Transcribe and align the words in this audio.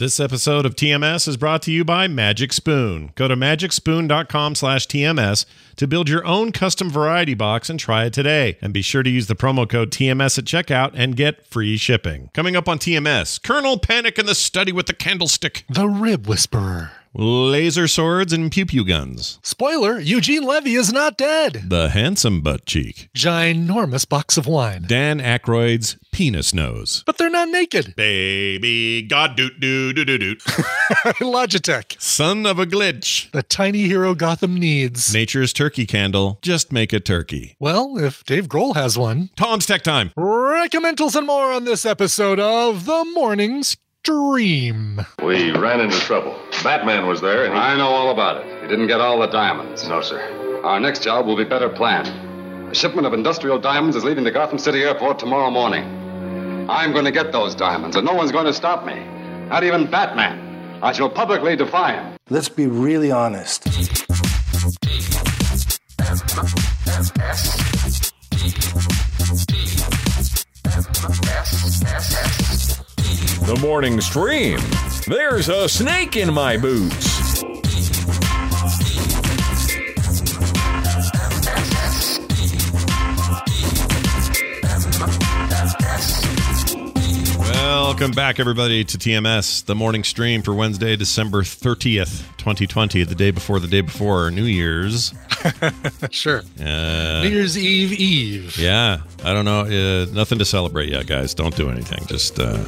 This 0.00 0.18
episode 0.18 0.66
of 0.66 0.74
TMS 0.74 1.28
is 1.28 1.36
brought 1.36 1.62
to 1.62 1.70
you 1.70 1.84
by 1.84 2.08
Magic 2.08 2.52
Spoon. 2.52 3.12
Go 3.14 3.28
to 3.28 3.36
magicspoon.com 3.36 4.56
slash 4.56 4.88
TMS 4.88 5.46
to 5.76 5.86
build 5.86 6.08
your 6.08 6.26
own 6.26 6.50
custom 6.50 6.90
variety 6.90 7.34
box 7.34 7.70
and 7.70 7.78
try 7.78 8.04
it 8.06 8.12
today. 8.12 8.58
And 8.60 8.74
be 8.74 8.82
sure 8.82 9.04
to 9.04 9.08
use 9.08 9.28
the 9.28 9.36
promo 9.36 9.68
code 9.70 9.92
TMS 9.92 10.36
at 10.36 10.46
checkout 10.46 10.90
and 10.94 11.14
get 11.14 11.46
free 11.46 11.76
shipping. 11.76 12.30
Coming 12.34 12.56
up 12.56 12.68
on 12.68 12.80
TMS, 12.80 13.40
Kernel 13.40 13.78
Panic 13.78 14.18
in 14.18 14.26
the 14.26 14.34
Study 14.34 14.72
with 14.72 14.86
the 14.86 14.94
Candlestick, 14.94 15.64
The 15.70 15.86
Rib 15.86 16.26
Whisperer. 16.26 16.90
Laser 17.14 17.86
swords 17.86 18.32
and 18.32 18.50
pew 18.50 18.66
pew 18.66 18.84
guns, 18.84 19.38
Spoiler 19.42 19.98
Eugene 20.00 20.42
Levy 20.42 20.74
is 20.74 20.92
not 20.92 21.16
dead. 21.16 21.64
the 21.68 21.88
handsome 21.90 22.40
butt 22.42 22.66
cheek, 22.66 23.08
Ginormous 23.14 24.08
box 24.08 24.36
of 24.36 24.46
wine. 24.46 24.84
Dan 24.86 25.20
Aykroyd's 25.20 25.96
penis 26.12 26.52
nose. 26.52 27.02
But 27.06 27.18
they're 27.18 27.30
not 27.30 27.48
naked. 27.48 27.94
Baby 27.96 29.02
God 29.02 29.36
doot 29.36 29.60
doot 29.60 29.94
doot 29.96 30.06
doot 30.06 30.20
doot. 30.20 30.38
Logitech. 31.20 32.00
Son 32.00 32.46
of 32.46 32.58
a 32.58 32.66
glitch. 32.66 33.30
The 33.32 33.42
tiny 33.42 33.82
hero 33.86 34.14
Gotham 34.14 34.54
needs. 34.56 35.12
Nature's 35.14 35.52
turkey 35.52 35.86
candle. 35.86 36.38
Just 36.42 36.72
make 36.72 36.92
a 36.92 37.00
turkey. 37.00 37.56
well, 37.58 37.96
if 37.98 38.24
Dave 38.24 38.48
Grohl 38.48 38.74
has 38.74 38.98
one. 38.98 39.30
Tom's 39.36 39.66
Tech 39.66 39.82
Time. 39.82 40.10
Recommendals 40.16 41.14
and 41.16 41.26
more 41.26 41.52
on 41.52 41.64
this 41.64 41.84
episode 41.86 42.40
of 42.40 42.84
The 42.86 43.04
Morning 43.14 43.62
Stream. 44.06 45.00
We 45.22 45.50
ran 45.52 45.80
into 45.80 45.98
trouble. 46.00 46.38
Batman 46.62 47.06
was 47.06 47.22
there, 47.22 47.46
and 47.46 47.54
he... 47.54 47.58
I 47.58 47.74
know 47.74 47.88
all 47.88 48.10
about 48.10 48.36
it. 48.36 48.60
He 48.60 48.68
didn't 48.68 48.86
get 48.86 49.00
all 49.00 49.18
the 49.18 49.28
diamonds. 49.28 49.88
No, 49.88 50.02
sir. 50.02 50.60
Our 50.62 50.78
next 50.78 51.02
job 51.02 51.24
will 51.24 51.38
be 51.38 51.44
better 51.44 51.70
planned. 51.70 52.08
A 52.70 52.74
shipment 52.74 53.06
of 53.06 53.14
industrial 53.14 53.58
diamonds 53.58 53.96
is 53.96 54.04
leaving 54.04 54.24
the 54.24 54.30
Gotham 54.30 54.58
City 54.58 54.82
airport 54.82 55.18
tomorrow 55.18 55.50
morning. 55.50 55.84
I'm 56.68 56.92
going 56.92 57.06
to 57.06 57.12
get 57.12 57.32
those 57.32 57.54
diamonds, 57.54 57.96
and 57.96 58.04
no 58.04 58.12
one's 58.12 58.30
going 58.30 58.44
to 58.44 58.52
stop 58.52 58.84
me. 58.84 59.02
Not 59.48 59.64
even 59.64 59.90
Batman. 59.90 60.38
I 60.82 60.92
shall 60.92 61.08
publicly 61.08 61.56
defy 61.56 61.94
him. 61.94 62.18
Let's 62.28 62.50
be 62.50 62.66
really 62.66 63.10
honest. 63.10 63.64
The 73.46 73.58
morning 73.60 74.00
stream. 74.00 74.58
There's 75.06 75.48
a 75.50 75.68
snake 75.68 76.16
in 76.16 76.32
my 76.32 76.56
boots. 76.56 77.42
Welcome 87.50 88.10
back, 88.12 88.40
everybody, 88.40 88.84
to 88.84 88.98
TMS, 88.98 89.64
the 89.64 89.74
morning 89.74 90.02
stream 90.04 90.42
for 90.42 90.52
Wednesday, 90.54 90.96
December 90.96 91.42
30th, 91.42 92.22
2020, 92.38 93.04
the 93.04 93.14
day 93.14 93.30
before 93.30 93.60
the 93.60 93.68
day 93.68 93.80
before 93.80 94.30
New 94.30 94.44
Year's. 94.44 95.12
Sure. 96.10 96.38
Uh, 96.58 97.20
New 97.22 97.28
Year's 97.28 97.58
Eve 97.58 97.92
Eve. 97.92 98.56
yeah, 98.56 99.02
I 99.22 99.34
don't 99.34 99.44
know. 99.44 99.60
Uh, 99.60 100.06
nothing 100.14 100.38
to 100.38 100.44
celebrate 100.46 100.88
yet, 100.88 101.06
guys. 101.06 101.34
Don't 101.34 101.54
do 101.54 101.68
anything. 101.68 102.06
Just 102.06 102.38
uh, 102.38 102.64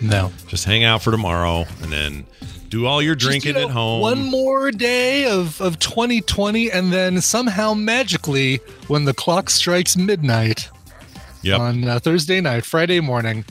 No. 0.00 0.32
just 0.46 0.64
hang 0.64 0.84
out 0.84 1.02
for 1.02 1.10
tomorrow 1.10 1.64
and 1.82 1.92
then 1.92 2.26
do 2.68 2.86
all 2.86 3.00
your 3.00 3.14
drinking 3.14 3.54
Just, 3.54 3.60
you 3.60 3.62
know, 3.62 3.68
at 3.68 3.72
home. 3.72 4.00
One 4.00 4.30
more 4.30 4.70
day 4.70 5.26
of, 5.26 5.60
of 5.60 5.78
2020, 5.78 6.70
and 6.70 6.92
then 6.92 7.20
somehow 7.20 7.74
magically, 7.74 8.56
when 8.88 9.04
the 9.04 9.14
clock 9.14 9.50
strikes 9.50 9.96
midnight 9.96 10.68
yep. 11.42 11.60
on 11.60 11.84
uh, 11.84 11.98
Thursday 11.98 12.40
night, 12.40 12.64
Friday 12.64 13.00
morning, 13.00 13.44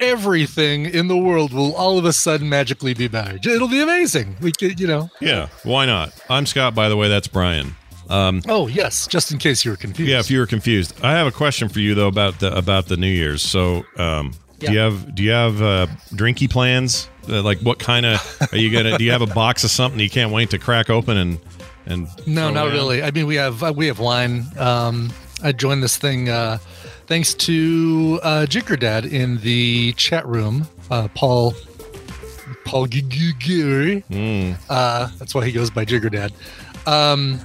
everything 0.00 0.86
in 0.86 1.08
the 1.08 1.16
world 1.16 1.52
will 1.52 1.74
all 1.76 1.98
of 1.98 2.04
a 2.04 2.12
sudden 2.12 2.48
magically 2.48 2.94
be 2.94 3.08
better. 3.08 3.36
It'll 3.36 3.68
be 3.68 3.80
amazing. 3.80 4.36
We 4.40 4.52
could, 4.52 4.80
you 4.80 4.86
know. 4.86 5.10
yeah, 5.20 5.48
why 5.62 5.86
not? 5.86 6.12
I'm 6.28 6.46
Scott, 6.46 6.74
by 6.74 6.88
the 6.88 6.96
way. 6.96 7.08
That's 7.08 7.28
Brian. 7.28 7.76
Um, 8.10 8.42
Oh 8.48 8.66
yes, 8.66 9.06
just 9.06 9.32
in 9.32 9.38
case 9.38 9.64
you 9.64 9.70
were 9.70 9.78
confused. 9.78 10.10
Yeah, 10.10 10.20
if 10.20 10.30
you 10.30 10.38
were 10.38 10.46
confused, 10.46 11.02
I 11.02 11.12
have 11.12 11.26
a 11.26 11.32
question 11.32 11.70
for 11.70 11.80
you 11.80 11.94
though 11.94 12.08
about 12.08 12.38
the 12.38 12.54
about 12.54 12.86
the 12.86 12.98
New 12.98 13.08
Year's. 13.08 13.40
So, 13.40 13.84
um, 13.96 14.34
do 14.58 14.72
you 14.72 14.78
have 14.78 15.14
do 15.14 15.22
you 15.22 15.30
have 15.30 15.60
uh, 15.62 15.86
drinky 16.12 16.48
plans? 16.50 17.08
Uh, 17.28 17.42
like, 17.42 17.58
what 17.60 17.78
kind 17.78 18.04
of 18.06 18.48
are 18.52 18.58
you 18.58 18.70
gonna? 18.70 18.98
do 18.98 19.04
you 19.04 19.12
have 19.12 19.22
a 19.22 19.26
box 19.26 19.64
of 19.64 19.70
something 19.70 19.98
you 20.00 20.10
can't 20.10 20.32
wait 20.32 20.50
to 20.50 20.58
crack 20.58 20.90
open 20.90 21.16
and 21.16 21.38
and? 21.86 22.08
no, 22.26 22.50
not 22.50 22.64
down? 22.64 22.72
really. 22.72 23.02
I 23.02 23.10
mean, 23.10 23.26
we 23.26 23.36
have 23.36 23.62
uh, 23.62 23.72
we 23.74 23.86
have 23.86 23.98
wine. 23.98 24.44
Um, 24.58 25.10
I 25.42 25.52
joined 25.52 25.82
this 25.82 25.96
thing 25.96 26.28
uh, 26.28 26.58
thanks 27.06 27.34
to 27.34 28.20
uh, 28.22 28.46
Jigger 28.46 28.78
Dad 28.78 29.04
in 29.04 29.38
the 29.38 29.92
chat 29.94 30.26
room. 30.26 30.66
Uh, 30.90 31.08
Paul 31.14 31.54
Paul 32.64 32.86
Guguri. 32.86 34.04
Mm, 34.10 34.56
Uh, 34.68 35.08
that's 35.18 35.34
why 35.34 35.44
he 35.44 35.52
goes 35.52 35.70
by 35.70 35.84
Jigger 35.84 36.10
Dad. 36.10 36.32
Um, 36.86 37.40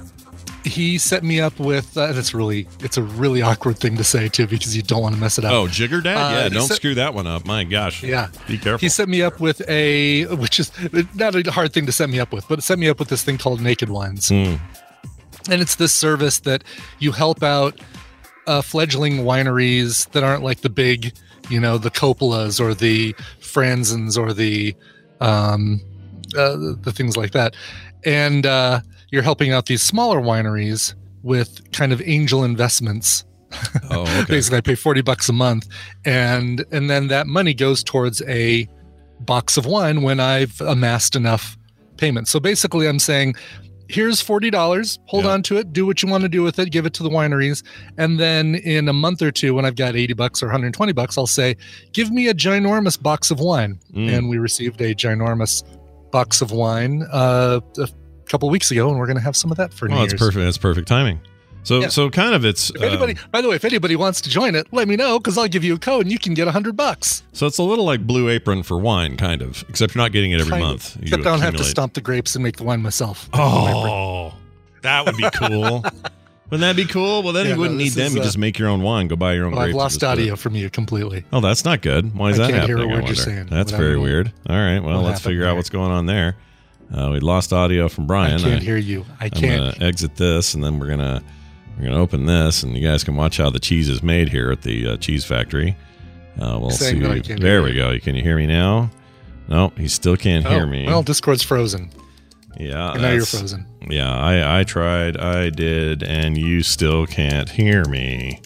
he 0.64 0.98
set 0.98 1.22
me 1.24 1.40
up 1.40 1.58
with. 1.58 1.96
Uh, 1.96 2.12
it's 2.14 2.34
really 2.34 2.68
it's 2.80 2.96
a 2.96 3.02
really 3.02 3.42
awkward 3.42 3.78
thing 3.78 3.96
to 3.96 4.04
say 4.04 4.28
too 4.28 4.46
because 4.46 4.76
you 4.76 4.82
don't 4.82 5.02
want 5.02 5.14
to 5.14 5.20
mess 5.20 5.38
it 5.38 5.44
up. 5.44 5.52
oh, 5.52 5.66
Jigger 5.66 6.02
Dad. 6.02 6.16
Uh, 6.16 6.42
yeah, 6.42 6.48
don't 6.48 6.66
said- 6.68 6.76
screw 6.76 6.94
that 6.96 7.14
one 7.14 7.26
up. 7.26 7.46
My 7.46 7.64
gosh. 7.64 8.02
Yeah. 8.02 8.28
Be 8.46 8.58
careful. 8.58 8.78
He 8.78 8.88
set 8.88 9.08
me 9.08 9.22
up 9.22 9.40
with 9.40 9.62
a, 9.68 10.26
which 10.36 10.60
is 10.60 10.70
not 11.14 11.34
a 11.34 11.50
hard 11.50 11.72
thing 11.72 11.86
to 11.86 11.92
set 11.92 12.10
me 12.10 12.20
up 12.20 12.32
with, 12.32 12.46
but 12.48 12.58
it 12.58 12.62
set 12.62 12.78
me 12.78 12.88
up 12.88 12.98
with 12.98 13.08
this 13.08 13.22
thing 13.24 13.38
called 13.38 13.60
Naked 13.60 13.88
Wines. 13.90 14.28
Hmm. 14.28 14.56
And 15.50 15.62
it's 15.62 15.76
this 15.76 15.92
service 15.92 16.40
that 16.40 16.62
you 16.98 17.12
help 17.12 17.42
out 17.42 17.80
uh, 18.46 18.60
fledgling 18.62 19.18
wineries 19.18 20.10
that 20.10 20.22
aren't 20.22 20.42
like 20.42 20.60
the 20.60 20.68
big, 20.68 21.14
you 21.48 21.58
know, 21.58 21.78
the 21.78 21.90
Coppolas 21.90 22.60
or 22.60 22.74
the 22.74 23.14
Franzens 23.40 24.18
or 24.18 24.32
the, 24.34 24.74
um, 25.20 25.80
uh, 26.36 26.52
the, 26.56 26.78
the 26.82 26.92
things 26.92 27.16
like 27.16 27.32
that. 27.32 27.56
And 28.04 28.44
uh, 28.46 28.80
you're 29.10 29.22
helping 29.22 29.52
out 29.52 29.66
these 29.66 29.82
smaller 29.82 30.20
wineries 30.20 30.94
with 31.22 31.70
kind 31.72 31.92
of 31.92 32.00
angel 32.04 32.44
investments 32.44 33.24
oh, 33.90 34.02
okay. 34.22 34.24
basically 34.28 34.58
i 34.58 34.60
pay 34.60 34.74
40 34.74 35.02
bucks 35.02 35.28
a 35.28 35.32
month 35.32 35.66
and 36.04 36.64
and 36.72 36.88
then 36.88 37.08
that 37.08 37.26
money 37.26 37.52
goes 37.54 37.82
towards 37.82 38.22
a 38.22 38.66
box 39.20 39.56
of 39.56 39.66
wine 39.66 40.02
when 40.02 40.20
i've 40.20 40.60
amassed 40.62 41.14
enough 41.16 41.56
payments 41.96 42.30
so 42.30 42.40
basically 42.40 42.86
i'm 42.88 42.98
saying 42.98 43.34
here's 43.88 44.22
$40 44.22 44.98
hold 45.06 45.24
Yeah. 45.24 45.30
on 45.32 45.42
to 45.42 45.56
it 45.58 45.72
do 45.72 45.84
what 45.84 46.00
you 46.00 46.08
want 46.08 46.22
to 46.22 46.28
do 46.28 46.44
with 46.44 46.60
it 46.60 46.70
give 46.70 46.86
it 46.86 46.94
to 46.94 47.02
the 47.02 47.10
wineries 47.10 47.64
and 47.98 48.20
then 48.20 48.54
in 48.54 48.88
a 48.88 48.92
month 48.92 49.20
or 49.20 49.32
two 49.32 49.52
when 49.52 49.64
i've 49.64 49.74
got 49.74 49.96
80 49.96 50.14
bucks 50.14 50.42
or 50.42 50.46
120 50.46 50.92
bucks 50.92 51.18
i'll 51.18 51.26
say 51.26 51.56
give 51.92 52.10
me 52.12 52.28
a 52.28 52.34
ginormous 52.34 53.02
box 53.02 53.30
of 53.32 53.40
wine 53.40 53.78
Mm. 53.92 54.16
and 54.16 54.28
we 54.28 54.38
received 54.38 54.80
a 54.80 54.94
ginormous 54.94 55.64
box 56.12 56.40
of 56.40 56.52
wine 56.52 57.04
uh, 57.12 57.60
a 57.78 57.88
couple 58.30 58.48
weeks 58.48 58.70
ago 58.70 58.88
and 58.88 58.98
we're 58.98 59.06
going 59.06 59.16
to 59.18 59.22
have 59.22 59.36
some 59.36 59.50
of 59.50 59.56
that 59.58 59.72
for 59.74 59.88
Well, 59.88 60.02
it's 60.04 60.14
perfect. 60.14 60.44
It's 60.46 60.58
perfect 60.58 60.88
timing. 60.88 61.20
So, 61.62 61.80
Yeah. 61.80 61.88
so 61.88 62.08
kind 62.08 62.34
of 62.34 62.44
it's 62.46 62.70
if 62.70 62.80
anybody, 62.80 63.12
um, 63.12 63.18
by 63.30 63.42
the 63.42 63.48
way, 63.50 63.56
if 63.56 63.66
anybody 63.66 63.94
wants 63.94 64.22
to 64.22 64.30
join 64.30 64.54
it, 64.54 64.66
let 64.72 64.88
me 64.88 64.96
know 64.96 65.18
because 65.18 65.36
I'll 65.36 65.46
give 65.46 65.62
you 65.62 65.74
a 65.74 65.78
code 65.78 66.06
and 66.06 66.10
you 66.12 66.18
can 66.18 66.32
get 66.32 66.48
a 66.48 66.52
hundred 66.52 66.74
bucks. 66.74 67.22
so 67.34 67.46
it's 67.46 67.58
a 67.58 67.62
little 67.62 67.84
like 67.84 68.06
Blue 68.06 68.30
Apron 68.30 68.62
for 68.62 68.78
wine, 68.78 69.18
kind 69.18 69.42
of. 69.42 69.62
Except 69.68 69.94
you're 69.94 70.02
not 70.02 70.12
getting 70.12 70.30
it 70.30 70.40
every 70.40 70.50
Kind 70.52 70.62
of. 70.62 70.68
month. 70.70 70.96
You 70.96 71.02
Except 71.02 71.20
I 71.20 71.24
don't 71.24 71.40
have 71.42 71.56
to 71.56 71.64
stomp 71.64 71.92
the 71.92 72.00
grapes 72.00 72.34
and 72.34 72.42
make 72.42 72.56
the 72.56 72.64
wine 72.64 72.80
myself. 72.80 73.28
Oh, 73.34 74.32
that 74.82 75.04
would 75.04 75.18
be 75.18 75.28
cool. 75.34 75.84
Wouldn't 76.50 76.62
that 76.62 76.74
be 76.76 76.84
cool? 76.86 77.22
Well, 77.22 77.32
then 77.32 77.44
Yeah, 77.46 77.52
you 77.52 77.58
wouldn't 77.60 77.78
no, 77.78 77.84
need 77.84 77.92
them. 77.92 78.06
is, 78.06 78.14
You 78.14 78.20
uh, 78.22 78.24
just 78.24 78.36
make 78.38 78.58
your 78.58 78.68
own 78.68 78.82
wine. 78.82 79.06
Go 79.06 79.14
buy 79.14 79.34
your 79.34 79.44
own 79.46 79.52
Well, 79.52 79.60
I've 79.60 79.72
lost 79.74 80.00
just 80.00 80.00
put 80.00 80.18
it- 80.18 80.22
audio 80.22 80.34
from 80.36 80.56
you 80.56 80.68
completely. 80.70 81.24
Oh, 81.32 81.40
that's 81.40 81.64
not 81.64 81.80
good. 81.82 82.12
Why 82.16 82.30
is 82.30 82.40
I 82.40 82.46
that 82.46 82.52
can't 82.52 82.66
hear 82.66 82.78
happening? 82.78 82.96
a 82.96 83.00
word 83.02 83.06
you're 83.06 83.14
saying. 83.14 83.46
That's 83.50 83.70
very 83.70 83.96
weird. 83.98 84.32
All 84.48 84.56
right. 84.56 84.80
Well, 84.80 85.02
let's 85.02 85.20
figure 85.20 85.44
out 85.46 85.54
what's 85.56 85.70
going 85.70 85.92
on 85.92 86.06
there. 86.06 86.36
Uh, 86.94 87.10
we 87.12 87.20
lost 87.20 87.52
audio 87.52 87.88
from 87.88 88.06
Brian. 88.06 88.40
I 88.40 88.42
can't 88.42 88.62
hear 88.62 88.76
you. 88.76 89.04
I 89.20 89.26
I'm 89.26 89.30
can't. 89.30 89.80
exit 89.82 90.16
this, 90.16 90.54
and 90.54 90.62
then 90.64 90.78
we're 90.78 90.88
gonna 90.88 91.22
we're 91.78 91.84
gonna 91.84 92.00
open 92.00 92.26
this, 92.26 92.62
and 92.62 92.76
you 92.76 92.86
guys 92.86 93.04
can 93.04 93.14
watch 93.16 93.36
how 93.36 93.48
the 93.50 93.60
cheese 93.60 93.88
is 93.88 94.02
made 94.02 94.28
here 94.28 94.50
at 94.50 94.62
the 94.62 94.88
uh, 94.88 94.96
cheese 94.96 95.24
factory. 95.24 95.76
Uh, 96.40 96.58
we'll 96.60 96.70
see. 96.70 97.04
I 97.04 97.20
can't 97.20 97.40
there 97.40 97.62
we 97.62 97.74
go. 97.74 97.96
Can 98.00 98.14
you 98.16 98.22
hear 98.22 98.36
me 98.36 98.46
now? 98.46 98.90
No, 99.48 99.72
he 99.76 99.88
still 99.88 100.16
can't 100.16 100.46
hear 100.46 100.62
Oh, 100.62 100.66
me. 100.66 100.86
Well, 100.86 101.02
Discord's 101.02 101.42
frozen. 101.42 101.90
yeah, 102.58 102.92
and 102.92 103.02
now 103.02 103.10
you're 103.12 103.26
frozen. 103.26 103.66
Yeah, 103.88 104.12
I, 104.14 104.60
I 104.60 104.64
tried, 104.64 105.16
I 105.16 105.50
did, 105.50 106.02
and 106.04 106.36
you 106.38 106.62
still 106.62 107.06
can't 107.06 107.48
hear 107.48 107.84
me. 107.86 108.40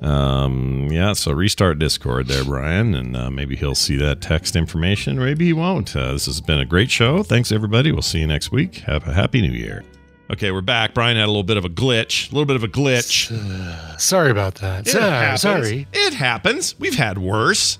Um, 0.00 0.88
yeah, 0.90 1.12
so 1.12 1.32
restart 1.32 1.78
Discord 1.78 2.28
there, 2.28 2.44
Brian, 2.44 2.94
and 2.94 3.16
uh, 3.16 3.30
maybe 3.30 3.54
he'll 3.54 3.74
see 3.74 3.96
that 3.96 4.20
text 4.22 4.56
information. 4.56 5.18
Maybe 5.18 5.46
he 5.46 5.52
won't. 5.52 5.94
Uh, 5.94 6.12
this 6.12 6.26
has 6.26 6.40
been 6.40 6.58
a 6.58 6.64
great 6.64 6.90
show. 6.90 7.22
Thanks, 7.22 7.52
everybody. 7.52 7.92
We'll 7.92 8.00
see 8.02 8.20
you 8.20 8.26
next 8.26 8.50
week. 8.50 8.76
Have 8.78 9.06
a 9.06 9.12
happy 9.12 9.42
new 9.42 9.52
year. 9.52 9.84
Okay, 10.30 10.52
we're 10.52 10.60
back. 10.60 10.94
Brian 10.94 11.16
had 11.16 11.24
a 11.24 11.26
little 11.26 11.42
bit 11.42 11.56
of 11.56 11.64
a 11.64 11.68
glitch. 11.68 12.30
A 12.30 12.34
little 12.34 12.46
bit 12.46 12.56
of 12.56 12.64
a 12.64 12.68
glitch. 12.68 13.30
Sorry 14.00 14.30
about 14.30 14.54
that. 14.56 14.86
It 14.86 14.92
Sorry. 14.92 15.36
Sorry. 15.36 15.86
It 15.92 16.14
happens. 16.14 16.78
We've 16.78 16.94
had 16.94 17.18
worse. 17.18 17.78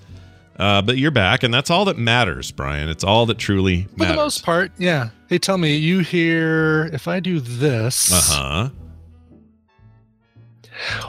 Uh, 0.59 0.83
but 0.83 0.99
you're 0.99 1.11
back, 1.11 1.43
and 1.43 1.55
that's 1.55 1.71
all 1.71 1.87
that 1.87 1.97
matters, 1.97 2.51
Brian. 2.51 2.91
It's 2.91 3.03
all 3.03 3.25
that 3.27 3.39
truly 3.39 3.89
For 3.97 4.05
the 4.05 4.15
most 4.15 4.45
part, 4.45 4.73
yeah. 4.77 5.09
Hey, 5.29 5.39
tell 5.39 5.57
me, 5.57 5.77
you 5.77 6.01
hear 6.01 6.91
if 6.93 7.09
I 7.09 7.21
do 7.21 7.41
this? 7.41 8.13
Uh 8.13 8.71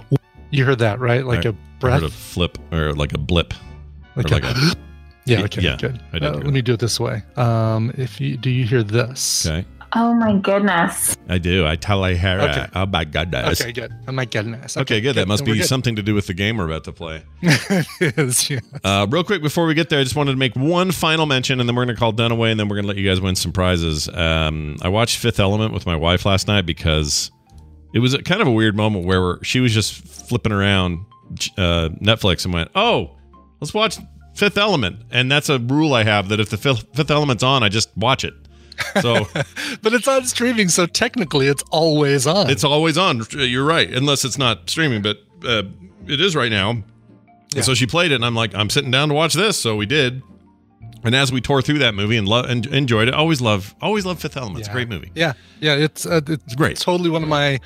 huh. 0.10 0.18
You 0.52 0.66
heard 0.66 0.80
that 0.80 1.00
right? 1.00 1.26
Like 1.26 1.46
I- 1.46 1.50
a 1.50 1.52
I 1.54 1.56
breath, 1.80 2.02
heard 2.02 2.10
a 2.10 2.14
flip 2.14 2.58
or 2.72 2.94
like 2.94 3.14
a 3.14 3.18
blip. 3.18 3.54
like, 4.16 4.30
a, 4.30 4.34
like 4.36 4.44
a- 4.46 4.76
Yeah. 5.26 5.42
Okay. 5.44 5.62
yeah, 5.62 5.78
good. 5.78 6.00
I 6.14 6.20
did 6.20 6.24
Uh, 6.30 6.38
let 6.38 6.46
me 6.54 6.62
do 6.62 6.74
it 6.74 6.80
this 6.80 7.00
way. 7.00 7.24
Um, 7.38 7.92
if 7.98 8.20
you 8.22 8.38
do, 8.38 8.50
you 8.50 8.66
hear 8.66 8.84
this? 8.84 9.46
Okay. 9.48 9.66
Oh 9.94 10.14
my 10.14 10.38
goodness. 10.38 11.18
I 11.28 11.38
do. 11.38 11.68
I 11.68 11.76
tell 11.76 12.06
I 12.06 12.14
hear 12.14 12.40
Okay. 12.40 12.62
it. 12.62 12.70
Oh 12.76 12.86
my 12.86 13.04
goodness. 13.04 13.60
Okay. 13.60 13.74
Good. 13.74 13.92
Oh 14.08 14.12
my 14.14 14.24
goodness. 14.24 14.78
Okay, 14.78 15.02
good. 15.02 15.16
That 15.16 15.28
must 15.28 15.44
be 15.44 15.54
good. 15.58 15.66
something 15.66 15.98
to 15.98 16.02
do 16.02 16.16
with 16.16 16.28
the 16.28 16.34
game 16.34 16.56
we're 16.58 16.66
about 16.68 16.86
to 16.86 16.94
play. 16.94 17.24
it 17.42 18.18
is. 18.18 18.50
Yeah. 18.50 18.60
Uh, 18.86 19.06
real 19.10 19.26
quick 19.26 19.42
before 19.42 19.66
we 19.66 19.74
get 19.74 19.90
there, 19.90 20.00
I 20.00 20.04
just 20.04 20.16
wanted 20.16 20.32
to 20.32 20.38
make 20.38 20.56
one 20.56 20.92
final 20.92 21.26
mention, 21.26 21.60
and 21.60 21.68
then 21.68 21.76
we're 21.76 21.84
going 21.84 21.96
to 21.96 22.00
call 22.00 22.14
Dunaway, 22.14 22.52
and 22.52 22.60
then 22.60 22.70
we're 22.70 22.78
going 22.78 22.84
to 22.86 22.88
let 22.88 22.96
you 22.98 23.10
guys 23.10 23.20
win 23.20 23.36
some 23.36 23.52
prizes. 23.52 24.08
Um, 24.08 24.78
I 24.82 24.88
watched 24.88 25.18
Fifth 25.18 25.42
Element 25.42 25.74
with 25.74 25.86
my 25.86 25.98
wife 25.98 26.26
last 26.26 26.48
night 26.48 26.66
because 26.66 27.30
it 27.94 28.00
was 28.00 28.14
a, 28.14 28.22
kind 28.24 28.42
of 28.42 28.48
a 28.48 28.52
weird 28.52 28.76
moment 28.76 29.06
where 29.06 29.22
we're, 29.22 29.44
she 29.44 29.60
was 29.60 29.74
just 29.74 29.94
flipping 29.94 30.52
around 30.52 31.06
uh, 31.58 31.90
Netflix 32.02 32.46
and 32.46 32.54
went, 32.54 32.72
"Oh, 32.76 33.18
let's 33.60 33.74
watch 33.74 33.98
Fifth 34.36 34.58
Element," 34.58 34.98
and 35.12 35.32
that's 35.32 35.50
a 35.50 35.60
rule 35.60 35.94
I 35.94 36.04
have 36.04 36.30
that 36.30 36.40
if 36.40 36.50
the 36.50 36.58
Fifth, 36.58 36.86
Fifth 36.96 37.12
Element's 37.12 37.44
on, 37.44 37.64
I 37.64 37.70
just 37.70 37.96
watch 37.98 38.24
it. 38.24 38.34
So 39.02 39.28
But 39.82 39.94
it's 39.94 40.08
on 40.08 40.26
streaming, 40.26 40.70
so 40.70 40.86
technically 40.86 41.48
it's 41.48 41.64
always 41.72 42.26
on. 42.28 42.50
it's 42.50 42.64
always 42.64 42.98
on. 42.98 43.22
You're 43.32 43.66
right, 43.66 43.90
unless 43.92 44.26
it's 44.26 44.38
not 44.38 44.70
streaming, 44.70 45.02
but 45.02 45.18
uh, 45.46 45.64
it 46.08 46.20
is 46.22 46.36
right 46.36 46.52
now. 46.52 46.84
And 47.54 47.66
so 47.66 47.74
she 47.74 47.86
played 47.86 48.12
it, 48.12 48.16
and 48.16 48.26
I'm 48.26 48.36
like, 48.36 48.56
I'm 48.56 48.70
sitting 48.70 48.92
down 48.92 49.10
to 49.10 49.14
watch 49.14 49.34
this. 49.34 49.58
So 49.60 49.76
we 49.76 49.86
did. 49.86 50.22
And 51.04 51.16
as 51.16 51.32
we 51.32 51.42
tore 51.42 51.62
through 51.62 51.80
that 51.80 51.96
movie 51.96 52.18
and, 52.18 52.28
lo- 52.28 52.44
and 52.44 52.66
enjoyed 52.68 53.08
it, 53.08 53.14
always 53.14 53.42
love, 53.42 53.74
always 53.82 54.06
love 54.06 54.20
Fifth 54.20 54.38
Element. 54.38 54.60
It's 54.60 54.68
a 54.68 54.72
great 54.72 54.88
movie. 54.90 55.12
Yeah, 55.16 55.34
yeah, 55.60 55.74
it's 55.76 56.06
uh, 56.06 56.22
it's 56.28 56.54
great. 56.56 56.78
Totally 56.78 57.10
one 57.10 57.24
of 57.24 57.30
my 57.30 57.60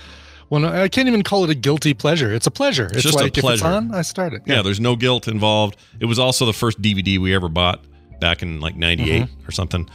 one. 0.49 0.63
Of, 0.63 0.73
I 0.73 0.87
can't 0.87 1.07
even 1.07 1.21
call 1.23 1.43
it 1.43 1.49
a 1.49 1.55
guilty 1.55 1.93
pleasure. 1.93 2.33
It's 2.33 2.47
a 2.47 2.51
pleasure. 2.51 2.85
It's, 2.85 3.03
just 3.03 3.15
a 3.15 3.17
like 3.23 3.25
if 3.37 3.37
it's 3.37 3.41
pleasure. 3.41 3.65
on, 3.65 3.93
I 3.93 4.03
start 4.03 4.33
it. 4.33 4.43
Yeah. 4.45 4.61
there's 4.61 4.79
no 4.79 4.95
guilt 4.95 5.27
involved. 5.27 5.75
It 5.99 6.05
was 6.05 6.17
also 6.19 6.45
the 6.45 6.53
first 6.53 6.81
DVD 6.81 7.17
we 7.19 7.33
ever 7.35 7.49
bought 7.49 7.83
back 8.21 8.41
in 8.41 8.59
like 8.61 8.75
'98 8.77 9.23
Mm-hmm. 9.23 9.47
or 9.47 9.51
something, 9.51 9.89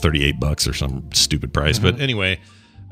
38 0.00 0.38
bucks 0.38 0.66
or 0.68 0.72
some 0.72 1.08
stupid 1.12 1.52
price. 1.52 1.78
Mm-hmm. 1.78 1.90
But 1.96 2.00
anyway, 2.00 2.40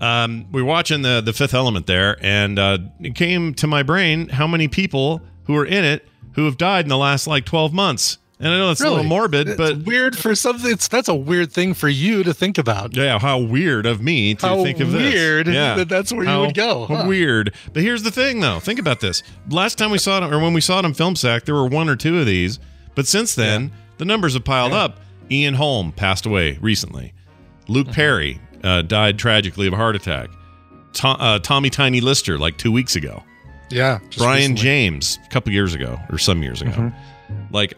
um, 0.00 0.46
we 0.52 0.60
were 0.62 0.68
watching 0.68 1.02
the 1.02 1.20
the 1.20 1.32
Fifth 1.32 1.54
Element 1.54 1.86
there, 1.86 2.16
and 2.20 2.58
uh, 2.58 2.78
it 3.00 3.14
came 3.14 3.54
to 3.54 3.66
my 3.66 3.82
brain 3.82 4.28
how 4.28 4.46
many 4.46 4.66
people 4.68 5.20
who 5.44 5.56
are 5.56 5.66
in 5.66 5.84
it 5.84 6.06
who 6.32 6.44
have 6.44 6.56
died 6.56 6.84
in 6.84 6.88
the 6.88 6.98
last 6.98 7.26
like 7.26 7.44
12 7.44 7.72
months. 7.72 8.18
And 8.40 8.52
I 8.52 8.58
know 8.58 8.68
that's 8.68 8.80
a 8.80 8.84
little 8.84 8.98
Really? 8.98 9.08
morbid, 9.08 9.48
It's 9.48 9.56
but 9.56 9.78
weird 9.78 10.16
for 10.16 10.34
something. 10.36 10.70
It's 10.70 10.86
that's 10.86 11.08
a 11.08 11.14
weird 11.14 11.50
thing 11.50 11.74
for 11.74 11.88
you 11.88 12.22
to 12.22 12.32
think 12.32 12.56
about. 12.56 12.94
Yeah, 12.96 13.18
how 13.18 13.38
weird 13.38 13.84
of 13.84 14.00
me 14.00 14.34
to 14.36 14.46
How 14.46 14.62
think 14.62 14.78
of 14.78 14.92
this. 14.92 15.12
weird 15.12 15.48
Yeah. 15.48 15.74
that 15.74 15.88
that's 15.88 16.12
where 16.12 16.24
you 16.24 16.38
would 16.40 16.54
go, 16.54 16.86
huh? 16.86 17.04
Weird. 17.08 17.52
But 17.72 17.82
here's 17.82 18.04
the 18.04 18.12
thing, 18.12 18.38
though. 18.38 18.60
Think 18.60 18.78
about 18.78 19.00
this. 19.00 19.24
Last 19.50 19.76
time 19.76 19.90
we 19.90 19.98
saw 19.98 20.18
it, 20.24 20.32
or 20.32 20.38
when 20.38 20.52
we 20.52 20.60
saw 20.60 20.78
it 20.78 20.84
on 20.84 20.94
Film 20.94 21.16
Sack, 21.16 21.46
there 21.46 21.54
were 21.56 21.66
one 21.66 21.88
or 21.88 21.96
two 21.96 22.20
of 22.20 22.26
these. 22.26 22.60
But 22.94 23.08
since 23.08 23.34
then, 23.34 23.72
the 23.96 24.04
numbers 24.04 24.34
have 24.34 24.44
piled 24.44 24.72
up. 24.72 25.00
Ian 25.30 25.54
Holm 25.54 25.90
passed 25.92 26.24
away 26.24 26.58
recently. 26.60 27.12
Luke 27.66 27.86
Mm-hmm. 27.88 27.94
Perry 27.94 28.40
uh, 28.62 28.82
died 28.82 29.18
tragically 29.18 29.66
of 29.66 29.72
a 29.72 29.76
heart 29.76 29.96
attack. 29.96 30.30
To- 30.94 31.08
uh, 31.08 31.38
Tommy 31.40 31.70
Tiny 31.70 32.00
Lister, 32.00 32.38
like 32.38 32.56
two 32.56 32.70
weeks 32.72 32.94
ago. 32.96 33.22
Yeah, 33.70 33.98
Brion 34.16 34.36
recently. 34.36 34.44
Mm-hmm. 34.46 34.54
James, 34.62 35.18
a 35.26 35.28
couple 35.28 35.52
years 35.52 35.74
ago, 35.74 35.98
or 36.10 36.18
some 36.18 36.42
years 36.42 36.62
ago. 36.62 36.92
Like, 37.50 37.74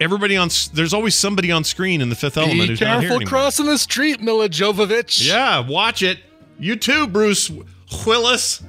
everybody 0.00 0.36
on, 0.36 0.48
there's 0.72 0.94
always 0.94 1.14
somebody 1.14 1.50
on 1.50 1.64
screen 1.64 2.00
in 2.00 2.08
the 2.08 2.16
fifth 2.16 2.36
element 2.36 2.60
Be 2.60 2.66
who's 2.68 2.80
not 2.80 2.86
here 2.86 3.00
careful 3.00 3.16
anymore. 3.16 3.28
crossing 3.28 3.66
the 3.66 3.78
street, 3.78 4.20
Milla 4.20 4.48
Jovovich. 4.48 5.26
Yeah, 5.26 5.60
watch 5.60 6.02
it. 6.02 6.18
You 6.58 6.76
too, 6.76 7.06
Bruce 7.06 7.50
Willis. 8.06 8.62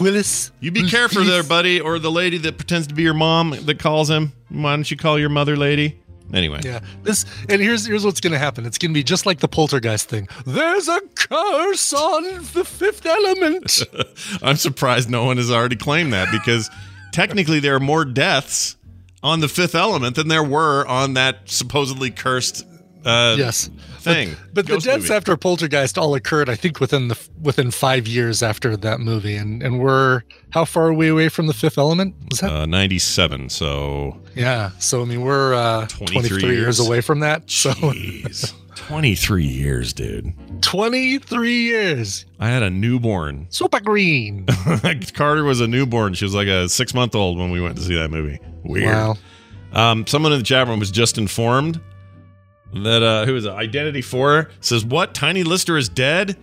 Willis. 0.00 0.52
You 0.60 0.70
be 0.70 0.88
careful 0.88 1.24
there, 1.24 1.42
buddy, 1.42 1.80
or 1.80 1.98
the 1.98 2.10
lady 2.10 2.38
that 2.38 2.56
pretends 2.56 2.86
to 2.88 2.94
be 2.94 3.02
your 3.02 3.14
mom 3.14 3.50
that 3.64 3.78
calls 3.78 4.08
him. 4.08 4.32
Why 4.48 4.74
don't 4.76 4.90
you 4.90 4.96
call 4.96 5.18
your 5.18 5.28
mother 5.30 5.56
lady? 5.56 5.98
Anyway, 6.32 6.60
Yeah. 6.64 6.80
This 7.02 7.26
and 7.50 7.60
here's 7.60 7.84
here's 7.84 8.04
what's 8.06 8.20
gonna 8.20 8.38
happen. 8.38 8.64
It's 8.64 8.78
gonna 8.78 8.94
be 8.94 9.02
just 9.02 9.26
like 9.26 9.40
the 9.40 9.48
poltergeist 9.48 10.08
thing. 10.08 10.28
There's 10.46 10.88
a 10.88 11.00
curse 11.14 11.92
on 11.92 12.22
the 12.54 12.64
fifth 12.64 13.04
element. 13.04 13.82
I'm 14.42 14.56
surprised 14.56 15.10
no 15.10 15.24
one 15.24 15.36
has 15.36 15.50
already 15.50 15.76
claimed 15.76 16.12
that 16.14 16.28
because 16.32 16.70
technically 17.12 17.60
there 17.60 17.74
are 17.74 17.80
more 17.80 18.06
deaths 18.06 18.76
on 19.22 19.40
the 19.40 19.48
fifth 19.48 19.74
element 19.74 20.16
than 20.16 20.28
there 20.28 20.42
were 20.42 20.86
on 20.86 21.14
that 21.14 21.48
supposedly 21.48 22.10
cursed 22.10 22.66
uh, 23.04 23.36
yes. 23.38 23.70
thing. 23.98 24.36
But 24.52 24.66
the 24.66 24.78
deaths 24.78 25.02
movie. 25.04 25.14
after 25.14 25.36
Poltergeist 25.36 25.98
all 25.98 26.14
occurred, 26.14 26.48
I 26.48 26.54
think, 26.54 26.80
within 26.80 27.08
the 27.08 27.18
within 27.40 27.70
five 27.70 28.06
years 28.06 28.42
after 28.42 28.76
that 28.76 29.00
movie, 29.00 29.36
and 29.36 29.62
and 29.62 29.80
we're 29.80 30.22
how 30.50 30.64
far 30.64 30.88
are 30.88 30.94
we 30.94 31.08
away 31.08 31.28
from 31.28 31.46
the 31.46 31.54
Fifth 31.54 31.78
Element? 31.78 32.14
Was 32.30 32.40
that? 32.40 32.50
uh, 32.50 32.66
97. 32.66 33.48
So, 33.48 34.20
yeah. 34.34 34.70
So 34.78 35.02
I 35.02 35.04
mean, 35.04 35.22
we're 35.22 35.54
uh, 35.54 35.86
23 35.86 36.06
twenty 36.06 36.28
three 36.28 36.42
years. 36.54 36.78
years 36.78 36.80
away 36.80 37.00
from 37.00 37.20
that. 37.20 37.50
So 37.50 37.70
jeez, 37.70 38.52
23 38.76 39.44
years, 39.46 39.92
dude. 39.92 40.32
twenty 40.62 41.18
three 41.18 41.62
years. 41.62 42.26
I 42.38 42.48
had 42.48 42.62
a 42.62 42.70
newborn. 42.70 43.46
Super 43.50 43.80
green. 43.80 44.46
Carter 45.14 45.44
was 45.44 45.60
a 45.60 45.66
newborn. 45.68 46.14
She 46.14 46.24
was 46.24 46.34
like 46.34 46.48
a 46.48 46.68
six 46.68 46.94
month 46.94 47.14
old 47.14 47.38
when 47.38 47.50
we 47.50 47.60
went 47.60 47.76
to 47.76 47.82
see 47.82 47.94
that 47.94 48.10
movie. 48.10 48.38
Weird. 48.64 48.86
wow. 48.86 49.16
Um, 49.72 50.06
someone 50.06 50.32
in 50.32 50.38
the 50.38 50.44
chat 50.44 50.68
room 50.68 50.78
was 50.78 50.90
just 50.90 51.16
informed 51.16 51.80
that 52.72 53.02
uh, 53.02 53.26
who 53.26 53.36
is 53.36 53.44
it? 53.44 53.50
Identity 53.50 54.02
Four 54.02 54.50
says 54.60 54.84
what? 54.84 55.14
Tiny 55.14 55.44
Lister 55.44 55.76
is 55.76 55.88
dead. 55.88 56.36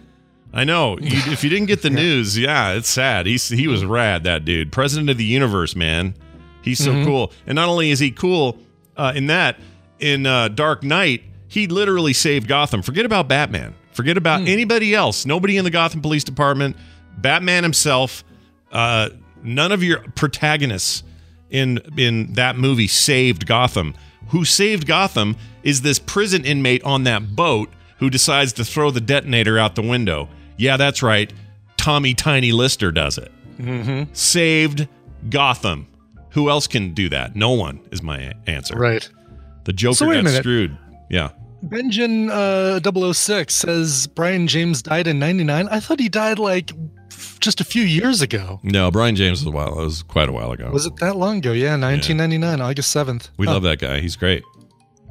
I 0.53 0.63
know. 0.63 0.97
You, 0.99 1.09
if 1.31 1.43
you 1.43 1.49
didn't 1.49 1.67
get 1.67 1.81
the 1.81 1.89
news, 1.89 2.37
yeah, 2.37 2.73
it's 2.73 2.89
sad. 2.89 3.25
He's 3.25 3.49
he 3.49 3.67
was 3.67 3.85
rad. 3.85 4.23
That 4.23 4.45
dude, 4.45 4.71
president 4.71 5.09
of 5.09 5.17
the 5.17 5.25
universe, 5.25 5.75
man. 5.75 6.15
He's 6.61 6.83
so 6.83 7.05
cool. 7.05 7.31
And 7.47 7.55
not 7.55 7.69
only 7.69 7.89
is 7.89 7.99
he 7.99 8.11
cool 8.11 8.57
uh, 8.97 9.13
in 9.15 9.27
that, 9.27 9.57
in 9.99 10.25
uh, 10.25 10.49
Dark 10.49 10.83
Knight, 10.83 11.23
he 11.47 11.67
literally 11.67 12.13
saved 12.13 12.47
Gotham. 12.47 12.81
Forget 12.81 13.05
about 13.05 13.27
Batman. 13.27 13.73
Forget 13.93 14.17
about 14.17 14.41
anybody 14.41 14.93
else. 14.93 15.25
Nobody 15.25 15.57
in 15.57 15.63
the 15.63 15.71
Gotham 15.71 16.01
Police 16.01 16.23
Department. 16.23 16.75
Batman 17.17 17.63
himself. 17.63 18.23
Uh, 18.71 19.09
none 19.41 19.71
of 19.71 19.83
your 19.83 20.01
protagonists 20.15 21.03
in 21.49 21.79
in 21.97 22.33
that 22.33 22.57
movie 22.57 22.87
saved 22.87 23.45
Gotham. 23.45 23.95
Who 24.29 24.45
saved 24.45 24.85
Gotham 24.87 25.35
is 25.63 25.81
this 25.81 25.99
prison 25.99 26.45
inmate 26.45 26.83
on 26.83 27.03
that 27.03 27.35
boat 27.35 27.69
who 27.97 28.09
decides 28.09 28.53
to 28.53 28.63
throw 28.65 28.91
the 28.91 29.01
detonator 29.01 29.59
out 29.59 29.75
the 29.75 29.81
window. 29.81 30.29
Yeah, 30.57 30.77
that's 30.77 31.03
right. 31.03 31.31
Tommy 31.77 32.13
Tiny 32.13 32.51
Lister 32.51 32.91
does 32.91 33.17
it. 33.17 33.31
Mm-hmm. 33.59 34.13
Saved 34.13 34.87
Gotham. 35.29 35.87
Who 36.31 36.49
else 36.49 36.67
can 36.67 36.93
do 36.93 37.09
that? 37.09 37.35
No 37.35 37.51
one 37.51 37.79
is 37.91 38.01
my 38.03 38.33
answer. 38.47 38.75
Right. 38.77 39.09
The 39.65 39.73
Joker 39.73 39.95
So 39.95 40.05
got 40.05 40.23
minute. 40.23 40.37
screwed. 40.39 40.77
Yeah. 41.09 41.31
Benjamin 41.61 42.29
uh, 42.29 42.79
006 43.13 43.53
says 43.53 44.07
Brion 44.07 44.47
James 44.47 44.81
died 44.81 45.07
in 45.07 45.19
99. 45.19 45.67
I 45.69 45.79
thought 45.79 45.99
he 45.99 46.09
died 46.09 46.39
like 46.39 46.71
f- 47.11 47.37
just 47.39 47.59
a 47.59 47.63
few 47.65 47.83
years 47.83 48.21
ago. 48.21 48.59
No, 48.63 48.89
Brion 48.91 49.15
James 49.15 49.39
was 49.41 49.47
a 49.47 49.51
while. 49.51 49.79
It 49.79 49.83
was 49.83 50.03
quite 50.03 50.29
a 50.29 50.31
while 50.31 50.51
ago. 50.51 50.69
Was 50.71 50.85
it 50.85 50.95
that 50.97 51.15
long 51.17 51.37
ago? 51.39 51.51
Yeah, 51.51 51.71
1999, 51.77 52.61
August 52.61 52.95
7th. 52.95 53.29
we 53.37 53.45
Huh. 53.45 53.53
love 53.53 53.63
that 53.63 53.79
guy. 53.79 53.99
He's 53.99 54.15
great. 54.15 54.43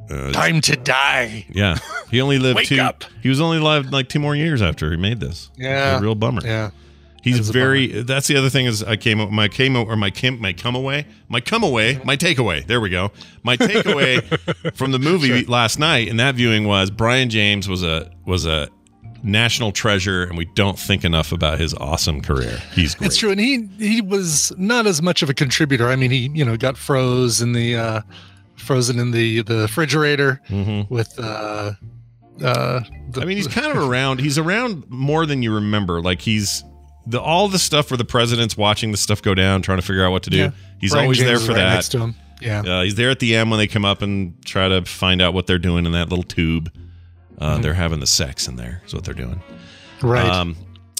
Uh, 0.09 0.31
Time 0.31 0.59
to 0.61 0.75
die. 0.75 1.45
yeah. 1.51 1.77
He 2.09 2.19
only 2.19 2.39
lived 2.39 2.65
two. 2.65 2.81
up. 2.81 3.03
He 3.21 3.29
was 3.29 3.39
only 3.39 3.57
alive 3.59 3.91
like 3.91 4.09
two 4.09 4.19
more 4.19 4.35
years 4.35 4.59
after 4.59 4.89
he 4.89 4.97
made 4.97 5.19
this. 5.19 5.51
Yeah. 5.55 5.99
A 5.99 6.01
real 6.01 6.15
bummer. 6.15 6.41
Yeah. 6.43 6.71
He's 7.21 7.49
very. 7.49 7.87
That's 8.03 8.27
the 8.27 8.35
other 8.37 8.49
thing 8.49 8.65
is 8.65 8.81
I 8.83 8.95
came 8.95 9.33
my 9.33 9.47
came 9.47 9.75
or 9.75 9.95
my 9.95 10.09
came 10.09 10.39
my 10.41 10.53
come 10.53 10.75
away 10.75 11.05
my 11.27 11.41
come 11.41 11.63
away 11.63 11.99
my 12.05 12.15
takeaway. 12.15 12.65
There 12.65 12.79
we 12.81 12.89
go. 12.89 13.11
My 13.43 13.57
takeaway 13.57 14.73
from 14.75 14.91
the 14.91 14.99
movie 14.99 15.43
last 15.45 15.79
night 15.79 16.07
and 16.07 16.19
that 16.19 16.35
viewing 16.35 16.65
was 16.67 16.89
Brion 16.91 17.29
James 17.29 17.67
was 17.67 17.83
a 17.83 18.09
was 18.25 18.45
a 18.45 18.69
national 19.21 19.73
treasure 19.73 20.23
and 20.23 20.37
we 20.37 20.45
don't 20.55 20.79
think 20.79 21.03
enough 21.03 21.33
about 21.33 21.59
his 21.59 21.73
awesome 21.73 22.21
career. 22.21 22.57
He's 22.73 22.95
great. 22.95 23.07
It's 23.07 23.17
true, 23.17 23.31
and 23.31 23.39
he 23.39 23.67
he 23.77 23.99
was 24.01 24.53
not 24.57 24.87
as 24.87 25.01
much 25.01 25.21
of 25.21 25.29
a 25.29 25.33
contributor. 25.33 25.89
I 25.89 25.97
mean, 25.97 26.11
he 26.11 26.29
you 26.33 26.45
know 26.45 26.55
got 26.55 26.77
froze 26.77 27.41
in 27.41 27.51
the 27.51 27.75
uh, 27.75 28.01
frozen 28.55 28.97
in 28.97 29.11
the 29.11 29.41
the 29.43 29.57
refrigerator 29.63 30.39
Mhm. 30.49 30.89
with. 30.89 31.19
Uh, 31.19 31.73
uh, 32.41 32.79
the, 33.11 33.21
I 33.21 33.25
mean, 33.25 33.35
he's 33.35 33.49
kind 33.49 33.67
of 33.67 33.75
around. 33.89 34.21
He's 34.21 34.37
around 34.37 34.85
more 34.89 35.25
than 35.25 35.43
you 35.43 35.53
remember. 35.53 36.01
Like 36.01 36.21
he's 36.21 36.63
the 37.09 37.19
all 37.21 37.47
the 37.47 37.59
stuff 37.59 37.89
where 37.91 37.97
the 37.97 38.05
president's 38.05 38.55
watching 38.57 38.91
the 38.91 38.97
stuff 38.97 39.21
go 39.21 39.33
down, 39.33 39.61
trying 39.61 39.77
to 39.79 39.85
figure 39.85 40.05
out 40.05 40.11
what 40.11 40.23
to 40.23 40.29
do. 40.29 40.37
Yeah. 40.37 40.51
He's 40.79 40.91
Brion 40.91 41.05
always 41.05 41.17
James 41.17 41.29
there 41.29 41.39
for 41.39 41.53
right 41.53 41.59
that. 41.59 41.73
Next 41.75 41.89
to 41.89 41.99
him. 41.99 42.15
Yeah. 42.41 42.61
Uh, 42.61 42.83
he's 42.83 42.95
there 42.95 43.09
at 43.09 43.19
the 43.19 43.35
end 43.35 43.49
when 43.51 43.57
they 43.57 43.67
come 43.67 43.83
up 43.85 44.01
and 44.01 44.33
try 44.45 44.67
to 44.69 44.83
find 44.85 45.21
out 45.21 45.33
what 45.33 45.45
they're 45.47 45.59
doing 45.59 45.85
in 45.85 45.91
that 45.93 46.09
little 46.09 46.23
tube. 46.23 46.71
Uh, 47.37 47.57
They're 47.59 47.73
having 47.73 47.99
the 48.01 48.07
sex 48.07 48.47
in 48.49 48.57
there. 48.57 48.81
Is 48.85 48.93
what 48.93 49.05
they're 49.05 49.13
doing. 49.13 49.41
Mm-hmm. 49.99 50.07
right. 50.07 50.25
Um, 50.29 50.55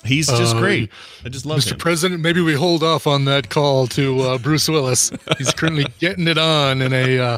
he's 0.06 0.28
just 0.28 0.56
Uh, 0.56 0.60
great. 0.60 0.90
I 1.26 1.30
just 1.30 1.46
love 1.46 1.60
Mr. 1.60 1.74
him. 1.74 1.78
President, 1.80 2.22
maybe 2.22 2.40
we 2.42 2.54
hold 2.54 2.82
off 2.82 3.08
on 3.08 3.26
that 3.26 3.50
call 3.50 3.88
to 3.88 4.22
uh, 4.22 4.38
Bruce 4.38 4.68
Willis. 4.70 5.12
He's 5.38 5.54
currently 5.54 5.86
getting 6.00 6.28
it 6.30 6.38
on 6.38 6.82
in 6.82 6.94
a 6.94 7.20
uh, 7.20 7.38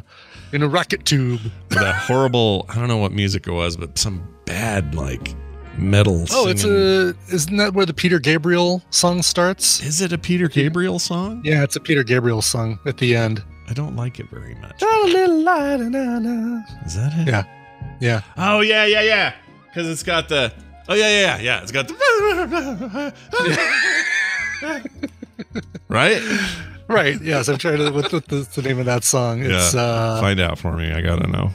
in 0.53 0.61
a 0.61 0.67
rocket 0.67 1.05
tube. 1.05 1.39
that 1.69 1.95
horrible. 1.95 2.65
I 2.69 2.75
don't 2.75 2.87
know 2.87 2.97
what 2.97 3.11
music 3.11 3.47
it 3.47 3.51
was, 3.51 3.75
but 3.75 3.97
some 3.97 4.27
bad 4.45 4.93
like 4.93 5.33
metal. 5.77 6.25
Oh, 6.31 6.47
it's 6.47 6.63
a 6.63 7.15
isn't 7.33 7.57
that 7.57 7.73
where 7.73 7.85
the 7.85 7.93
Peter 7.93 8.19
Gabriel 8.19 8.83
song 8.89 9.21
starts? 9.21 9.81
Is 9.81 10.01
it 10.01 10.11
a 10.13 10.17
Peter 10.17 10.47
Gabriel 10.47 10.99
song? 10.99 11.41
Yeah, 11.43 11.63
it's 11.63 11.75
a 11.75 11.79
Peter 11.79 12.03
Gabriel 12.03 12.41
song 12.41 12.79
at 12.85 12.97
the 12.97 13.15
end. 13.15 13.43
I 13.69 13.73
don't 13.73 13.95
like 13.95 14.19
it 14.19 14.29
very 14.29 14.55
much. 14.55 14.81
A 14.81 14.85
little 15.05 15.41
light, 15.43 15.77
na, 15.79 16.19
na. 16.19 16.61
Is 16.85 16.95
that 16.95 17.13
it? 17.15 17.27
Yeah. 17.27 17.43
Yeah. 17.99 18.21
Oh 18.37 18.59
yeah, 18.61 18.85
yeah, 18.85 19.01
yeah. 19.01 19.33
Because 19.67 19.87
it's 19.89 20.03
got 20.03 20.27
the. 20.29 20.53
Oh 20.89 20.93
yeah, 20.93 21.09
yeah, 21.09 21.39
yeah. 21.39 21.61
It's 21.61 21.71
got 21.71 21.87
the. 21.87 23.13
right. 25.89 26.21
Right. 26.87 27.21
Yes. 27.21 27.47
I'm 27.47 27.57
trying 27.57 27.77
to. 27.77 27.91
What, 27.91 28.11
what 28.11 28.27
the, 28.27 28.47
the 28.53 28.61
name 28.61 28.79
of 28.79 28.85
that 28.85 29.03
song? 29.03 29.41
It's 29.43 29.73
yeah. 29.73 29.81
uh, 29.81 30.19
Find 30.21 30.39
out 30.39 30.59
for 30.59 30.75
me. 30.75 30.91
I 30.91 31.01
gotta 31.01 31.27
know. 31.27 31.51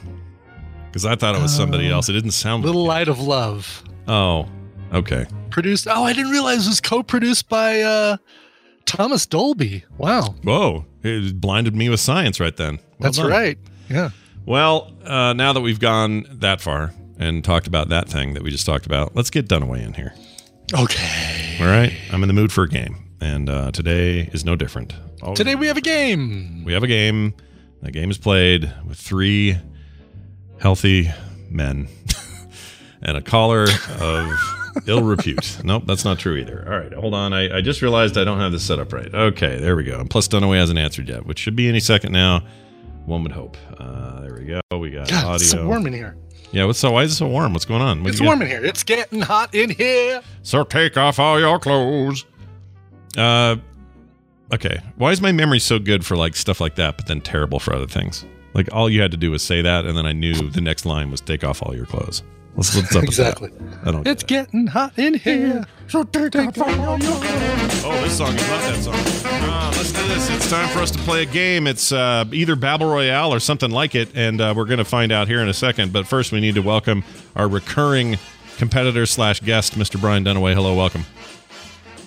Because 0.87 1.05
I 1.05 1.15
thought 1.15 1.35
it 1.35 1.41
was 1.41 1.55
somebody 1.55 1.89
Uh, 1.91 1.95
else. 1.95 2.09
It 2.09 2.13
didn't 2.13 2.31
sound. 2.31 2.63
"Little 2.63 2.83
like 2.85 2.99
Light 2.99 3.07
of 3.09 3.19
Love." 3.19 3.83
Oh. 4.07 4.47
Okay. 4.93 5.25
Produced. 5.49 5.87
Oh, 5.89 6.03
I 6.03 6.13
didn't 6.13 6.31
realize 6.31 6.65
it 6.65 6.69
was 6.69 6.79
co-produced 6.81 7.49
by 7.49 7.81
uh, 7.81 8.17
Thomas 8.85 9.25
Dolby. 9.25 9.83
Wow. 9.97 10.35
Whoa! 10.43 10.85
It 11.03 11.41
blinded 11.41 11.75
me 11.75 11.89
with 11.89 11.99
science 11.99 12.39
right 12.39 12.55
then. 12.55 12.75
Well 12.75 12.83
That's 12.99 13.17
done. 13.17 13.29
right. 13.29 13.57
Yeah. 13.89 14.09
Well, 14.45 14.93
uh, 15.03 15.33
now 15.33 15.51
that 15.53 15.59
we've 15.61 15.79
gone 15.79 16.25
that 16.31 16.61
far 16.61 16.93
and 17.19 17.43
talked 17.43 17.67
about 17.67 17.89
that 17.89 18.07
thing 18.07 18.33
that 18.35 18.43
we 18.43 18.49
just 18.51 18.65
talked 18.65 18.85
about, 18.85 19.13
let's 19.15 19.29
get 19.29 19.47
Dunaway 19.49 19.83
in 19.85 19.93
here. 19.93 20.13
Okay. 20.73 21.57
All 21.59 21.67
right. 21.67 21.93
I'm 22.11 22.23
in 22.23 22.27
the 22.27 22.33
mood 22.33 22.51
for 22.53 22.63
a 22.63 22.69
game, 22.69 23.11
and 23.19 23.49
uh, 23.49 23.71
today 23.71 24.29
is 24.31 24.45
no 24.45 24.55
different. 24.55 24.93
Oh, 25.21 25.33
Today 25.33 25.55
we 25.55 25.67
have 25.67 25.77
a 25.77 25.81
game. 25.81 26.63
we 26.63 26.71
have 26.73 26.83
a 26.83 26.87
game. 26.87 27.33
The 27.81 27.91
game 27.91 28.09
is 28.11 28.17
played 28.17 28.71
with 28.87 28.97
three 28.97 29.57
healthy 30.61 31.09
men 31.49 31.87
and 33.01 33.17
a 33.17 33.21
collar 33.21 33.67
of 33.99 34.31
ill 34.87 35.03
repute. 35.03 35.59
Nope, 35.63 35.83
that's 35.85 36.05
not 36.05 36.19
true 36.19 36.35
either. 36.37 36.63
All 36.67 36.79
right, 36.79 36.93
hold 36.93 37.13
on. 37.13 37.33
I, 37.33 37.57
I 37.57 37.61
just 37.61 37.81
realized 37.81 38.17
I 38.17 38.23
don't 38.23 38.39
have 38.39 38.51
this 38.51 38.63
set 38.63 38.79
up 38.79 38.93
right. 38.93 39.13
Okay, 39.13 39.59
there 39.59 39.75
we 39.75 39.83
go. 39.83 39.99
And 39.99 40.09
plus, 40.09 40.27
Dunaway 40.27 40.57
hasn't 40.57 40.79
answered 40.79 41.09
yet, 41.09 41.25
which 41.25 41.39
should 41.39 41.55
be 41.55 41.67
any 41.69 41.79
second 41.79 42.11
now. 42.11 42.43
One 43.05 43.23
would 43.23 43.31
hope. 43.31 43.57
Uh, 43.77 44.21
there 44.21 44.33
we 44.35 44.45
go. 44.45 44.61
We 44.77 44.91
got 44.91 45.09
God, 45.09 45.23
audio. 45.23 45.35
it's 45.35 45.49
so 45.49 45.65
warm 45.65 45.87
in 45.87 45.93
here. 45.93 46.17
Yeah, 46.51 46.65
what's 46.65 46.79
so? 46.79 46.91
Why 46.91 47.03
is 47.03 47.13
it 47.13 47.15
so 47.15 47.27
warm? 47.27 47.53
What's 47.53 47.65
going 47.65 47.81
on? 47.81 48.03
What 48.03 48.11
It's 48.11 48.21
warm 48.21 48.41
in 48.41 48.47
here. 48.47 48.63
It's 48.63 48.83
getting 48.83 49.21
hot 49.21 49.53
in 49.53 49.69
here. 49.69 50.21
So 50.43 50.63
take 50.63 50.97
off 50.97 51.19
all 51.19 51.39
your 51.39 51.59
clothes. 51.59 52.25
Uh, 53.17 53.57
okay. 54.53 54.79
Why 54.95 55.11
is 55.11 55.21
my 55.21 55.31
memory 55.31 55.59
so 55.59 55.79
good 55.79 56.05
for 56.05 56.15
like 56.15 56.35
stuff 56.35 56.61
like 56.61 56.75
that, 56.75 56.97
but 56.97 57.07
then 57.07 57.21
terrible 57.21 57.59
for 57.59 57.73
other 57.73 57.87
things? 57.87 58.25
Like 58.53 58.69
all 58.73 58.89
you 58.89 59.01
had 59.01 59.11
to 59.11 59.17
do 59.17 59.31
was 59.31 59.41
say 59.43 59.61
that, 59.61 59.85
and 59.85 59.97
then 59.97 60.05
I 60.05 60.13
knew 60.13 60.33
the 60.49 60.61
next 60.61 60.85
line 60.85 61.11
was 61.11 61.21
take 61.21 61.43
off 61.43 61.61
all 61.61 61.75
your 61.75 61.85
clothes. 61.85 62.23
What's, 62.57 62.75
what's 62.75 62.95
up 62.95 63.03
Exactly. 63.03 63.51
I 63.83 63.91
don't. 63.91 64.07
It's 64.07 64.23
get 64.23 64.47
getting 64.47 64.65
hot 64.65 64.97
in 64.97 65.13
here. 65.13 65.63
So 65.87 66.03
take 66.03 66.35
off 66.35 66.57
all 66.59 66.97
your. 66.97 67.11
Oh, 67.85 67.99
this 68.01 68.17
song 68.17 68.33
is 68.33 68.49
not 68.49 68.61
that 68.61 68.81
song. 68.81 68.95
Ah, 68.95 69.71
listen 69.77 70.01
to 70.01 70.07
this. 70.07 70.29
It's 70.31 70.49
time 70.49 70.67
for 70.69 70.79
us 70.79 70.89
to 70.89 70.97
play 70.99 71.21
a 71.21 71.27
game. 71.27 71.67
It's 71.67 71.91
uh, 71.91 72.25
either 72.33 72.55
Battle 72.55 72.89
Royale 72.89 73.31
or 73.31 73.39
something 73.39 73.69
like 73.69 73.93
it, 73.93 74.09
and 74.15 74.41
uh, 74.41 74.55
we're 74.57 74.65
going 74.65 74.79
to 74.79 74.85
find 74.85 75.11
out 75.11 75.27
here 75.27 75.39
in 75.39 75.47
a 75.49 75.53
second. 75.53 75.93
But 75.93 76.07
first, 76.07 76.31
we 76.31 76.39
need 76.39 76.55
to 76.55 76.63
welcome 76.63 77.03
our 77.35 77.47
recurring 77.47 78.17
competitor 78.57 79.05
slash 79.05 79.39
guest, 79.41 79.75
Mr. 79.75 80.01
Brian 80.01 80.25
Dunaway. 80.25 80.55
Hello, 80.55 80.73
welcome. 80.73 81.05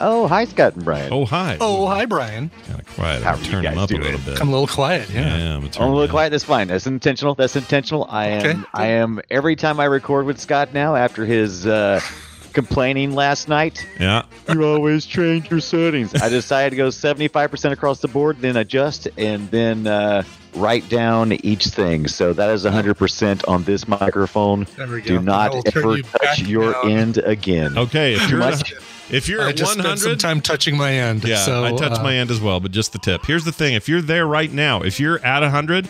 Oh, 0.03 0.27
hi, 0.27 0.47
Scott 0.47 0.77
and 0.77 0.85
Brian. 0.85 1.13
Oh, 1.13 1.27
hi. 1.27 1.59
Oh, 1.61 1.87
hi, 1.87 2.07
Brian. 2.07 2.51
kind 2.67 2.81
of 2.81 2.87
quiet. 2.95 3.23
How 3.23 3.33
I'm 3.33 3.37
are 3.39 3.43
you 3.43 3.51
turn 3.51 3.65
him 3.67 3.75
guys 3.75 3.83
up 3.85 3.91
a 3.91 3.95
little 4.03 4.21
bit. 4.21 4.37
Come 4.39 4.49
a 4.49 4.53
little 4.53 4.67
quiet. 4.67 5.11
Yeah. 5.11 5.37
Yeah, 5.37 5.55
I'm 5.55 5.61
gonna 5.61 5.71
turn 5.73 5.89
him 5.89 5.95
look 5.95 6.09
down. 6.09 6.13
quiet. 6.13 6.31
That's 6.31 6.45
fine. 6.45 6.69
That's 6.69 6.87
intentional. 6.87 7.35
That's 7.35 7.55
intentional. 7.57 8.07
I 8.09 8.27
am. 8.29 8.47
Okay. 8.47 8.61
I 8.73 8.87
am. 8.87 9.21
Every 9.31 9.57
time 9.57 9.79
I 9.79 9.85
record 9.85 10.25
with 10.25 10.41
Scott 10.41 10.73
now, 10.73 10.97
after 10.97 11.27
his 11.27 11.67
uh, 11.67 12.01
complaining 12.55 13.15
last 13.15 13.47
night, 13.49 13.87
Yeah. 13.99 14.23
you 14.51 14.65
always 14.65 15.05
change 15.05 15.51
your 15.51 15.61
settings. 15.61 16.15
I 16.15 16.31
decided 16.31 16.71
to 16.71 16.77
go 16.77 16.89
seventy-five 16.91 17.51
percent 17.51 17.75
across 17.75 18.01
the 18.01 18.09
board, 18.09 18.39
then 18.41 18.57
adjust, 18.57 19.07
and 19.19 19.51
then 19.51 19.87
uh, 19.87 20.23
write 20.55 20.89
down 20.89 21.33
each 21.45 21.67
thing. 21.67 22.09
So 22.09 22.33
that 22.33 22.49
is 22.51 22.65
hundred 22.65 22.95
percent 22.97 23.45
on 23.47 23.65
this 23.65 23.87
microphone. 23.87 24.67
There 24.79 24.87
we 24.89 25.03
go. 25.03 25.09
Do 25.19 25.21
not 25.21 25.53
I 25.53 25.55
will 25.57 25.63
turn 25.63 25.83
ever 25.85 25.97
touch 26.03 26.21
back 26.23 26.49
your 26.49 26.73
down. 26.73 26.91
end 26.91 27.19
again. 27.19 27.77
Okay. 27.77 28.15
If 28.15 28.31
you're 28.31 28.39
much. 28.39 28.73
If 29.13 29.29
you're 29.29 29.43
I 29.43 29.51
at 29.51 29.57
just 29.57 29.73
spent 29.73 29.99
some 29.99 30.11
100, 30.11 30.21
time 30.21 30.41
touching 30.41 30.77
my 30.77 30.93
end. 30.93 31.25
yeah, 31.25 31.37
so, 31.37 31.65
I 31.65 31.73
touched 31.73 32.01
uh, 32.01 32.03
my 32.03 32.15
end 32.17 32.31
as 32.31 32.41
well, 32.41 32.61
but 32.61 32.71
just 32.73 32.93
the 32.93 32.99
tip. 32.99 33.25
Here's 33.27 33.45
the 33.45 33.53
thing: 33.53 33.75
if 33.75 33.89
you're 33.89 34.03
there 34.03 34.27
right 34.27 34.53
now, 34.53 34.83
if 34.83 35.01
you're 35.01 35.25
at 35.25 35.43
100, 35.43 35.89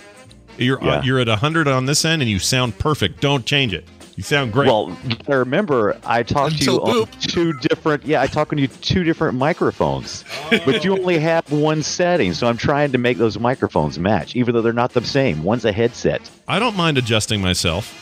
you're 0.59 0.83
uh, 0.83 1.03
you're 1.03 1.19
at 1.21 1.29
100 1.29 1.69
on 1.69 1.87
this 1.87 2.05
end, 2.05 2.23
and 2.23 2.31
you 2.31 2.39
sound 2.39 2.79
perfect. 2.79 3.21
Don't 3.21 3.45
change 3.47 3.75
it. 3.75 3.87
You 4.17 4.25
sound 4.25 4.53
great. 4.53 4.67
Well, 4.67 4.95
I 5.29 5.33
remember, 5.33 5.99
I 6.05 6.23
talked 6.23 6.59
to 6.59 6.65
you 6.65 6.79
Until 6.79 7.01
on 7.01 7.07
two 7.21 7.55
different. 7.55 8.05
Yeah, 8.05 8.21
I 8.21 8.27
talked 8.27 8.53
on 8.53 8.59
you 8.59 8.67
two 8.67 9.03
different 9.03 9.39
microphones, 9.39 10.25
but 10.51 10.85
you 10.85 10.93
only 10.93 11.19
have 11.19 11.51
one 11.51 11.83
setting. 11.83 12.35
So 12.35 12.47
I'm 12.47 12.59
trying 12.59 12.93
to 12.93 12.99
make 12.99 13.17
those 13.17 13.39
microphones 13.39 13.99
match, 13.99 14.37
even 14.37 14.55
though 14.55 14.61
they're 14.61 14.75
not 14.75 14.93
the 14.93 15.03
same. 15.03 15.43
One's 15.43 15.65
a 15.65 15.73
headset. 15.73 16.29
I 16.49 16.59
don't 16.59 16.77
mind 16.77 16.99
adjusting 16.99 17.41
myself. 17.41 17.97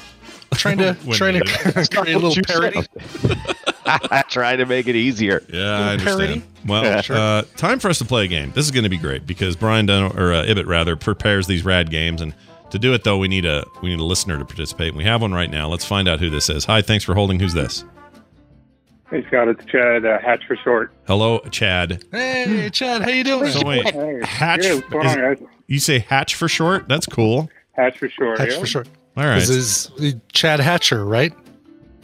Trying 0.55 0.79
to 0.79 0.95
When 1.05 1.17
trying 1.17 1.35
to 1.35 1.45
create 1.93 2.15
a 2.15 2.19
little 2.19 2.43
parody. 2.43 2.85
I 3.89 4.23
try 4.29 4.57
to 4.57 4.67
make 4.67 4.87
it 4.89 4.97
easier. 4.97 5.43
Yeah, 5.49 5.61
I 5.79 5.91
Little 5.93 6.05
parody? 6.07 6.33
understand. 6.35 6.45
Well, 6.67 7.03
uh, 7.39 7.43
time 7.57 7.79
for 7.79 7.89
us 7.89 7.99
to 7.99 8.05
play 8.05 8.25
a 8.25 8.29
game. 8.29 8.53
This 8.55 8.65
is 8.65 8.71
going 8.71 8.85
to 8.85 8.91
be 8.91 8.99
great 8.99 9.27
because 9.27 9.57
Brian 9.57 9.87
Dun- 9.87 10.17
or 10.19 10.33
uh, 10.33 10.45
Ibbott 10.45 10.67
rather 10.67 10.97
prepares 10.97 11.47
these 11.47 11.65
rad 11.65 11.91
games, 11.91 12.21
and 12.21 12.35
to 12.71 12.79
do 12.79 12.93
it 12.95 13.05
though, 13.05 13.17
we 13.19 13.29
need 13.29 13.47
a 13.47 13.65
we 13.83 13.89
need 13.89 14.01
a 14.01 14.05
listener 14.05 14.39
to 14.39 14.45
participate. 14.45 14.95
We 14.95 15.05
have 15.05 15.23
one 15.23 15.33
right 15.33 15.51
now. 15.51 15.69
Let's 15.69 15.85
find 15.85 16.09
out 16.09 16.21
who 16.21 16.29
this 16.31 16.51
is. 16.51 16.65
Hi, 16.67 16.83
thanks 16.83 17.05
for 17.05 17.15
holding. 17.15 17.41
Who's 17.41 17.55
this? 17.55 17.85
Hey 19.11 19.25
Scott, 19.29 19.49
it's 19.49 19.65
Chad 19.65 20.05
uh, 20.05 20.19
Hatch 20.19 20.45
for 20.47 20.55
short. 20.57 20.93
Hello, 21.07 21.39
Chad. 21.51 22.05
Hey, 22.13 22.69
Chad, 22.71 23.01
how 23.03 23.09
you 23.09 23.25
doing? 23.25 23.51
So 23.51 23.65
wait, 23.65 23.87
Hey, 23.91 24.21
Hatch. 24.23 24.65
yeah, 24.65 24.73
is- 24.75 25.41
on, 25.41 25.49
you 25.67 25.79
say 25.79 26.01
Hatch 26.01 26.35
for 26.35 26.47
short? 26.49 26.89
That's 26.89 27.07
cool. 27.07 27.49
Hatch 27.73 27.97
for 27.99 28.09
short. 28.11 28.39
Hatch 28.39 28.51
yeah? 28.53 28.59
for 28.61 28.67
short. 28.67 28.89
All 29.17 29.25
right. 29.25 29.39
This 29.39 29.49
is 29.49 29.91
Chad 30.33 30.61
Hatcher, 30.61 31.05
right? 31.07 31.33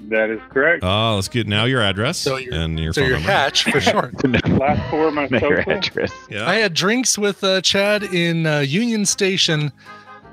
That 0.09 0.31
is 0.31 0.41
correct. 0.51 0.85
Oh, 0.85 1.15
let's 1.17 1.29
get 1.29 1.47
now 1.47 1.65
your 1.65 1.81
address 1.83 2.19
So 2.19 2.37
you're- 2.37 2.57
and 2.57 2.79
your 2.79 2.93
so 2.93 3.01
phone 3.01 3.09
you're 3.11 3.19
number. 3.19 3.33
Hatch 3.33 3.65
for 3.65 3.81
short. 3.81 4.15
Last 4.49 4.91
four 4.91 5.09
of 5.09 5.15
my 5.15 5.29
Mayor 5.29 5.63
social. 5.65 5.73
address. 5.73 6.13
Yeah. 6.31 6.49
I 6.49 6.57
had 6.57 6.75
drinks 6.75 7.17
with 7.19 7.43
uh, 7.43 7.61
Chad 7.63 8.03
in 8.05 8.47
uh, 8.47 8.61
Union 8.61 9.07
Station 9.07 9.73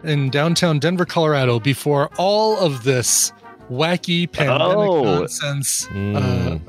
in 0.03 0.29
downtown 0.29 0.79
Denver, 0.79 1.05
Colorado, 1.05 1.59
before 1.59 2.09
all 2.17 2.57
of 2.57 2.83
this 2.83 3.31
wacky 3.69 4.29
pandemic 4.29 4.75
Oh. 4.75 5.03
nonsense. 5.19 5.85
Mm. 5.87 6.15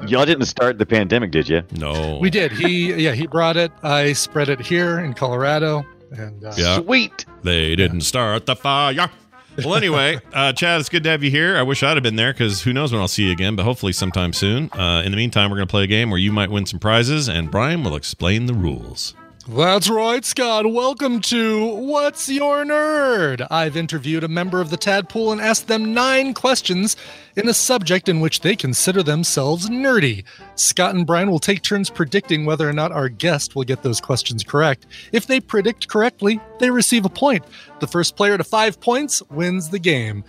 Uh, 0.02 0.06
Y'all 0.06 0.24
didn't 0.26 0.46
start 0.46 0.78
the 0.78 0.86
pandemic, 0.86 1.30
did 1.32 1.48
you? 1.48 1.62
no. 1.72 2.18
we 2.20 2.30
did. 2.30 2.52
He, 2.52 2.92
yeah, 2.94 3.12
he 3.12 3.26
brought 3.26 3.56
it. 3.56 3.72
I 3.82 4.12
spread 4.12 4.48
it 4.48 4.60
here 4.60 5.00
in 5.00 5.14
Colorado, 5.14 5.84
and 6.12 6.44
uh, 6.44 6.52
Yeah. 6.56 6.76
Sweet. 6.80 7.24
They 7.42 7.74
didn't 7.74 8.02
start 8.02 8.46
the 8.46 8.54
fire. 8.54 9.10
Well, 9.58 9.74
anyway, 9.74 10.18
uh, 10.32 10.52
Chad, 10.54 10.80
it's 10.80 10.88
good 10.88 11.02
to 11.04 11.10
have 11.10 11.22
you 11.22 11.30
here. 11.30 11.56
I 11.56 11.62
wish 11.62 11.82
I'd 11.82 11.96
have 11.96 12.02
been 12.02 12.16
there 12.16 12.32
because 12.32 12.62
who 12.62 12.72
knows 12.72 12.90
when 12.90 13.00
I'll 13.00 13.08
see 13.08 13.26
you 13.26 13.32
again, 13.32 13.54
but 13.54 13.64
hopefully 13.64 13.92
sometime 13.92 14.32
soon. 14.32 14.70
Uh, 14.72 15.02
in 15.04 15.10
the 15.10 15.16
meantime, 15.16 15.50
we're 15.50 15.56
going 15.56 15.68
to 15.68 15.70
play 15.70 15.84
a 15.84 15.86
game 15.86 16.10
where 16.10 16.18
you 16.18 16.32
might 16.32 16.50
win 16.50 16.64
some 16.64 16.80
prizes, 16.80 17.28
and 17.28 17.50
Brian 17.50 17.84
will 17.84 17.94
explain 17.94 18.46
the 18.46 18.54
rules. 18.54 19.14
That's 19.48 19.90
right, 19.90 20.24
Scott. 20.24 20.72
Welcome 20.72 21.20
to 21.22 21.74
What's 21.74 22.28
Your 22.28 22.64
Nerd? 22.64 23.44
I've 23.50 23.76
interviewed 23.76 24.22
a 24.22 24.28
member 24.28 24.60
of 24.60 24.70
the 24.70 24.78
Tadpool 24.78 25.32
and 25.32 25.40
asked 25.40 25.66
them 25.66 25.92
nine 25.92 26.32
questions 26.32 26.96
in 27.34 27.48
a 27.48 27.54
subject 27.54 28.08
in 28.08 28.20
which 28.20 28.40
they 28.40 28.54
consider 28.54 29.02
themselves 29.02 29.68
nerdy. 29.68 30.22
Scott 30.54 30.94
and 30.94 31.06
Brian 31.06 31.30
will 31.30 31.40
take 31.40 31.62
turns 31.62 31.90
predicting 31.90 32.44
whether 32.44 32.68
or 32.68 32.72
not 32.72 32.92
our 32.92 33.08
guest 33.08 33.56
will 33.56 33.64
get 33.64 33.82
those 33.82 34.00
questions 34.00 34.44
correct. 34.44 34.86
If 35.10 35.26
they 35.26 35.40
predict 35.40 35.88
correctly, 35.88 36.40
they 36.60 36.70
receive 36.70 37.04
a 37.04 37.08
point. 37.08 37.44
The 37.80 37.86
first 37.88 38.16
player 38.16 38.38
to 38.38 38.44
five 38.44 38.80
points 38.80 39.22
wins 39.30 39.70
the 39.70 39.78
game. 39.80 40.22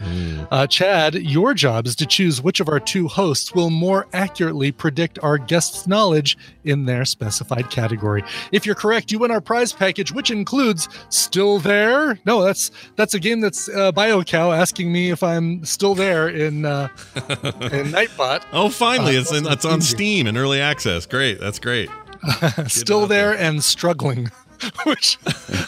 Uh, 0.49 0.65
Chad, 0.65 1.13
your 1.15 1.53
job 1.53 1.85
is 1.85 1.95
to 1.97 2.07
choose 2.07 2.41
which 2.41 2.59
of 2.59 2.69
our 2.69 2.79
two 2.79 3.07
hosts 3.07 3.53
will 3.53 3.69
more 3.69 4.07
accurately 4.13 4.71
predict 4.71 5.19
our 5.21 5.37
guest's 5.37 5.85
knowledge 5.85 6.37
in 6.63 6.85
their 6.85 7.05
specified 7.05 7.69
category. 7.69 8.23
If 8.51 8.65
you're 8.65 8.75
correct, 8.75 9.02
you 9.11 9.19
win 9.19 9.31
our 9.31 9.41
prize 9.41 9.73
package, 9.73 10.11
which 10.11 10.31
includes 10.31 10.87
"Still 11.09 11.59
There." 11.59 12.19
No, 12.25 12.43
that's 12.43 12.71
that's 12.95 13.13
a 13.13 13.19
game 13.19 13.41
that's 13.41 13.67
uh, 13.69 13.91
BioCow 13.91 14.55
asking 14.57 14.91
me 14.91 15.11
if 15.11 15.23
I'm 15.23 15.65
still 15.65 15.95
there 15.95 16.29
in 16.29 16.65
uh, 16.65 16.87
in 17.15 17.91
Nightbot. 17.91 18.43
Oh, 18.53 18.69
finally, 18.69 19.17
Uh, 19.17 19.21
it's 19.21 19.31
in, 19.31 19.47
it's 19.47 19.65
on. 19.65 19.81
Steam 19.81 20.27
in 20.27 20.37
early 20.37 20.61
access. 20.61 21.05
Great, 21.05 21.39
that's 21.39 21.59
great. 21.59 21.89
still 22.67 23.03
out 23.03 23.09
there 23.09 23.37
and 23.37 23.63
struggling. 23.63 24.31
Which 24.85 25.17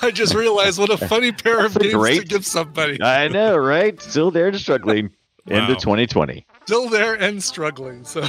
I 0.01 0.09
just 0.11 0.33
realized 0.33 0.79
what 0.79 0.89
a 0.89 0.95
funny 0.97 1.33
pair 1.33 1.65
of 1.65 1.73
That's 1.73 1.85
games 1.93 2.19
to 2.19 2.23
give 2.25 2.45
somebody. 2.45 3.01
I 3.01 3.27
know, 3.27 3.57
right? 3.57 4.01
Still 4.01 4.31
there 4.31 4.51
to 4.51 4.57
struggling 4.59 5.09
Wow. 5.47 5.57
into 5.69 5.75
2020. 5.75 6.45
Still 6.65 6.89
there 6.89 7.13
and 7.13 7.43
struggling. 7.43 8.03
So 8.05 8.25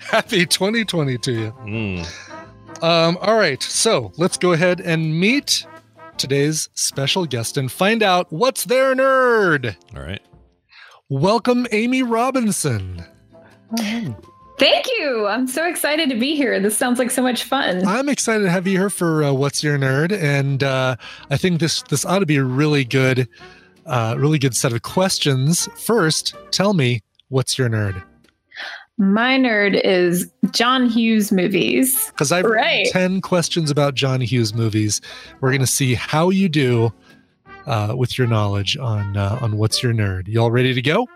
happy 0.00 0.44
2020 0.46 1.18
to 1.18 1.32
you. 1.32 1.52
Mm. 1.64 2.41
Um, 2.82 3.16
all 3.20 3.36
right, 3.36 3.62
so 3.62 4.12
let's 4.16 4.36
go 4.36 4.52
ahead 4.52 4.80
and 4.80 5.18
meet 5.18 5.64
today's 6.16 6.68
special 6.74 7.26
guest 7.26 7.56
and 7.56 7.70
find 7.70 8.02
out 8.02 8.32
what's 8.32 8.64
their 8.64 8.94
nerd. 8.96 9.76
All 9.96 10.02
right. 10.02 10.20
Welcome, 11.08 11.68
Amy 11.70 12.02
Robinson. 12.02 13.04
Thank 14.58 14.86
you. 14.98 15.26
I'm 15.28 15.46
so 15.46 15.64
excited 15.66 16.08
to 16.10 16.18
be 16.18 16.34
here. 16.34 16.58
This 16.58 16.76
sounds 16.76 16.98
like 16.98 17.10
so 17.12 17.22
much 17.22 17.44
fun. 17.44 17.86
I'm 17.86 18.08
excited 18.08 18.42
to 18.44 18.50
have 18.50 18.66
you 18.66 18.78
here 18.78 18.90
for 18.90 19.24
uh, 19.24 19.32
What's 19.32 19.62
Your 19.62 19.78
Nerd, 19.78 20.12
and 20.12 20.62
uh, 20.64 20.96
I 21.30 21.36
think 21.36 21.60
this 21.60 21.82
this 21.82 22.04
ought 22.04 22.18
to 22.18 22.26
be 22.26 22.36
a 22.36 22.44
really 22.44 22.84
good, 22.84 23.28
uh, 23.86 24.16
really 24.18 24.38
good 24.38 24.56
set 24.56 24.72
of 24.72 24.82
questions. 24.82 25.68
First, 25.76 26.34
tell 26.50 26.74
me 26.74 27.02
what's 27.28 27.58
your 27.58 27.68
nerd? 27.68 28.02
My 28.98 29.36
nerd 29.38 29.80
is 29.82 30.30
John 30.52 30.88
Hughes 30.88 31.32
movies. 31.32 32.08
Because 32.10 32.30
I've 32.30 32.44
written 32.44 32.56
Right. 32.62 32.86
ten 32.90 33.20
questions 33.20 33.70
about 33.70 33.94
John 33.94 34.20
Hughes 34.20 34.54
movies. 34.54 35.00
We're 35.40 35.50
going 35.50 35.60
to 35.62 35.66
see 35.66 35.94
how 35.94 36.30
you 36.30 36.48
do 36.48 36.92
uh, 37.66 37.94
with 37.96 38.18
your 38.18 38.26
knowledge 38.26 38.76
on 38.76 39.16
uh, 39.16 39.38
on 39.40 39.56
what's 39.56 39.82
your 39.82 39.92
nerd. 39.92 40.28
You 40.28 40.40
all 40.40 40.50
ready 40.50 40.74
to 40.74 40.82
go? 40.82 41.08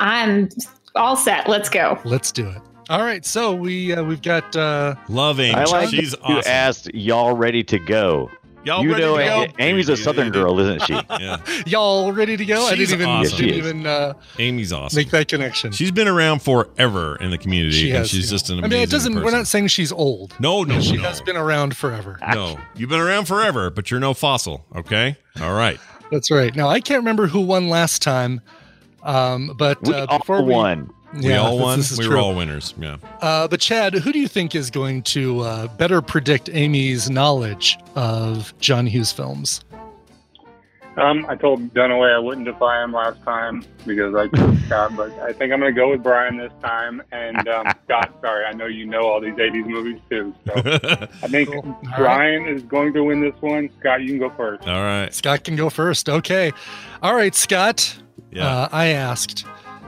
I'm 0.00 0.48
all 0.94 1.16
set. 1.16 1.48
Let's 1.48 1.68
go. 1.68 1.98
Let's 2.04 2.32
do 2.32 2.48
it. 2.48 2.58
All 2.90 3.00
right, 3.02 3.24
so 3.24 3.54
we 3.54 3.94
uh, 3.94 4.02
we've 4.02 4.20
got 4.20 4.54
uh, 4.56 4.96
Love 5.08 5.38
Amy. 5.40 5.54
I 5.54 5.64
like 5.64 5.88
She's 5.88 6.10
that 6.10 6.28
you 6.28 6.36
awesome. 6.38 6.52
asked 6.52 6.94
y'all 6.94 7.34
ready 7.36 7.62
to 7.64 7.78
go. 7.78 8.30
Y'all 8.64 8.82
you 8.84 8.90
ready 8.92 9.02
know, 9.02 9.16
to 9.18 9.24
go? 9.24 9.42
A- 9.58 9.62
Amy's 9.62 9.88
a 9.88 9.96
Southern 9.96 10.30
girl, 10.30 10.58
isn't 10.60 10.82
she? 10.82 10.92
Yeah, 11.20 11.38
y'all 11.66 12.12
ready 12.12 12.36
to 12.36 12.44
go. 12.44 12.66
I 12.66 12.74
didn't 12.76 12.94
even 12.94 13.08
awesome. 13.08 13.36
didn't 13.38 13.54
even 13.56 13.86
uh, 13.86 14.14
Amy's 14.38 14.72
awesome. 14.72 14.96
make 14.96 15.10
that 15.10 15.28
connection. 15.28 15.72
She's 15.72 15.90
been 15.90 16.08
around 16.08 16.42
forever 16.42 17.16
in 17.16 17.30
the 17.30 17.38
community, 17.38 17.76
She 17.76 17.88
and 17.90 17.98
has, 17.98 18.08
she's 18.10 18.24
you 18.24 18.26
know. 18.26 18.30
just 18.30 18.50
an 18.50 18.54
I 18.56 18.58
amazing 18.60 18.70
mean, 18.70 18.82
it 18.82 18.90
doesn't. 18.90 19.14
We're 19.16 19.30
not 19.30 19.46
saying 19.46 19.66
she's 19.68 19.90
old. 19.92 20.34
No, 20.40 20.62
no, 20.62 20.80
she 20.80 20.96
no. 20.96 21.02
has 21.02 21.20
been 21.20 21.36
around 21.36 21.76
forever. 21.76 22.18
No, 22.32 22.58
you've 22.76 22.88
been 22.90 23.00
around 23.00 23.26
forever, 23.26 23.68
but 23.70 23.90
you're 23.90 24.00
no 24.00 24.14
fossil. 24.14 24.64
Okay, 24.76 25.16
all 25.40 25.54
right. 25.54 25.78
That's 26.10 26.30
right. 26.30 26.54
Now 26.54 26.68
I 26.68 26.80
can't 26.80 26.98
remember 27.00 27.26
who 27.26 27.40
won 27.40 27.68
last 27.68 28.00
time, 28.02 28.40
um, 29.02 29.54
but 29.58 29.82
We 29.82 29.92
uh, 29.94 30.06
all 30.06 30.18
before 30.18 30.42
we 30.42 30.52
won. 30.52 30.90
We 31.14 31.28
Yeah, 31.28 31.38
all 31.38 31.58
won. 31.58 31.78
this 31.78 31.90
is 31.92 31.98
We 31.98 32.04
true. 32.06 32.14
were 32.16 32.20
all 32.20 32.34
winners. 32.34 32.74
Yeah. 32.78 32.96
Uh, 33.20 33.46
but 33.48 33.60
Chad, 33.60 33.94
who 33.94 34.12
do 34.12 34.18
you 34.18 34.28
think 34.28 34.54
is 34.54 34.70
going 34.70 35.02
to 35.04 35.40
uh, 35.40 35.66
better 35.76 36.00
predict 36.00 36.48
Amy's 36.52 37.10
knowledge 37.10 37.78
of 37.94 38.54
John 38.60 38.86
Hughes 38.86 39.12
films? 39.12 39.62
Um, 40.98 41.24
I 41.26 41.36
told 41.36 41.72
Dunaway 41.72 42.14
I 42.14 42.18
wouldn't 42.18 42.44
defy 42.46 42.84
him 42.84 42.92
last 42.92 43.22
time 43.22 43.64
because 43.86 44.14
I 44.14 44.28
chose 44.28 44.58
Scott, 44.66 44.94
but 44.94 45.10
I 45.20 45.32
think 45.32 45.50
I'm 45.50 45.58
going 45.60 45.74
to 45.74 45.80
go 45.80 45.88
with 45.90 46.02
Brian 46.02 46.36
this 46.36 46.52
time. 46.62 47.02
And 47.12 47.48
um, 47.48 47.66
Scott, 47.84 48.14
sorry, 48.20 48.44
I 48.44 48.52
know 48.52 48.66
you 48.66 48.84
know 48.84 49.00
all 49.00 49.18
these 49.18 49.32
80s 49.32 49.66
movies 49.66 49.98
too. 50.10 50.34
So 50.46 50.52
I 51.22 51.28
think 51.28 51.48
Cool. 51.50 51.60
All 51.64 51.74
right. 51.82 51.96
Brian 51.96 52.46
is 52.46 52.62
going 52.64 52.92
to 52.92 53.04
win 53.04 53.22
this 53.22 53.32
one. 53.40 53.70
Scott, 53.80 54.02
you 54.02 54.08
can 54.08 54.18
go 54.18 54.28
first. 54.36 54.68
all 54.68 54.82
right. 54.82 55.12
Scott 55.14 55.44
can 55.44 55.56
go 55.56 55.70
first. 55.70 56.10
Okay. 56.10 56.52
All 57.02 57.14
right, 57.14 57.34
Scott. 57.34 57.96
Yeah. 58.30 58.46
Uh, 58.46 58.68
I 58.70 58.88
asked 58.88 59.46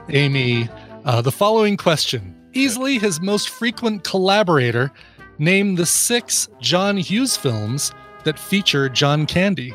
Amy 0.09 0.69
uh, 1.05 1.21
the 1.21 1.31
following 1.31 1.77
question. 1.77 2.35
Easily 2.53 2.97
his 2.99 3.19
most 3.21 3.49
frequent 3.49 4.03
collaborator. 4.03 4.91
Name 5.39 5.75
the 5.75 5.85
six 5.85 6.47
John 6.61 6.97
Hughes 6.97 7.35
films 7.35 7.91
that 8.23 8.39
feature 8.39 8.87
John 8.89 9.25
Candy. 9.25 9.73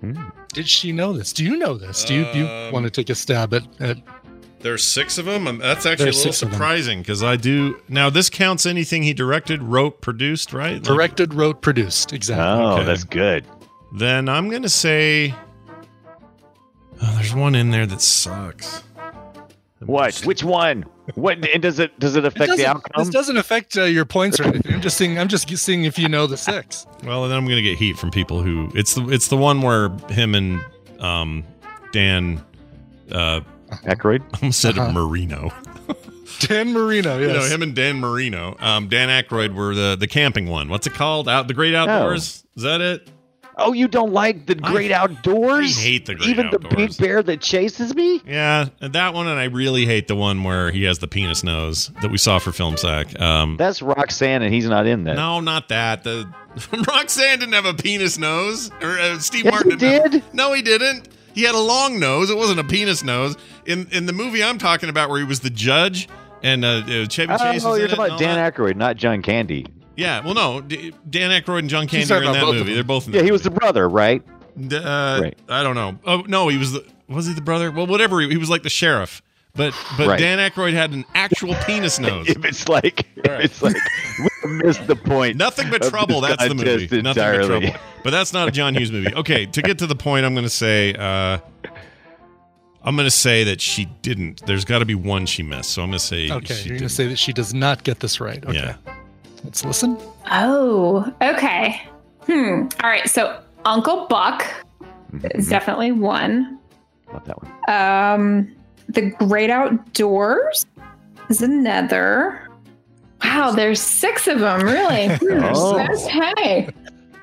Hmm. 0.00 0.14
Did 0.52 0.68
she 0.68 0.92
know 0.92 1.12
this? 1.12 1.32
Do 1.32 1.44
you 1.44 1.56
know 1.56 1.74
this? 1.76 2.04
Do 2.04 2.14
you, 2.14 2.24
do 2.32 2.38
you 2.38 2.46
Um, 2.46 2.72
want 2.72 2.84
to 2.84 2.90
take 2.90 3.10
a 3.10 3.14
stab 3.14 3.52
at, 3.52 3.64
at 3.80 3.98
There's 4.60 4.82
six 4.84 5.18
of 5.18 5.26
them. 5.26 5.46
Um, 5.46 5.58
That's 5.58 5.84
actually 5.84 6.04
There's 6.06 6.16
a 6.16 6.18
little 6.20 6.32
six 6.32 6.42
of 6.42 6.48
them. 6.50 6.54
surprising 6.56 6.98
because 7.00 7.22
I 7.22 7.36
do. 7.36 7.78
Now 7.88 8.08
this 8.08 8.30
counts 8.30 8.64
anything 8.64 9.02
he 9.02 9.12
directed, 9.12 9.62
wrote, 9.62 10.00
produced, 10.00 10.52
right? 10.54 10.74
Like, 10.74 10.82
directed, 10.82 11.34
wrote, 11.34 11.60
produced? 11.60 12.12
Exactly. 12.14 12.44
Oh, 12.46 12.74
Okay. 12.76 12.84
that's 12.84 13.04
good. 13.04 13.44
Then 13.98 14.28
I'm 14.30 14.48
gonna 14.48 14.68
say. 14.70 15.34
Oh, 17.02 17.12
there's 17.16 17.34
one 17.34 17.54
in 17.54 17.70
there 17.70 17.86
that 17.86 18.00
sucks. 18.00 18.82
What? 19.86 20.18
Which 20.24 20.42
one? 20.44 20.84
What? 21.14 21.46
And 21.48 21.62
does 21.62 21.78
it 21.78 21.98
does 21.98 22.16
it 22.16 22.24
It 22.24 22.28
affect 22.28 22.56
the 22.56 22.66
outcome? 22.66 23.04
This 23.04 23.08
doesn't 23.12 23.36
affect 23.36 23.76
uh, 23.76 23.84
your 23.84 24.04
points 24.04 24.40
or 24.40 24.44
anything. 24.44 24.74
I'm 24.74 24.80
just 24.80 24.96
seeing. 24.96 25.18
I'm 25.18 25.28
just 25.28 25.48
seeing 25.58 25.84
if 25.84 25.98
you 25.98 26.08
know 26.08 26.26
the 26.26 26.36
six. 26.36 26.86
Well, 27.04 27.28
then 27.28 27.36
I'm 27.36 27.46
gonna 27.46 27.62
get 27.62 27.76
heat 27.78 27.98
from 27.98 28.10
people 28.10 28.42
who 28.42 28.70
it's 28.74 28.94
the 28.94 29.08
it's 29.10 29.28
the 29.28 29.36
one 29.36 29.60
where 29.62 29.90
him 30.10 30.34
and 30.34 30.64
um 31.00 31.44
Dan 31.92 32.42
uh 33.12 33.40
Aykroyd. 33.84 34.22
I 34.34 34.38
almost 34.42 34.60
said 34.60 34.78
Uh-huh. 34.78 34.92
Marino. 34.92 35.52
Dan 36.40 36.72
Marino. 36.72 37.18
Yes. 37.18 37.28
You 37.34 37.34
know 37.34 37.54
him 37.54 37.62
and 37.62 37.74
Dan 37.74 38.00
Marino. 38.00 38.56
Um, 38.58 38.88
Dan 38.88 39.08
Aykroyd 39.08 39.54
were 39.54 39.74
the 39.74 39.96
the 39.98 40.06
camping 40.08 40.46
one. 40.46 40.68
What's 40.68 40.86
it 40.86 40.94
called? 40.94 41.28
Out 41.28 41.48
the 41.48 41.54
Great 41.54 41.74
Outdoors. 41.74 42.44
Is 42.56 42.62
that 42.62 42.80
it? 42.80 43.08
Oh, 43.56 43.72
you 43.72 43.86
don't 43.88 44.12
like 44.12 44.46
the 44.46 44.54
great 44.54 44.90
outdoors? 44.90 45.76
I 45.78 45.80
hate 45.80 46.06
the 46.06 46.14
great 46.14 46.30
Even 46.30 46.50
the 46.50 46.58
big 46.58 46.96
bear 46.96 47.22
that 47.22 47.40
chases 47.40 47.94
me? 47.94 48.20
Yeah, 48.26 48.68
that 48.80 49.14
one, 49.14 49.28
and 49.28 49.38
I 49.38 49.44
really 49.44 49.86
hate 49.86 50.08
the 50.08 50.16
one 50.16 50.42
where 50.44 50.70
he 50.70 50.84
has 50.84 50.98
the 50.98 51.06
penis 51.08 51.44
nose 51.44 51.90
that 52.02 52.10
we 52.10 52.18
saw 52.18 52.38
for 52.38 52.52
Film 52.52 52.76
Sack. 52.76 53.18
Um, 53.20 53.56
That's 53.56 53.80
Roxanne, 53.82 54.42
and 54.42 54.52
he's 54.52 54.68
not 54.68 54.86
in 54.86 55.04
that. 55.04 55.14
no, 55.16 55.40
not 55.40 55.68
that. 55.68 56.02
The 56.04 56.28
Roxanne 56.88 57.38
didn't 57.38 57.54
have 57.54 57.66
a 57.66 57.74
penis 57.74 58.18
nose, 58.18 58.70
or 58.82 58.98
uh, 58.98 59.18
Steve 59.20 59.44
Yes, 59.44 59.52
Martin 59.52 59.70
he 59.72 59.76
didn't 59.76 60.12
have- 60.12 60.34
no, 60.34 60.52
he 60.52 60.62
didn't. 60.62 61.08
He 61.34 61.42
had 61.42 61.54
a 61.54 61.60
long 61.60 61.98
nose. 61.98 62.30
It 62.30 62.36
wasn't 62.36 62.60
a 62.60 62.64
penis 62.64 63.02
nose. 63.02 63.36
In 63.66 63.88
in 63.90 64.06
the 64.06 64.12
movie 64.12 64.42
I'm 64.42 64.58
talking 64.58 64.88
about, 64.88 65.10
where 65.10 65.18
he 65.18 65.24
was 65.24 65.40
the 65.40 65.50
judge 65.50 66.08
and 66.44 66.64
uh, 66.64 66.68
uh, 66.86 67.06
Chevy 67.06 67.36
Chase. 67.38 67.64
Oh, 67.64 67.74
you're 67.74 67.84
in 67.86 67.90
talking 67.90 68.04
about 68.06 68.18
Dan 68.20 68.36
that. 68.36 68.54
Aykroyd, 68.54 68.76
not 68.76 68.96
John 68.96 69.20
Candy. 69.22 69.66
Yeah, 69.96 70.20
well, 70.24 70.34
no, 70.34 70.60
D- 70.60 70.92
Dan 71.08 71.30
Aykroyd 71.30 71.60
and 71.60 71.68
John 71.70 71.86
He's 71.88 72.08
Candy 72.08 72.26
are 72.26 72.28
in 72.28 72.32
that 72.32 72.44
movie. 72.44 72.74
They're 72.74 72.82
both. 72.84 73.06
In 73.06 73.12
Yeah, 73.12 73.20
that 73.20 73.24
he 73.26 73.32
was 73.32 73.42
the 73.42 73.50
brother, 73.50 73.88
right? 73.88 74.22
D- 74.68 74.76
Uh, 74.76 75.20
Right. 75.22 75.38
I 75.48 75.62
don't 75.62 75.74
know. 75.74 75.98
Oh 76.04 76.22
no, 76.26 76.48
he 76.48 76.58
was 76.58 76.72
the 76.72 76.84
was 77.08 77.26
he 77.26 77.32
the 77.34 77.40
brother? 77.42 77.70
Well, 77.70 77.86
whatever. 77.86 78.20
He, 78.20 78.28
he 78.30 78.36
was 78.36 78.50
like 78.50 78.62
the 78.62 78.70
sheriff, 78.70 79.22
but 79.54 79.74
but 79.96 80.06
Right. 80.08 80.18
Dan 80.18 80.38
Aykroyd 80.38 80.72
had 80.72 80.92
an 80.92 81.04
actual 81.14 81.54
penis 81.66 81.98
nose. 82.00 82.28
If 82.28 82.44
it's 82.44 82.68
like, 82.68 83.00
if 83.16 83.26
it's 83.40 83.62
like, 83.62 83.76
we 84.44 84.50
missed 84.52 84.86
the 84.86 84.96
point. 84.96 85.36
Nothing 85.36 85.70
but 85.70 85.82
trouble. 85.82 86.20
That's 86.20 86.46
the 86.48 86.54
movie. 86.54 86.88
contest 86.88 87.04
Nothing 87.04 87.22
but 87.40 87.46
trouble. 87.46 87.78
But 88.02 88.10
that's 88.10 88.32
not 88.32 88.48
a 88.48 88.50
John 88.50 88.74
Hughes 88.74 88.92
movie. 88.92 89.14
Okay, 89.14 89.46
to 89.46 89.62
get 89.62 89.78
to 89.78 89.86
the 89.86 89.96
point, 89.96 90.26
I'm 90.26 90.34
going 90.34 90.44
to 90.44 90.50
say. 90.50 90.92
Uh, 90.94 91.38
I'm 92.86 92.96
going 92.96 93.06
to 93.06 93.10
say 93.10 93.44
that 93.44 93.62
she 93.62 93.86
didn't. 94.02 94.44
There's 94.44 94.66
got 94.66 94.80
to 94.80 94.84
be 94.84 94.94
one 94.94 95.24
she 95.24 95.42
missed. 95.42 95.70
So 95.70 95.82
I'm 95.82 95.88
going 95.88 95.98
to 95.98 96.04
say. 96.04 96.30
Okay, 96.30 96.52
she 96.54 96.68
you're 96.68 96.78
going 96.78 96.88
to 96.88 96.94
say 96.94 97.06
that 97.06 97.18
she 97.18 97.32
does 97.32 97.54
not 97.54 97.82
get 97.82 98.00
this 98.00 98.20
right. 98.20 98.44
Okay. 98.44 98.58
Yeah. 98.58 98.76
Let's 99.44 99.64
listen. 99.64 99.96
Oh, 100.30 101.12
okay. 101.22 101.80
Hmm. 102.26 102.66
All 102.82 102.90
right. 102.90 103.08
So 103.08 103.40
Uncle 103.64 104.06
Buck 104.08 104.44
is 105.34 105.48
definitely 105.48 105.92
one. 105.92 106.58
Love 107.12 107.24
that 107.26 107.36
one. 107.42 107.52
Um, 107.68 108.56
the 108.88 109.10
Great 109.10 109.50
Outdoors 109.50 110.66
is 111.28 111.42
another. 111.42 112.48
Wow, 113.22 113.52
there's 113.52 113.80
six 113.80 114.26
of 114.26 114.40
them, 114.40 114.62
really. 114.62 115.06
Hmm, 115.16 115.44
Oh. 115.54 115.78
Okay. 116.06 116.68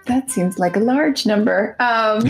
That 0.07 0.31
seems 0.31 0.57
like 0.57 0.75
a 0.75 0.79
large 0.79 1.25
number. 1.25 1.75
Um, 1.79 2.23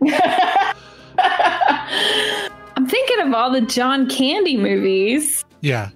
I'm 1.18 2.86
thinking 2.86 3.20
of 3.20 3.34
all 3.34 3.50
the 3.50 3.60
John 3.62 4.08
Candy 4.08 4.56
movies 4.56 5.44
Yeah, 5.60 5.90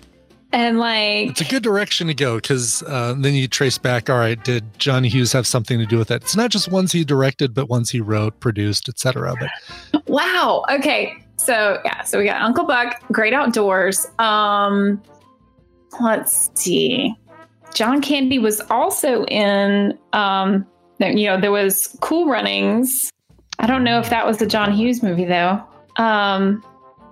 and 0.52 0.78
like 0.78 1.30
it's 1.30 1.40
a 1.40 1.44
good 1.44 1.62
direction 1.62 2.06
to 2.08 2.14
go 2.14 2.36
because 2.36 2.82
uh, 2.84 3.14
then 3.16 3.34
you 3.34 3.48
trace 3.48 3.78
back. 3.78 4.10
All 4.10 4.18
right, 4.18 4.42
did 4.44 4.78
John 4.78 5.04
Hughes 5.04 5.32
have 5.32 5.46
something 5.46 5.78
to 5.78 5.86
do 5.86 5.98
with 5.98 6.10
it? 6.10 6.22
It's 6.22 6.36
not 6.36 6.50
just 6.50 6.70
ones 6.70 6.92
he 6.92 7.04
directed, 7.04 7.54
but 7.54 7.68
ones 7.68 7.90
he 7.90 8.00
wrote, 8.00 8.38
produced, 8.40 8.88
etc. 8.88 9.34
But 9.38 9.50
Wow. 10.06 10.64
Okay. 10.70 11.16
So 11.36 11.80
yeah, 11.84 12.02
so 12.02 12.18
we 12.18 12.24
got 12.24 12.42
Uncle 12.42 12.66
Buck, 12.66 13.02
Great 13.10 13.32
Outdoors. 13.32 14.06
Um 14.18 15.02
let's 16.00 16.50
see. 16.54 17.14
John 17.74 18.02
Candy 18.02 18.38
was 18.38 18.60
also 18.70 19.24
in 19.26 19.98
um 20.12 20.66
you 21.00 21.26
know, 21.26 21.40
there 21.40 21.50
was 21.50 21.96
Cool 22.00 22.28
Runnings. 22.28 23.10
I 23.58 23.66
don't 23.66 23.82
know 23.82 23.98
if 23.98 24.10
that 24.10 24.26
was 24.26 24.38
the 24.38 24.46
John 24.46 24.72
Hughes 24.72 25.02
movie 25.02 25.24
though. 25.24 25.62
Um 25.96 26.62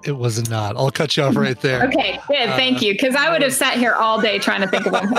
it 0.04 0.12
was 0.16 0.48
not. 0.48 0.76
I'll 0.76 0.90
cut 0.90 1.16
you 1.16 1.22
off 1.24 1.36
right 1.36 1.60
there. 1.60 1.84
okay, 1.86 2.18
good, 2.28 2.48
thank 2.50 2.78
Uh, 2.78 2.86
you. 2.86 2.92
Because 2.94 3.14
I 3.14 3.30
would 3.30 3.42
have 3.42 3.52
sat 3.52 3.76
here 3.78 3.92
all 3.94 4.20
day 4.20 4.38
trying 4.38 4.60
to 4.62 4.66
think 4.68 4.86
of 4.86 4.92
them. 4.92 5.12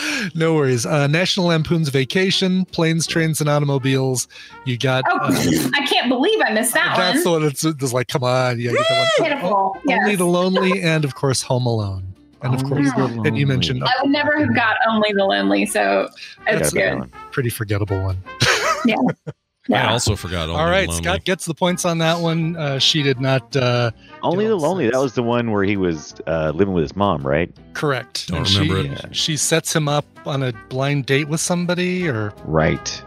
no 0.34 0.54
worries. 0.54 0.86
Uh, 0.86 1.06
National 1.06 1.46
Lampoon's 1.46 1.88
Vacation, 1.88 2.64
Planes, 2.66 3.06
Trains, 3.06 3.40
and 3.40 3.48
Automobiles. 3.50 4.28
You 4.64 4.78
got. 4.78 5.04
oh, 5.10 5.18
uh, 5.20 5.70
I 5.74 5.86
can't 5.86 6.08
believe 6.08 6.38
I 6.44 6.52
missed 6.52 6.74
that 6.74 6.96
one. 6.96 6.98
that's 7.14 7.24
the 7.24 7.30
one. 7.30 7.40
one 7.40 7.48
that's, 7.48 7.62
that's 7.62 7.92
like, 7.92 8.08
come 8.08 8.22
on, 8.24 8.60
yeah, 8.60 8.70
get 8.72 8.86
that 8.88 9.08
one. 9.18 9.28
Pitiful. 9.28 9.76
Only 9.90 10.16
the 10.16 10.24
Lonely, 10.26 10.82
and 10.82 11.04
of 11.04 11.14
course, 11.14 11.42
Home 11.42 11.66
Alone, 11.66 12.04
and 12.42 12.54
of 12.54 12.62
course, 12.64 12.88
and 12.96 13.36
you 13.36 13.46
mentioned 13.46 13.82
I 13.84 13.92
would 14.02 14.10
never 14.10 14.38
have 14.38 14.54
got 14.54 14.76
only 14.88 15.12
the 15.12 15.24
lonely, 15.24 15.66
so 15.66 16.08
it's 16.46 16.72
Got 16.72 16.74
that 16.74 17.00
good. 17.00 17.12
pretty 17.32 17.50
forgettable 17.50 18.00
one. 18.02 18.18
Yeah. 18.84 18.96
I 19.70 19.90
also 19.92 20.16
forgot. 20.16 20.48
Only 20.48 20.60
All 20.60 20.66
right, 20.68 20.88
Lonely. 20.88 21.02
Scott 21.02 21.24
gets 21.24 21.44
the 21.44 21.54
points 21.54 21.84
on 21.84 21.98
that 21.98 22.20
one. 22.20 22.56
Uh, 22.56 22.78
she 22.78 23.02
did 23.02 23.20
not. 23.20 23.54
Uh, 23.54 23.90
Only 24.22 24.46
the 24.46 24.56
lonely. 24.56 24.84
sense. 24.84 24.94
That 24.96 25.02
was 25.02 25.14
the 25.14 25.22
one 25.22 25.50
where 25.50 25.64
he 25.64 25.76
was 25.76 26.14
uh, 26.26 26.52
living 26.54 26.72
with 26.74 26.82
his 26.82 26.96
mom, 26.96 27.26
right? 27.26 27.50
correct. 27.74 28.28
Don't 28.28 28.38
And 28.38 28.50
remember 28.68 28.82
she, 28.96 29.06
it. 29.08 29.16
She 29.16 29.36
sets 29.36 29.74
him 29.76 29.88
up 29.88 30.04
on 30.26 30.42
a 30.42 30.52
blind 30.68 31.06
date 31.06 31.28
with 31.28 31.40
somebody, 31.40 32.08
or 32.08 32.32
Right. 32.44 33.02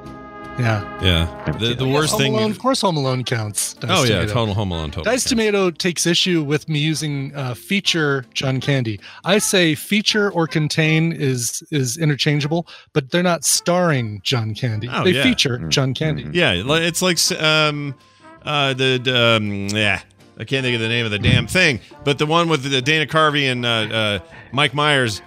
Yeah. 0.62 1.04
Yeah. 1.04 1.58
The, 1.60 1.74
the 1.74 1.88
worst 1.88 2.12
Home 2.12 2.21
thing. 2.21 2.36
Alone, 2.36 2.52
of 2.52 2.60
course, 2.60 2.82
Home 2.82 2.97
Alone 2.97 3.24
counts. 3.24 3.74
Dice 3.76 3.89
oh 3.91 4.04
yeah, 4.04 4.15
Tomato. 4.21 4.34
total 4.34 4.54
Home 4.54 4.71
Alone. 4.71 4.91
Total. 4.91 5.04
Dice 5.12 5.24
Tomato 5.26 5.71
takes 5.71 6.06
issue 6.06 6.43
with 6.43 6.69
me 6.69 6.80
using 6.80 7.36
uh, 7.36 7.54
feature 7.54 8.26
John 8.34 8.60
Candy. 8.60 9.00
I 9.24 9.39
say 9.39 9.76
feature 9.76 10.32
or 10.32 10.47
contain 10.47 11.12
is 11.13 11.63
is 11.71 11.97
interchangeable, 11.97 12.67
but 12.93 13.12
they're 13.12 13.24
not 13.24 13.43
starring 13.43 14.21
John 14.24 14.54
Candy. 14.54 14.89
Oh, 14.91 15.04
they 15.04 15.12
yeah. 15.12 15.24
feature 15.24 15.58
Mm-hmm. 15.58 15.69
John 15.69 15.93
Candy. 15.93 16.28
Yeah, 16.32 16.54
it's 16.56 17.02
like 17.02 17.19
um, 17.41 17.95
uh, 18.43 18.74
the 18.74 19.00
the, 19.04 19.38
um, 19.38 19.67
yeah. 19.69 20.02
I 20.38 20.43
can't 20.43 20.63
think 20.63 20.76
of 20.76 20.82
the 20.82 20.88
name 20.88 21.06
of 21.06 21.12
the 21.12 21.19
damn 21.19 21.45
thing, 21.45 21.82
but 22.04 22.17
the 22.17 22.26
one 22.26 22.50
with 22.50 22.63
the 22.63 22.82
Dana 22.82 23.06
Carvey 23.06 23.52
and 23.52 23.65
uh, 23.65 23.69
uh, 23.69 24.19
Mike 24.52 24.74
Myers. 24.74 25.21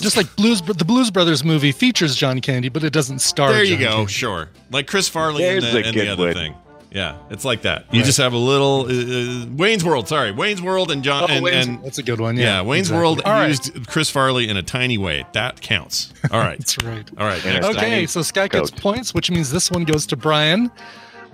Just 0.00 0.16
like 0.16 0.34
Blues, 0.36 0.62
the 0.62 0.84
Blues 0.84 1.10
Brothers 1.10 1.44
movie 1.44 1.72
features 1.72 2.16
John 2.16 2.40
Candy, 2.40 2.68
but 2.68 2.82
it 2.84 2.92
doesn't 2.92 3.20
star. 3.20 3.52
there 3.52 3.62
you 3.64 3.76
John 3.76 3.80
go. 3.84 3.96
Candy. 3.98 4.12
Sure, 4.12 4.48
like 4.70 4.86
Chris 4.86 5.08
Farley 5.08 5.44
and 5.44 5.62
There's 5.62 5.72
the, 5.72 5.78
a 5.80 5.82
and 5.84 5.94
the 5.94 6.00
good 6.00 6.08
other 6.08 6.24
one. 6.26 6.34
thing. 6.34 6.54
Yeah, 6.90 7.16
it's 7.30 7.44
like 7.46 7.62
that. 7.62 7.86
You 7.90 8.00
Right. 8.00 8.04
just 8.06 8.18
have 8.18 8.34
a 8.34 8.36
little 8.38 8.80
uh, 8.86 9.44
uh, 9.44 9.46
Wayne's 9.56 9.82
World. 9.82 10.08
Sorry, 10.08 10.30
Wayne's 10.30 10.60
World 10.60 10.90
and 10.90 11.02
John 11.02 11.22
Oh, 11.24 11.26
and, 11.32 11.42
Wayne's- 11.42 11.66
and 11.66 11.82
that's 11.82 11.96
a 11.96 12.02
good 12.02 12.20
one. 12.20 12.36
yeah, 12.36 12.44
Yeah, 12.58 12.62
Wayne's 12.62 12.88
exactly. 12.88 12.98
World 13.00 13.22
All 13.24 13.32
right. 13.32 13.48
used 13.48 13.86
Chris 13.86 14.10
Farley 14.10 14.46
in 14.48 14.58
a 14.58 14.62
tiny 14.62 14.98
way. 14.98 15.24
That 15.32 15.62
counts. 15.62 16.12
All 16.30 16.38
right, 16.40 16.58
That's 16.58 16.82
right. 16.82 17.08
all 17.16 17.26
right. 17.26 17.42
Next. 17.46 17.66
Okay, 17.66 18.06
so 18.06 18.20
Scott 18.20 18.50
gets 18.50 18.70
points, 18.70 19.14
which 19.14 19.30
means 19.30 19.50
this 19.50 19.70
one 19.70 19.84
goes 19.84 20.04
to 20.08 20.16
Brian. 20.16 20.70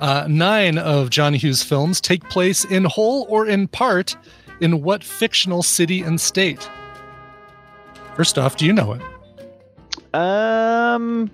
Uh, 0.00 0.26
nine 0.28 0.78
of 0.78 1.10
John 1.10 1.34
Hughes' 1.34 1.64
films 1.64 2.00
take 2.00 2.22
place 2.28 2.64
in 2.64 2.84
whole 2.84 3.26
or 3.28 3.46
in 3.48 3.66
part 3.66 4.16
in 4.60 4.82
what 4.82 5.02
fictional 5.02 5.64
city 5.64 6.02
and 6.02 6.20
state? 6.20 6.68
First 8.18 8.36
off, 8.36 8.56
do 8.56 8.66
you 8.66 8.72
know 8.72 8.94
it? 8.94 9.02
Um, 10.12 11.30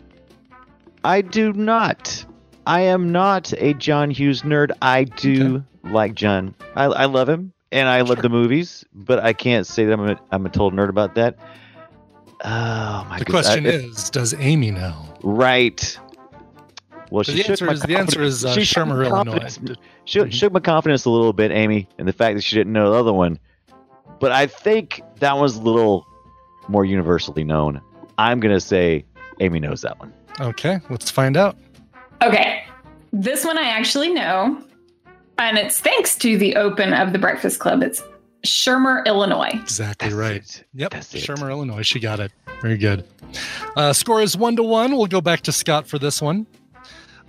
I 1.02 1.22
do 1.22 1.50
not. 1.54 2.22
I 2.66 2.82
am 2.82 3.10
not 3.10 3.54
a 3.56 3.72
John 3.72 4.10
Hughes 4.10 4.42
nerd. 4.42 4.70
I 4.82 5.04
do 5.04 5.64
like 5.82 6.14
John. 6.14 6.54
I, 6.76 6.84
I 6.84 7.04
love 7.06 7.26
him, 7.26 7.54
and 7.72 7.88
I 7.88 8.00
love 8.02 8.16
Sure. 8.18 8.22
the 8.22 8.28
movies, 8.28 8.84
but 8.92 9.18
I 9.18 9.32
can't 9.32 9.66
say 9.66 9.86
that 9.86 9.94
I'm 9.94 10.10
a, 10.10 10.20
I'm 10.30 10.44
a 10.44 10.50
total 10.50 10.72
nerd 10.78 10.90
about 10.90 11.14
that. 11.14 11.38
Oh 12.44 13.06
my 13.08 13.18
The 13.18 13.24
goodness. 13.24 13.46
question 13.46 13.66
I- 13.66 13.70
is, 13.70 14.10
does 14.10 14.34
Amy 14.34 14.70
know? 14.70 14.94
right. 15.22 15.98
Well, 17.10 17.24
The 17.24 17.32
she 17.32 17.38
shook 17.38 17.50
answer 17.50 17.72
is 17.72 17.80
the 17.80 17.96
answer 17.96 18.22
is 18.22 18.44
uh, 18.44 18.52
she 18.52 18.64
shook 18.64 18.86
my 18.88 18.94
Shermer, 18.94 19.06
Illinois. 19.08 19.38
confidence- 19.40 19.78
Shook, 20.04 20.32
shook 20.32 20.52
my 20.52 20.60
confidence 20.60 21.06
a 21.06 21.10
little 21.10 21.32
bit, 21.32 21.50
Amy, 21.50 21.88
and 21.98 22.06
the 22.06 22.12
fact 22.12 22.36
that 22.36 22.42
she 22.42 22.56
didn't 22.56 22.74
know 22.74 22.90
the 22.92 22.98
other 22.98 23.12
one. 23.14 23.38
But 24.20 24.32
I 24.32 24.46
think 24.46 25.00
that 25.20 25.34
one's 25.38 25.56
a 25.56 25.62
little 25.62 26.06
more 26.68 26.84
universally 26.84 27.44
known. 27.44 27.80
I'm 28.18 28.40
gonna 28.40 28.60
say 28.60 29.04
Amy 29.40 29.60
knows 29.60 29.82
that 29.82 29.98
one. 29.98 30.12
Okay, 30.40 30.80
let's 30.90 31.10
find 31.10 31.36
out. 31.36 31.56
Okay. 32.22 32.64
This 33.12 33.44
one 33.44 33.58
I 33.58 33.68
actually 33.68 34.12
know. 34.12 34.60
And 35.38 35.58
it's 35.58 35.80
thanks 35.80 36.16
to 36.18 36.38
the 36.38 36.56
open 36.56 36.92
of 36.92 37.12
the 37.12 37.18
Breakfast 37.18 37.60
Club. 37.60 37.82
It's 37.82 38.02
Shermer, 38.44 39.04
Illinois. 39.06 39.50
Exactly 39.52 40.08
That's 40.08 40.18
right. 40.18 40.36
it. 40.36 40.64
Yep, 40.74 40.90
That's 40.92 41.14
it. 41.14 41.24
Shermer, 41.24 41.50
Illinois. 41.50 41.82
She 41.82 41.98
got 42.00 42.20
it. 42.20 42.32
Very 42.60 42.76
good. 42.76 43.06
Uh, 43.76 43.92
score 43.92 44.20
is 44.22 44.36
one 44.36 44.56
to 44.56 44.62
one. 44.62 44.96
We'll 44.96 45.06
go 45.06 45.20
back 45.20 45.40
to 45.42 45.52
Scott 45.52 45.86
for 45.86 45.98
this 45.98 46.22
one. 46.22 46.46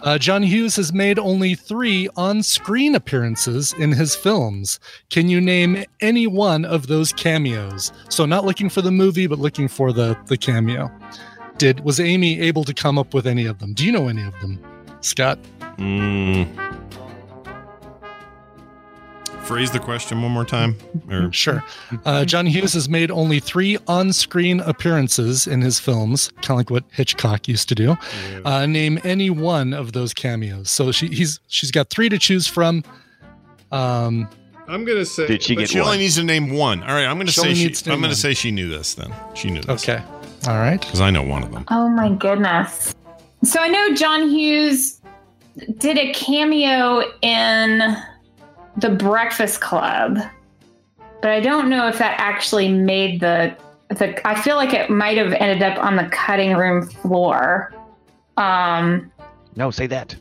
Uh, 0.05 0.19
John 0.19 0.43
Hughes 0.43 0.75
has 0.75 0.93
made 0.93 1.17
only 1.17 1.55
three 1.55 2.07
on 2.15 2.43
screen 2.43 2.93
appearances 2.93 3.73
in 3.73 3.91
his 3.91 4.15
films. 4.15 4.79
Can 5.09 5.29
you 5.29 5.41
name 5.41 5.83
any 5.99 6.27
one 6.27 6.63
of 6.63 6.85
those 6.85 7.11
cameos? 7.11 7.91
So, 8.09 8.27
not 8.27 8.45
looking 8.45 8.69
for 8.69 8.83
the 8.83 8.91
movie, 8.91 9.25
but 9.25 9.39
looking 9.39 9.67
for 9.67 9.91
the, 9.91 10.15
the 10.27 10.37
cameo. 10.37 10.91
Did 11.57 11.83
Was 11.83 11.99
Amy 11.99 12.39
able 12.39 12.63
to 12.65 12.73
come 12.73 12.99
up 12.99 13.15
with 13.15 13.25
any 13.25 13.47
of 13.47 13.57
them? 13.57 13.73
Do 13.73 13.83
you 13.83 13.91
know 13.91 14.07
any 14.07 14.21
of 14.21 14.39
them, 14.41 14.59
Scott? 15.01 15.39
Mm. 15.77 16.84
Phrase 19.45 19.69
the 19.71 19.79
question 19.79 20.21
one 20.21 20.31
more 20.31 20.43
time. 20.45 20.75
Or 21.09 21.31
Sure. 21.33 21.63
Uh, 22.03 22.25
John 22.25 22.45
Hughes 22.47 22.73
has 22.73 22.89
made 22.89 23.11
only 23.11 23.39
three 23.39 23.77
on 23.87 24.11
screen 24.11 24.59
appearances 24.61 25.45
in 25.45 25.61
his 25.61 25.79
films, 25.79 26.29
kind 26.41 26.51
of 26.51 26.57
like 26.57 26.69
what 26.71 26.83
Hitchcock 26.91 27.47
used 27.47 27.69
to 27.69 27.75
do. 27.75 27.95
Uh, 28.43 28.65
name 28.65 28.99
any 29.03 29.29
one 29.29 29.73
of 29.73 29.91
those 29.93 30.13
cameos. 30.13 30.71
So 30.71 30.91
she, 30.91 31.07
he's 31.07 31.39
she's 31.47 31.69
got 31.71 31.89
three 31.91 32.09
to 32.09 32.17
choose 32.17 32.47
from. 32.47 32.83
Um, 33.71 34.27
I'm 34.67 34.83
gonna 34.83 35.05
say. 35.05 35.27
Did 35.27 35.43
she 35.43 35.55
get 35.55 35.69
she 35.69 35.79
only 35.79 35.97
needs 35.99 36.15
to 36.15 36.23
name 36.23 36.49
one. 36.49 36.81
All 36.81 36.93
right, 36.95 37.05
I'm 37.05 37.17
gonna 37.17 37.29
She 37.31 37.41
say 37.41 37.53
she. 37.53 37.67
I'm 37.91 37.97
gonna 37.97 38.07
one. 38.07 38.15
say 38.15 38.33
she 38.33 38.49
knew 38.51 38.67
this. 38.69 38.95
Then 38.95 39.13
she 39.35 39.51
knew 39.51 39.61
this. 39.61 39.83
okay. 39.87 40.03
All 40.47 40.57
right. 40.57 40.79
Because 40.81 41.01
I 41.01 41.11
know 41.11 41.21
one 41.21 41.43
of 41.43 41.51
them. 41.51 41.65
Oh 41.69 41.87
my 41.89 42.09
goodness. 42.09 42.95
So 43.43 43.59
I 43.59 43.67
know 43.67 43.93
John 43.93 44.27
Hughes 44.29 45.01
did 45.77 45.97
a 45.99 46.11
cameo 46.13 47.03
in 47.21 47.95
The 48.77 48.89
Breakfast 48.89 49.61
Club, 49.61 50.17
but 51.21 51.31
I 51.31 51.39
don't 51.39 51.69
know 51.69 51.87
if 51.87 51.97
that 51.99 52.15
actually 52.19 52.67
made 52.69 53.19
the 53.21 53.55
the 53.89 54.27
I 54.27 54.39
feel 54.39 54.55
like 54.57 54.73
it 54.73 54.89
might 54.89 55.17
have 55.17 55.31
ended 55.33 55.61
up 55.63 55.77
on 55.83 55.95
the 55.95 56.05
cutting 56.05 56.55
room 56.55 56.85
floor. 56.87 57.73
Um 58.37 59.11
No, 59.55 59.71
say 59.71 59.87
that. 59.87 60.15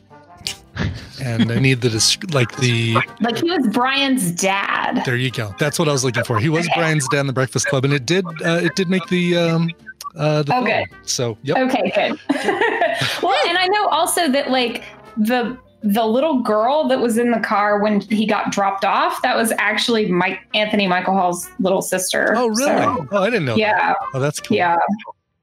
And 1.22 1.50
I 1.52 1.58
need 1.60 1.80
the 1.80 1.88
desc- 1.88 2.34
like 2.34 2.56
the. 2.56 2.94
like 3.20 3.38
he 3.38 3.48
was 3.50 3.66
Brian's 3.68 4.32
dad. 4.32 5.02
There 5.06 5.16
you 5.16 5.30
go. 5.30 5.54
That's 5.58 5.78
what 5.78 5.88
I 5.88 5.92
was 5.92 6.04
looking 6.04 6.24
for. 6.24 6.38
He 6.40 6.48
was 6.48 6.68
Brian's 6.74 7.06
dad 7.08 7.20
in 7.20 7.26
the 7.28 7.32
Breakfast 7.32 7.66
Club, 7.66 7.84
and 7.84 7.94
it 7.94 8.04
did 8.04 8.26
uh, 8.44 8.60
it 8.62 8.74
did 8.74 8.88
make 8.90 9.06
the 9.06 9.36
um 9.36 9.70
uh 10.16 10.42
the 10.42 10.52
Oh, 10.54 10.64
film. 10.64 10.64
good. 10.66 10.84
So 11.08 11.38
yep. 11.42 11.56
Okay, 11.58 11.92
good. 11.94 12.18
well, 13.22 13.48
and 13.48 13.56
I 13.58 13.66
know 13.70 13.86
also 13.88 14.28
that 14.28 14.50
like 14.50 14.82
the 15.16 15.56
the 15.86 16.04
little 16.06 16.40
girl 16.40 16.88
that 16.88 16.98
was 17.00 17.18
in 17.18 17.30
the 17.30 17.40
car 17.40 17.78
when 17.78 18.00
he 18.00 18.26
got 18.26 18.50
dropped 18.50 18.84
off, 18.86 19.20
that 19.22 19.36
was 19.36 19.52
actually 19.58 20.10
Mike 20.10 20.40
Anthony 20.54 20.86
Michael 20.86 21.12
Hall's 21.14 21.46
little 21.60 21.82
sister. 21.82 22.32
Oh 22.36 22.48
really? 22.48 22.70
So, 22.82 23.06
oh, 23.12 23.22
I 23.22 23.26
didn't 23.30 23.44
know. 23.44 23.52
that. 23.52 23.58
yeah, 23.60 23.94
Oh, 24.14 24.18
that's 24.18 24.40
cool. 24.40 24.56
yeah. 24.56 24.76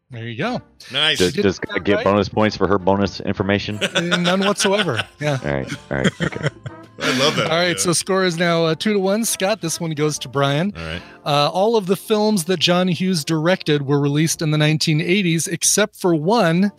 There 0.10 0.28
you 0.28 0.36
go. 0.38 0.60
Nice. 0.92 1.20
Does, 1.20 1.34
did 1.34 1.44
does 1.44 1.60
that 1.60 1.84
get 1.86 1.96
right. 1.98 2.04
bonus 2.04 2.28
points 2.28 2.58
for 2.58 2.68
her 2.68 2.78
bonus 2.78 3.22
information? 3.22 3.78
Uh, 3.82 4.00
None 4.18 4.42
whatsoever. 4.42 5.02
Yeah. 5.22 5.40
all 5.44 5.54
right, 5.54 5.72
all 5.90 5.98
right, 5.98 6.22
okay. 6.22 6.50
I 7.04 7.18
love 7.18 7.36
that. 7.38 7.46
All 7.50 7.58
right, 7.58 7.70
idea. 7.70 7.80
so 7.80 7.94
score 7.94 8.26
is 8.26 8.38
now 8.38 8.66
uh, 8.66 8.76
two 8.76 8.94
to 8.94 9.00
one. 9.00 9.24
Scott, 9.26 9.62
this 9.62 9.80
one 9.80 9.92
goes 9.92 10.20
to 10.20 10.28
Brian. 10.28 10.74
All 10.76 10.84
right. 10.84 11.02
Uh, 11.26 11.50
all 11.50 11.76
of 11.76 11.86
the 11.88 11.96
films 11.96 12.44
that 12.46 12.60
John 12.60 12.88
Hughes 12.90 13.24
directed 13.24 13.84
were 13.88 14.00
released 14.00 14.42
in 14.42 14.52
the 14.52 14.58
1980s, 14.58 15.48
except 15.48 15.96
for 15.96 16.14
one. 16.14 16.72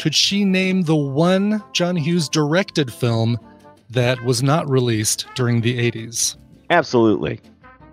Could 0.00 0.14
she 0.14 0.44
name 0.44 0.82
the 0.82 0.96
one 0.96 1.62
John 1.72 1.96
Hughes 1.96 2.28
directed 2.28 2.92
film 2.92 3.38
that 3.90 4.22
was 4.24 4.42
not 4.42 4.68
released 4.68 5.26
during 5.34 5.60
the 5.60 5.90
80s? 5.90 6.36
Absolutely. 6.70 7.40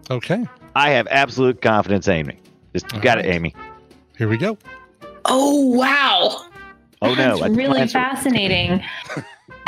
Okay, 0.10 0.46
I 0.76 0.90
have 0.92 1.08
absolute 1.12 1.62
confidence, 1.62 2.08
Amy. 2.08 2.40
Just 2.74 2.94
All 2.94 3.00
got 3.02 3.18
right. 3.18 3.26
it, 3.26 3.30
Amy. 3.30 3.56
here 4.18 4.30
we 4.30 4.38
go. 4.38 4.58
Oh 5.26 5.66
wow. 5.68 6.46
Oh 7.02 7.14
no, 7.14 7.38
That's 7.38 7.42
I 7.42 7.48
really 7.48 7.88
fascinating. 7.88 8.84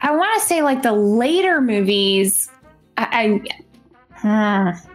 I 0.00 0.10
want 0.16 0.40
to 0.40 0.46
say 0.46 0.62
like 0.62 0.82
the 0.82 0.92
later 0.92 1.60
movies. 1.60 2.50
I, 2.96 3.40
I 4.22 4.74
hmm. 4.74 4.91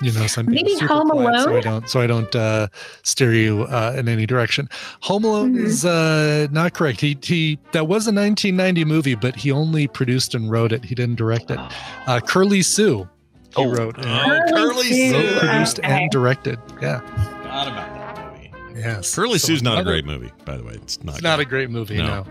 You 0.00 0.12
know, 0.12 0.26
some 0.28 0.46
Maybe 0.46 0.74
super 0.76 0.86
Home 0.94 1.08
quiet, 1.10 1.40
so 1.42 1.48
I 1.48 1.52
Alone? 1.52 1.62
don't, 1.62 1.90
so 1.90 2.00
I 2.00 2.06
don't 2.06 2.36
uh, 2.36 2.68
steer 3.02 3.34
you 3.34 3.62
uh, 3.64 3.94
in 3.98 4.08
any 4.08 4.26
direction. 4.26 4.68
Home 5.00 5.24
Alone 5.24 5.54
Mhm. 5.56 5.64
is 5.64 5.84
uh, 5.84 6.46
not 6.52 6.74
correct. 6.74 7.00
He 7.00 7.18
he, 7.20 7.58
that 7.72 7.88
was 7.88 8.06
a 8.06 8.12
1990 8.12 8.84
movie, 8.84 9.14
but 9.16 9.34
he 9.34 9.50
only 9.50 9.88
produced 9.88 10.34
and 10.36 10.50
wrote 10.50 10.72
it. 10.72 10.84
He 10.84 10.94
didn't 10.94 11.16
direct 11.16 11.50
it. 11.50 11.58
Uh, 12.06 12.20
Curly 12.20 12.62
Sue, 12.62 13.08
he 13.56 13.64
Oh. 13.64 13.70
wrote, 13.72 13.96
Oh, 13.98 14.40
Curly 14.50 14.84
Sue. 14.84 15.10
Sue. 15.10 15.16
wrote, 15.32 15.38
produced, 15.40 15.78
Okay. 15.80 15.88
and 16.02 16.10
directed. 16.12 16.58
Yeah, 16.80 17.00
Forgot 17.00 17.68
about 17.68 18.16
that 18.16 18.32
movie. 18.34 18.50
yes. 18.76 19.12
Curly 19.14 19.38
So 19.38 19.48
Sue's 19.48 19.62
not 19.64 19.78
a 19.80 19.84
great 19.84 20.04
movie, 20.04 20.30
by 20.44 20.56
the 20.56 20.62
way. 20.62 20.74
It's 20.74 21.02
not. 21.02 21.14
It's 21.16 21.24
not 21.24 21.40
a 21.40 21.44
great 21.44 21.70
movie. 21.70 21.96
No. 21.96 22.06
No. 22.06 22.26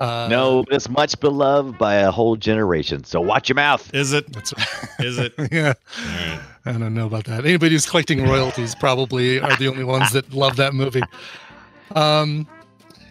Uh, 0.00 0.28
No, 0.28 0.64
but 0.64 0.74
it's 0.74 0.88
much 0.88 1.18
beloved 1.20 1.78
by 1.78 1.94
a 1.94 2.10
whole 2.10 2.36
generation. 2.36 3.04
So 3.04 3.20
watch 3.20 3.48
your 3.48 3.56
mouth. 3.56 3.92
Is 3.94 4.12
it? 4.12 4.32
That's 4.32 4.52
Is 4.98 5.18
it? 5.18 5.32
yeah. 5.52 5.74
All 5.98 6.04
right. 6.04 6.40
I 6.64 6.72
don't 6.72 6.94
know 6.94 7.06
about 7.06 7.24
that. 7.24 7.44
Anybody 7.44 7.74
who's 7.74 7.86
collecting 7.88 8.22
royalties 8.26 8.74
probably 8.74 9.40
are 9.40 9.56
the 9.56 9.68
only 9.68 9.84
ones 9.84 10.12
that 10.12 10.32
love 10.32 10.56
that 10.56 10.74
movie. 10.74 11.02
Um, 11.94 12.46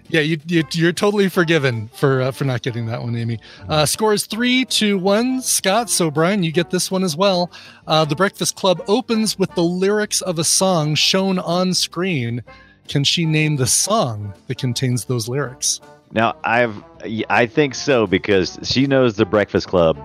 yeah, 0.08 0.22
you, 0.22 0.38
you, 0.48 0.64
you're 0.74 0.92
totally 0.92 1.30
forgiven 1.30 1.90
for 1.94 2.22
uh, 2.22 2.32
for 2.32 2.44
not 2.44 2.62
getting 2.64 2.86
that 2.88 3.02
one, 3.02 3.16
Amy. 3.16 3.40
Uh, 3.70 3.86
score 3.86 4.14
is 4.14 4.26
three 4.26 4.66
to 4.66 4.98
one, 4.98 5.42
Scott. 5.42 5.90
So 5.90 6.12
Brian, 6.12 6.44
you 6.44 6.52
get 6.52 6.70
this 6.70 6.92
one 6.92 7.04
as 7.04 7.16
well. 7.16 7.50
Uh, 7.88 8.04
the 8.04 8.16
Breakfast 8.16 8.56
Club 8.58 8.82
opens 8.88 9.40
with 9.40 9.54
the 9.56 9.64
lyrics 9.64 10.22
of 10.22 10.38
a 10.38 10.44
song 10.44 10.96
shown 10.96 11.40
on 11.40 11.74
screen. 11.74 12.44
Can 12.90 13.06
she 13.06 13.26
name 13.26 13.56
the 13.56 13.68
song 13.68 14.34
that 14.48 14.58
contains 14.58 15.06
those 15.06 15.30
lyrics? 15.30 15.80
Now 16.14 16.36
I've 16.44 16.76
I 17.30 17.46
think 17.46 17.76
so 17.76 18.06
because 18.08 18.60
she 18.64 18.86
knows 18.88 19.16
the 19.16 19.26
Breakfast 19.26 19.68
Club 19.68 19.98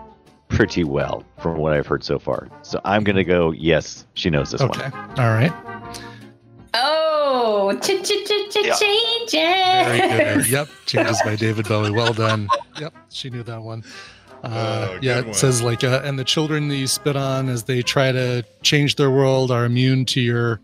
pretty 0.48 0.84
well 0.84 1.24
from 1.38 1.58
what 1.58 1.72
I've 1.72 1.86
heard 1.86 2.04
so 2.04 2.18
far. 2.18 2.48
So 2.62 2.80
I'm 2.84 3.02
gonna 3.04 3.24
go 3.24 3.50
yes, 3.52 4.06
she 4.14 4.30
knows 4.30 4.50
this 4.52 4.60
one. 4.60 4.70
Okay, 4.70 4.88
one. 4.90 5.20
all 5.20 5.34
right. 5.34 5.52
Oh, 6.74 7.72
ch 7.80 7.86
ch 8.02 8.12
ch 8.26 8.50
ch 8.50 8.78
change 8.78 9.30
Very 9.32 9.98
it. 9.98 10.34
good. 10.36 10.50
Yep. 10.50 10.68
Changes 10.86 11.20
by 11.24 11.36
David 11.36 11.66
Bowie. 11.68 11.90
Well 11.90 12.12
done. 12.12 12.48
Yep. 12.78 12.94
She 13.10 13.30
knew 13.30 13.42
that 13.44 13.62
one. 13.62 13.82
Uh, 14.44 14.88
Oh, 14.90 14.98
yeah, 15.00 15.18
it 15.20 15.24
one. 15.24 15.34
says 15.34 15.62
like, 15.62 15.82
uh, 15.82 16.02
and 16.04 16.18
the 16.18 16.24
children 16.24 16.68
that 16.68 16.76
you 16.76 16.86
spit 16.86 17.16
on 17.16 17.48
as 17.48 17.64
they 17.64 17.82
try 17.82 18.12
to 18.12 18.44
change 18.62 18.96
their 18.96 19.10
world 19.10 19.50
are 19.50 19.64
immune 19.64 20.04
to 20.06 20.20
your 20.20 20.60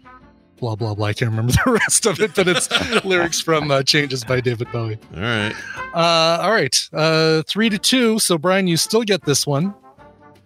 blah 0.62 0.77
blah 0.77 0.94
blah. 0.94 1.09
I 1.09 1.12
can't 1.12 1.33
remember 1.33 1.53
the 1.64 1.72
rest 1.72 2.07
of 2.07 2.20
it, 2.20 2.35
but 2.37 2.46
it's 2.46 2.70
lyrics 3.05 3.40
from 3.40 3.70
uh, 3.70 3.83
Changes 3.83 4.25
by 4.25 4.40
David 4.40 4.70
Bowie. 4.70 4.96
All 5.14 5.20
right. 5.20 5.53
Uh, 5.92 6.38
all 6.40 6.53
right, 6.53 6.88
uh, 6.92 7.42
three 7.42 7.68
to 7.68 7.79
two. 7.79 8.18
So 8.20 8.38
Brian, 8.38 8.68
you 8.68 8.77
still 8.77 9.03
get 9.03 9.25
this 9.25 9.46
one. 9.46 9.75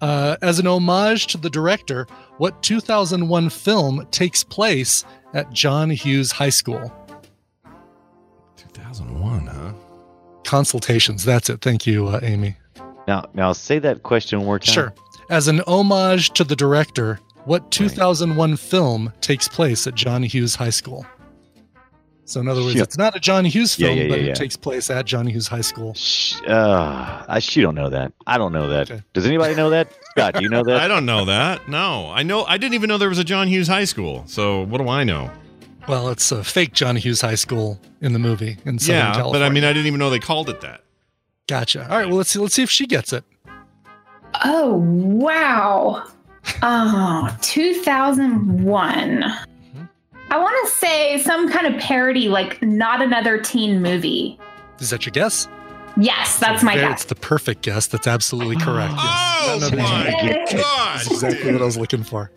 Uh, 0.00 0.36
as 0.42 0.58
an 0.58 0.66
homage 0.66 1.26
to 1.28 1.38
the 1.38 1.48
director, 1.48 2.06
what 2.38 2.62
2001 2.62 3.48
film 3.48 4.06
takes 4.10 4.42
place 4.42 5.04
at 5.32 5.50
John 5.52 5.88
Hughes 5.88 6.32
High 6.32 6.50
School? 6.50 6.92
2001, 8.56 9.46
huh? 9.46 9.72
Consultations. 10.44 11.24
That's 11.24 11.48
it. 11.48 11.62
Thank 11.62 11.86
you, 11.86 12.08
uh, 12.08 12.20
Amy. 12.22 12.56
Now, 13.08 13.24
now 13.32 13.52
say 13.52 13.78
that 13.78 14.02
question 14.02 14.40
one 14.40 14.46
more 14.46 14.58
time. 14.58 14.74
Sure. 14.74 14.94
As 15.30 15.48
an 15.48 15.60
homage 15.66 16.30
to 16.32 16.44
the 16.44 16.54
director, 16.56 17.18
what 17.46 17.70
2001 17.70 18.56
film 18.56 19.12
takes 19.20 19.48
place 19.48 19.86
at 19.86 19.94
John 19.94 20.22
Hughes 20.22 20.54
High 20.54 20.70
School? 20.70 21.06
So, 22.28 22.40
in 22.40 22.48
other 22.48 22.60
words, 22.60 22.72
Shit. 22.72 22.82
it's 22.82 22.98
not 22.98 23.14
a 23.14 23.20
John 23.20 23.44
Hughes 23.44 23.78
Yeah, 23.78 23.86
film, 23.86 23.98
yeah, 24.00 24.08
but 24.08 24.20
yeah, 24.20 24.30
it 24.32 24.34
takes 24.34 24.56
place 24.56 24.90
at 24.90 25.06
John 25.06 25.28
Hughes 25.28 25.46
High 25.46 25.60
School. 25.60 25.94
Uh, 26.44 27.24
I, 27.28 27.38
she 27.38 27.60
don't 27.60 27.76
know 27.76 27.88
that. 27.88 28.12
I 28.26 28.36
don't 28.36 28.52
know 28.52 28.68
that. 28.68 28.90
Okay. 28.90 29.00
Does 29.12 29.26
anybody 29.26 29.54
know 29.54 29.70
that? 29.70 29.92
Scott, 30.10 30.34
do 30.34 30.42
you 30.42 30.48
know 30.48 30.64
that? 30.64 30.80
I 30.80 30.88
don't 30.88 31.06
know 31.06 31.24
that. 31.26 31.68
No, 31.68 32.10
I 32.10 32.24
know. 32.24 32.44
I 32.44 32.58
didn't 32.58 32.74
even 32.74 32.88
know 32.88 32.98
there 32.98 33.08
was 33.08 33.20
a 33.20 33.24
John 33.24 33.46
Hughes 33.46 33.68
High 33.68 33.84
School. 33.84 34.24
So 34.26 34.62
what 34.64 34.78
do 34.80 34.88
I 34.88 35.04
know? 35.04 35.30
Well, 35.86 36.08
it's 36.08 36.32
a 36.32 36.42
fake 36.42 36.72
John 36.72 36.96
Hughes 36.96 37.20
High 37.20 37.36
School 37.36 37.80
in 38.00 38.12
the 38.12 38.18
movie 38.18 38.56
in 38.64 38.80
Southern 38.80 38.96
yeah, 38.96 39.12
California. 39.12 39.32
but 39.40 39.42
I 39.46 39.48
mean, 39.50 39.62
I 39.62 39.72
didn't 39.72 39.86
even 39.86 40.00
know 40.00 40.10
they 40.10 40.18
called 40.18 40.50
it 40.50 40.60
that. 40.62 40.80
gotcha. 41.46 41.82
All 41.88 41.96
right, 41.96 42.08
well, 42.08 42.16
let's 42.16 42.30
see. 42.30 42.40
Let's 42.40 42.54
see 42.54 42.64
if 42.64 42.70
she 42.70 42.88
gets 42.88 43.12
it. 43.12 43.22
Oh, 44.44 44.78
wow. 44.78 46.02
Oh, 46.62 47.36
2001. 47.42 49.24
I 50.28 50.38
want 50.38 50.66
to 50.66 50.72
say 50.74 51.18
some 51.18 51.50
kind 51.50 51.66
of 51.72 51.80
parody, 51.80 52.28
like 52.28 52.60
not 52.62 53.00
another 53.02 53.38
teen 53.38 53.80
movie. 53.82 54.38
Is 54.80 54.90
that 54.90 55.06
your 55.06 55.12
guess? 55.12 55.48
Yes, 55.96 56.38
that's 56.38 56.62
my 56.62 56.74
guess. 56.74 57.02
It's 57.02 57.04
the 57.04 57.14
perfect 57.14 57.62
guess. 57.62 57.86
That's 57.86 58.06
absolutely 58.06 58.56
correct. 58.56 58.92
Yes. 58.96 59.02
Oh 59.48 59.58
Not 59.60 59.72
another 59.72 59.76
my 59.82 60.44
god! 60.50 60.58
That's 60.96 61.10
exactly 61.10 61.52
what 61.52 61.62
I 61.62 61.64
was 61.64 61.78
looking 61.78 62.02
for. 62.02 62.30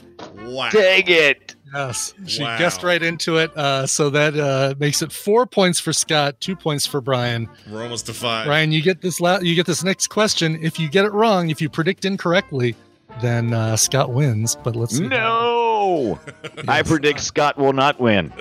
Wow. 0.43 0.69
Dang 0.71 1.03
it! 1.07 1.55
Yes, 1.73 2.13
she 2.25 2.41
Wow. 2.41 2.57
guessed 2.57 2.83
right 2.83 3.01
into 3.03 3.37
it. 3.37 3.55
Uh, 3.57 3.85
so 3.85 4.09
that 4.11 4.35
uh, 4.39 4.75
makes 4.79 5.01
it 5.01 5.11
four 5.11 5.45
points 5.45 5.79
for 5.79 5.91
Scott, 5.93 6.39
two 6.39 6.55
points 6.55 6.85
for 6.85 7.01
Brian. 7.01 7.49
We're 7.69 7.83
almost 7.83 8.05
to 8.07 8.13
five. 8.13 8.47
Ryan, 8.47 8.71
you 8.71 8.81
get 8.81 9.01
this. 9.01 9.19
La- 9.19 9.39
you 9.39 9.55
get 9.55 9.65
this 9.65 9.83
next 9.83 10.07
question. 10.07 10.57
If 10.63 10.79
you 10.79 10.87
get 10.89 11.05
it 11.05 11.11
wrong, 11.11 11.49
if 11.49 11.61
you 11.61 11.69
predict 11.69 12.05
incorrectly, 12.05 12.75
then 13.21 13.53
uh, 13.53 13.75
Scott 13.75 14.11
wins. 14.11 14.55
But 14.55 14.75
let's 14.75 14.97
see. 14.97 15.07
No! 15.07 16.19
I 16.67 16.83
predict 16.83 17.19
Scott 17.21 17.57
will 17.57 17.73
not 17.73 17.99
win. 17.99 18.33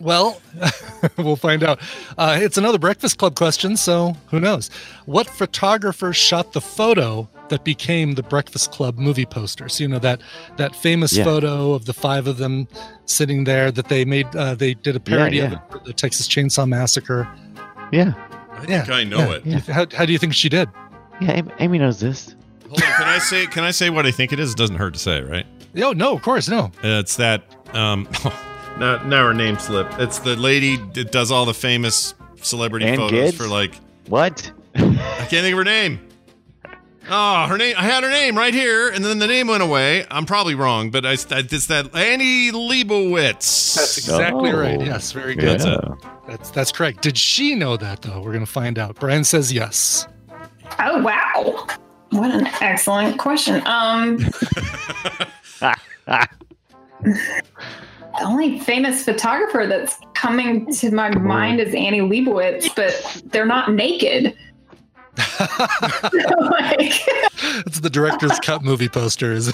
Well, 0.00 0.40
we'll 1.16 1.36
find 1.36 1.62
out. 1.62 1.78
Uh, 2.18 2.36
it's 2.40 2.56
another 2.58 2.78
Breakfast 2.78 3.18
Club 3.18 3.36
question, 3.36 3.76
so 3.76 4.16
who 4.28 4.40
knows? 4.40 4.68
What 5.06 5.28
photographer 5.28 6.12
shot 6.12 6.54
the 6.54 6.60
photo 6.60 7.28
that 7.50 7.62
became 7.64 8.14
the 8.14 8.22
Breakfast 8.22 8.72
Club 8.72 8.98
movie 8.98 9.26
poster? 9.26 9.68
So 9.68 9.84
you 9.84 9.88
know 9.88 9.98
that 10.00 10.20
that 10.56 10.74
famous 10.74 11.16
Yeah. 11.16 11.24
photo 11.24 11.72
of 11.72 11.84
the 11.84 11.92
five 11.92 12.26
of 12.26 12.38
them 12.38 12.66
sitting 13.04 13.44
there 13.44 13.70
that 13.70 13.88
they 13.88 14.04
made. 14.04 14.26
Uh, 14.34 14.54
they 14.54 14.74
did 14.74 14.96
a 14.96 15.00
parody 15.00 15.38
of 15.40 15.52
yeah. 15.52 15.60
it 15.74 15.84
the 15.84 15.92
Texas 15.92 16.26
Chainsaw 16.26 16.66
Massacre. 16.68 17.28
Yeah. 17.92 18.14
I 18.54 18.66
think 18.66 18.88
I 18.88 19.04
know 19.04 19.32
it. 19.32 19.44
yeah. 19.44 19.58
How, 19.60 19.86
how 19.94 20.04
do 20.06 20.12
you 20.12 20.18
think 20.18 20.34
she 20.34 20.48
did? 20.48 20.68
Yeah, 21.20 21.32
Amy, 21.32 21.52
Amy 21.58 21.78
knows 21.78 22.00
this. 22.00 22.34
Hold 22.72 22.82
on, 22.82 22.92
can 22.96 23.06
I 23.08 23.18
say? 23.18 23.46
Can 23.46 23.64
I 23.64 23.70
say 23.70 23.90
what 23.90 24.06
I 24.06 24.10
think 24.10 24.32
it 24.32 24.40
is? 24.40 24.52
It 24.52 24.56
doesn't 24.56 24.76
hurt 24.76 24.94
to 24.94 24.98
say, 24.98 25.20
right? 25.20 25.44
Oh 25.76 25.92
no, 25.92 26.14
of 26.14 26.22
course 26.22 26.48
no. 26.48 26.70
It's 26.82 27.16
that. 27.16 27.42
Um, 27.74 28.08
now, 28.78 29.02
now 29.04 29.26
her 29.26 29.34
name 29.34 29.58
slipped. 29.58 29.94
It's 29.98 30.18
the 30.20 30.36
lady 30.36 30.76
that 30.94 31.12
does 31.12 31.30
all 31.30 31.44
the 31.44 31.52
famous 31.54 32.14
celebrity 32.40 32.86
Ann 32.86 32.96
photos 32.96 33.32
Gids? 33.32 33.36
for 33.36 33.46
like. 33.46 33.74
What? 34.08 34.50
I 34.74 34.80
can't 34.80 35.28
think 35.28 35.52
of 35.52 35.58
her 35.58 35.64
name. 35.64 36.08
Oh, 37.10 37.46
her 37.46 37.58
name. 37.58 37.74
I 37.76 37.82
had 37.82 38.04
her 38.04 38.10
name 38.10 38.38
right 38.38 38.54
here, 38.54 38.88
and 38.88 39.04
then 39.04 39.18
the 39.18 39.26
name 39.26 39.48
went 39.48 39.62
away. 39.62 40.06
I'm 40.10 40.24
probably 40.24 40.54
wrong, 40.54 40.90
but 40.90 41.04
I, 41.04 41.10
I 41.10 41.16
it's 41.50 41.66
that 41.66 41.94
Annie 41.94 42.52
Leibovitz. 42.52 43.74
That's 43.74 43.98
exactly 43.98 44.50
Oh. 44.50 44.56
right. 44.58 44.80
Yes, 44.80 45.12
very 45.12 45.34
good. 45.34 45.60
That's 45.60 45.64
it. 45.64 45.80
That's 46.26 46.50
that's 46.50 46.72
correct. 46.72 47.02
Did 47.02 47.18
she 47.18 47.54
know 47.54 47.76
that 47.76 48.02
though? 48.02 48.20
We're 48.22 48.32
gonna 48.32 48.46
find 48.46 48.78
out. 48.78 48.96
Brian 49.00 49.24
says 49.24 49.52
yes. 49.52 50.06
Oh, 50.78 51.02
wow. 51.02 51.66
What 52.12 52.30
an 52.30 52.46
excellent 52.60 53.18
question. 53.18 53.66
Um, 53.66 54.18
the 55.60 56.28
only 58.22 58.60
famous 58.60 59.02
photographer 59.02 59.66
that's 59.66 59.96
coming 60.12 60.70
to 60.74 60.90
my 60.90 61.08
mind 61.16 61.58
is 61.58 61.74
Annie 61.74 62.00
Leibovitz, 62.00 62.68
but 62.76 63.22
they're 63.32 63.46
not 63.46 63.72
naked. 63.72 64.36
like, 65.16 66.92
It's 67.66 67.80
the 67.80 67.90
director's 67.90 68.38
cut 68.40 68.62
movie 68.62 68.90
posters. 68.90 69.50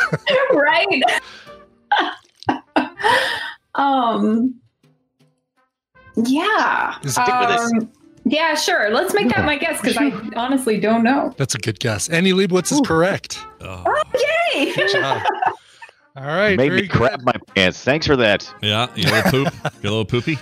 right? 0.53 1.03
um, 3.77 4.53
yeah. 6.17 6.99
Stick 7.03 7.25
with 7.27 7.51
us. 7.51 7.73
Yeah, 8.29 8.55
sure. 8.55 8.91
Let's 8.91 9.15
make 9.15 9.29
that 9.31 9.45
my 9.45 9.57
guess 9.57 9.81
because 9.81 9.97
I 9.97 10.11
honestly 10.37 10.79
don't 10.79 11.03
know. 11.03 11.35
That's 11.37 11.55
a 11.55 11.59
good 11.59 11.81
guess. 11.81 12.09
Annie 12.09 12.33
Leibovitz 12.33 12.73
is 12.73 12.81
correct. 12.85 13.39
Oh, 13.61 13.85
Yay! 14.55 14.73
Good 14.75 14.93
job. 14.93 15.23
All 16.17 16.25
right. 16.25 16.57
Made 16.57 16.73
me 16.73 16.81
good. 16.83 16.91
crap 16.91 17.23
my 17.23 17.33
pants. 17.55 17.83
Thanks 17.85 18.07
for 18.07 18.17
that. 18.17 18.53
yeah, 18.61 18.89
you 18.97 19.05
little 19.11 19.31
poop. 19.31 19.55
You 19.83 19.91
little 19.91 20.05
poopy. 20.05 20.37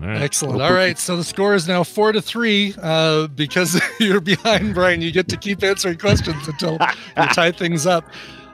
All 0.00 0.08
right. 0.08 0.22
Excellent. 0.22 0.62
All 0.62 0.72
right. 0.72 0.98
So 0.98 1.16
the 1.16 1.24
score 1.24 1.54
is 1.54 1.68
now 1.68 1.84
four 1.84 2.12
to 2.12 2.22
three. 2.22 2.74
Uh, 2.80 3.26
because 3.28 3.80
you're 4.00 4.20
behind, 4.20 4.74
Brian, 4.74 5.00
you 5.02 5.12
get 5.12 5.28
to 5.28 5.36
keep 5.36 5.62
answering 5.62 5.98
questions 5.98 6.48
until 6.48 6.78
we 7.16 7.26
tie 7.28 7.52
things 7.52 7.86
up. 7.86 8.04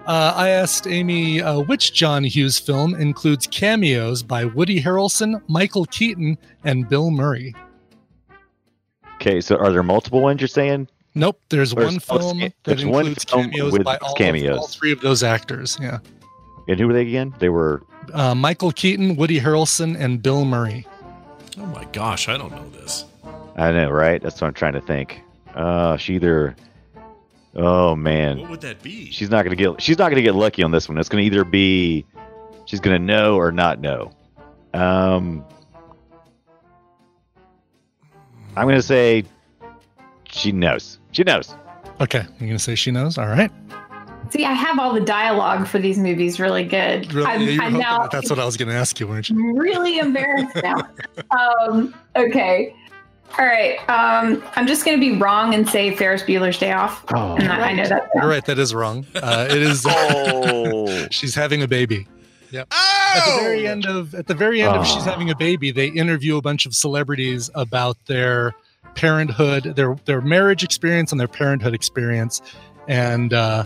Uh, 0.07 0.33
I 0.35 0.49
asked 0.49 0.87
Amy 0.87 1.41
uh, 1.41 1.61
which 1.61 1.93
John 1.93 2.25
Hughes 2.25 2.59
film 2.59 2.95
includes 2.95 3.47
cameos 3.47 4.23
by 4.23 4.45
Woody 4.47 4.83
Harrelson, 4.83 5.41
Michael 5.49 5.85
Keaton, 5.85 6.39
and 6.65 6.89
Bill 6.89 7.11
Murray. 7.11 7.55
Okay, 9.21 9.41
so 9.41 9.57
are 9.57 9.73
there 9.73 9.83
multiple 9.83 10.21
ones 10.21 10.41
you're 10.41 10.49
saying? 10.49 10.89
Nope, 11.15 11.41
there's 11.49 11.73
There's- 11.75 11.91
one 11.93 11.99
film 11.99 12.37
it's- 12.39 12.53
that 12.63 12.77
there's 12.77 12.85
one 12.87 13.07
includes 13.09 13.25
film 13.25 13.45
cameos 13.51 13.73
with 13.73 13.85
by 13.85 13.97
all, 13.97 14.15
cameos. 14.15 14.59
all 14.59 14.69
three 14.69 14.93
of 14.93 15.01
those 15.01 15.23
actors. 15.25 15.77
Yeah, 15.81 15.99
And 16.69 16.79
who 16.79 16.87
were 16.87 16.93
they 16.93 17.03
again? 17.03 17.35
They 17.41 17.49
were 17.49 17.83
uh, 18.15 18.35
Michael 18.35 18.71
Keaton, 18.73 19.17
Woody 19.17 19.41
Harrelson, 19.41 19.99
and 19.99 20.23
Bill 20.23 20.45
Murray. 20.45 20.87
Oh 21.61 21.67
my 21.67 21.85
gosh, 21.93 22.29
I 22.29 22.37
don't 22.39 22.53
know 22.53 22.69
this. 22.71 23.05
I 23.57 23.73
know, 23.73 23.91
right? 23.91 24.23
That's 24.23 24.41
what 24.41 24.47
I'm 24.47 24.55
trying 24.55 24.75
to 24.75 24.81
think. 24.81 25.21
Uh 25.55 25.97
she 25.97 26.15
either 26.15 26.55
Oh 27.57 27.97
man. 27.97 28.39
What 28.41 28.51
would 28.51 28.61
that 28.61 28.81
be? 28.83 29.11
She's 29.11 29.31
not 29.31 29.43
gonna 29.45 29.57
get 29.57 29.83
she's 29.83 29.99
not 29.99 30.11
gonna 30.11 30.23
get 30.23 30.37
lucky 30.37 30.63
on 30.63 30.71
this 30.71 30.89
one. 30.89 30.97
It's 30.99 31.09
gonna 31.09 31.25
either 31.25 31.43
be 31.43 32.05
she's 32.67 32.79
gonna 32.81 32.99
know 33.01 33.35
or 33.37 33.51
not 33.51 33.81
know. 33.81 34.13
Um 34.75 35.45
I'm 38.59 38.67
gonna 38.67 38.83
say 38.83 39.25
she 40.29 40.53
knows. 40.53 40.99
She 41.13 41.23
knows. 41.23 41.55
Okay, 42.01 42.25
you're 42.39 42.49
gonna 42.49 42.59
say 42.59 42.75
she 42.75 42.91
knows. 42.91 43.19
All 43.19 43.27
right. 43.27 43.51
See, 44.31 44.45
I 44.45 44.53
have 44.53 44.79
all 44.79 44.93
the 44.93 45.01
dialogue 45.01 45.67
for 45.67 45.79
these 45.79 45.99
movies 45.99 46.39
really 46.39 46.65
good. 46.65 47.13
Really? 47.15 47.27
I'm, 47.27 47.41
Yeah, 47.41 47.49
you 47.49 47.59
were 47.59 47.65
I'm 47.65 47.73
now 47.75 47.99
that 48.03 48.11
that's 48.11 48.29
what 48.29 48.39
I 48.39 48.45
was 48.45 48.57
gonna 48.57 48.75
ask 48.75 49.01
you, 49.01 49.07
weren't 49.07 49.31
you? 49.31 49.37
I'm 49.37 49.57
really 49.57 49.99
embarrassed 49.99 50.57
now. 50.63 50.89
um, 51.31 51.95
okay. 52.17 52.75
All 53.39 53.45
right. 53.45 53.79
Um, 53.89 54.43
I'm 54.57 54.67
just 54.67 54.85
going 54.85 54.99
to 54.99 55.01
be 55.01 55.19
wrong 55.19 55.55
and 55.55 55.69
say 55.69 55.95
Ferris 55.95 56.23
Bueller's 56.23 56.59
Day 56.59 56.73
Off. 56.73 57.05
Oh. 57.15 57.37
And 57.37 57.53
I, 57.53 57.69
I 57.69 57.73
know 57.75 57.87
that. 57.87 58.09
You're 58.15 58.27
right. 58.27 58.45
That 58.47 58.59
is 58.59 58.75
wrong. 58.75 59.07
Uh, 59.15 59.47
it 59.51 59.59
is. 59.63 59.87
Oh. 60.01 61.07
she's 61.11 61.35
having 61.35 61.63
a 61.63 61.69
baby. 61.69 62.07
oh! 62.55 63.08
At 63.19 63.37
the 63.37 63.43
very 63.43 63.67
end 63.67 63.87
of 63.87 64.15
at 64.15 64.27
the 64.27 64.35
very 64.35 64.63
end 64.63 64.75
of 64.77 64.87
she's 64.87 64.97
Oh. 65.07 65.11
having 65.11 65.31
a 65.31 65.37
baby, 65.37 65.71
they 65.71 65.89
interview 65.89 66.37
a 66.37 66.43
bunch 66.43 66.67
of 66.67 66.75
celebrities 66.75 67.51
about 67.55 67.97
their 68.07 68.55
parenthood, 68.95 69.65
their 69.77 69.97
their 70.05 70.21
marriage 70.21 70.63
experience, 70.65 71.13
and 71.13 71.21
their 71.21 71.29
parenthood 71.29 71.75
experience, 71.75 72.41
and 72.89 73.33
uh, 73.33 73.65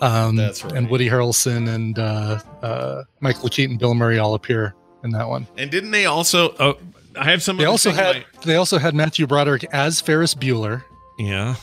um, 0.00 0.36
That's 0.36 0.62
right. 0.64 0.72
and 0.74 0.88
Woody 0.90 1.08
Harrelson 1.08 1.68
and 1.68 1.98
uh, 1.98 2.38
uh, 2.62 3.02
Michael 3.20 3.48
Keaton, 3.48 3.76
Bill 3.78 3.94
Murray 3.94 4.18
all 4.18 4.34
appear 4.34 4.74
in 5.04 5.10
that 5.10 5.28
one. 5.28 5.46
And 5.56 5.70
didn't 5.70 5.90
they 5.90 6.06
also? 6.06 6.54
Oh, 6.58 6.78
I 7.18 7.24
have 7.30 7.42
some. 7.42 7.56
They 7.56 7.64
also 7.64 7.90
had 7.90 8.16
I- 8.16 8.24
they 8.44 8.54
also 8.56 8.78
had 8.78 8.94
Matthew 8.94 9.26
Broderick 9.26 9.64
as 9.72 10.00
Ferris 10.00 10.34
Bueller 10.34 10.84
yeah. 11.18 11.56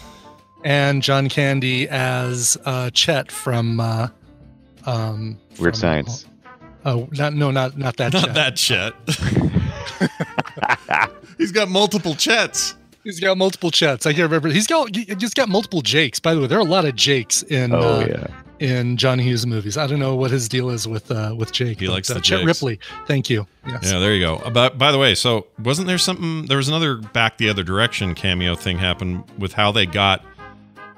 and 0.66 1.02
John 1.02 1.30
Candy 1.30 1.88
as 1.88 2.58
uh, 2.66 2.90
Chet 2.92 3.32
from 3.32 3.80
uh, 3.80 4.10
um, 4.86 5.38
Weird 5.60 5.74
from- 5.74 5.80
Science. 5.80 6.26
Oh, 6.86 7.10
not 7.12 7.34
no, 7.34 7.52
not 7.52 7.78
not 7.78 7.98
that. 7.98 8.14
Not 8.14 8.26
Chet. 8.26 8.34
that 8.36 8.60
shit. 8.60 8.94
He's 11.38 11.52
got 11.52 11.68
multiple 11.68 12.14
Chets. 12.14 12.76
He's 13.04 13.20
got 13.20 13.38
multiple 13.38 13.72
Chets. 13.72 14.06
I 14.06 14.14
can't 14.14 14.24
remember. 14.24 14.50
He's 14.50 14.68
got 14.68 14.96
he's 14.96 15.34
got 15.34 15.50
multiple 15.50 15.82
Jakes. 15.82 16.20
By 16.20 16.34
the 16.34 16.42
way, 16.42 16.48
there 16.48 16.58
are 16.58 16.62
a 16.62 16.64
lot 16.64 16.86
of 16.86 16.96
Jakes 16.96 17.44
in 17.44 17.74
Oh 17.74 18.00
uh, 18.02 18.08
yeah. 18.08 18.28
in 18.60 18.98
John 18.98 19.20
Hughes 19.20 19.46
movies. 19.46 19.78
I 19.78 19.86
don't 19.88 20.00
know 20.00 20.16
what 20.16 20.32
his 20.32 20.48
deal 20.48 20.70
is 20.70 20.88
with 20.88 21.12
uh, 21.12 21.36
with 21.38 21.52
Jake. 21.52 21.80
He 21.80 21.88
but, 21.88 21.94
likes 21.94 22.10
uh, 22.10 22.16
the 22.16 22.22
Chet 22.22 22.40
Jakes. 22.40 22.48
Ripley. 22.48 22.80
Thank 23.08 23.30
you. 23.30 23.46
Yes. 23.68 23.92
Yeah, 23.92 24.00
there 24.00 24.14
you 24.14 24.26
go. 24.26 24.38
About 24.38 24.78
by 24.78 24.92
the 24.92 24.98
way, 24.98 25.14
so 25.16 25.48
wasn't 25.60 25.88
there 25.88 25.98
something? 25.98 26.46
There 26.46 26.58
was 26.58 26.68
another 26.68 26.98
back 26.98 27.38
the 27.38 27.50
other 27.50 27.64
direction 27.64 28.16
cameo 28.16 28.56
thing 28.56 28.78
happen 28.78 29.24
with 29.38 29.54
how 29.54 29.72
they 29.72 29.86
got 29.86 30.24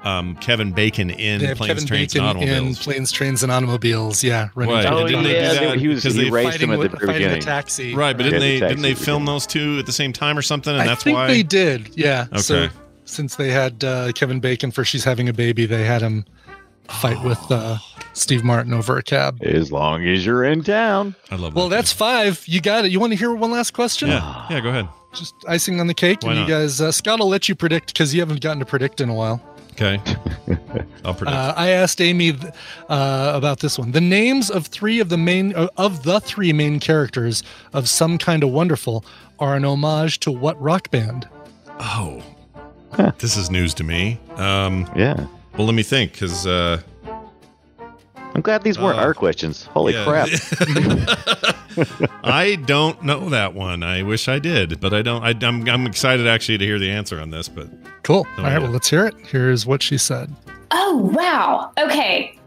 um, 0.04 0.36
Kevin 0.36 0.72
Bacon 0.72 1.10
in 1.10 1.40
They 1.40 1.46
have 1.46 1.56
Planes, 1.58 1.68
Kevin 1.74 1.86
Trains, 1.86 2.12
Bacon 2.14 2.26
and 2.28 2.38
in 2.42 2.48
Automobiles. 2.50 2.82
Planes, 2.84 3.12
Trains, 3.12 3.42
and 3.42 3.52
Automobiles. 3.52 4.22
Yeah, 4.24 4.48
running 4.54 4.74
Right. 4.74 4.82
down 4.82 4.92
Oh, 4.94 5.02
the 5.02 5.08
didn't 5.08 5.24
they 5.24 5.32
do 5.32 5.40
that 5.66 5.78
he 5.78 5.88
was 5.88 6.02
he 6.02 6.10
they- 6.10 6.30
raced 6.30 6.50
fighting 6.52 6.68
him 6.68 6.72
at 6.74 6.78
with, 6.78 6.90
the 6.92 6.96
very 6.98 7.12
fighting 7.12 7.30
the 7.30 7.38
taxi. 7.38 7.94
Right, 7.94 8.16
but 8.16 8.24
Yeah, 8.26 8.30
didn't 8.32 8.40
the 8.42 8.46
they 8.48 8.60
taxi 8.60 8.74
didn't 8.74 8.82
they 8.82 8.94
film 8.94 9.24
good. 9.24 9.32
those 9.32 9.46
two 9.46 9.78
at 9.78 9.86
the 9.86 9.92
same 9.92 10.12
time 10.12 10.38
or 10.38 10.42
something? 10.42 10.72
And 10.72 10.82
I 10.82 10.86
that's 10.86 11.02
think 11.02 11.16
why. 11.16 11.26
they 11.26 11.42
did. 11.42 11.90
Yeah. 11.96 12.26
So 12.36 12.56
Okay. 12.56 12.74
since 13.04 13.36
they 13.36 13.50
had 13.50 13.82
uh, 13.84 14.12
Kevin 14.12 14.40
Bacon 14.40 14.70
for 14.70 14.84
She's 14.84 15.04
Having 15.04 15.28
a 15.28 15.32
Baby, 15.32 15.66
they 15.66 15.84
had 15.84 16.02
him 16.02 16.24
fight 16.88 17.22
with 17.24 17.38
uh, 17.50 17.76
Steve 18.14 18.42
Martin 18.44 18.72
over 18.72 18.96
a 18.96 19.02
cab. 19.02 19.42
As 19.42 19.70
long 19.72 20.06
as 20.06 20.24
you're 20.24 20.44
in 20.44 20.62
town. 20.64 21.14
I 21.30 21.34
love. 21.36 21.54
Well, 21.54 21.68
that 21.68 21.76
that's 21.76 21.92
five. 21.92 22.42
You 22.46 22.60
got 22.60 22.84
it. 22.86 22.92
You 22.92 22.98
want 23.00 23.12
to 23.12 23.18
hear 23.18 23.32
one 23.34 23.50
last 23.50 23.72
question? 23.72 24.08
yeah, 24.08 24.46
yeah. 24.48 24.60
Go 24.60 24.68
ahead. 24.70 24.88
Just 25.14 25.34
icing 25.46 25.80
on 25.80 25.86
the 25.86 25.94
cake. 25.94 26.22
Why 26.22 26.30
and 26.32 26.40
not? 26.40 26.48
you 26.48 26.54
guys, 26.54 26.80
uh, 26.82 26.92
Scott, 26.92 27.20
I'll 27.20 27.28
let 27.28 27.48
you 27.48 27.54
predict 27.54 27.88
because 27.94 28.14
you 28.14 28.20
haven't 28.20 28.40
gotten 28.42 28.58
to 28.60 28.66
predict 28.66 29.00
in 29.00 29.08
a 29.08 29.14
while. 29.14 29.42
Okay, 29.80 30.02
I'll 31.04 31.14
predict. 31.14 31.36
Uh, 31.36 31.54
I 31.56 31.68
asked 31.68 32.00
Amy 32.00 32.30
uh, 32.88 33.32
about 33.34 33.60
this 33.60 33.78
one. 33.78 33.92
The 33.92 34.00
names 34.00 34.50
of 34.50 34.66
three 34.66 34.98
of 34.98 35.08
the 35.08 35.16
main 35.16 35.54
uh, 35.54 35.68
of 35.76 36.02
the 36.02 36.18
three 36.20 36.52
main 36.52 36.80
characters 36.80 37.44
of 37.72 37.88
Some 37.88 38.18
Kind 38.18 38.42
of 38.42 38.50
Wonderful 38.50 39.04
are 39.38 39.54
an 39.54 39.64
homage 39.64 40.18
to 40.20 40.32
what 40.32 40.60
rock 40.60 40.90
band? 40.90 41.28
oh, 41.80 42.20
this 43.18 43.36
is 43.36 43.50
news 43.52 43.72
to 43.74 43.84
me. 43.84 44.18
Um, 44.34 44.90
Yeah. 44.96 45.26
well, 45.56 45.64
let 45.66 45.76
me 45.76 45.84
think, 45.84 46.10
because 46.12 46.44
uh, 46.44 46.80
I'm 48.38 48.42
glad 48.42 48.62
these 48.62 48.78
weren't 48.78 49.00
Uh, 49.00 49.02
our 49.02 49.14
questions. 49.14 49.64
Holy 49.64 49.94
yeah. 49.94 50.04
crap. 50.04 50.28
I 52.22 52.54
don't 52.66 53.02
know 53.02 53.28
that 53.30 53.52
one. 53.54 53.82
I 53.82 54.02
wish 54.02 54.28
I 54.28 54.38
did, 54.38 54.78
but 54.78 54.94
I 54.94 55.02
don't. 55.02 55.24
I, 55.24 55.34
I'm 55.44 55.68
I'm 55.68 55.86
excited 55.86 56.28
actually 56.28 56.58
to 56.58 56.64
hear 56.64 56.78
the 56.78 56.88
answer 56.88 57.20
on 57.20 57.30
this. 57.30 57.48
But 57.48 57.68
Cool. 58.04 58.24
No 58.24 58.30
All 58.38 58.44
right. 58.44 58.52
idea. 58.52 58.62
Well, 58.62 58.70
let's 58.70 58.88
hear 58.88 59.06
it. 59.06 59.16
Here's 59.26 59.66
what 59.66 59.82
she 59.82 59.98
said. 59.98 60.32
Oh, 60.70 61.10
wow. 61.12 61.72
Okay. 61.80 62.38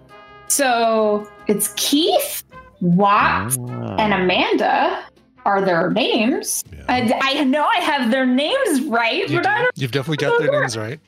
So 0.47 1.29
it's 1.47 1.73
Keith, 1.75 2.41
Watts, 2.79 3.57
Ah. 3.59 3.95
and 3.99 4.13
Amanda 4.13 5.03
are 5.45 5.59
their 5.59 5.89
names. 5.89 6.63
Yeah. 6.71 6.85
I, 6.87 7.19
I 7.21 7.43
know 7.43 7.65
I 7.65 7.81
have 7.81 8.11
their 8.11 8.25
names 8.25 8.81
right, 8.83 9.27
You 9.29 9.39
but 9.39 9.45
I 9.47 9.61
don't. 9.63 9.71
You've 9.77 9.91
definitely 9.91 10.25
got 10.25 10.39
their 10.39 10.51
names 10.57 10.77
right. 10.77 11.01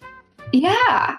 Yeah. 0.52 1.16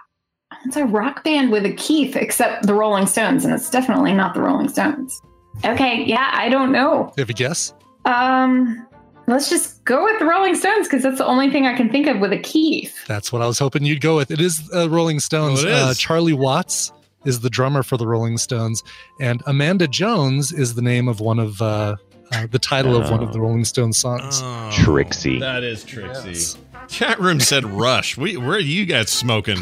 It's 0.66 0.76
a 0.76 0.84
rock 0.86 1.24
band 1.24 1.50
with 1.52 1.64
a 1.66 1.72
Keith, 1.74 2.16
except 2.16 2.66
the 2.66 2.74
Rolling 2.74 3.06
Stones, 3.06 3.44
and 3.44 3.52
it's 3.52 3.70
definitely 3.70 4.12
not 4.14 4.34
the 4.34 4.40
Rolling 4.40 4.68
Stones. 4.68 5.20
Okay, 5.64 6.02
yeah, 6.04 6.30
I 6.34 6.48
don't 6.48 6.72
know. 6.72 7.12
You 7.16 7.20
have 7.22 7.30
a 7.30 7.34
guess? 7.34 7.72
Um, 8.04 8.86
let's 9.26 9.48
just 9.48 9.84
go 9.84 10.04
with 10.04 10.18
the 10.18 10.24
Rolling 10.26 10.54
Stones 10.54 10.86
because 10.88 11.02
that's 11.02 11.18
the 11.18 11.26
only 11.26 11.50
thing 11.50 11.66
I 11.66 11.76
can 11.76 11.90
think 11.90 12.06
of 12.06 12.18
with 12.20 12.32
a 12.32 12.38
Keith. 12.38 12.94
That's 13.06 13.32
what 13.32 13.40
I 13.42 13.46
was 13.46 13.58
hoping 13.58 13.84
you'd 13.84 14.00
go 14.00 14.16
with. 14.16 14.30
It 14.30 14.40
is 14.40 14.68
uh, 14.74 14.88
Rolling 14.90 15.20
Stones. 15.20 15.64
Oh, 15.64 15.68
it 15.68 15.72
Uh. 15.72 15.94
Charlie 15.94 16.32
Watts 16.32 16.92
is 17.24 17.40
the 17.40 17.50
drummer 17.50 17.82
for 17.82 17.96
the 17.96 18.06
Rolling 18.06 18.36
Stones, 18.36 18.82
and 19.20 19.42
Amanda 19.46 19.88
Jones 19.88 20.52
is 20.52 20.74
the 20.74 20.82
name 20.82 21.08
of 21.08 21.20
one 21.20 21.38
of 21.38 21.60
uh, 21.62 21.96
uh, 22.32 22.46
the 22.50 22.58
title 22.58 22.96
of 22.96 23.10
one 23.10 23.22
of 23.22 23.32
the 23.32 23.40
Rolling 23.40 23.64
Stones 23.64 23.96
songs. 23.96 24.40
Oh, 24.42 24.70
Trixie. 24.72 25.38
That 25.38 25.62
is 25.62 25.84
Trixie. 25.84 26.30
Yes. 26.30 26.56
Chat 26.88 27.18
room 27.20 27.40
said 27.40 27.64
Rush. 27.64 28.16
We, 28.16 28.36
where 28.36 28.56
are 28.56 28.60
you 28.60 28.86
guys 28.86 29.10
smoking? 29.10 29.58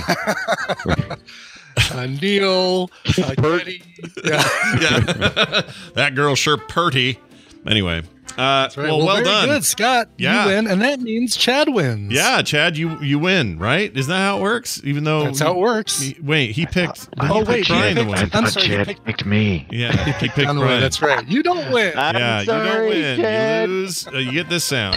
Uh, 1.90 2.06
Neil, 2.20 2.90
uh, 3.18 3.34
Geddy. 3.34 3.82
Yeah. 4.24 4.48
yeah, 4.80 5.62
that 5.94 6.12
girl 6.14 6.34
sure 6.34 6.56
purty. 6.56 7.18
Anyway, 7.66 8.02
uh, 8.30 8.62
That's 8.62 8.76
right. 8.76 8.84
well, 8.86 8.98
well, 9.04 9.14
very 9.16 9.24
done. 9.24 9.48
good, 9.48 9.64
Scott. 9.64 10.08
Yeah. 10.16 10.44
You 10.44 10.48
win, 10.50 10.66
and 10.66 10.80
that 10.80 11.00
means 11.00 11.36
Chad 11.36 11.68
wins. 11.68 12.12
Yeah, 12.12 12.40
Chad, 12.42 12.76
you 12.78 12.98
you 13.00 13.18
win, 13.18 13.58
right? 13.58 13.94
Isn't 13.94 14.10
that 14.10 14.16
how 14.18 14.38
it 14.38 14.42
works? 14.42 14.80
Even 14.84 15.04
though 15.04 15.24
That's 15.24 15.40
how 15.40 15.52
it 15.52 15.58
works. 15.58 16.00
he- 16.00 16.16
wait, 16.22 16.52
he 16.52 16.64
picked. 16.64 17.08
I 17.18 17.26
he 17.26 17.32
Oh, 17.32 17.36
picked 17.38 17.48
wait, 17.48 17.66
he 17.66 17.72
Brian 17.74 17.96
to 17.96 18.04
picked- 18.04 18.10
win. 18.20 18.30
I'm 18.32 18.46
sorry, 18.46 18.66
you 18.66 18.76
Chad 18.76 18.86
picked- 18.86 19.04
picked 19.04 19.26
me. 19.26 19.66
Yeah, 19.70 19.92
he 20.04 20.12
picked 20.12 20.36
Down 20.46 20.58
way, 20.58 20.64
Brian. 20.66 20.80
That's 20.80 21.02
right. 21.02 21.26
You 21.28 21.42
don't 21.42 21.70
win. 21.72 21.92
I'm 21.98 22.16
yeah, 22.16 22.40
you 22.40 22.46
don't 22.46 22.88
win. 22.88 23.16
Chad. 23.20 23.68
You 23.68 23.74
lose. 23.74 24.06
Uh, 24.06 24.18
you 24.18 24.32
get 24.32 24.48
this 24.48 24.64
sound. 24.64 24.96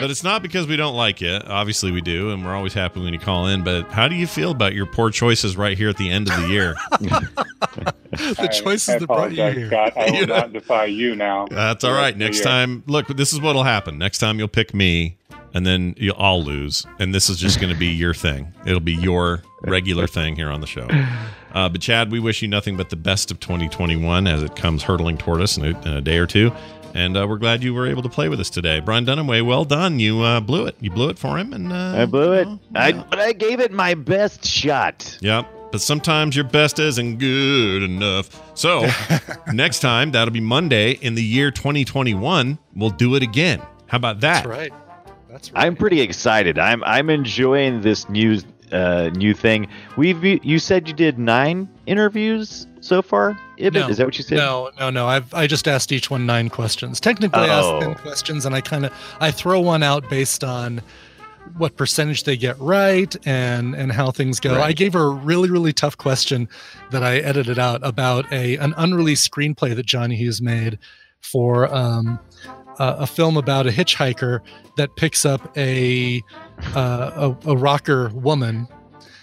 But 0.00 0.10
it's 0.10 0.24
not 0.24 0.42
because 0.42 0.66
we 0.66 0.76
don't 0.76 0.96
like 0.96 1.22
it. 1.22 1.46
Obviously, 1.46 1.92
we 1.92 2.00
do, 2.00 2.30
and 2.32 2.44
we're 2.44 2.54
always 2.54 2.74
happy 2.74 3.00
when 3.00 3.12
you 3.14 3.18
call 3.20 3.46
in. 3.46 3.62
But 3.62 3.90
how 3.92 4.08
do 4.08 4.16
you 4.16 4.26
feel 4.26 4.50
about 4.50 4.74
your 4.74 4.86
poor 4.86 5.10
choices 5.10 5.56
right 5.56 5.78
here 5.78 5.88
at 5.88 5.96
the 5.96 6.10
end 6.10 6.28
of 6.28 6.40
the 6.42 6.48
year? 6.48 6.74
the 6.90 8.36
I- 8.38 8.46
choices 8.48 8.88
I 8.88 8.98
that 8.98 9.06
brought 9.06 9.32
you 9.32 9.42
apologize, 9.42 9.56
here. 9.56 9.68
Scott. 9.68 9.92
I 9.96 10.04
will 10.10 10.14
You 10.20 10.26
know- 10.26 10.36
not 10.36 10.52
defy 10.52 10.84
you 10.86 11.14
now. 11.16 11.46
That's 11.50 11.84
all 11.84 11.92
right. 11.94 12.16
Next 12.24 12.38
Yeah. 12.38 12.44
time, 12.44 12.82
look, 12.86 13.06
this 13.08 13.32
is 13.32 13.40
what'll 13.40 13.62
happen. 13.64 13.98
Next 13.98 14.18
time, 14.18 14.38
you'll 14.38 14.48
pick 14.48 14.74
me, 14.74 15.16
and 15.54 15.66
then 15.66 15.94
you'll 15.96 16.16
all 16.16 16.42
lose, 16.42 16.84
and 16.98 17.14
this 17.14 17.28
is 17.30 17.38
just 17.38 17.60
going 17.60 17.72
to 17.72 17.78
be 17.78 17.86
your 17.88 18.14
thing. 18.14 18.52
It'll 18.66 18.80
be 18.80 18.94
your 18.94 19.42
regular 19.62 20.06
thing 20.06 20.34
here 20.36 20.50
on 20.50 20.60
the 20.60 20.66
show. 20.66 20.88
Uh, 21.54 21.68
but 21.68 21.80
Chad, 21.80 22.10
we 22.10 22.18
wish 22.18 22.42
you 22.42 22.48
nothing 22.48 22.76
but 22.76 22.90
the 22.90 22.96
best 22.96 23.30
of 23.30 23.38
2021 23.38 24.26
as 24.26 24.42
it 24.42 24.56
comes 24.56 24.82
hurtling 24.82 25.16
toward 25.16 25.40
us 25.40 25.56
in 25.56 25.64
a, 25.64 25.68
in 25.82 25.92
a 25.92 26.00
day 26.00 26.18
or 26.18 26.26
two. 26.26 26.50
And 26.94 27.16
uh, 27.16 27.28
we're 27.28 27.38
glad 27.38 27.62
you 27.62 27.72
were 27.72 27.86
able 27.86 28.02
to 28.02 28.08
play 28.08 28.28
with 28.28 28.40
us 28.40 28.50
today, 28.50 28.80
Brian 28.80 29.06
Dunaway. 29.06 29.46
Well 29.46 29.64
done. 29.64 30.00
You 30.00 30.20
uh, 30.22 30.40
blew 30.40 30.66
it. 30.66 30.74
You 30.80 30.90
blew 30.90 31.10
it 31.10 31.16
for 31.20 31.38
him, 31.38 31.52
and 31.52 31.72
uh, 31.72 31.94
I 31.96 32.06
blew 32.06 32.32
it. 32.32 32.48
well, 32.48 32.58
I, 32.74 32.90
but 32.90 33.20
I 33.20 33.32
gave 33.34 33.60
it 33.60 33.70
my 33.70 33.94
best 33.94 34.44
shot. 34.44 35.16
Yep. 35.20 35.48
But 35.74 35.80
sometimes 35.80 36.36
your 36.36 36.44
best 36.44 36.78
isn't 36.78 37.16
good 37.18 37.82
enough. 37.82 38.30
So 38.56 38.86
next 39.52 39.80
time, 39.80 40.12
that'll 40.12 40.30
be 40.32 40.38
Monday 40.38 40.92
in 40.92 41.16
the 41.16 41.22
year 41.24 41.50
2021. 41.50 42.60
We'll 42.76 42.90
do 42.90 43.16
it 43.16 43.24
again. 43.24 43.60
How 43.88 43.96
about 43.96 44.20
that? 44.20 44.44
That's 44.44 44.46
right. 44.46 44.72
That's 45.28 45.50
right. 45.52 45.64
I'm 45.66 45.74
pretty 45.74 46.00
excited. 46.00 46.60
I'm 46.60 46.84
I'm 46.84 47.10
enjoying 47.10 47.80
this 47.80 48.08
new 48.08 48.38
uh, 48.70 49.10
new 49.16 49.34
thing. 49.34 49.66
We've 49.96 50.22
you 50.44 50.60
said 50.60 50.86
you 50.86 50.94
did 50.94 51.18
nine 51.18 51.68
interviews 51.86 52.68
so 52.80 53.02
far. 53.02 53.36
Ibbott, 53.58 53.72
No. 53.74 53.88
is 53.88 53.96
that 53.96 54.06
what 54.06 54.16
you 54.16 54.22
said? 54.22 54.36
No, 54.38 54.70
no, 54.78 54.90
no. 54.90 55.08
I've 55.08 55.34
I 55.34 55.48
just 55.48 55.66
asked 55.66 55.90
each 55.90 56.08
one 56.08 56.24
nine 56.24 56.50
questions. 56.50 57.00
Technically, 57.00 57.40
I 57.40 57.48
Oh. 57.48 57.78
asked 57.78 57.84
ten 57.84 57.94
questions, 57.96 58.46
and 58.46 58.54
I 58.54 58.60
kind 58.60 58.86
of 58.86 58.92
I 59.18 59.32
throw 59.32 59.58
one 59.58 59.82
out 59.82 60.08
based 60.08 60.44
on 60.44 60.82
what 61.56 61.76
percentage 61.76 62.24
they 62.24 62.36
get 62.36 62.58
right 62.58 63.14
and 63.26 63.74
and 63.74 63.92
how 63.92 64.10
things 64.10 64.40
go. 64.40 64.56
Right. 64.56 64.64
I 64.64 64.72
gave 64.72 64.92
her 64.94 65.04
a 65.04 65.10
really 65.10 65.50
really 65.50 65.72
tough 65.72 65.96
question 65.96 66.48
that 66.90 67.02
I 67.02 67.16
edited 67.18 67.58
out 67.58 67.86
about 67.86 68.30
a 68.32 68.56
an 68.56 68.74
unreleased 68.76 69.30
screenplay 69.30 69.74
that 69.74 69.86
Johnny 69.86 70.16
Hughes 70.16 70.40
made 70.42 70.78
for 71.20 71.72
um, 71.74 72.18
a, 72.78 72.96
a 73.00 73.06
film 73.06 73.36
about 73.36 73.66
a 73.66 73.70
hitchhiker 73.70 74.40
that 74.76 74.94
picks 74.96 75.24
up 75.24 75.56
a 75.56 76.22
uh, 76.74 77.34
a, 77.44 77.50
a 77.50 77.56
rocker 77.56 78.08
woman 78.10 78.68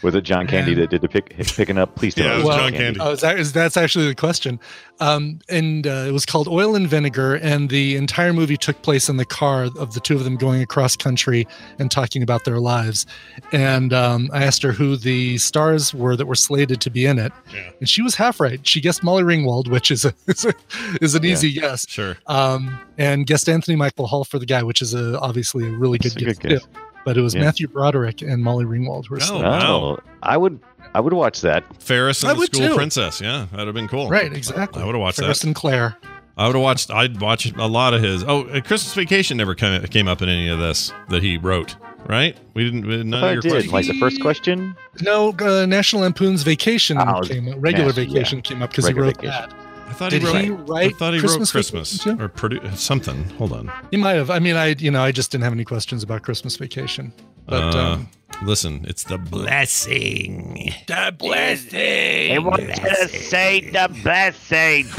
Was 0.01 0.15
it 0.15 0.21
John 0.21 0.47
Candy 0.47 0.71
And- 0.73 0.81
that 0.81 0.89
did 0.89 1.01
the 1.01 1.07
pick, 1.09 1.35
picking 1.55 1.77
up? 1.77 1.95
Please 1.95 2.15
tell 2.15 2.25
Yeah, 2.25 2.31
me 2.31 2.35
it 2.35 2.37
was 2.39 2.47
was 2.47 2.57
John 2.57 2.73
Candy. 2.73 2.99
Oh, 2.99 3.11
is 3.11 3.21
that, 3.21 3.39
is, 3.39 3.53
that's 3.53 3.77
actually 3.77 4.07
the 4.07 4.15
question. 4.15 4.59
Um, 4.99 5.39
and 5.49 5.85
uh, 5.87 6.05
it 6.07 6.11
was 6.11 6.25
called 6.25 6.47
Oil 6.47 6.75
and 6.75 6.87
Vinegar, 6.87 7.35
and 7.35 7.69
the 7.69 7.95
entire 7.95 8.33
movie 8.33 8.57
took 8.57 8.81
place 8.83 9.09
in 9.09 9.17
the 9.17 9.25
car 9.25 9.63
of 9.77 9.93
the 9.93 9.99
two 9.99 10.15
of 10.15 10.23
them 10.23 10.37
going 10.37 10.61
across 10.61 10.95
country 10.95 11.47
and 11.79 11.89
talking 11.89 12.21
about 12.21 12.45
their 12.45 12.59
lives. 12.59 13.05
And 13.51 13.93
um, 13.93 14.29
I 14.31 14.43
asked 14.43 14.61
her 14.63 14.71
who 14.71 14.95
the 14.97 15.37
stars 15.39 15.93
were 15.93 16.15
that 16.15 16.25
were 16.27 16.35
slated 16.35 16.81
to 16.81 16.89
be 16.91 17.05
in 17.05 17.17
it, 17.19 17.31
Yeah. 17.53 17.71
and 17.79 17.89
she 17.89 18.01
was 18.03 18.15
half 18.15 18.39
right. 18.39 18.65
She 18.67 18.79
guessed 18.81 19.03
Molly 19.03 19.23
Ringwald, 19.23 19.69
which 19.69 19.89
is 19.91 20.05
a, 20.05 20.13
is, 20.27 20.45
a, 20.45 20.53
is 21.01 21.15
an 21.15 21.23
Yeah. 21.23 21.31
easy 21.31 21.53
guess, 21.53 21.85
Sure. 21.89 22.17
um, 22.27 22.79
and 22.97 23.25
guessed 23.25 23.49
Anthony 23.49 23.75
Michael 23.75 24.05
Hall 24.07 24.23
for 24.23 24.37
the 24.39 24.45
guy, 24.45 24.61
which 24.61 24.81
is 24.83 24.93
a, 24.93 25.19
obviously 25.19 25.65
a 25.65 25.69
really 25.71 25.97
That's 25.97 26.13
good 26.13 26.23
a 26.23 26.25
guess, 26.27 26.37
good 26.37 26.49
guess. 26.49 26.67
Too. 27.01 27.05
But 27.05 27.17
it 27.17 27.21
was 27.21 27.33
Yeah. 27.35 27.41
Matthew 27.41 27.67
Broderick 27.67 28.21
and 28.21 28.43
Molly 28.43 28.65
Ringwald 28.65 29.07
who 29.07 29.15
were 29.15 29.21
Oh, 29.29 29.41
wow. 29.41 29.99
I 30.23 30.37
would 30.37 30.59
I 30.93 30.99
would 30.99 31.13
watch 31.13 31.41
that. 31.41 31.63
Ferris 31.81 32.23
I 32.23 32.29
and 32.31 32.37
the 32.37 32.39
would 32.41 32.55
School 32.55 32.67
too. 32.69 32.75
Princess. 32.75 33.21
Yeah, 33.21 33.45
that'd 33.51 33.67
have 33.67 33.75
been 33.75 33.87
cool. 33.87 34.09
Right, 34.09 34.31
exactly. 34.33 34.81
I 34.81 34.85
would've 34.85 34.99
watched 34.99 35.19
Ferris 35.19 35.39
that. 35.39 35.47
and 35.47 35.55
Claire. 35.55 35.97
I 36.37 36.47
would 36.47 36.55
have 36.55 36.63
watched. 36.63 36.89
I'd 36.91 37.19
watch 37.21 37.51
a 37.55 37.67
lot 37.67 37.93
of 37.93 38.01
his. 38.01 38.23
Oh, 38.23 38.43
uh, 38.43 38.61
Christmas 38.61 38.93
Vacation 38.93 39.37
never 39.37 39.53
came, 39.53 39.81
came 39.83 40.07
up 40.07 40.21
in 40.21 40.29
any 40.29 40.49
of 40.49 40.59
this 40.59 40.91
that 41.09 41.21
he 41.23 41.37
wrote. 41.37 41.75
Right? 42.07 42.35
We 42.55 42.63
didn't. 42.65 42.87
we- 42.87 42.99
I 42.99 43.03
None 43.03 43.21
thought 43.21 43.27
of 43.27 43.33
your 43.35 43.41
did. 43.41 43.51
questions. 43.69 43.73
Like 43.73 43.85
the 43.87 43.99
first 43.99 44.21
question. 44.21 44.75
No, 45.01 45.35
uh, 45.39 45.65
National 45.67 46.01
Lampoon's 46.01 46.41
Vacation 46.43 46.97
Oh, 46.97 47.21
came 47.21 47.47
up. 47.47 47.55
Regular 47.59 47.89
National- 47.89 48.05
yeah. 48.05 48.13
Vacation 48.13 48.41
came 48.41 48.61
up 48.63 48.71
because 48.71 48.87
he 48.87 48.93
wrote 48.93 49.17
Vacation. 49.17 49.29
that. 49.29 49.53
I 49.91 49.93
thought 49.93 50.11
Did 50.11 50.21
he 50.21 50.27
wrote. 50.27 50.41
he 50.43 50.49
I 50.51 50.53
write 50.53 50.95
thought 50.97 51.13
he 51.13 51.19
Christmas 51.19 51.49
wrote 51.53 51.57
Christmas 51.71 52.07
or 52.07 52.29
produ- 52.29 52.75
something. 52.77 53.25
Hold 53.31 53.51
on. 53.51 53.71
He 53.91 53.97
might 53.97 54.13
have. 54.13 54.29
I 54.29 54.39
mean, 54.39 54.55
I 54.55 54.67
you 54.77 54.89
know 54.89 55.03
I 55.03 55.11
just 55.11 55.31
didn't 55.31 55.43
have 55.43 55.53
any 55.53 55.65
questions 55.65 56.01
about 56.03 56.21
Christmas 56.23 56.55
Vacation. 56.55 57.11
But 57.45 57.75
Uh, 57.75 57.79
um, 57.93 58.09
Listen, 58.43 58.85
it's 58.87 59.03
the 59.03 59.17
blessing. 59.17 60.73
The 60.87 61.13
blessing. 61.17 62.31
It 62.31 62.43
wants 62.43 62.79
to 62.79 63.07
say 63.09 63.69
the 63.69 63.89
blessing. 64.03 64.87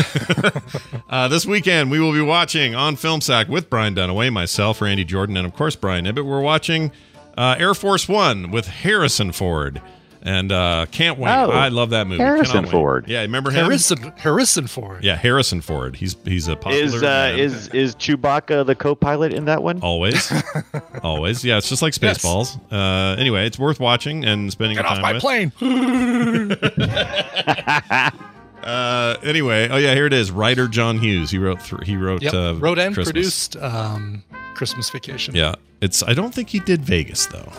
Uh, 1.09 1.29
this 1.29 1.45
weekend, 1.45 1.91
we 1.91 2.01
will 2.01 2.13
be 2.13 2.23
watching 2.23 2.75
on 2.75 2.97
Film 2.97 3.21
Sack 3.21 3.47
with 3.47 3.69
Brian 3.69 3.95
Dunaway, 3.95 4.33
myself, 4.33 4.81
Randy 4.81 5.05
Jordan, 5.05 5.37
and 5.37 5.47
of 5.47 5.53
course 5.55 5.77
Brian 5.77 6.07
Ibbott. 6.07 6.25
We're 6.25 6.41
watching 6.41 6.91
uh, 7.37 7.57
Air 7.59 7.75
Force 7.75 8.09
One 8.09 8.51
with 8.51 8.67
Harrison 8.67 9.31
Ford, 9.33 9.83
and 10.23 10.53
uh, 10.53 10.87
can't 10.91 11.19
wait. 11.19 11.31
Oh, 11.33 11.51
I 11.51 11.69
love 11.69 11.91
that 11.91 12.07
movie. 12.07 12.23
Harrison 12.23 12.53
Cannot 12.53 12.65
wait. 12.65 12.71
Ford. 12.71 13.05
Yeah, 13.09 13.21
remember 13.23 13.51
him? 13.51 13.65
Harrison 13.65 14.13
Harrison 14.17 14.67
Ford. 14.67 15.05
Yeah, 15.05 15.17
Harrison 15.17 15.61
Ford. 15.61 15.97
He's 15.97 16.17
he's 16.25 16.49
a 16.49 16.57
popular. 16.57 16.85
Is 16.85 16.95
uh, 17.03 17.07
man. 17.07 17.39
is 17.39 17.69
is 17.69 17.95
Chewbacca 17.97 18.65
the 18.67 18.75
co-pilot 18.75 19.33
in 19.33 19.45
that 19.47 19.63
one? 19.63 19.81
always, 19.83 20.33
always. 21.03 21.45
Yeah, 21.45 21.59
it's 21.59 21.69
just 21.69 21.83
like 21.83 21.93
Yes. 22.01 22.19
Spaceballs. 22.19 22.59
Uh, 22.73 23.17
anyway, 23.21 23.47
it's 23.47 23.59
worth 23.59 23.81
watching 23.81 24.25
and 24.25 24.51
spending 24.53 24.77
Get 24.77 24.87
time 24.87 24.99
off 24.99 25.03
my 25.03 25.13
with. 25.15 25.23
plane. 25.23 25.53
Uh, 28.63 29.17
anyway, 29.25 29.69
oh 29.71 29.77
yeah, 29.77 29.93
here 29.93 30.07
it 30.07 30.13
is. 30.13 30.31
Writer 30.31 30.69
John 30.69 30.97
Hughes. 31.01 31.33
He 31.33 31.39
wrote. 31.39 31.59
Th- 31.65 31.83
he 31.85 31.97
wrote. 31.97 32.23
Yep. 32.23 32.33
Uh, 32.33 32.55
Wrote 32.61 32.79
and 32.79 32.95
Christmas. 32.95 33.13
produced 33.13 33.57
um, 33.57 34.23
Christmas 34.55 34.89
Vacation. 34.89 35.35
Yeah, 35.35 35.57
it's. 35.81 36.05
I 36.05 36.15
don't 36.15 36.33
think 36.33 36.49
he 36.51 36.61
did 36.61 36.85
Vegas 36.85 37.27
though. 37.27 37.51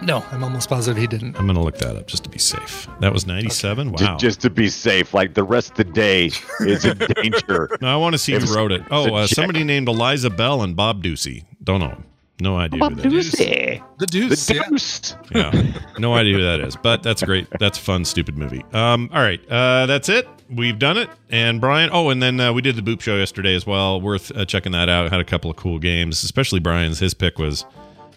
Vegas. 0.00 0.06
No, 0.06 0.24
I'm 0.32 0.42
almost 0.44 0.68
positive 0.68 1.00
he 1.00 1.06
didn't. 1.06 1.36
I'm 1.38 1.46
gonna 1.46 1.62
look 1.62 1.78
that 1.78 1.96
up 1.96 2.06
just 2.06 2.24
to 2.24 2.30
be 2.30 2.38
safe. 2.38 2.88
That 3.00 3.12
was 3.12 3.26
'97. 3.26 3.96
Ju- 3.96 4.04
Wow. 4.04 4.16
Just 4.16 4.40
to 4.42 4.50
be 4.50 4.68
safe, 4.68 5.14
like 5.14 5.34
the 5.34 5.42
rest 5.44 5.70
of 5.72 5.76
the 5.78 5.84
day 5.84 6.30
is 6.60 6.84
in 6.84 6.98
danger. 7.22 7.68
no, 7.80 7.88
I 7.92 7.96
want 7.96 8.14
to 8.14 8.18
see 8.18 8.32
It 8.34 8.42
who 8.42 8.54
wrote 8.54 8.72
it. 8.72 8.82
Oh, 8.90 9.14
uh, 9.14 9.26
somebody 9.26 9.64
named 9.64 9.88
Elisa 9.88 10.30
Bell 10.30 10.62
and 10.62 10.74
Bob 10.76 11.02
Ducsay. 11.02 11.44
Don't 11.64 11.80
know. 11.80 12.02
No 12.40 12.56
idea 12.56 12.76
who 12.78 12.88
Bob 12.90 12.96
that 12.98 13.12
is. 13.12 13.32
Ducsay. 13.32 13.82
The 13.98 14.06
The 14.06 14.66
Deuce. 14.70 15.14
yeah. 15.32 15.50
Yeah, 15.52 15.72
no 15.98 16.14
idea 16.14 16.36
who 16.36 16.42
that 16.44 16.60
is. 16.60 16.76
But 16.76 17.02
that's 17.02 17.22
a 17.22 17.26
great. 17.26 17.48
That's 17.58 17.78
a 17.78 17.82
fun, 17.82 18.04
stupid 18.04 18.38
movie. 18.38 18.64
Um, 18.72 19.10
all 19.12 19.20
right, 19.20 19.40
uh, 19.50 19.86
that's 19.86 20.08
it. 20.08 20.28
We've 20.48 20.78
done 20.78 20.96
it. 20.96 21.10
And 21.30 21.60
Brian. 21.60 21.90
Oh, 21.92 22.10
and 22.10 22.22
then 22.22 22.38
uh, 22.38 22.52
we 22.52 22.62
did 22.62 22.76
the 22.76 22.82
Boop 22.82 23.00
Show 23.00 23.16
yesterday 23.16 23.54
as 23.56 23.66
well. 23.66 24.00
Worth 24.00 24.30
uh, 24.36 24.44
checking 24.44 24.70
that 24.72 24.88
out. 24.88 25.10
Had 25.10 25.20
a 25.20 25.24
couple 25.24 25.50
of 25.50 25.56
cool 25.56 25.78
games, 25.80 26.22
especially 26.22 26.60
Brian's. 26.60 27.00
His 27.00 27.12
pick 27.12 27.38
was 27.38 27.64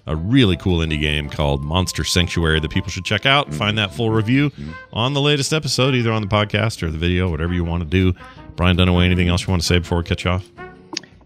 a 0.07 0.15
really 0.15 0.57
cool 0.57 0.79
indie 0.79 0.99
game 0.99 1.29
called 1.29 1.63
Monster 1.63 2.03
Sanctuary 2.03 2.59
that 2.59 2.71
people 2.71 2.89
should 2.89 3.05
check 3.05 3.25
out. 3.25 3.53
Find 3.53 3.77
that 3.77 3.93
full 3.93 4.09
review 4.09 4.51
on 4.91 5.13
the 5.13 5.21
latest 5.21 5.53
episode, 5.53 5.95
either 5.95 6.11
on 6.11 6.21
the 6.21 6.27
podcast 6.27 6.83
or 6.83 6.89
the 6.89 6.97
video, 6.97 7.29
whatever 7.29 7.53
you 7.53 7.63
want 7.63 7.83
to 7.83 7.89
do. 7.89 8.17
Brian 8.55 8.77
Dunaway, 8.77 9.05
anything 9.05 9.29
else 9.29 9.41
you 9.43 9.49
want 9.49 9.61
to 9.61 9.67
say 9.67 9.79
before 9.79 9.99
we 9.99 10.03
catch 10.03 10.25
you 10.25 10.31
off? 10.31 10.49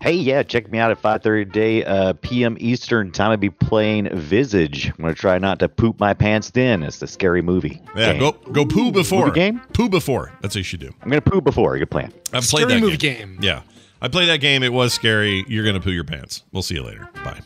Hey, 0.01 0.13
yeah, 0.13 0.43
check 0.43 0.71
me 0.71 0.78
out 0.78 0.91
at 0.91 1.01
5:30 1.01 1.45
today, 1.45 1.84
uh, 1.84 2.13
p.m. 2.21 2.57
Eastern 2.59 3.11
time. 3.11 3.32
I'll 3.32 3.38
be 3.38 3.49
playing 3.49 4.07
Visage. 4.15 4.89
I'm 4.89 5.01
gonna 5.01 5.15
try 5.15 5.39
not 5.39 5.57
to 5.59 5.69
poop 5.69 5.99
my 5.99 6.13
pants. 6.13 6.51
Then 6.51 6.84
it's 6.84 6.99
the 6.99 7.07
scary 7.07 7.41
movie. 7.41 7.82
Yeah, 7.95 8.11
game. 8.11 8.19
go 8.19 8.34
go 8.51 8.65
poo 8.65 8.91
before 8.91 9.26
Movie 9.28 9.39
game? 9.39 9.61
Poo 9.73 9.89
before. 9.89 10.32
That's 10.41 10.53
what 10.53 10.59
you 10.59 10.63
should 10.63 10.82
do. 10.82 10.91
I'm 11.01 11.09
gonna 11.09 11.21
poop 11.21 11.43
before. 11.43 11.76
Good 11.80 11.89
plan. 11.89 12.13
I've 12.34 12.45
Scary 12.45 12.65
played 12.65 12.78
that 12.78 12.82
movie 12.82 12.97
game. 12.97 13.17
game. 13.17 13.39
Yeah. 13.41 13.61
I 14.01 14.07
played 14.07 14.30
that 14.30 14.41
game. 14.41 14.61
It 14.61 14.73
was 14.73 14.93
scary. 14.93 15.43
You're 15.47 15.63
going 15.63 15.73
to 15.73 15.82
poo 15.82 15.89
your 15.91 16.03
pants. 16.03 16.43
We'll 16.51 16.61
see 16.61 16.76
you 16.76 16.84
later. 16.84 17.09
Bye. 17.23 17.39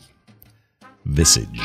Visage. 1.10 1.60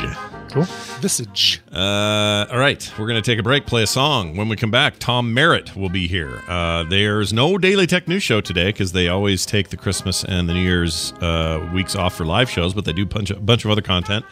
Cool. 0.50 0.64
Visage. 1.00 1.62
Uh, 1.72 2.46
all 2.50 2.58
right. 2.58 2.92
We're 2.98 3.06
going 3.06 3.22
to 3.22 3.30
take 3.30 3.38
a 3.38 3.42
break, 3.44 3.64
play 3.64 3.84
a 3.84 3.86
song. 3.86 4.36
When 4.36 4.48
we 4.48 4.56
come 4.56 4.72
back, 4.72 4.98
Tom 4.98 5.32
Merritt 5.32 5.76
will 5.76 5.88
be 5.88 6.08
here. 6.08 6.42
Uh, 6.48 6.82
there's 6.84 7.32
no 7.32 7.56
Daily 7.56 7.86
Tech 7.86 8.08
News 8.08 8.24
show 8.24 8.40
today 8.40 8.66
because 8.66 8.90
they 8.90 9.08
always 9.08 9.46
take 9.46 9.68
the 9.68 9.76
Christmas 9.76 10.24
and 10.24 10.48
the 10.48 10.54
New 10.54 10.62
Year's 10.62 11.12
uh, 11.20 11.70
weeks 11.72 11.94
off 11.94 12.16
for 12.16 12.24
live 12.24 12.50
shows, 12.50 12.74
but 12.74 12.84
they 12.84 12.92
do 12.92 13.02
a 13.02 13.06
bunch 13.06 13.64
of 13.64 13.70
other 13.70 13.82
content. 13.82 14.24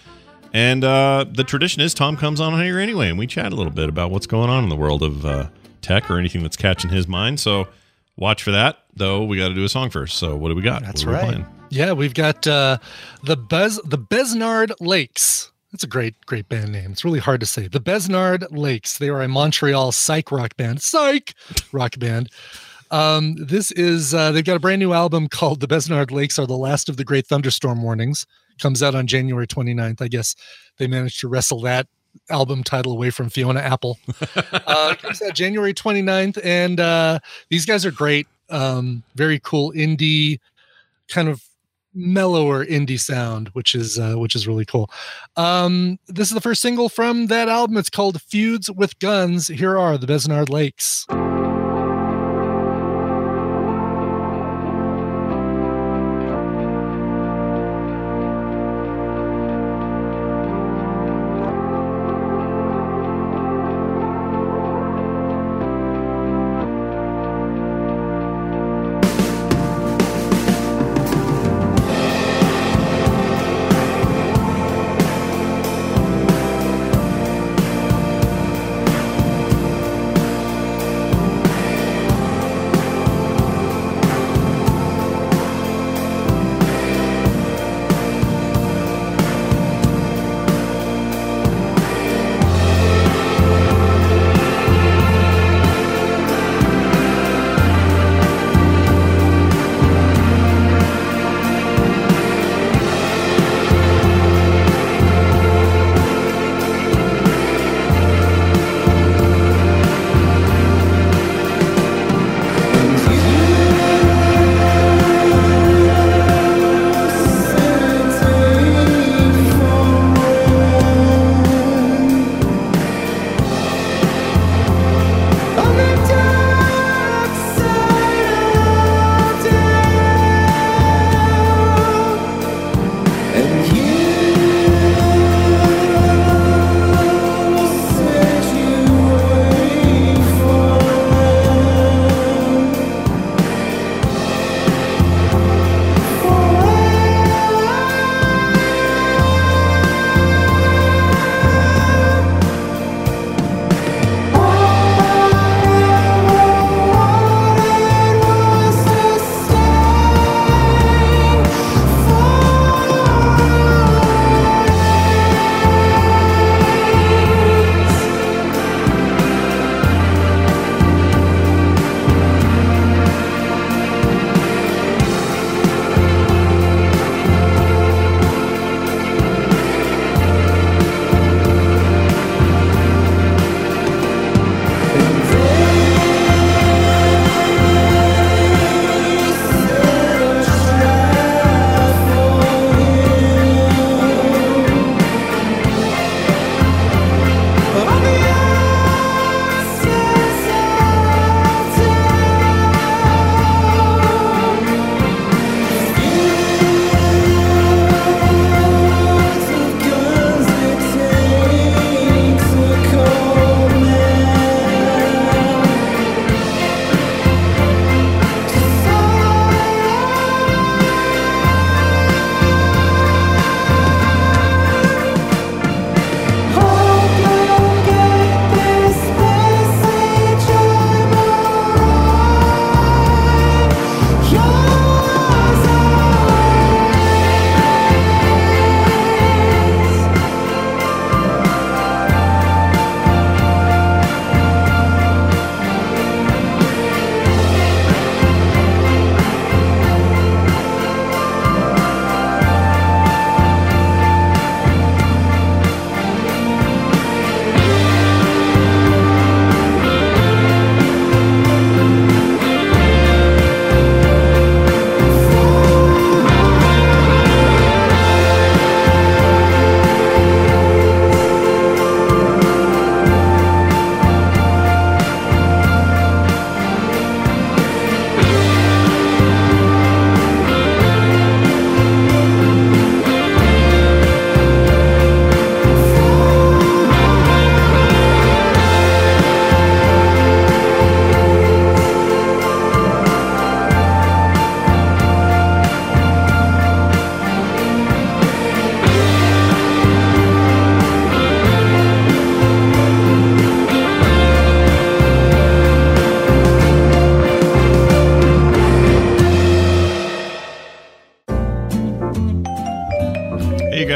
And 0.52 0.82
uh, 0.82 1.26
the 1.30 1.44
tradition 1.44 1.80
is 1.80 1.94
Tom 1.94 2.16
comes 2.16 2.40
on 2.40 2.60
here 2.60 2.80
anyway, 2.80 3.08
and 3.08 3.18
we 3.18 3.28
chat 3.28 3.52
a 3.52 3.56
little 3.56 3.72
bit 3.72 3.88
about 3.88 4.10
what's 4.10 4.26
going 4.26 4.50
on 4.50 4.64
in 4.64 4.68
the 4.68 4.76
world 4.76 5.04
of 5.04 5.24
uh, 5.24 5.48
tech 5.80 6.10
or 6.10 6.18
anything 6.18 6.42
that's 6.42 6.56
catching 6.56 6.90
his 6.90 7.06
mind. 7.06 7.38
So 7.38 7.68
watch 8.16 8.42
for 8.42 8.50
that. 8.50 8.78
Though 8.96 9.24
we 9.24 9.36
got 9.36 9.48
to 9.48 9.54
do 9.54 9.64
a 9.64 9.68
song 9.68 9.90
first. 9.90 10.16
So 10.18 10.36
what 10.36 10.48
do 10.48 10.56
we 10.56 10.62
got? 10.62 10.82
That's 10.82 11.04
What 11.06 11.14
right. 11.14 11.44
Yeah, 11.74 11.90
we've 11.92 12.14
got 12.14 12.46
uh, 12.46 12.78
the 13.24 13.36
Bez 13.36 13.80
the 13.84 13.98
Besnard 13.98 14.72
Lakes. 14.78 15.50
That's 15.72 15.82
a 15.82 15.88
great, 15.88 16.14
great 16.24 16.48
band 16.48 16.70
name. 16.70 16.92
It's 16.92 17.04
really 17.04 17.18
hard 17.18 17.40
to 17.40 17.46
say. 17.46 17.66
The 17.66 17.80
Besnard 17.80 18.46
Lakes. 18.52 18.98
They 18.98 19.08
are 19.08 19.20
a 19.20 19.26
Montreal 19.26 19.90
psych 19.90 20.30
rock 20.30 20.56
band. 20.56 20.80
Psych 20.82 21.34
rock 21.72 21.98
band. 21.98 22.30
Um, 22.92 23.34
this 23.34 23.72
is 23.72 24.14
uh, 24.14 24.30
they've 24.30 24.44
got 24.44 24.56
a 24.56 24.60
brand 24.60 24.78
new 24.78 24.92
album 24.92 25.26
called 25.28 25.58
The 25.58 25.66
Besnard 25.66 26.12
Lakes 26.12 26.38
Are 26.38 26.46
the 26.46 26.56
Last 26.56 26.88
of 26.88 26.96
the 26.96 27.02
Great 27.02 27.26
Thunderstorm 27.26 27.82
Warnings. 27.82 28.24
Comes 28.60 28.80
out 28.80 28.94
on 28.94 29.08
January 29.08 29.48
29th. 29.48 30.00
I 30.00 30.06
guess 30.06 30.36
they 30.78 30.86
managed 30.86 31.18
to 31.20 31.28
wrestle 31.28 31.60
that 31.62 31.88
album 32.30 32.62
title 32.62 32.92
away 32.92 33.10
from 33.10 33.30
Fiona 33.30 33.58
Apple. 33.58 33.98
uh, 34.36 34.94
comes 34.94 35.20
out 35.22 35.34
January 35.34 35.74
29th, 35.74 36.38
and 36.44 36.78
uh, 36.78 37.18
these 37.48 37.66
guys 37.66 37.84
are 37.84 37.90
great. 37.90 38.28
Um, 38.48 39.02
very 39.16 39.40
cool 39.40 39.72
indie, 39.72 40.38
kind 41.08 41.28
of 41.28 41.42
mellower 41.94 42.64
indie 42.64 43.00
sound, 43.00 43.48
which 43.48 43.74
is 43.74 43.98
uh, 43.98 44.14
which 44.14 44.34
is 44.34 44.46
really 44.46 44.64
cool. 44.64 44.90
Um, 45.36 45.98
this 46.06 46.28
is 46.28 46.34
the 46.34 46.40
first 46.40 46.62
single 46.62 46.88
from 46.88 47.26
that 47.26 47.48
album. 47.48 47.76
It's 47.76 47.90
called 47.90 48.20
"Feuds 48.22 48.70
with 48.70 48.98
Guns." 48.98 49.48
Here 49.48 49.78
are 49.78 49.98
the 49.98 50.06
Besnard 50.06 50.50
Lakes. 50.50 51.06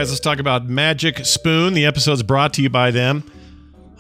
Guys, 0.09 0.13
let's 0.15 0.21
talk 0.21 0.39
about 0.39 0.67
Magic 0.67 1.19
Spoon. 1.27 1.75
The 1.75 1.85
episode's 1.85 2.23
brought 2.23 2.55
to 2.55 2.63
you 2.63 2.71
by 2.71 2.91
them. 2.91 3.31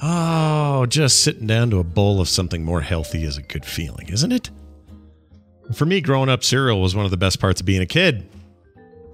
Oh, 0.02 0.86
just 0.86 1.22
sitting 1.22 1.46
down 1.46 1.68
to 1.68 1.80
a 1.80 1.84
bowl 1.84 2.22
of 2.22 2.30
something 2.30 2.64
more 2.64 2.80
healthy 2.80 3.24
is 3.24 3.36
a 3.36 3.42
good 3.42 3.66
feeling, 3.66 4.08
isn't 4.08 4.32
it? 4.32 4.48
For 5.74 5.84
me, 5.84 6.00
growing 6.00 6.30
up, 6.30 6.44
cereal 6.44 6.80
was 6.80 6.96
one 6.96 7.04
of 7.04 7.10
the 7.10 7.18
best 7.18 7.40
parts 7.40 7.60
of 7.60 7.66
being 7.66 7.82
a 7.82 7.86
kid. 7.86 8.26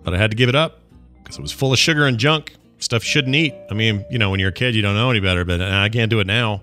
But 0.04 0.14
I 0.14 0.18
had 0.18 0.30
to 0.30 0.36
give 0.36 0.48
it 0.48 0.54
up 0.54 0.82
because 1.20 1.36
it 1.36 1.42
was 1.42 1.50
full 1.50 1.72
of 1.72 1.80
sugar 1.80 2.06
and 2.06 2.16
junk, 2.16 2.54
stuff 2.78 3.02
you 3.02 3.08
shouldn't 3.08 3.34
eat. 3.34 3.54
I 3.68 3.74
mean, 3.74 4.04
you 4.08 4.20
know, 4.20 4.30
when 4.30 4.38
you're 4.38 4.50
a 4.50 4.52
kid, 4.52 4.76
you 4.76 4.82
don't 4.82 4.94
know 4.94 5.10
any 5.10 5.20
better, 5.20 5.44
but 5.44 5.60
uh, 5.60 5.64
I 5.64 5.88
can't 5.88 6.10
do 6.10 6.20
it 6.20 6.28
now. 6.28 6.62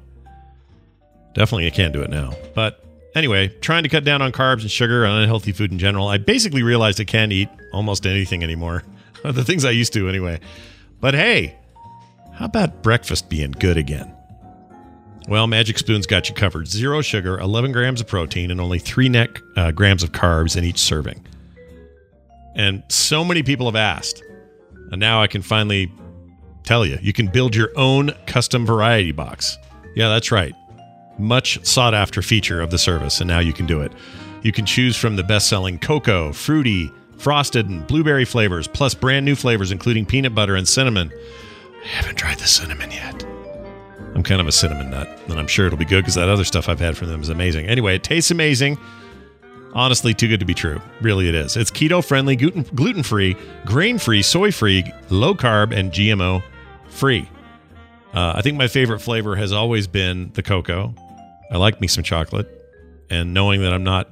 Definitely, 1.34 1.68
I 1.68 1.72
can't 1.72 1.92
do 1.92 2.04
it 2.04 2.10
now. 2.10 2.34
But 2.56 2.82
anyway, 3.16 3.50
trying 3.60 3.84
to 3.84 3.90
cut 3.90 4.06
down 4.06 4.22
on 4.22 4.32
carbs 4.32 4.62
and 4.62 4.72
sugar 4.72 5.04
and 5.04 5.24
unhealthy 5.24 5.52
food 5.52 5.74
in 5.74 5.80
general, 5.80 6.08
I 6.08 6.20
basically 6.20 6.64
realized 6.64 7.02
I 7.02 7.04
can't 7.04 7.34
eat 7.34 7.50
almost 7.74 8.06
anything 8.06 8.44
anymore. 8.44 8.84
the 9.32 9.43
things 9.43 9.65
I 9.65 9.72
used 9.72 9.93
to, 9.93 10.09
anyway. 10.09 10.39
But 10.99 11.13
hey, 11.13 11.57
how 12.34 12.45
about 12.45 12.82
breakfast 12.82 13.30
being 13.30 13.51
good 13.51 13.78
again? 13.78 14.15
Well, 15.28 15.45
Magic 15.47 15.78
Spoon's 15.78 16.07
got 16.07 16.30
you 16.30 16.36
covered. 16.36 16.67
Zero 16.67 17.01
sugar, 17.01 17.39
11 17.39 17.72
grams 17.72 18.01
of 18.01 18.07
protein, 18.07 18.49
and 18.49 18.59
only 18.59 18.80
three 18.80 19.09
net 19.09 19.30
uh, 19.55 19.72
grams 19.72 20.03
of 20.03 20.11
carbs 20.11 20.57
in 20.57 20.63
each 20.63 20.80
serving. 20.80 21.26
And 22.55 22.84
so 22.89 23.24
many 23.24 23.43
people 23.43 23.67
have 23.67 23.76
asked. 23.76 24.24
And 24.91 24.99
now 24.99 25.22
I 25.22 25.28
can 25.28 25.41
finally 25.41 25.91
tell 26.63 26.86
you 26.86 26.97
you 27.01 27.13
can 27.13 27.28
build 27.28 27.55
your 27.55 27.69
own 27.76 28.11
custom 28.26 28.65
variety 28.65 29.11
box. 29.11 29.57
Yeah, 29.95 30.09
that's 30.09 30.32
right. 30.32 30.53
Much 31.17 31.63
sought 31.65 31.93
after 31.93 32.22
feature 32.22 32.61
of 32.61 32.72
the 32.72 32.78
service, 32.78 33.22
and 33.22 33.28
now 33.28 33.39
you 33.39 33.53
can 33.53 33.65
do 33.65 33.82
it. 33.82 33.91
You 34.41 34.51
can 34.51 34.65
choose 34.65 34.97
from 34.97 35.15
the 35.15 35.24
best 35.24 35.47
selling 35.47 35.78
cocoa, 35.78 36.34
fruity, 36.34 36.91
frosted, 37.22 37.69
and 37.69 37.86
blueberry 37.88 38.26
flavors, 38.26 38.67
plus 38.67 38.93
brand 38.93 39.26
new 39.26 39.36
flavors 39.36 39.72
including 39.72 40.05
peanut 40.05 40.36
butter 40.36 40.55
and 40.55 40.67
cinnamon. 40.67 41.11
I 41.84 41.88
haven't 41.88 42.15
tried 42.15 42.39
the 42.39 42.47
cinnamon 42.47 42.91
yet. 42.91 43.24
I'm 44.13 44.24
kind 44.24 44.41
of 44.41 44.47
a 44.47 44.51
cinnamon 44.51 44.89
nut, 44.89 45.07
and 45.28 45.39
I'm 45.39 45.47
sure 45.47 45.67
it'll 45.67 45.78
be 45.78 45.86
good 45.86 46.01
because 46.01 46.15
that 46.15 46.28
other 46.28 46.43
stuff 46.43 46.67
I've 46.67 46.80
had 46.80 46.97
from 46.97 47.07
them 47.07 47.22
is 47.22 47.30
amazing. 47.30 47.67
Anyway, 47.67 47.95
it 47.95 48.03
tastes 48.03 48.30
amazing. 48.30 48.78
Honestly, 49.74 50.13
too 50.13 50.28
good 50.28 50.41
to 50.41 50.45
be 50.45 50.53
true. 50.53 50.82
Really, 50.99 51.30
it 51.30 51.36
is. 51.36 51.55
It's 51.55 51.72
keto 51.72 52.05
friendly, 52.05 52.36
gluten 52.36 53.03
free, 53.03 53.38
grain 53.65 53.97
free, 53.99 54.22
soy 54.22 54.51
free, 54.51 54.84
low 55.09 55.34
carb, 55.34 55.74
and 55.74 55.91
GMO 55.91 56.43
free. 56.89 57.30
Uh, 58.13 58.34
I 58.36 58.41
think 58.41 58.57
my 58.57 58.67
favorite 58.67 58.99
flavor 58.99 59.38
has 59.38 59.53
always 59.53 59.88
been 59.88 60.32
the 60.34 60.43
cocoa. 60.43 60.93
I 61.49 61.57
like 61.57 61.80
me 61.80 61.88
some 61.88 62.03
chocolate, 62.03 62.49
and 63.09 63.34
knowing 63.34 63.61
that 63.61 63.74
I'm 63.74 63.84
not 63.84 64.09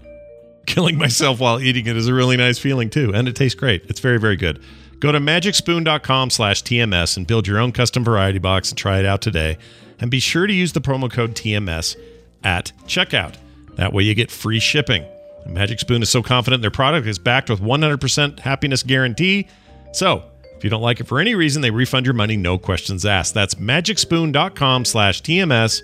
killing 0.70 0.98
myself 0.98 1.40
while 1.40 1.60
eating 1.60 1.88
it 1.88 1.98
is 1.98 2.08
a 2.08 2.14
really 2.14 2.38
nice 2.38 2.58
feeling 2.58 2.90
too, 2.90 3.12
and 3.14 3.28
it 3.28 3.36
tastes 3.36 3.60
great. 3.60 3.84
It's 3.90 4.00
very, 4.00 4.20
very 4.20 4.38
good. 4.38 4.64
Go 5.00 5.12
to 5.12 5.20
magicspoon.com 5.20 6.30
slash 6.30 6.64
TMS 6.64 7.18
and 7.18 7.26
build 7.26 7.48
your 7.48 7.58
own 7.58 7.72
custom 7.72 8.04
variety 8.04 8.40
box 8.40 8.70
and 8.70 8.78
try 8.78 9.00
it 9.00 9.06
out 9.06 9.22
today. 9.22 9.58
And 10.00 10.12
be 10.12 10.20
sure 10.20 10.48
to 10.48 10.54
use 10.54 10.74
the 10.74 10.82
promo 10.82 11.12
code 11.12 11.36
TMS 11.36 11.98
at 12.44 12.72
checkout. 12.86 13.36
That 13.76 13.94
way 13.94 14.04
you 14.04 14.14
get 14.14 14.32
free 14.32 14.60
shipping. 14.60 15.06
Magic 15.46 15.80
Spoon 15.80 16.02
is 16.02 16.10
so 16.10 16.22
confident 16.22 16.62
their 16.62 16.72
product 16.72 17.08
is 17.08 17.18
backed 17.18 17.50
with 17.50 17.62
100% 17.62 18.40
happiness 18.40 18.84
guarantee. 18.84 19.48
So, 19.94 20.24
if 20.58 20.64
you 20.64 20.70
don't 20.70 20.82
like 20.82 21.00
it 21.00 21.08
for 21.08 21.20
any 21.20 21.34
reason, 21.34 21.62
they 21.62 21.72
refund 21.72 22.06
your 22.06 22.14
money, 22.14 22.36
no 22.36 22.58
questions 22.58 23.06
asked. 23.06 23.34
That's 23.34 23.56
magicspoon.com 23.56 24.86
slash 24.86 25.22
TMS 25.22 25.82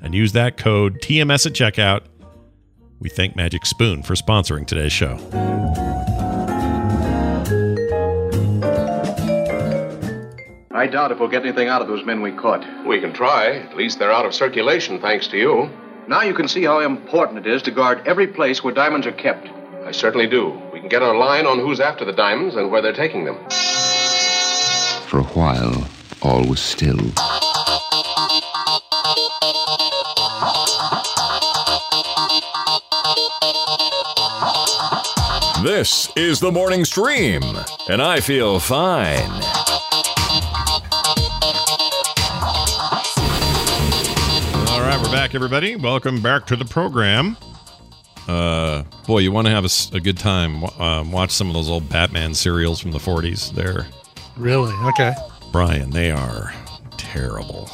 and 0.00 0.14
use 0.14 0.32
that 0.32 0.56
code 0.56 1.00
TMS 1.00 1.46
at 1.46 1.52
checkout. 1.52 2.02
We 3.00 3.08
thank 3.08 3.36
Magic 3.36 3.66
Spoon 3.66 4.02
for 4.02 4.14
sponsoring 4.14 4.66
today's 4.66 4.92
show. 4.92 5.18
I 10.70 10.86
doubt 10.86 11.12
if 11.12 11.18
we'll 11.18 11.28
get 11.28 11.44
anything 11.44 11.68
out 11.68 11.82
of 11.82 11.88
those 11.88 12.04
men 12.04 12.22
we 12.22 12.32
caught. 12.32 12.64
We 12.86 13.00
can 13.00 13.12
try. 13.12 13.56
At 13.56 13.76
least 13.76 13.98
they're 13.98 14.12
out 14.12 14.26
of 14.26 14.34
circulation, 14.34 15.00
thanks 15.00 15.26
to 15.28 15.38
you. 15.38 15.70
Now 16.08 16.22
you 16.22 16.34
can 16.34 16.48
see 16.48 16.64
how 16.64 16.80
important 16.80 17.46
it 17.46 17.50
is 17.50 17.62
to 17.62 17.70
guard 17.70 18.06
every 18.06 18.26
place 18.26 18.62
where 18.62 18.74
diamonds 18.74 19.06
are 19.06 19.12
kept. 19.12 19.48
I 19.86 19.92
certainly 19.92 20.26
do. 20.26 20.50
We 20.72 20.80
can 20.80 20.88
get 20.88 21.02
a 21.02 21.12
line 21.12 21.46
on 21.46 21.58
who's 21.58 21.80
after 21.80 22.04
the 22.04 22.12
diamonds 22.12 22.56
and 22.56 22.70
where 22.70 22.82
they're 22.82 22.92
taking 22.92 23.24
them. 23.24 23.36
For 25.06 25.20
a 25.20 25.30
while, 25.34 25.86
all 26.22 26.46
was 26.46 26.60
still. 26.60 26.98
This 35.62 36.10
is 36.16 36.40
the 36.40 36.50
morning 36.52 36.84
stream, 36.84 37.42
and 37.88 38.02
I 38.02 38.20
feel 38.20 38.60
fine. 38.60 39.30
All 44.68 44.80
right, 44.80 45.00
we're 45.02 45.10
back, 45.12 45.34
everybody. 45.34 45.76
Welcome 45.76 46.20
back 46.20 46.46
to 46.46 46.56
the 46.56 46.64
program. 46.64 47.36
Uh, 48.28 48.82
boy, 49.06 49.18
you 49.18 49.32
want 49.32 49.46
to 49.46 49.50
have 49.52 49.64
a, 49.64 49.96
a 49.96 50.00
good 50.00 50.18
time. 50.18 50.64
Uh, 50.64 51.04
watch 51.10 51.30
some 51.30 51.48
of 51.48 51.54
those 51.54 51.68
old 51.70 51.88
Batman 51.88 52.34
serials 52.34 52.80
from 52.80 52.90
the 52.92 52.98
40s. 52.98 53.52
They're 53.52 53.86
really 54.36 54.72
okay. 54.88 55.12
Brian, 55.52 55.90
they 55.90 56.10
are 56.10 56.52
terrible. 56.96 57.70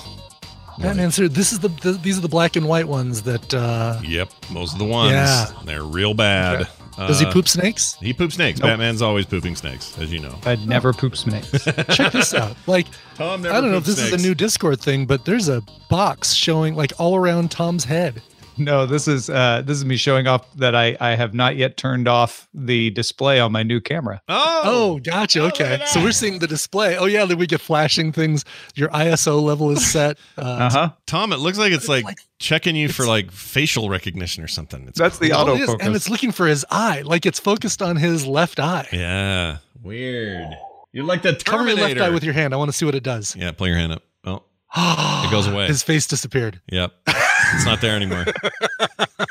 Batman 0.80 1.10
serial. 1.10 1.32
This 1.32 1.52
is 1.52 1.58
the, 1.60 1.68
the, 1.68 1.92
these 1.92 2.18
are 2.18 2.20
the 2.22 2.28
black 2.28 2.56
and 2.56 2.66
white 2.66 2.88
ones 2.88 3.22
that. 3.22 3.52
uh 3.54 4.00
Yep, 4.02 4.30
those 4.52 4.74
are 4.74 4.78
the 4.78 4.84
ones. 4.84 5.12
Yeah. 5.12 5.46
they're 5.64 5.82
real 5.84 6.14
bad. 6.14 6.62
Okay. 6.62 6.70
Does 7.06 7.20
he 7.20 7.26
Uh, 7.26 7.32
poop 7.32 7.48
snakes? 7.48 7.94
He 8.00 8.12
poops 8.12 8.34
snakes. 8.34 8.60
Nope. 8.60 8.70
Batman's 8.70 9.00
always 9.00 9.24
pooping 9.24 9.56
snakes, 9.56 9.96
as 9.98 10.12
you 10.12 10.18
know. 10.18 10.38
I'd 10.44 10.66
never 10.66 10.92
poop 10.92 11.16
snakes. 11.16 11.50
Check 11.94 12.12
this 12.12 12.34
out. 12.34 12.56
Like, 12.66 12.88
Tom 13.14 13.46
I 13.46 13.60
don't 13.60 13.70
know 13.70 13.78
if 13.78 13.84
this 13.84 13.98
is 13.98 14.12
a 14.12 14.18
new 14.18 14.34
Discord 14.34 14.80
thing, 14.80 15.06
but 15.06 15.24
there's 15.24 15.48
a 15.48 15.62
box 15.88 16.34
showing 16.34 16.74
like 16.74 16.92
all 16.98 17.16
around 17.16 17.50
Tom's 17.50 17.84
head. 17.84 18.20
No, 18.60 18.84
this 18.86 19.08
is 19.08 19.28
uh, 19.30 19.62
this 19.64 19.76
is 19.78 19.84
me 19.84 19.96
showing 19.96 20.26
off 20.26 20.52
that 20.56 20.74
I 20.74 20.96
I 21.00 21.14
have 21.16 21.32
not 21.34 21.56
yet 21.56 21.76
turned 21.76 22.06
off 22.08 22.46
the 22.54 22.90
display 22.90 23.40
on 23.40 23.52
my 23.52 23.62
new 23.62 23.80
camera. 23.80 24.20
Oh, 24.28 24.60
Oh, 24.64 24.98
gotcha. 25.00 25.42
Okay, 25.44 25.82
so 25.86 26.00
we're 26.02 26.12
seeing 26.12 26.38
the 26.38 26.46
display. 26.46 26.96
Oh 26.98 27.06
yeah, 27.06 27.24
then 27.24 27.38
we 27.38 27.46
get 27.46 27.60
flashing 27.60 28.12
things. 28.12 28.44
Your 28.74 28.88
ISO 28.90 29.40
level 29.42 29.70
is 29.70 29.84
set. 29.90 30.18
Uh, 30.38 30.42
Uh 30.42 30.70
huh. 30.70 30.90
Tom, 31.06 31.32
it 31.32 31.38
looks 31.38 31.58
like 31.58 31.72
it's 31.72 31.88
like, 31.88 32.04
checking 32.38 32.76
you 32.76 32.88
for 32.88 33.06
like 33.06 33.30
facial 33.32 33.88
recognition 33.88 34.44
or 34.44 34.48
something. 34.48 34.86
It's 34.88 34.98
That's 34.98 35.18
the 35.18 35.32
oh, 35.32 35.54
it 35.54 35.60
is, 35.62 35.68
autofocus. 35.70 35.76
and 35.86 35.96
it's 35.96 36.08
looking 36.10 36.32
for 36.32 36.46
his 36.46 36.64
eye, 36.70 37.02
like 37.02 37.26
it's 37.26 37.40
focused 37.40 37.82
on 37.82 37.96
his 37.96 38.26
left 38.26 38.60
eye. 38.60 38.86
yeah, 38.92 39.58
weird. 39.82 40.48
You're 40.92 41.04
like 41.04 41.22
the 41.22 41.34
Cover 41.44 41.66
your 41.68 41.76
left 41.76 42.00
eye 42.00 42.10
with 42.10 42.24
your 42.24 42.34
hand. 42.34 42.52
I 42.52 42.56
want 42.56 42.68
to 42.70 42.76
see 42.76 42.84
what 42.84 42.94
it 42.94 43.02
does. 43.02 43.34
Yeah, 43.36 43.52
pull 43.52 43.66
your 43.68 43.76
hand 43.76 43.92
up. 43.92 44.02
Oh, 44.24 44.42
it 45.26 45.30
goes 45.32 45.46
away. 45.48 45.66
His 45.66 45.82
face 45.82 46.06
disappeared. 46.06 46.60
Yep. 46.70 46.92
It's 47.54 47.64
not 47.64 47.80
there 47.80 47.96
anymore. 47.96 48.24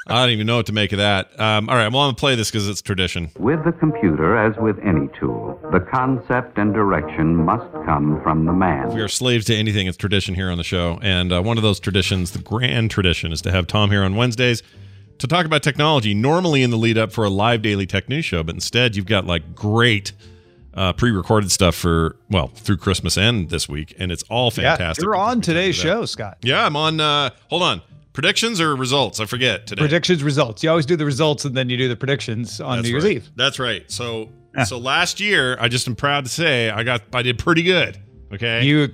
I 0.07 0.23
don't 0.23 0.31
even 0.31 0.47
know 0.47 0.57
what 0.57 0.65
to 0.65 0.73
make 0.73 0.91
of 0.91 0.97
that. 0.97 1.39
Um, 1.39 1.69
all 1.69 1.75
right, 1.75 1.87
well, 1.91 2.01
I'm 2.01 2.07
going 2.07 2.15
to 2.15 2.19
play 2.19 2.35
this 2.35 2.49
because 2.49 2.67
it's 2.67 2.81
tradition. 2.81 3.29
With 3.37 3.63
the 3.63 3.71
computer, 3.71 4.37
as 4.37 4.57
with 4.57 4.79
any 4.79 5.07
tool, 5.19 5.59
the 5.71 5.79
concept 5.79 6.57
and 6.57 6.73
direction 6.73 7.35
must 7.35 7.71
come 7.85 8.21
from 8.23 8.45
the 8.45 8.53
man. 8.53 8.93
We 8.93 9.01
are 9.01 9.07
slaves 9.07 9.45
to 9.45 9.55
anything. 9.55 9.87
It's 9.87 9.97
tradition 9.97 10.33
here 10.33 10.49
on 10.49 10.57
the 10.57 10.63
show. 10.63 10.99
And 11.03 11.31
uh, 11.31 11.43
one 11.43 11.57
of 11.57 11.63
those 11.63 11.79
traditions, 11.79 12.31
the 12.31 12.39
grand 12.39 12.89
tradition, 12.89 13.31
is 13.31 13.41
to 13.43 13.51
have 13.51 13.67
Tom 13.67 13.91
here 13.91 14.03
on 14.03 14.15
Wednesdays 14.15 14.63
to 15.19 15.27
talk 15.27 15.45
about 15.45 15.61
technology, 15.61 16.13
normally 16.13 16.63
in 16.63 16.71
the 16.71 16.77
lead 16.77 16.97
up 16.97 17.11
for 17.11 17.23
a 17.23 17.29
live 17.29 17.61
daily 17.61 17.85
tech 17.85 18.09
news 18.09 18.25
show. 18.25 18.41
But 18.41 18.55
instead, 18.55 18.95
you've 18.95 19.05
got 19.05 19.25
like 19.25 19.53
great 19.53 20.13
uh, 20.73 20.93
pre 20.93 21.11
recorded 21.11 21.51
stuff 21.51 21.75
for, 21.75 22.15
well, 22.29 22.47
through 22.47 22.77
Christmas 22.77 23.17
and 23.17 23.49
this 23.49 23.69
week. 23.69 23.93
And 23.99 24.11
it's 24.11 24.23
all 24.23 24.49
fantastic. 24.49 25.03
Yeah, 25.03 25.07
you're 25.07 25.15
on 25.15 25.41
today's 25.41 25.75
show, 25.75 26.05
Scott. 26.05 26.37
Yeah, 26.41 26.65
I'm 26.65 26.75
on. 26.75 26.99
Uh, 26.99 27.29
hold 27.49 27.61
on. 27.61 27.81
Predictions 28.13 28.59
or 28.59 28.75
results? 28.75 29.19
I 29.19 29.25
forget 29.25 29.67
today. 29.67 29.81
Predictions, 29.81 30.23
results. 30.23 30.63
You 30.63 30.69
always 30.69 30.85
do 30.85 30.95
the 30.95 31.05
results 31.05 31.45
and 31.45 31.55
then 31.55 31.69
you 31.69 31.77
do 31.77 31.87
the 31.87 31.95
predictions 31.95 32.59
on 32.59 32.77
That's 32.77 32.83
New 32.85 32.91
Year's 32.91 33.03
right. 33.03 33.13
Eve. 33.17 33.29
That's 33.35 33.59
right. 33.59 33.89
So 33.91 34.29
so 34.65 34.77
last 34.77 35.19
year, 35.19 35.57
I 35.59 35.67
just 35.67 35.87
am 35.87 35.95
proud 35.95 36.25
to 36.25 36.29
say 36.29 36.69
I 36.69 36.83
got 36.83 37.03
I 37.13 37.21
did 37.21 37.37
pretty 37.39 37.63
good. 37.63 37.97
Okay. 38.33 38.63
You, 38.65 38.89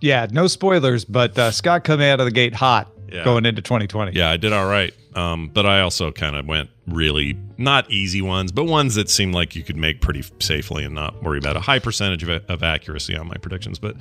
yeah, 0.00 0.26
no 0.30 0.46
spoilers, 0.46 1.04
but 1.04 1.38
uh, 1.38 1.50
Scott 1.50 1.84
coming 1.84 2.08
out 2.08 2.18
of 2.20 2.26
the 2.26 2.32
gate 2.32 2.54
hot 2.54 2.88
Yeah. 3.12 3.24
going 3.24 3.46
into 3.46 3.62
2020. 3.62 4.12
yeah, 4.16 4.30
I 4.30 4.36
did 4.36 4.52
all 4.52 4.66
right. 4.66 4.92
Um, 5.14 5.48
but 5.52 5.66
I 5.66 5.80
also 5.82 6.10
kind 6.12 6.34
of 6.36 6.46
went 6.46 6.70
really 6.86 7.36
not 7.58 7.90
easy 7.90 8.20
ones, 8.22 8.50
but 8.52 8.64
ones 8.64 8.94
that 8.96 9.08
seem 9.08 9.32
like 9.32 9.54
you 9.54 9.62
could 9.62 9.76
make 9.76 10.00
pretty 10.00 10.24
safely 10.40 10.84
and 10.84 10.94
not 10.94 11.22
worry 11.22 11.38
about 11.38 11.56
a 11.56 11.60
high 11.60 11.78
percentage 11.78 12.22
of, 12.24 12.44
of 12.48 12.62
accuracy 12.62 13.16
on 13.16 13.28
my 13.28 13.36
predictions. 13.36 13.78
But 13.78 13.96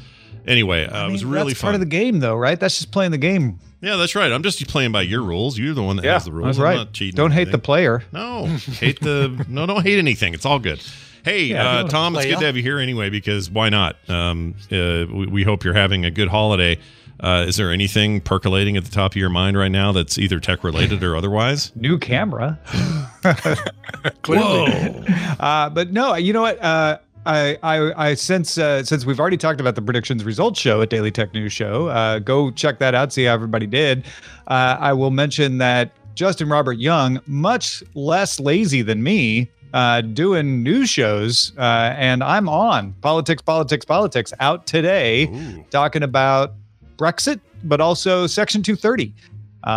anyway, 0.48 0.86
uh, 0.86 1.06
I 1.06 1.08
it 1.08 1.12
was 1.12 1.24
really 1.24 1.50
that's 1.54 1.62
fun. 1.62 1.68
part 1.68 1.76
of 1.76 1.80
the 1.82 1.86
game, 1.86 2.20
though, 2.20 2.36
right? 2.36 2.60
That's 2.60 2.78
just 2.80 2.92
playing 2.92 3.12
the 3.12 3.18
game. 3.20 3.60
yeah, 3.82 3.98
that's 3.98 4.16
right. 4.16 4.32
I'm 4.32 4.44
just 4.44 4.66
playing 4.68 4.92
by 4.92 5.04
your 5.04 5.22
rules. 5.24 5.58
You're 5.58 5.74
the 5.76 5.84
one 5.84 5.96
that 5.98 6.06
has 6.06 6.26
the 6.26 6.32
rules. 6.32 6.46
that's 6.48 6.58
I'm 6.58 6.64
right. 6.64 6.76
not 6.76 6.94
cheating. 6.94 7.16
Don't 7.16 7.32
or 7.32 7.36
hate 7.36 7.52
the 7.52 7.60
player. 7.60 8.04
No, 8.12 8.46
hate 8.80 9.00
the 9.00 9.46
no, 9.48 9.66
don't 9.66 9.84
hate 9.84 10.00
anything. 10.00 10.34
It's 10.34 10.46
all 10.46 10.60
good. 10.60 10.82
Hey, 11.24 11.44
Yeah, 11.46 11.82
uh, 11.82 11.88
Tom, 11.88 12.16
it's 12.16 12.26
good 12.26 12.34
up. 12.34 12.40
to 12.40 12.46
have 12.48 12.58
you 12.58 12.64
here 12.64 12.80
anyway. 12.80 13.12
Because 13.12 13.48
why 13.48 13.70
not? 13.70 13.96
Um, 14.10 14.56
uh, 14.72 15.06
we, 15.12 15.28
we 15.28 15.44
hope 15.44 15.64
you're 15.64 15.76
having 15.76 16.04
a 16.04 16.10
good 16.10 16.30
holiday. 16.30 16.80
Uh, 17.22 17.46
is 17.48 17.56
there 17.56 17.72
anything 17.72 18.20
percolating 18.20 18.78
at 18.78 18.84
the 18.84 18.92
top 18.92 19.12
of 19.12 19.16
your 19.16 19.30
mind 19.30 19.58
right 19.58 19.72
now 19.72 19.92
that's 19.92 20.18
either 20.18 20.40
tech 20.40 20.64
related 20.64 21.04
or 21.04 21.16
otherwise? 21.16 21.72
New 21.76 21.98
camera. 22.00 22.60
Whoa! 24.26 24.66
Uh, 25.40 25.70
but 25.70 25.92
no, 25.92 26.16
you 26.16 26.34
know 26.34 26.42
what? 26.42 26.62
Uh, 26.62 26.98
I, 27.26 27.58
I, 27.62 28.10
I 28.10 28.14
since 28.16 28.58
uh, 28.58 28.84
since 28.84 29.06
we've 29.06 29.20
already 29.20 29.38
talked 29.38 29.62
about 29.62 29.76
the 29.76 29.82
predictions 29.82 30.24
results 30.24 30.60
show 30.60 30.82
at 30.82 30.90
Daily 30.90 31.12
Tech 31.12 31.34
News 31.34 31.54
Show, 31.54 31.88
uh, 31.88 32.20
go 32.20 32.50
check 32.50 32.80
that 32.80 32.96
out. 32.96 33.14
See 33.14 33.26
how 33.26 33.34
everybody 33.34 33.68
did. 33.68 34.06
Uh, 34.48 34.78
I 34.80 34.94
will 34.94 35.12
mention 35.12 35.60
that 35.60 35.92
Justin 36.16 36.50
Robert 36.50 36.80
Young, 36.80 37.20
much 37.28 37.84
less 37.94 38.40
lazy 38.40 38.82
than 38.82 39.04
me, 39.04 39.50
uh, 39.74 40.02
doing 40.02 40.64
news 40.64 40.90
shows, 40.90 41.54
uh, 41.58 41.94
and 41.96 42.24
I'm 42.24 42.50
on 42.50 42.94
politics, 43.02 43.42
politics, 43.42 43.86
politics 43.86 44.34
out 44.40 44.66
today, 44.66 45.64
talking 45.70 46.04
about 46.04 46.54
Brexit, 47.02 47.40
but 47.64 47.82
also 47.82 48.28
Section 48.28 48.62
230 48.62 49.14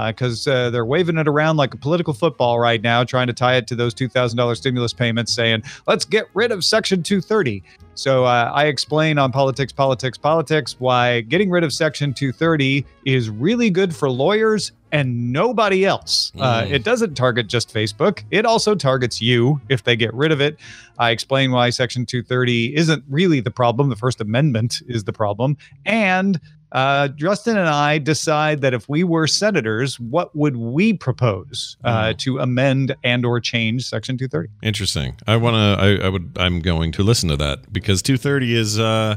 because 0.09 0.49
uh, 0.49 0.71
they're 0.71 0.87
waving 0.87 1.19
it 1.19 1.29
around 1.29 1.59
like 1.59 1.75
a 1.75 1.77
political 1.77 2.15
football 2.15 2.59
right 2.59 2.81
now, 2.81 3.05
trying 3.05 3.27
to 3.27 3.35
tie 3.35 3.57
it 3.57 3.67
to 3.67 3.75
those 3.75 3.95
$2,000 3.95 4.57
stimulus 4.57 4.95
payments, 4.95 5.31
saying, 5.33 5.63
let's 5.87 6.07
get 6.07 6.25
rid 6.33 6.51
of 6.53 6.65
Section 6.65 7.03
230. 7.03 7.63
So 7.95 8.25
uh, 8.25 8.51
I 8.55 8.65
explain 8.65 9.19
on 9.19 9.31
Politics, 9.31 9.73
Politics, 9.73 10.17
Politics 10.17 10.77
why 10.79 11.21
getting 11.21 11.51
rid 11.51 11.65
of 11.65 11.73
Section 11.73 12.15
230 12.15 12.85
is 13.05 13.29
really 13.29 13.69
good 13.69 13.95
for 13.95 14.09
lawyers 14.11 14.73
and 14.91 15.33
nobody 15.33 15.85
else. 15.85 16.33
Uh, 16.39 16.63
Mm. 16.63 16.71
it 16.71 16.85
doesn't 16.85 17.15
target 17.15 17.47
just 17.49 17.73
Facebook, 17.75 18.23
it 18.31 18.47
also 18.47 18.75
targets 18.75 19.21
you 19.21 19.61
if 19.69 19.83
they 19.85 19.97
get 19.97 20.15
rid 20.15 20.33
of 20.33 20.41
it. 20.41 20.57
I 20.99 21.11
explain 21.11 21.51
why 21.51 21.69
Section 21.71 22.07
230 22.07 22.75
isn't 22.75 23.05
really 23.11 23.41
the 23.41 23.51
problem. 23.51 23.91
The 23.91 23.97
First 23.97 24.21
Amendment 24.23 24.81
is 24.89 25.05
the 25.05 25.13
problem. 25.13 25.57
And 25.85 26.41
uh, 26.75 27.09
Justin 27.09 27.57
and 27.57 27.69
I 27.69 27.99
decide 27.99 28.61
that 28.63 28.75
if 28.75 28.89
we 28.89 29.05
were 29.05 29.29
senators, 29.29 29.99
what 30.01 30.35
would 30.35 30.57
we 30.57 30.93
propose 30.93 31.77
uh, 31.85 32.15
to 32.19 32.41
amend 32.41 32.97
and 33.05 33.25
or 33.25 33.39
change 33.39 33.87
Section 33.87 34.19
230? 34.19 34.49
Interesting. 34.63 35.17
I 35.27 35.37
want 35.37 35.55
to. 35.55 35.85
I, 35.85 36.07
I 36.07 36.09
would. 36.09 36.37
I'm 36.37 36.61
going 36.61 36.91
to 36.93 37.05
listen 37.05 37.29
to 37.29 37.37
that 37.37 37.73
because 37.73 38.03
230 38.03 38.55
is 38.57 38.79
uh, 38.81 39.17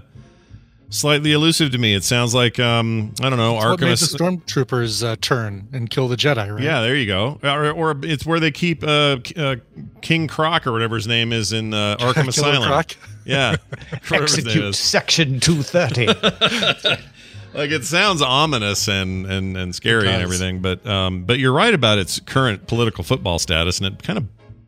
slightly 0.89 1.32
elusive 1.32 1.72
to 1.72 1.80
me. 1.80 1.95
It 1.95 2.03
sounds 2.03 2.36
like 2.36 2.60
um, 2.60 3.14
I 3.22 3.30
don't 3.30 3.39
know. 3.39 3.55
It's 3.58 3.66
what 3.66 3.80
made 3.80 3.89
the 3.89 3.95
stormtroopers 3.95 5.03
uh, 5.03 5.16
turn 5.20 5.68
and 5.74 5.89
kill 5.89 6.08
the 6.08 6.16
Jedi, 6.16 6.53
right? 6.53 6.64
Yeah, 6.64 6.82
there 6.82 6.95
you 6.95 7.08
go. 7.08 7.39
Or, 7.43 7.72
or 7.72 7.95
it's 8.03 8.26
where 8.26 8.39
they 8.39 8.51
keep 8.51 8.84
uh, 8.84 9.18
uh, 9.36 9.55
King 10.01 10.28
Croc 10.28 10.68
or 10.68 10.72
whatever 10.72 10.95
his 10.95 11.08
name 11.08 11.34
is 11.34 11.53
in 11.53 11.74
uh, 11.74 11.97
Arkham 11.99 12.28
Asylum. 12.28 12.68
Croc? 12.68 12.95
Yeah, 13.26 13.55
Whatever 14.08 14.24
his 14.24 14.38
name 14.38 14.47
Execute. 14.47 14.76
Section 14.76 15.39
230. 15.39 17.01
like 17.54 17.72
it 17.72 17.84
sounds 17.84 18.22
ominous 18.22 18.88
and 18.88 19.26
and 19.26 19.58
and 19.58 19.76
scary 19.76 20.08
and 20.08 20.22
everything 20.22 20.62
but 20.62 20.86
um 20.86 21.24
but 21.24 21.39
you're 21.39 21.54
right 21.54 21.74
about 21.74 21.98
its 21.98 22.20
current 22.22 22.68
political 22.68 23.04
football 23.04 23.39
status 23.39 23.80
and 23.80 23.88
it 23.88 24.04
kind 24.04 24.18
of 24.18 24.26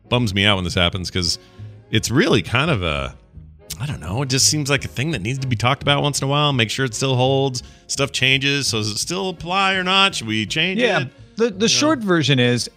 bums 0.08 0.34
me 0.34 0.44
out 0.44 0.56
when 0.56 0.64
this 0.64 0.74
happens 0.74 1.10
because 1.10 1.38
it's 1.90 2.10
really 2.10 2.42
kind 2.42 2.70
of 2.70 2.82
a 2.82 3.16
i 3.80 3.86
don't 3.86 4.00
know 4.00 4.22
it 4.22 4.28
just 4.28 4.48
seems 4.48 4.68
like 4.68 4.84
a 4.84 4.88
thing 4.88 5.12
that 5.12 5.22
needs 5.22 5.38
to 5.38 5.46
be 5.46 5.56
talked 5.56 5.82
about 5.82 6.02
once 6.02 6.20
in 6.20 6.26
a 6.26 6.30
while 6.30 6.52
make 6.52 6.70
sure 6.70 6.84
it 6.84 6.94
still 6.94 7.16
holds 7.16 7.62
stuff 7.86 8.12
changes 8.12 8.66
so 8.66 8.78
does 8.78 8.90
it 8.90 8.98
still 8.98 9.28
apply 9.28 9.74
or 9.74 9.84
not 9.84 10.14
should 10.14 10.26
we 10.26 10.46
change 10.46 10.80
yeah. 10.80 11.00
it 11.00 11.02
Yeah. 11.04 11.08
The 11.40 11.50
the 11.50 11.68
short 11.68 12.00
version 12.00 12.38
is 12.38 12.68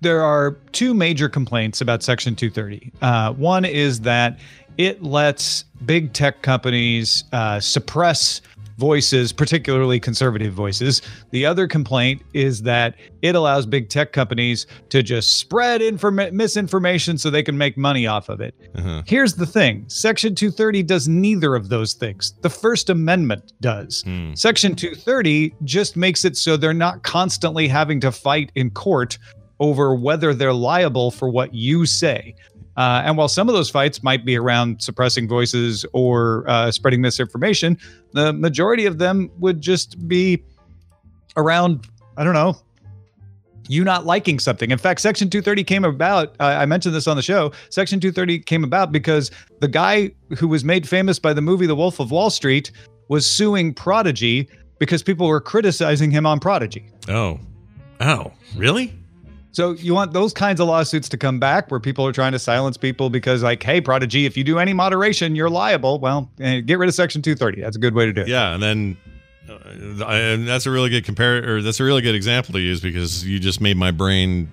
there 0.00 0.22
are 0.22 0.52
two 0.72 0.94
major 0.94 1.28
complaints 1.28 1.80
about 1.80 2.02
Section 2.02 2.34
230. 2.34 2.92
Uh, 3.00 3.32
one 3.32 3.64
is 3.64 4.00
that 4.00 4.38
it 4.78 5.02
lets 5.02 5.64
big 5.84 6.12
tech 6.12 6.42
companies 6.42 7.24
uh, 7.32 7.60
suppress 7.60 8.40
voices, 8.80 9.30
particularly 9.32 10.00
conservative 10.00 10.54
voices. 10.54 11.02
The 11.30 11.44
other 11.44 11.68
complaint 11.68 12.22
is 12.32 12.62
that 12.62 12.96
it 13.20 13.34
allows 13.34 13.66
big 13.66 13.90
tech 13.90 14.12
companies 14.12 14.66
to 14.88 15.02
just 15.02 15.36
spread 15.36 15.82
inform- 15.82 16.34
misinformation 16.34 17.18
so 17.18 17.28
they 17.28 17.42
can 17.42 17.58
make 17.58 17.76
money 17.76 18.06
off 18.06 18.30
of 18.30 18.40
it. 18.40 18.54
Uh-huh. 18.74 19.02
Here's 19.06 19.34
the 19.34 19.46
thing 19.46 19.84
Section 19.88 20.34
230 20.34 20.82
does 20.82 21.06
neither 21.06 21.54
of 21.54 21.68
those 21.68 21.92
things. 21.92 22.32
The 22.40 22.50
First 22.50 22.88
Amendment 22.88 23.52
does. 23.60 24.02
Section 24.34 24.74
230 24.74 25.54
just 25.64 25.96
makes 25.96 26.24
it 26.24 26.36
so 26.36 26.56
they're 26.56 26.72
not 26.72 27.02
constantly 27.02 27.68
having 27.68 28.00
to 28.00 28.10
fight 28.10 28.50
in 28.54 28.70
court 28.70 29.18
over 29.58 29.94
whether 29.94 30.32
they're 30.32 30.54
liable 30.54 31.10
for 31.10 31.28
what 31.28 31.52
you 31.54 31.84
say. 31.84 32.34
Uh, 32.80 33.02
and 33.04 33.18
while 33.18 33.28
some 33.28 33.46
of 33.46 33.54
those 33.54 33.68
fights 33.68 34.02
might 34.02 34.24
be 34.24 34.38
around 34.38 34.80
suppressing 34.80 35.28
voices 35.28 35.84
or 35.92 36.48
uh, 36.48 36.70
spreading 36.70 37.02
misinformation, 37.02 37.76
the 38.12 38.32
majority 38.32 38.86
of 38.86 38.96
them 38.96 39.30
would 39.38 39.60
just 39.60 40.08
be 40.08 40.42
around, 41.36 41.86
I 42.16 42.24
don't 42.24 42.32
know, 42.32 42.56
you 43.68 43.84
not 43.84 44.06
liking 44.06 44.38
something. 44.38 44.70
In 44.70 44.78
fact, 44.78 45.02
Section 45.02 45.28
230 45.28 45.62
came 45.62 45.84
about. 45.84 46.34
Uh, 46.40 46.44
I 46.44 46.64
mentioned 46.64 46.94
this 46.94 47.06
on 47.06 47.16
the 47.16 47.22
show. 47.22 47.52
Section 47.68 48.00
230 48.00 48.38
came 48.38 48.64
about 48.64 48.92
because 48.92 49.30
the 49.58 49.68
guy 49.68 50.10
who 50.38 50.48
was 50.48 50.64
made 50.64 50.88
famous 50.88 51.18
by 51.18 51.34
the 51.34 51.42
movie 51.42 51.66
The 51.66 51.76
Wolf 51.76 52.00
of 52.00 52.10
Wall 52.10 52.30
Street 52.30 52.72
was 53.08 53.26
suing 53.26 53.74
Prodigy 53.74 54.48
because 54.78 55.02
people 55.02 55.26
were 55.28 55.42
criticizing 55.42 56.10
him 56.10 56.24
on 56.24 56.40
Prodigy. 56.40 56.88
oh 57.10 57.38
oh 58.00 58.32
really 58.56 58.94
So 59.52 59.72
you 59.72 59.94
want 59.94 60.12
those 60.12 60.32
kinds 60.32 60.60
of 60.60 60.68
lawsuits 60.68 61.08
to 61.08 61.16
come 61.16 61.40
back 61.40 61.70
where 61.70 61.80
people 61.80 62.06
are 62.06 62.12
trying 62.12 62.32
to 62.32 62.38
silence 62.38 62.76
people 62.76 63.10
because, 63.10 63.42
like, 63.42 63.62
hey, 63.62 63.80
Prodigy, 63.80 64.24
if 64.26 64.36
you 64.36 64.44
do 64.44 64.58
any 64.60 64.72
moderation, 64.72 65.34
you're 65.34 65.50
liable. 65.50 65.98
Well, 65.98 66.30
eh, 66.40 66.60
get 66.60 66.78
rid 66.78 66.88
of 66.88 66.94
Section 66.94 67.20
230. 67.20 67.60
That's 67.60 67.76
a 67.76 67.80
good 67.80 67.94
way 67.94 68.06
to 68.06 68.12
do 68.12 68.20
it. 68.22 68.28
yeah 68.28 68.54
and 68.54 68.62
then 68.62 68.96
uh, 69.48 70.04
and 70.06 70.46
that's 70.46 70.66
a 70.66 70.70
really 70.70 70.88
good 70.90 71.04
compare 71.04 71.56
or 71.56 71.62
that's 71.62 71.80
a 71.80 71.84
really 71.84 72.02
good 72.02 72.14
example 72.14 72.52
to 72.52 72.60
use 72.60 72.80
because 72.80 73.26
you 73.26 73.40
just 73.40 73.60
made 73.60 73.76
my 73.76 73.90
brain 73.90 74.48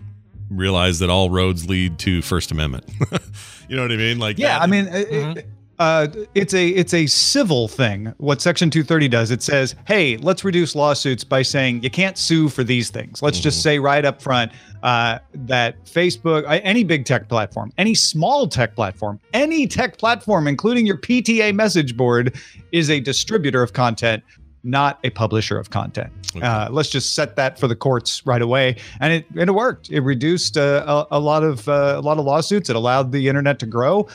realize 0.50 0.98
that 1.00 1.10
all 1.12 1.30
roads 1.30 1.70
lead 1.70 2.00
to 2.00 2.22
first 2.24 2.52
amendment 2.52 2.86
you 3.70 3.76
know 3.76 3.82
what 3.84 3.92
i 3.92 3.96
mean 3.98 4.18
like 4.18 4.38
Yeah, 4.40 4.58
that- 4.58 4.62
I 4.64 4.66
mean, 4.68 4.88
it- 4.88 5.38
it- 5.38 5.48
uh, 5.80 6.08
it's 6.34 6.54
a 6.54 6.70
it's 6.70 6.94
a 6.94 7.06
civil 7.06 7.68
thing. 7.68 8.14
What 8.18 8.42
Section 8.42 8.70
230 8.70 9.08
does, 9.08 9.32
it 9.32 9.44
says, 9.44 9.76
"Hey, 9.86 10.18
let's 10.18 10.44
reduce 10.44 10.76
lawsuits 10.76 11.24
by 11.24 11.44
saying 11.44 11.84
you 11.84 11.92
can't 11.92 12.18
sue 12.18 12.50
for 12.50 12.64
these 12.64 12.90
things. 12.90 13.22
Let's 13.22 13.40
just 13.40 13.62
say 13.62 13.78
right 13.78 14.04
up 14.04 14.22
front 14.22 14.52
uh, 14.82 15.20
that 15.34 15.84
Facebook, 15.86 16.46
any 16.64 16.84
big 16.84 17.06
tech 17.06 17.30
platform, 17.30 17.72
any 17.78 17.94
small 17.94 18.48
tech 18.48 18.76
platform, 18.76 19.20
any 19.34 19.68
tech 19.68 19.98
platform, 19.98 20.48
including 20.48 20.88
your 20.88 20.98
PTA 20.98 21.54
message 21.54 21.96
board, 21.96 22.36
is 22.72 22.90
a 22.90 23.00
distributor 23.00 23.62
of 23.62 23.74
content." 23.74 24.24
Not 24.64 25.00
a 25.06 25.12
publisher 25.12 25.58
of 25.58 25.70
content. 25.70 26.12
Uh, 26.42 26.68
let's 26.70 26.90
just 26.90 27.16
set 27.16 27.38
that 27.38 27.58
for 27.58 27.70
the 27.70 27.76
courts 27.76 28.26
right 28.26 28.42
away, 28.42 28.76
and 29.00 29.14
it 29.14 29.26
and 29.38 29.50
it 29.50 29.54
worked. 29.54 29.90
It 29.90 30.02
reduced 30.02 30.58
uh, 30.58 31.06
a, 31.10 31.18
a 31.18 31.20
lot 31.20 31.44
of 31.44 31.70
uh, 31.70 31.94
a 31.96 32.02
lot 32.02 32.18
of 32.18 32.26
lawsuits. 32.26 32.70
It 32.70 32.76
allowed 32.76 33.14
the 33.14 33.30
internet 33.30 33.60
to 33.60 33.66
grow 33.66 34.08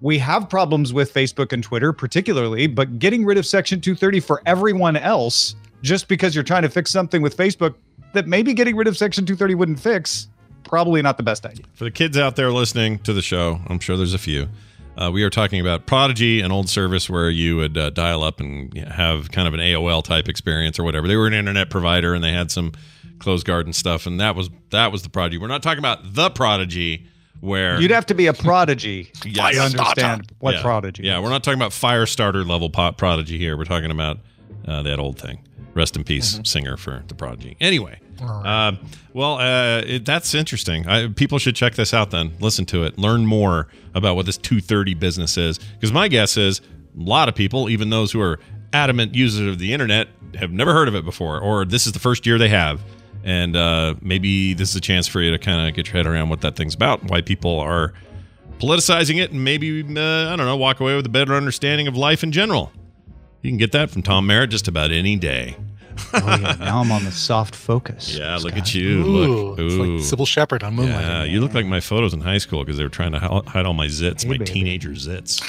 we 0.00 0.18
have 0.18 0.48
problems 0.48 0.92
with 0.92 1.12
Facebook 1.12 1.52
and 1.52 1.62
Twitter, 1.62 1.92
particularly, 1.92 2.66
but 2.66 2.98
getting 2.98 3.24
rid 3.24 3.38
of 3.38 3.46
Section 3.46 3.80
230 3.80 4.20
for 4.20 4.42
everyone 4.46 4.96
else, 4.96 5.54
just 5.82 6.08
because 6.08 6.34
you're 6.34 6.44
trying 6.44 6.62
to 6.62 6.68
fix 6.68 6.90
something 6.90 7.22
with 7.22 7.36
Facebook 7.36 7.74
that 8.12 8.26
maybe 8.26 8.54
getting 8.54 8.76
rid 8.76 8.86
of 8.86 8.96
Section 8.96 9.24
230 9.24 9.54
wouldn't 9.54 9.80
fix, 9.80 10.28
probably 10.64 11.02
not 11.02 11.16
the 11.16 11.22
best 11.22 11.44
idea. 11.46 11.64
For 11.74 11.84
the 11.84 11.90
kids 11.90 12.16
out 12.16 12.36
there 12.36 12.50
listening 12.50 12.98
to 13.00 13.12
the 13.12 13.22
show, 13.22 13.60
I'm 13.68 13.80
sure 13.80 13.96
there's 13.96 14.14
a 14.14 14.18
few. 14.18 14.48
Uh, 14.96 15.10
we 15.12 15.24
are 15.24 15.30
talking 15.30 15.60
about 15.60 15.86
Prodigy, 15.86 16.40
an 16.40 16.52
old 16.52 16.68
service 16.68 17.10
where 17.10 17.28
you 17.28 17.56
would 17.56 17.76
uh, 17.76 17.90
dial 17.90 18.22
up 18.22 18.38
and 18.38 18.72
have 18.78 19.32
kind 19.32 19.48
of 19.48 19.54
an 19.54 19.60
AOL 19.60 20.04
type 20.04 20.28
experience 20.28 20.78
or 20.78 20.84
whatever. 20.84 21.08
They 21.08 21.16
were 21.16 21.26
an 21.26 21.34
internet 21.34 21.68
provider 21.68 22.14
and 22.14 22.22
they 22.22 22.32
had 22.32 22.52
some 22.52 22.72
closed 23.18 23.46
garden 23.46 23.72
stuff, 23.72 24.06
and 24.06 24.20
that 24.20 24.36
was 24.36 24.50
that 24.70 24.92
was 24.92 25.02
the 25.02 25.10
Prodigy. 25.10 25.38
We're 25.38 25.48
not 25.48 25.62
talking 25.62 25.80
about 25.80 26.14
the 26.14 26.30
Prodigy, 26.30 27.06
where 27.40 27.80
You'd 27.80 27.90
have 27.90 28.06
to 28.06 28.14
be 28.14 28.26
a 28.26 28.32
prodigy 28.32 29.10
Yes. 29.24 29.54
to 29.56 29.60
understand 29.62 30.32
what 30.38 30.54
yeah. 30.54 30.62
prodigy. 30.62 31.02
Yeah, 31.04 31.20
we're 31.20 31.30
not 31.30 31.42
talking 31.44 31.58
about 31.58 31.72
Firestarter 31.72 32.46
level 32.46 32.70
pop 32.70 32.96
Prodigy 32.96 33.38
here. 33.38 33.56
We're 33.56 33.64
talking 33.64 33.90
about 33.90 34.18
uh, 34.66 34.82
that 34.82 34.98
old 34.98 35.18
thing. 35.18 35.40
Rest 35.74 35.96
in 35.96 36.04
peace, 36.04 36.34
Mm-hmm. 36.34 36.44
singer 36.44 36.76
for 36.76 37.02
the 37.08 37.14
Prodigy. 37.14 37.56
Anyway, 37.60 37.98
um, 38.22 38.78
well, 39.12 39.38
uh, 39.38 39.78
it, 39.84 40.04
that's 40.04 40.32
interesting. 40.34 40.86
I, 40.86 41.08
people 41.08 41.38
should 41.38 41.56
check 41.56 41.74
this 41.74 41.92
out. 41.92 42.10
Then 42.12 42.32
listen 42.40 42.64
to 42.66 42.84
it, 42.84 42.96
learn 42.98 43.26
more 43.26 43.66
about 43.94 44.14
what 44.16 44.24
this 44.26 44.36
230 44.38 44.94
business 44.94 45.36
is. 45.36 45.58
Because 45.58 45.92
my 45.92 46.06
guess 46.08 46.36
is 46.36 46.60
a 46.60 47.02
lot 47.02 47.28
of 47.28 47.34
people, 47.34 47.68
even 47.68 47.90
those 47.90 48.12
who 48.12 48.20
are 48.20 48.38
adamant 48.72 49.14
users 49.14 49.48
of 49.48 49.58
the 49.58 49.72
internet, 49.72 50.08
have 50.36 50.52
never 50.52 50.72
heard 50.72 50.86
of 50.88 50.94
it 50.94 51.04
before, 51.04 51.40
or 51.40 51.64
this 51.64 51.86
is 51.86 51.92
the 51.92 51.98
first 52.00 52.24
year 52.24 52.38
they 52.38 52.48
have. 52.48 52.80
And 53.24 53.56
uh, 53.56 53.94
maybe 54.02 54.52
this 54.52 54.70
is 54.70 54.76
a 54.76 54.80
chance 54.80 55.08
for 55.08 55.22
you 55.22 55.30
to 55.30 55.38
kind 55.38 55.66
of 55.66 55.74
get 55.74 55.86
your 55.88 55.94
head 55.94 56.06
around 56.06 56.28
what 56.28 56.42
that 56.42 56.56
thing's 56.56 56.74
about, 56.74 57.02
why 57.04 57.22
people 57.22 57.58
are 57.58 57.94
politicizing 58.58 59.18
it, 59.18 59.32
and 59.32 59.42
maybe 59.42 59.80
uh, 59.80 60.32
I 60.32 60.36
don't 60.36 60.46
know, 60.46 60.56
walk 60.56 60.78
away 60.78 60.94
with 60.94 61.06
a 61.06 61.10
better 61.10 61.34
understanding 61.34 61.88
of 61.88 61.96
life 61.96 62.22
in 62.22 62.32
general. 62.32 62.70
You 63.40 63.50
can 63.50 63.56
get 63.56 63.72
that 63.72 63.90
from 63.90 64.02
Tom 64.02 64.26
Merritt 64.26 64.50
just 64.50 64.68
about 64.68 64.90
any 64.92 65.16
day. 65.16 65.56
oh, 66.12 66.38
yeah. 66.40 66.56
Now 66.58 66.80
I'm 66.80 66.92
on 66.92 67.04
the 67.04 67.12
soft 67.12 67.54
focus. 67.54 68.14
Yeah, 68.16 68.36
look 68.36 68.56
at 68.56 68.74
you. 68.74 69.04
Ooh, 69.04 69.54
look, 69.54 69.58
it's 69.58 69.74
like 69.74 70.18
Cybill 70.18 70.26
Shepherd 70.26 70.62
on 70.62 70.74
Moonlight. 70.74 71.00
Yeah, 71.00 71.24
you 71.24 71.40
look 71.40 71.54
like 71.54 71.66
my 71.66 71.80
photos 71.80 72.12
in 72.12 72.20
high 72.20 72.38
school 72.38 72.62
because 72.64 72.76
they 72.76 72.84
were 72.84 72.90
trying 72.90 73.12
to 73.12 73.20
hide 73.20 73.64
all 73.64 73.74
my 73.74 73.86
zits, 73.86 74.26
my 74.26 74.36
teenager 74.36 74.90
zits. 74.90 75.40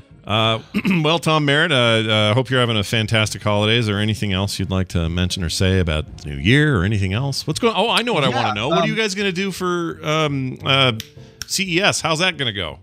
Uh, 0.30 0.62
well, 1.02 1.18
Tom 1.18 1.44
Merritt, 1.44 1.72
I 1.72 1.74
uh, 1.74 2.02
uh, 2.02 2.34
hope 2.34 2.50
you're 2.50 2.60
having 2.60 2.76
a 2.76 2.84
fantastic 2.84 3.42
holiday. 3.42 3.76
Is 3.76 3.88
there 3.88 3.98
anything 3.98 4.32
else 4.32 4.60
you'd 4.60 4.70
like 4.70 4.86
to 4.88 5.08
mention 5.08 5.42
or 5.42 5.48
say 5.48 5.80
about 5.80 6.18
the 6.18 6.30
new 6.30 6.36
year 6.36 6.78
or 6.78 6.84
anything 6.84 7.12
else? 7.12 7.48
What's 7.48 7.58
going? 7.58 7.74
Oh, 7.76 7.90
I 7.90 8.02
know 8.02 8.12
what 8.12 8.22
I 8.22 8.28
want 8.28 8.46
to 8.46 8.54
know. 8.54 8.68
what 8.68 8.78
are 8.78 8.82
um, 8.84 8.88
you 8.88 8.94
guys 8.94 9.16
going 9.16 9.26
to 9.26 9.32
do 9.32 9.50
for 9.50 9.98
um, 10.06 10.56
uh, 10.64 10.92
CES? 11.48 12.00
How's 12.00 12.20
that 12.20 12.36
going 12.36 12.46
to 12.46 12.52
go? 12.52 12.78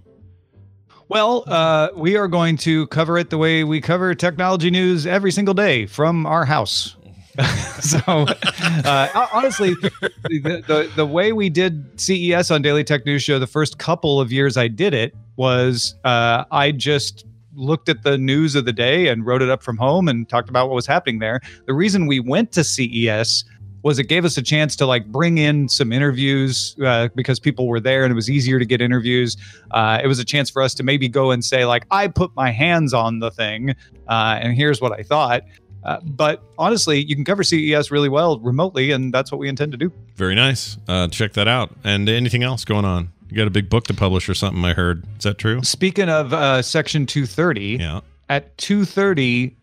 Well, 1.07 1.45
uh, 1.47 1.87
we 1.95 2.17
are 2.17 2.27
going 2.27 2.57
to 2.57 2.85
cover 2.87 3.17
it 3.17 3.29
the 3.29 3.37
way 3.37 3.63
we 3.63 3.79
cover 3.79 4.13
technology 4.13 4.69
news 4.69 5.07
every 5.07 5.31
single 5.31 5.53
day 5.53 5.85
from 5.85 6.25
our 6.25 6.43
house. 6.43 6.97
so, 7.79 7.99
uh, 8.07 9.27
honestly, 9.31 9.73
the, 9.75 10.63
the 10.67 10.91
the 10.97 11.05
way 11.05 11.31
we 11.31 11.49
did 11.49 11.97
CES 11.97 12.51
on 12.51 12.61
Daily 12.61 12.83
Tech 12.83 13.05
News 13.05 13.23
Show 13.23 13.39
the 13.39 13.47
first 13.47 13.77
couple 13.77 14.19
of 14.19 14.33
years 14.33 14.57
I 14.57 14.67
did 14.67 14.93
it 14.93 15.15
was 15.37 15.95
uh, 16.03 16.43
I 16.51 16.71
just 16.71 17.25
looked 17.57 17.89
at 17.89 18.03
the 18.03 18.17
news 18.17 18.55
of 18.55 18.65
the 18.65 18.73
day 18.73 19.07
and 19.07 19.25
wrote 19.25 19.41
it 19.41 19.49
up 19.49 19.63
from 19.63 19.77
home 19.77 20.07
and 20.07 20.29
talked 20.29 20.49
about 20.49 20.67
what 20.67 20.75
was 20.75 20.85
happening 20.85 21.19
there. 21.19 21.41
The 21.65 21.73
reason 21.73 22.05
we 22.05 22.19
went 22.19 22.51
to 22.53 22.63
CES 22.63 23.43
was 23.83 23.99
it 23.99 24.05
gave 24.05 24.25
us 24.25 24.37
a 24.37 24.41
chance 24.41 24.75
to 24.75 24.85
like 24.85 25.05
bring 25.07 25.37
in 25.37 25.69
some 25.69 25.91
interviews 25.91 26.75
uh, 26.83 27.09
because 27.15 27.39
people 27.39 27.67
were 27.67 27.79
there 27.79 28.03
and 28.03 28.11
it 28.11 28.15
was 28.15 28.29
easier 28.29 28.59
to 28.59 28.65
get 28.65 28.81
interviews. 28.81 29.37
Uh, 29.71 29.99
it 30.03 30.07
was 30.07 30.19
a 30.19 30.25
chance 30.25 30.49
for 30.49 30.61
us 30.61 30.73
to 30.75 30.83
maybe 30.83 31.07
go 31.07 31.31
and 31.31 31.43
say 31.43 31.65
like 31.65 31.85
I 31.91 32.07
put 32.07 32.35
my 32.35 32.51
hands 32.51 32.93
on 32.93 33.19
the 33.19 33.31
thing 33.31 33.75
uh, 34.07 34.39
and 34.41 34.55
here's 34.55 34.81
what 34.81 34.91
I 34.91 35.03
thought. 35.03 35.43
Uh, 35.83 36.01
but 36.03 36.43
honestly, 36.57 37.05
you 37.05 37.15
can 37.15 37.23
cover 37.23 37.43
CES 37.43 37.91
really 37.91 38.09
well 38.09 38.39
remotely, 38.39 38.91
and 38.91 39.13
that's 39.13 39.31
what 39.31 39.37
we 39.37 39.47
intend 39.47 39.71
to 39.71 39.77
do. 39.77 39.89
Very 40.15 40.35
nice. 40.35 40.77
Uh, 40.85 41.07
check 41.07 41.31
that 41.33 41.47
out. 41.47 41.71
And 41.83 42.09
anything 42.09 42.43
else 42.43 42.65
going 42.65 42.83
on? 42.83 43.13
You 43.30 43.38
got 43.38 43.47
a 43.47 43.51
big 43.51 43.69
book 43.69 43.86
to 43.88 43.93
publish 43.93 44.30
or 44.30 44.34
something? 44.34 44.63
I 44.63 44.73
heard. 44.73 45.03
Is 45.17 45.23
that 45.23 45.38
true? 45.38 45.61
Speaking 45.63 46.09
of 46.09 46.34
uh, 46.34 46.61
Section 46.61 47.05
230, 47.05 47.78
yeah. 47.80 47.99
at 48.30 48.55
2:30 48.57 49.53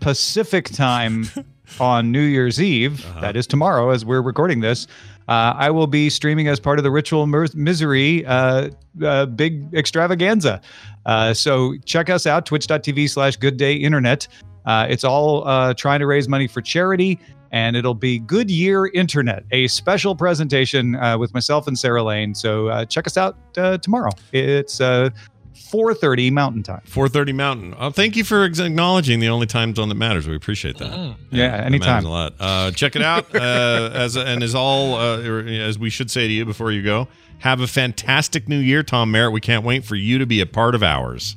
Pacific 0.00 0.66
time 0.70 1.26
on 1.80 2.10
New 2.12 2.20
Year's 2.22 2.60
Eve, 2.60 3.04
Uh-huh. 3.04 3.20
that 3.20 3.36
is 3.36 3.46
tomorrow, 3.46 3.90
as 3.90 4.04
we're 4.04 4.22
recording 4.22 4.60
this. 4.60 4.86
Uh, 5.26 5.54
I 5.56 5.70
will 5.70 5.86
be 5.86 6.10
streaming 6.10 6.48
as 6.48 6.60
part 6.60 6.78
of 6.78 6.82
the 6.82 6.90
Ritual 6.90 7.26
Misery 7.26 8.26
uh, 8.26 8.68
uh, 9.02 9.26
big 9.26 9.72
extravaganza. 9.74 10.60
Uh, 11.06 11.32
so 11.32 11.74
check 11.86 12.10
us 12.10 12.26
out, 12.26 12.44
twitch.tv 12.44 13.08
slash 13.08 13.36
good 13.36 13.56
day 13.56 13.74
internet. 13.74 14.28
Uh, 14.66 14.86
it's 14.88 15.04
all 15.04 15.46
uh, 15.48 15.72
trying 15.74 16.00
to 16.00 16.06
raise 16.06 16.28
money 16.28 16.46
for 16.46 16.60
charity, 16.60 17.18
and 17.54 17.76
it'll 17.76 17.94
be 17.94 18.18
Good 18.18 18.50
Year 18.50 18.86
Internet, 18.86 19.44
a 19.52 19.68
special 19.68 20.16
presentation 20.16 20.96
uh, 20.96 21.16
with 21.16 21.32
myself 21.32 21.68
and 21.68 21.78
Sarah 21.78 22.02
Lane. 22.02 22.34
So 22.34 22.66
uh, 22.66 22.84
check 22.84 23.06
us 23.06 23.16
out 23.16 23.38
uh, 23.56 23.78
tomorrow. 23.78 24.10
It's 24.32 24.80
uh, 24.80 25.10
4.30 25.54 26.32
Mountain 26.32 26.64
Time. 26.64 26.82
4:30 26.88 27.32
Mountain. 27.32 27.74
Oh, 27.78 27.90
thank 27.90 28.16
you 28.16 28.24
for 28.24 28.44
acknowledging 28.44 29.20
the 29.20 29.28
only 29.28 29.46
time 29.46 29.72
zone 29.72 29.88
that 29.88 29.94
matters. 29.94 30.26
We 30.26 30.34
appreciate 30.34 30.78
that. 30.78 30.90
Mm-hmm. 30.90 31.36
Yeah, 31.36 31.56
that 31.56 31.66
anytime. 31.66 31.88
matters 31.88 32.04
a 32.04 32.08
lot. 32.08 32.34
Uh, 32.40 32.70
check 32.72 32.96
it 32.96 33.02
out. 33.02 33.32
Uh, 33.32 33.90
as 33.94 34.16
and 34.16 34.42
as 34.42 34.56
all 34.56 34.94
uh, 34.94 35.18
as 35.20 35.78
we 35.78 35.90
should 35.90 36.10
say 36.10 36.26
to 36.26 36.32
you 36.32 36.44
before 36.44 36.72
you 36.72 36.82
go, 36.82 37.06
have 37.38 37.60
a 37.60 37.68
fantastic 37.68 38.48
new 38.48 38.58
year, 38.58 38.82
Tom 38.82 39.12
Merritt. 39.12 39.32
We 39.32 39.40
can't 39.40 39.64
wait 39.64 39.84
for 39.84 39.94
you 39.94 40.18
to 40.18 40.26
be 40.26 40.40
a 40.40 40.46
part 40.46 40.74
of 40.74 40.82
ours. 40.82 41.36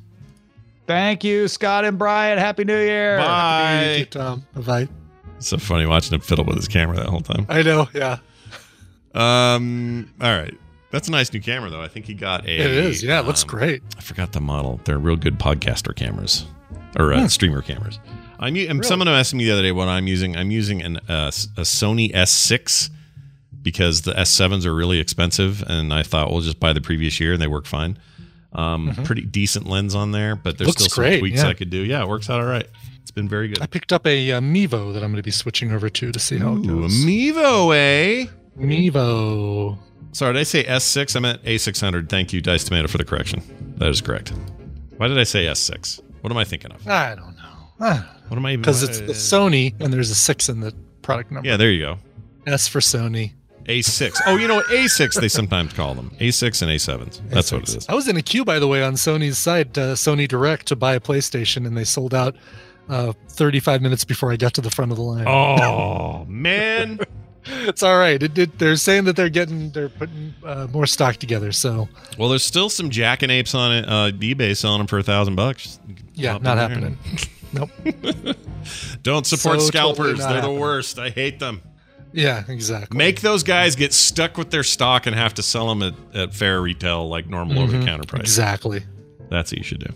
Thank 0.88 1.24
you, 1.24 1.48
Scott 1.48 1.86
and 1.86 2.00
Brian. 2.00 2.40
Happy 2.40 2.64
New 2.64 2.80
Year. 2.80 3.18
Bye. 3.18 4.08
Tom. 4.10 4.48
Bye. 4.56 4.88
So 5.40 5.58
funny 5.58 5.86
watching 5.86 6.14
him 6.16 6.22
fiddle 6.22 6.46
with 6.46 6.56
his 6.58 6.68
camera 6.68 6.98
that 6.98 7.08
whole 7.08 7.22
time. 7.22 7.46
I 7.50 7.62
know. 7.62 7.88
Yeah. 7.94 8.18
Um. 9.14 10.12
All 10.22 10.32
right. 10.36 10.54
That's 10.92 11.08
a 11.10 11.12
nice 11.12 11.32
new 11.34 11.42
camera, 11.42 11.70
though. 11.70 11.82
I 11.82 11.88
think 11.88 12.06
he 12.06 12.14
got 12.14 12.46
a. 12.46 12.50
It 12.52 12.72
is. 12.72 13.04
Yeah, 13.04 13.20
it 13.20 13.26
looks 13.26 13.44
um, 13.44 13.50
great. 13.50 13.84
I 13.98 14.02
forgot 14.02 14.32
the 14.32 14.40
model. 14.42 14.80
They're 14.86 14.98
real 15.00 15.16
good 15.16 15.38
podcaster 15.38 15.96
cameras 15.96 16.46
or 16.98 17.14
uh, 17.14 17.28
streamer 17.28 17.62
cameras. 17.62 18.00
I'm. 18.40 18.56
u- 18.56 18.68
and 18.70 18.86
Someone 18.86 19.08
asked 19.08 19.34
me 19.34 19.44
the 19.46 19.52
other 19.52 19.62
day 19.64 19.72
what 19.72 19.88
I'm 19.88 20.08
using. 20.08 20.36
I'm 20.38 20.52
using 20.52 20.82
an 20.82 20.98
uh, 21.10 21.28
a 21.58 21.62
Sony 21.62 22.12
S6 22.14 22.90
because 23.62 24.04
the 24.04 24.14
S7s 24.14 24.66
are 24.66 24.74
really 24.74 25.00
expensive, 25.00 25.62
and 25.68 25.94
I 25.94 26.04
thought 26.04 26.32
we'll 26.32 26.42
just 26.42 26.60
buy 26.60 26.72
the 26.74 26.82
previous 26.82 27.20
year, 27.20 27.34
and 27.34 27.42
they 27.42 27.48
work 27.48 27.66
fine. 27.66 27.98
Um, 28.54 28.92
Mhm. 28.94 29.04
Pretty 29.06 29.24
decent 29.24 29.68
lens 29.68 29.94
on 29.94 30.12
there, 30.14 30.36
but 30.36 30.58
there's 30.58 30.70
Looks 30.70 30.84
still 30.86 30.96
some 30.96 31.04
great, 31.04 31.20
tweaks 31.20 31.44
yeah. 31.44 31.50
I 31.50 31.54
could 31.54 31.70
do. 31.70 31.80
Yeah, 31.80 32.02
it 32.02 32.08
works 32.08 32.30
out 32.30 32.40
all 32.40 32.48
right. 32.48 32.68
It's 33.08 33.12
been 33.14 33.30
very 33.30 33.48
good. 33.48 33.62
I 33.62 33.68
picked 33.68 33.94
up 33.94 34.06
a 34.06 34.34
uh, 34.34 34.42
Mevo 34.42 34.92
that 34.92 35.02
I'm 35.02 35.12
going 35.12 35.16
to 35.16 35.24
be 35.24 35.32
switching 35.32 35.72
over 35.72 35.90
to 35.90 36.12
to 36.12 36.20
see 36.20 36.40
how 36.40 36.56
it 36.56 36.66
Ooh, 36.66 36.80
a 36.80 36.82
goes. 36.82 37.06
Mevo, 37.06 37.74
eh? 37.74 38.26
Mevo. 38.60 39.78
Sorry, 40.12 40.34
did 40.34 40.40
I 40.42 40.44
say 40.44 40.66
S6? 40.66 41.16
I 41.16 41.20
meant 41.22 41.42
A600. 41.46 42.10
Thank 42.10 42.34
you, 42.34 42.42
Dice 42.42 42.66
Tomato, 42.66 42.90
for 42.90 42.98
the 42.98 43.06
correction. 43.06 43.42
That 43.78 43.88
is 43.88 44.02
correct. 44.02 44.34
Why 44.98 45.08
did 45.08 45.18
I 45.18 45.24
say 45.24 45.46
S6? 45.46 46.02
What 46.20 46.32
am 46.32 46.38
I 46.38 46.44
thinking 46.44 46.74
of? 46.74 46.86
I 46.86 47.16
don't 47.16 47.34
know. 47.38 48.04
What 48.28 48.36
am 48.36 48.46
I? 48.46 48.58
Because 48.58 48.84
it's 48.84 49.00
the 49.00 49.14
Sony 49.14 49.74
and 49.80 49.94
there's 49.94 50.10
a 50.10 50.16
six 50.16 50.50
in 50.50 50.60
the 50.60 50.76
product 51.02 51.32
number. 51.32 51.48
Yeah, 51.48 51.56
there 51.56 51.72
you 51.72 51.86
go. 51.86 52.00
S 52.46 52.68
for 52.68 52.82
Sony. 52.82 53.32
A6. 53.68 54.20
Oh, 54.26 54.36
you 54.36 54.50
know 54.50 54.56
what? 54.56 54.66
A6 54.66 55.22
they 55.22 55.30
sometimes 55.30 55.72
call 55.72 55.96
them. 55.96 56.12
A6 56.20 56.62
and 56.62 56.72
A7s. 56.72 57.30
That's 57.30 57.54
what 57.54 57.64
it 57.64 57.70
is. 57.70 57.88
I 57.88 57.94
was 57.94 58.10
in 58.10 58.18
a 58.18 58.22
queue, 58.22 58.44
by 58.44 58.60
the 58.60 58.68
way, 58.68 58.84
on 58.84 58.96
Sony's 58.96 59.38
site, 59.38 59.78
uh, 59.78 59.94
Sony 59.94 60.28
Direct, 60.28 60.68
to 60.68 60.76
buy 60.76 60.96
a 60.96 61.00
PlayStation, 61.00 61.66
and 61.66 61.78
they 61.78 61.86
sold 61.86 62.14
out 62.14 62.36
uh, 62.90 63.14
35 63.30 63.82
minutes 63.82 64.04
before 64.04 64.32
I 64.32 64.36
got 64.38 64.54
to 64.56 64.62
the 64.62 64.70
front 64.72 64.92
of 64.92 64.98
the 64.98 65.04
line. 65.04 65.28
Oh 65.28 66.26
man, 66.30 67.00
it's 67.46 67.84
all 67.84 67.98
right. 67.98 68.22
It, 68.22 68.38
it, 68.38 68.60
they're 68.60 68.76
saying 68.76 69.06
that 69.06 69.16
they're 69.16 69.30
getting, 69.30 69.72
they're 69.72 69.90
putting 69.90 70.34
uh, 70.44 70.68
more 70.72 70.86
stock 70.88 71.18
together. 71.18 71.52
So 71.52 71.88
Well, 72.18 72.30
there's 72.30 72.44
still 72.46 72.70
some 72.70 72.90
jackanapes 72.90 73.54
on 73.56 73.72
it. 73.76 73.86
Uh, 73.88 74.12
eBay 74.18 74.56
selling 74.56 74.80
them 74.80 74.88
for 74.88 75.00
a 75.00 75.04
thousand 75.04 75.36
bucks. 75.36 75.80
yeah, 76.14 76.38
not 76.40 76.58
happening. 76.58 76.98
nope. 77.54 77.70
Don't 79.04 79.26
support 79.26 79.62
So 79.62 79.68
scalpers. 79.68 80.20
totally 80.20 80.34
They're 80.34 80.42
the 80.42 80.52
worst. 80.60 81.00
I 81.00 81.10
hate 81.10 81.40
them. 81.40 81.62
Yeah, 82.14 82.44
exactly. 82.48 82.98
Make 82.98 83.22
those 83.22 83.44
guys 83.44 83.76
get 83.76 83.94
stuck 83.94 84.38
with 84.38 84.50
their 84.50 84.64
stock 84.64 85.06
and 85.08 85.16
have 85.16 85.34
to 85.36 85.44
sell 85.44 85.68
them 85.68 85.84
at, 85.84 85.94
at 86.16 86.34
fair 86.34 86.62
retail 86.62 87.08
like 87.08 87.28
normal 87.28 87.60
over 87.62 87.78
the 87.78 87.86
counter 87.86 88.06
price. 88.06 88.22
Exactly. 88.22 88.84
That's 89.30 89.52
what 89.52 89.58
you 89.58 89.64
should 89.64 89.80
do. 89.82 89.94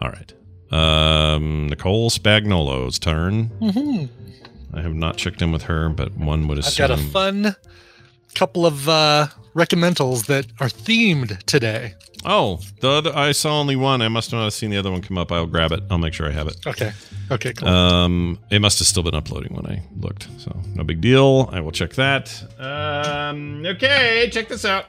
All 0.00 0.08
right. 0.08 0.32
Um, 0.74 1.68
Nicole 1.68 2.10
Spagnolo's 2.10 2.98
turn. 2.98 3.50
Mhm. 3.60 4.08
I 4.72 4.80
have 4.82 4.94
not 4.94 5.16
checked 5.16 5.40
in 5.40 5.52
with 5.52 5.62
her, 5.64 5.88
but 5.88 6.16
one 6.16 6.48
would 6.48 6.58
assume. 6.58 6.84
I've 6.84 6.90
assume. 6.98 7.12
got 7.12 7.20
a 7.28 7.32
fun 7.52 7.56
couple 8.34 8.66
of 8.66 8.88
uh, 8.88 9.28
recommendals 9.54 10.26
that 10.26 10.46
are 10.58 10.66
themed 10.68 11.40
today. 11.44 11.94
Oh, 12.26 12.58
the 12.80 12.88
other, 12.88 13.12
I 13.16 13.30
saw 13.32 13.60
only 13.60 13.76
one. 13.76 14.00
I 14.02 14.08
must 14.08 14.32
not 14.32 14.42
have 14.44 14.52
seen 14.54 14.70
the 14.70 14.78
other 14.78 14.90
one 14.90 15.02
come 15.02 15.16
up. 15.18 15.30
I'll 15.30 15.46
grab 15.46 15.70
it. 15.72 15.82
I'll 15.90 15.98
make 15.98 16.14
sure 16.14 16.26
I 16.26 16.32
have 16.32 16.48
it. 16.48 16.56
Okay. 16.66 16.90
Okay, 17.30 17.52
cool. 17.52 17.68
Um, 17.68 18.38
it 18.50 18.60
must 18.60 18.78
have 18.80 18.88
still 18.88 19.02
been 19.02 19.14
uploading 19.14 19.54
when 19.54 19.66
I 19.66 19.82
looked, 20.00 20.26
so 20.38 20.58
no 20.74 20.82
big 20.84 21.00
deal. 21.00 21.48
I 21.52 21.60
will 21.60 21.70
check 21.72 21.92
that. 21.94 22.32
Um, 22.58 23.64
okay, 23.66 24.28
check 24.32 24.48
this 24.48 24.64
out. 24.64 24.86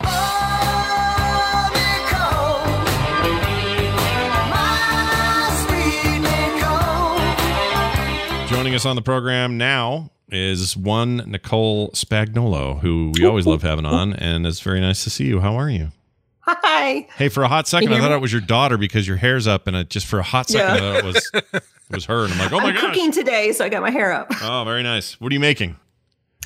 Joining 8.66 8.76
us 8.78 8.86
on 8.88 8.96
the 8.96 9.04
program 9.04 9.60
now 9.60 10.10
is 10.32 10.76
one 10.76 11.18
Nicole 11.18 11.92
Spagnolo, 11.92 12.80
who 12.80 13.12
we 13.14 13.24
always 13.24 13.46
love 13.46 13.62
having 13.62 13.86
on, 13.86 14.14
and 14.14 14.48
it's 14.48 14.60
very 14.60 14.82
nice 14.82 15.04
to 15.04 15.12
see 15.12 15.26
you. 15.26 15.40
How 15.40 15.56
are 15.56 15.70
you? 15.70 15.92
Hi. 16.40 17.08
Hey, 17.16 17.30
for 17.30 17.44
a 17.44 17.48
hot 17.48 17.68
second, 17.68 17.94
I 17.94 18.00
thought 18.00 18.08
hear 18.08 18.18
it 18.18 18.22
was 18.22 18.32
your 18.32 18.42
daughter 18.42 18.80
because 18.80 19.08
your 19.08 19.18
hair's 19.18 19.46
up, 19.46 19.68
and 19.68 19.78
it 19.78 19.92
just 19.92 20.08
for 20.08 20.18
a 20.18 20.24
hot 20.24 20.50
second, 20.50 20.68
Yeah. 20.68 20.74
I 20.74 20.80
thought 20.80 20.96
it 20.96 21.06
was 21.06 21.32
it 21.54 21.64
was 21.92 22.06
her, 22.06 22.24
and 22.24 22.34
I'm 22.34 22.40
like, 22.40 22.54
oh 22.54 22.60
my 22.60 22.70
I'm 22.70 22.76
cooking 22.78 23.12
today, 23.12 23.52
so 23.52 23.64
I 23.64 23.70
got 23.70 23.84
my 23.84 23.92
hair 23.92 24.12
up. 24.12 24.32
Oh, 24.42 24.64
very 24.66 24.82
nice. 24.82 25.22
What 25.22 25.32
are 25.32 25.36
you 25.36 25.40
making? 25.40 25.76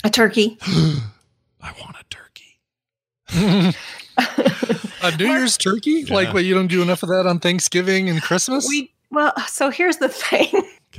A 0.04 0.10
turkey. 0.10 0.58
I 0.62 1.74
want 1.80 1.96
a 1.96 2.04
turkey. 2.10 3.78
a 5.04 5.16
New 5.16 5.26
Year's 5.26 5.58
turkey? 5.58 6.04
Like, 6.04 6.34
what, 6.34 6.44
you 6.44 6.54
don't 6.54 6.68
do 6.68 6.82
enough 6.82 7.02
of 7.02 7.08
that 7.08 7.26
on 7.26 7.40
Thanksgiving 7.40 8.10
and 8.10 8.22
Christmas? 8.22 8.68
We 8.68 8.92
well, 9.10 9.34
so 9.48 9.70
here's 9.70 9.98
the 9.98 10.10
thing. 10.10 10.52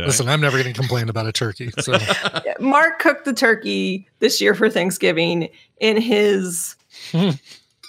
Listen, 0.06 0.28
I'm 0.28 0.40
never 0.40 0.60
going 0.62 0.72
to 0.72 0.78
complain 0.78 1.08
about 1.08 1.26
a 1.26 1.32
turkey. 1.32 1.70
So 1.80 1.96
Mark 2.60 2.98
cooked 2.98 3.24
the 3.24 3.32
turkey 3.34 4.08
this 4.20 4.40
year 4.40 4.54
for 4.54 4.68
Thanksgiving 4.70 5.48
in 5.80 6.00
his 6.00 6.76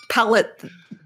pellet 0.09 0.61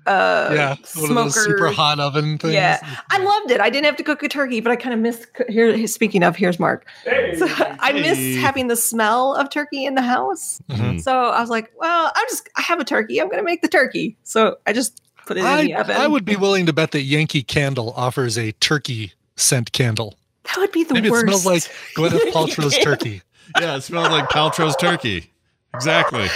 uh 0.07 0.51
yeah, 0.53 0.75
one 0.95 1.09
of 1.09 1.15
those 1.15 1.33
super 1.43 1.69
hot 1.71 1.99
oven 1.99 2.37
things. 2.37 2.53
Yeah, 2.53 2.77
I 3.09 3.17
loved 3.17 3.49
it. 3.49 3.59
I 3.59 3.71
didn't 3.71 3.85
have 3.85 3.95
to 3.95 4.03
cook 4.03 4.21
a 4.21 4.29
turkey, 4.29 4.59
but 4.59 4.71
I 4.71 4.75
kind 4.75 4.93
of 4.93 4.99
missed. 4.99 5.33
co- 5.33 5.45
Here, 5.49 5.87
speaking 5.87 6.21
of, 6.21 6.35
here's 6.35 6.59
Mark. 6.59 6.85
So 7.05 7.47
I 7.49 7.91
miss 7.91 8.37
having 8.39 8.67
the 8.67 8.75
smell 8.75 9.33
of 9.33 9.49
turkey 9.49 9.83
in 9.83 9.95
the 9.95 10.03
house. 10.03 10.61
Mhm. 10.69 11.01
So 11.01 11.11
I 11.11 11.41
was 11.41 11.49
like, 11.49 11.71
well, 11.79 12.11
I'm 12.15 12.25
just. 12.29 12.47
I 12.55 12.61
have 12.61 12.79
a 12.79 12.83
turkey. 12.83 13.19
I'm 13.19 13.29
going 13.29 13.39
to 13.39 13.43
make 13.43 13.63
the 13.63 13.67
turkey. 13.67 14.15
So 14.21 14.57
I 14.67 14.73
just 14.73 15.01
put 15.25 15.37
it 15.37 15.39
in 15.39 15.65
the 15.65 15.73
oven. 15.73 15.95
I 15.95 16.05
would 16.05 16.23
be 16.23 16.35
willing 16.35 16.67
to 16.67 16.73
bet 16.73 16.91
that 16.91 17.01
Yankee 17.01 17.41
Candle 17.41 17.91
offers 17.97 18.37
a 18.37 18.51
turkey 18.53 19.13
scent 19.37 19.71
candle. 19.71 20.13
That 20.47 20.57
would 20.57 20.71
be 20.71 20.83
the 20.83 20.93
Maybe 20.93 21.09
worst. 21.09 21.25
it 21.27 21.37
smells 21.39 21.45
like 21.45 21.63
Gwyneth 21.95 22.31
Paltrow's 22.33 22.77
turkey. 22.77 23.21
Yeah, 23.61 23.75
it 23.77 23.81
smells 23.81 24.09
like 24.09 24.27
Paltrow's 24.29 24.75
turkey. 24.75 25.31
Exactly. 25.75 26.27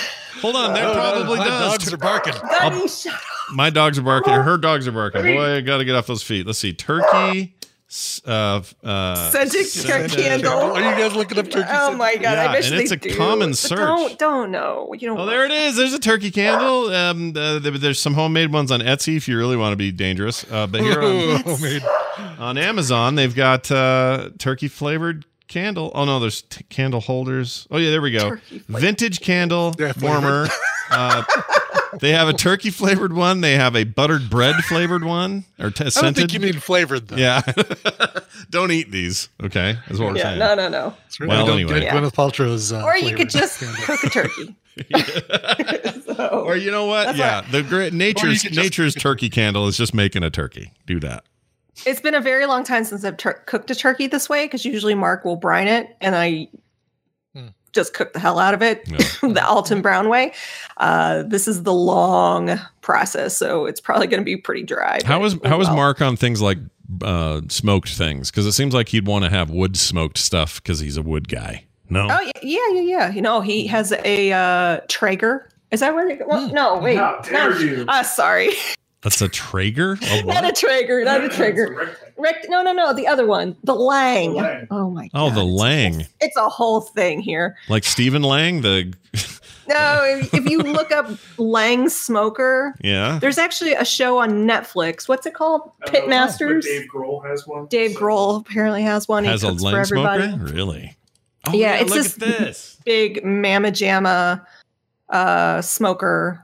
Hold 0.41 0.55
on, 0.55 0.73
that 0.75 0.85
Oh, 0.85 0.93
probably 0.93 1.39
my 1.39 1.47
does. 1.47 1.71
dogs 1.79 1.93
are 1.93 1.97
barking. 1.97 2.33
Daddy, 2.33 2.87
shut 2.87 3.13
up. 3.13 3.19
My 3.51 3.71
dogs 3.71 3.97
are 3.97 4.03
barking. 4.03 4.33
Her 4.33 4.57
dogs 4.57 4.87
are 4.87 4.91
barking. 4.91 5.23
Boy, 5.23 5.55
I 5.55 5.61
got 5.61 5.77
to 5.79 5.85
get 5.85 5.95
off 5.95 6.05
those 6.05 6.21
feet. 6.21 6.45
Let's 6.45 6.59
see. 6.59 6.71
Turkey 6.71 7.55
s- 7.58 7.58
uh, 8.25 8.61
uh, 8.83 9.31
Scented 9.31 9.65
scented- 9.65 10.11
candle. 10.19 10.51
Are 10.51 10.79
you 10.79 10.91
guys 10.95 11.15
looking 11.15 11.39
up 11.39 11.49
turkey? 11.49 11.67
Oh 11.71 11.95
my 11.95 12.13
god! 12.15 12.21
Yeah, 12.21 12.49
I 12.49 12.53
wish 12.53 12.69
and 12.69 12.77
they 12.79 12.83
it's 12.83 12.91
a 12.91 12.97
do, 12.97 13.15
common 13.15 13.49
but 13.49 13.57
search. 13.57 13.79
Don't 13.79 14.19
don't 14.19 14.51
know. 14.51 14.93
You 14.97 15.07
know. 15.07 15.17
Oh, 15.21 15.25
there 15.25 15.45
it 15.45 15.51
is. 15.51 15.75
There's 15.75 15.93
a 15.93 15.99
turkey 15.99 16.31
candle. 16.31 16.89
Um, 16.99 17.33
uh, 17.35 17.59
there's 17.59 17.99
some 17.99 18.13
homemade 18.13 18.51
ones 18.51 18.71
on 18.71 18.81
Etsy 18.81 19.15
if 19.15 19.27
you 19.27 19.37
really 19.37 19.55
want 19.57 19.71
to 19.73 19.77
be 19.77 19.91
dangerous. 19.91 20.45
Uh, 20.51 20.67
but 20.67 20.81
here 20.81 21.01
on, 21.01 21.41
on 22.37 22.57
Amazon, 22.57 23.15
they've 23.15 23.33
got 23.35 23.71
uh, 23.71 24.29
turkey 24.37 24.67
flavored 24.67 25.25
candle. 25.47 25.91
Oh 25.95 26.05
no, 26.05 26.19
there's 26.19 26.41
t- 26.43 26.63
candle 26.69 26.99
holders. 26.99 27.67
Oh 27.71 27.77
yeah, 27.77 27.89
there 27.91 28.01
we 28.01 28.11
go. 28.11 28.37
Vintage 28.67 29.21
candle 29.21 29.73
warmer. 30.01 30.47
Uh, 30.91 31.23
they 32.01 32.11
have 32.11 32.27
a 32.29 32.33
turkey 32.33 32.69
flavored 32.69 33.13
one. 33.13 33.41
They 33.41 33.53
have 33.55 33.75
a 33.75 33.83
buttered 33.83 34.29
bread 34.29 34.55
flavored 34.65 35.03
one 35.03 35.45
or 35.59 35.69
t- 35.71 35.81
I 35.81 35.83
don't 35.85 35.91
scented. 35.91 36.15
think 36.15 36.33
you 36.33 36.39
mean 36.39 36.59
flavored 36.59 37.07
though. 37.07 37.15
yeah. 37.17 37.41
don't 38.49 38.71
eat 38.71 38.91
these. 38.91 39.29
Okay, 39.43 39.77
is 39.89 39.99
what 39.99 40.11
we're 40.11 40.17
Yeah. 40.17 40.23
saying. 40.23 40.39
No. 40.39 40.55
No. 40.55 40.69
No. 40.69 40.93
Certainly 41.09 41.35
Well, 41.35 41.45
don't 41.45 41.55
anyway. 41.59 41.81
get 41.81 41.93
Gwyneth 41.93 42.13
Paltrow's. 42.13 42.71
Uh, 42.73 42.83
Or 42.83 42.97
you 42.97 43.15
could 43.15 43.29
just 43.29 43.59
cook 43.59 44.03
a 44.03 44.09
turkey. 44.09 44.55
so, 46.05 46.43
Or 46.45 46.55
you 46.55 46.71
know 46.71 46.85
what? 46.85 47.05
That's 47.07 47.17
yeah, 47.17 47.41
the 47.51 47.63
great 47.63 47.93
nature's 47.93 48.41
could 48.41 48.53
just- 48.53 48.63
nature's 48.63 48.95
turkey 48.95 49.29
candle 49.29 49.67
is 49.67 49.77
just 49.77 49.93
making 49.93 50.23
a 50.23 50.29
turkey. 50.29 50.71
Do 50.85 50.99
that. 51.01 51.23
it's 51.85 52.01
been 52.01 52.15
a 52.15 52.21
very 52.21 52.45
long 52.45 52.63
time 52.63 52.83
since 52.83 53.03
I've 53.05 53.17
tur- 53.17 53.41
cooked 53.45 53.71
a 53.71 53.75
turkey 53.75 54.07
this 54.07 54.27
way 54.29 54.45
because 54.45 54.65
usually 54.65 54.95
Mark 54.95 55.23
will 55.25 55.35
brine 55.37 55.67
it 55.67 55.95
and 56.01 56.15
I. 56.15 56.47
just 57.73 57.93
cook 57.93 58.13
the 58.13 58.19
hell 58.19 58.39
out 58.39 58.53
of 58.53 58.61
it 58.61 58.85
the 59.21 59.43
Alton 59.45 59.81
Brown 59.81 60.09
way. 60.09 60.33
Uh, 60.77 61.23
this 61.23 61.47
is 61.47 61.63
the 61.63 61.73
long 61.73 62.59
process, 62.81 63.35
so 63.37 63.65
it's 63.65 63.81
probably 63.81 64.07
going 64.07 64.21
to 64.21 64.25
be 64.25 64.37
pretty 64.37 64.63
dry. 64.63 64.99
How 65.05 65.19
but 65.19 65.25
is 65.25 65.33
it 65.33 65.41
will 65.43 65.49
how 65.49 65.61
is 65.61 65.67
well. 65.67 65.75
Mark 65.75 66.01
on 66.01 66.15
things 66.15 66.41
like 66.41 66.57
uh, 67.03 67.41
smoked 67.49 67.89
things? 67.89 68.31
Because 68.31 68.45
it 68.45 68.53
seems 68.53 68.73
like 68.73 68.89
he'd 68.89 69.07
want 69.07 69.25
to 69.25 69.29
have 69.29 69.49
wood 69.49 69.77
smoked 69.77 70.17
stuff 70.17 70.61
because 70.61 70.79
he's 70.79 70.97
a 70.97 71.01
wood 71.01 71.27
guy. 71.29 71.65
No, 71.89 72.07
Oh 72.09 72.19
yeah, 72.21 72.31
yeah, 72.43 72.67
yeah, 72.73 72.81
yeah. 72.81 73.11
You 73.11 73.21
know, 73.21 73.41
he 73.41 73.65
has 73.67 73.91
a 73.91 74.31
uh, 74.31 74.79
Traeger. 74.87 75.49
Is 75.71 75.79
that 75.81 75.93
what? 75.93 76.07
It, 76.07 76.27
well, 76.27 76.51
no, 76.53 76.77
wait. 76.79 76.97
How 76.97 77.19
dare 77.21 77.49
not- 77.51 77.61
you. 77.61 77.85
Ah, 77.87 78.01
sorry, 78.03 78.51
that's 79.01 79.21
a 79.21 79.27
Traeger. 79.29 79.97
A 80.01 80.23
not 80.23 80.43
a 80.43 80.47
what? 80.47 80.55
Traeger, 80.55 81.03
not 81.03 81.23
a 81.23 81.29
Traeger. 81.29 81.95
Rect- 82.17 82.47
no, 82.49 82.61
no, 82.63 82.73
no, 82.73 82.93
the 82.93 83.07
other 83.07 83.25
one, 83.25 83.55
the 83.63 83.73
Lang. 83.75 84.33
Lang. 84.33 84.67
Oh 84.71 84.89
my 84.89 85.07
god, 85.07 85.11
Oh, 85.13 85.29
the 85.33 85.43
Lang, 85.43 86.05
it's 86.19 86.35
a 86.37 86.49
whole 86.49 86.81
thing 86.81 87.19
here. 87.21 87.55
like 87.69 87.83
Stephen 87.85 88.21
Lang. 88.23 88.61
The 88.61 88.93
No, 89.69 90.03
if, 90.03 90.33
if 90.33 90.49
you 90.49 90.57
look 90.63 90.91
up 90.91 91.11
Lang 91.37 91.89
Smoker, 91.89 92.73
yeah. 92.81 93.19
there's 93.19 93.37
actually 93.37 93.73
a 93.75 93.85
show 93.85 94.17
on 94.17 94.47
Netflix. 94.47 95.07
What's 95.07 95.27
it 95.27 95.35
called? 95.35 95.71
I 95.85 95.91
don't 95.91 96.09
Pitmasters. 96.09 96.63
Dave 96.63 96.87
Grohl 96.91 97.23
has 97.29 97.45
one. 97.45 97.67
Dave 97.67 97.91
Grohl 97.95 98.41
apparently 98.41 98.81
has 98.81 99.07
one. 99.07 99.25
He 99.25 99.29
Has 99.29 99.43
a 99.43 99.49
cooks 99.49 99.61
for 99.61 99.65
Lang 99.69 99.75
everybody. 99.81 100.23
smoker. 100.31 100.53
Really? 100.55 100.97
Oh, 101.45 101.53
Yeah, 101.53 101.75
it's 101.75 101.91
look 101.91 101.99
this- 102.03 102.13
at 102.15 102.19
this. 102.19 102.77
Big 102.83 103.23
Mama 103.23 103.67
Jamma 103.69 104.43
uh, 105.09 105.61
smoker. 105.61 106.43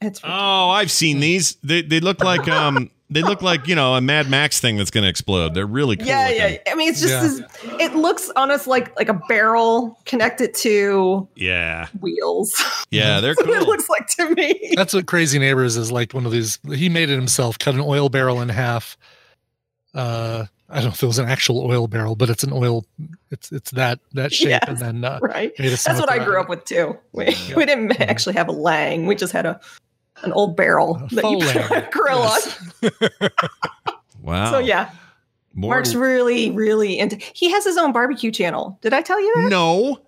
It's, 0.00 0.18
it's 0.18 0.20
Oh, 0.24 0.70
I've 0.70 0.90
seen 0.90 1.20
these. 1.20 1.56
They 1.62 1.82
they 1.82 2.00
look 2.00 2.22
like 2.22 2.46
um 2.48 2.90
they 3.10 3.22
look 3.22 3.40
like 3.42 3.66
you 3.66 3.74
know 3.74 3.94
a 3.94 4.00
Mad 4.00 4.28
Max 4.28 4.60
thing 4.60 4.76
that's 4.76 4.90
going 4.90 5.02
to 5.04 5.08
explode. 5.08 5.54
They're 5.54 5.66
really 5.66 5.96
cool. 5.96 6.06
yeah, 6.06 6.26
looking. 6.28 6.58
yeah. 6.66 6.72
I 6.72 6.74
mean, 6.74 6.90
it's 6.90 7.00
just 7.00 7.12
Yeah. 7.40 7.46
this. 7.72 7.80
It 7.80 7.94
looks 7.96 8.30
honest 8.36 8.66
like 8.66 8.94
like 8.98 9.08
a 9.08 9.20
barrel 9.28 9.98
connected 10.04 10.54
to 10.56 11.26
yeah, 11.36 11.88
wheels. 12.00 12.54
yeah. 12.90 13.20
They're 13.20 13.34
That's 13.34 13.46
what 13.46 13.56
it 13.56 13.58
cool. 13.60 13.68
looks 13.68 13.88
like 13.88 14.06
to 14.08 14.34
me. 14.34 14.72
That's 14.76 14.92
what 14.94 15.06
Crazy 15.06 15.38
Neighbors 15.38 15.76
is 15.76 15.90
like. 15.90 16.12
One 16.12 16.26
of 16.26 16.32
these. 16.32 16.58
He 16.70 16.88
made 16.88 17.08
it 17.10 17.16
himself. 17.16 17.58
Cut 17.58 17.74
an 17.74 17.80
oil 17.80 18.08
barrel 18.08 18.40
in 18.42 18.48
half. 18.50 18.96
Uh, 19.94 20.44
I 20.70 20.76
don't 20.76 20.84
know 20.84 20.90
if 20.90 21.02
it 21.02 21.06
was 21.06 21.18
an 21.18 21.28
actual 21.28 21.60
oil 21.60 21.86
barrel, 21.88 22.14
but 22.14 22.28
it's 22.28 22.44
an 22.44 22.52
oil. 22.52 22.84
It's 23.30 23.50
it's 23.52 23.70
that 23.72 24.00
that 24.12 24.32
shape, 24.34 24.50
Yes, 24.50 24.64
and 24.68 24.78
then 24.78 25.04
uh, 25.04 25.18
right. 25.22 25.52
made 25.58 25.66
a 25.72 25.82
That's 25.82 25.98
what 26.00 26.10
I 26.10 26.22
grew 26.22 26.38
up 26.40 26.48
with 26.48 26.64
too. 26.64 26.98
We, 27.12 27.34
we 27.56 27.64
didn't 27.64 27.98
actually 28.00 28.34
have 28.34 28.48
a 28.48 28.52
Lang. 28.52 29.06
We 29.06 29.14
just 29.14 29.32
had 29.32 29.46
a 29.46 29.60
an 30.22 30.32
old 30.32 30.56
barrel 30.56 30.94
that 31.12 31.24
you 31.24 31.38
put 31.38 31.56
Lang, 31.70 31.84
a 31.84 31.90
grill 31.90 32.18
on. 32.22 33.30
Wow. 34.20 34.50
So 34.50 34.58
yeah, 34.58 34.90
More 35.54 35.70
Mark's 35.74 35.94
really 35.94 36.50
really 36.50 36.98
into. 36.98 37.16
He 37.16 37.50
has 37.50 37.64
his 37.64 37.78
own 37.78 37.92
barbecue 37.92 38.30
channel. 38.30 38.78
Did 38.82 38.92
I 38.92 39.00
tell 39.00 39.20
you 39.20 39.32
that? 39.36 39.48
no. 39.50 40.00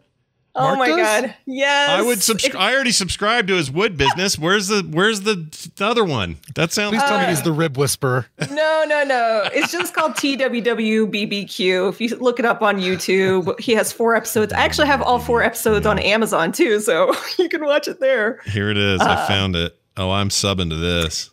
Oh 0.53 0.75
Mark 0.75 0.79
my 0.81 0.87
does? 0.89 0.97
god! 0.99 1.35
Yes, 1.47 1.89
I 1.91 2.03
would 2.03 2.21
subscribe. 2.23 2.57
I 2.61 2.75
already 2.75 2.91
subscribed 2.91 3.47
to 3.49 3.55
his 3.55 3.71
wood 3.71 3.97
business. 3.97 4.37
Where's 4.37 4.67
the 4.67 4.83
Where's 4.83 5.21
the, 5.21 5.47
the 5.77 5.85
other 5.87 6.05
one? 6.05 6.39
That 6.57 6.73
sounds. 6.73 6.91
Please 6.97 7.03
tell 7.05 7.19
me 7.19 7.25
Uh, 7.27 7.29
he's 7.29 7.43
the 7.43 7.53
rib 7.53 7.77
whisperer. 7.77 8.27
No, 8.51 8.85
no, 8.89 9.05
no. 9.05 9.49
It's 9.53 9.71
just 9.71 9.95
called 9.95 10.15
TWWBBQ. 10.15 11.89
If 11.89 12.01
you 12.01 12.09
look 12.17 12.39
it 12.39 12.45
up 12.45 12.63
on 12.63 12.79
YouTube, 12.81 13.59
he 13.61 13.73
has 13.75 13.93
four 13.93 14.17
episodes. 14.17 14.53
I 14.53 14.61
actually 14.61 14.89
have 14.89 15.03
all 15.03 15.19
four 15.21 15.43
episodes 15.43 15.87
on 15.87 15.99
Amazon 16.01 16.51
too, 16.53 16.81
so 16.81 17.15
you 17.39 17.49
can 17.49 17.65
watch 17.65 17.87
it 17.89 18.01
there. 18.01 18.41
Here 18.47 18.71
it 18.71 18.77
is. 18.77 19.01
I 19.01 19.15
Uh, 19.15 19.27
found 19.29 19.55
it. 19.57 19.77
Oh, 19.97 20.11
I'm 20.11 20.31
subbing 20.31 20.71
to 20.71 20.77
this. 20.77 21.31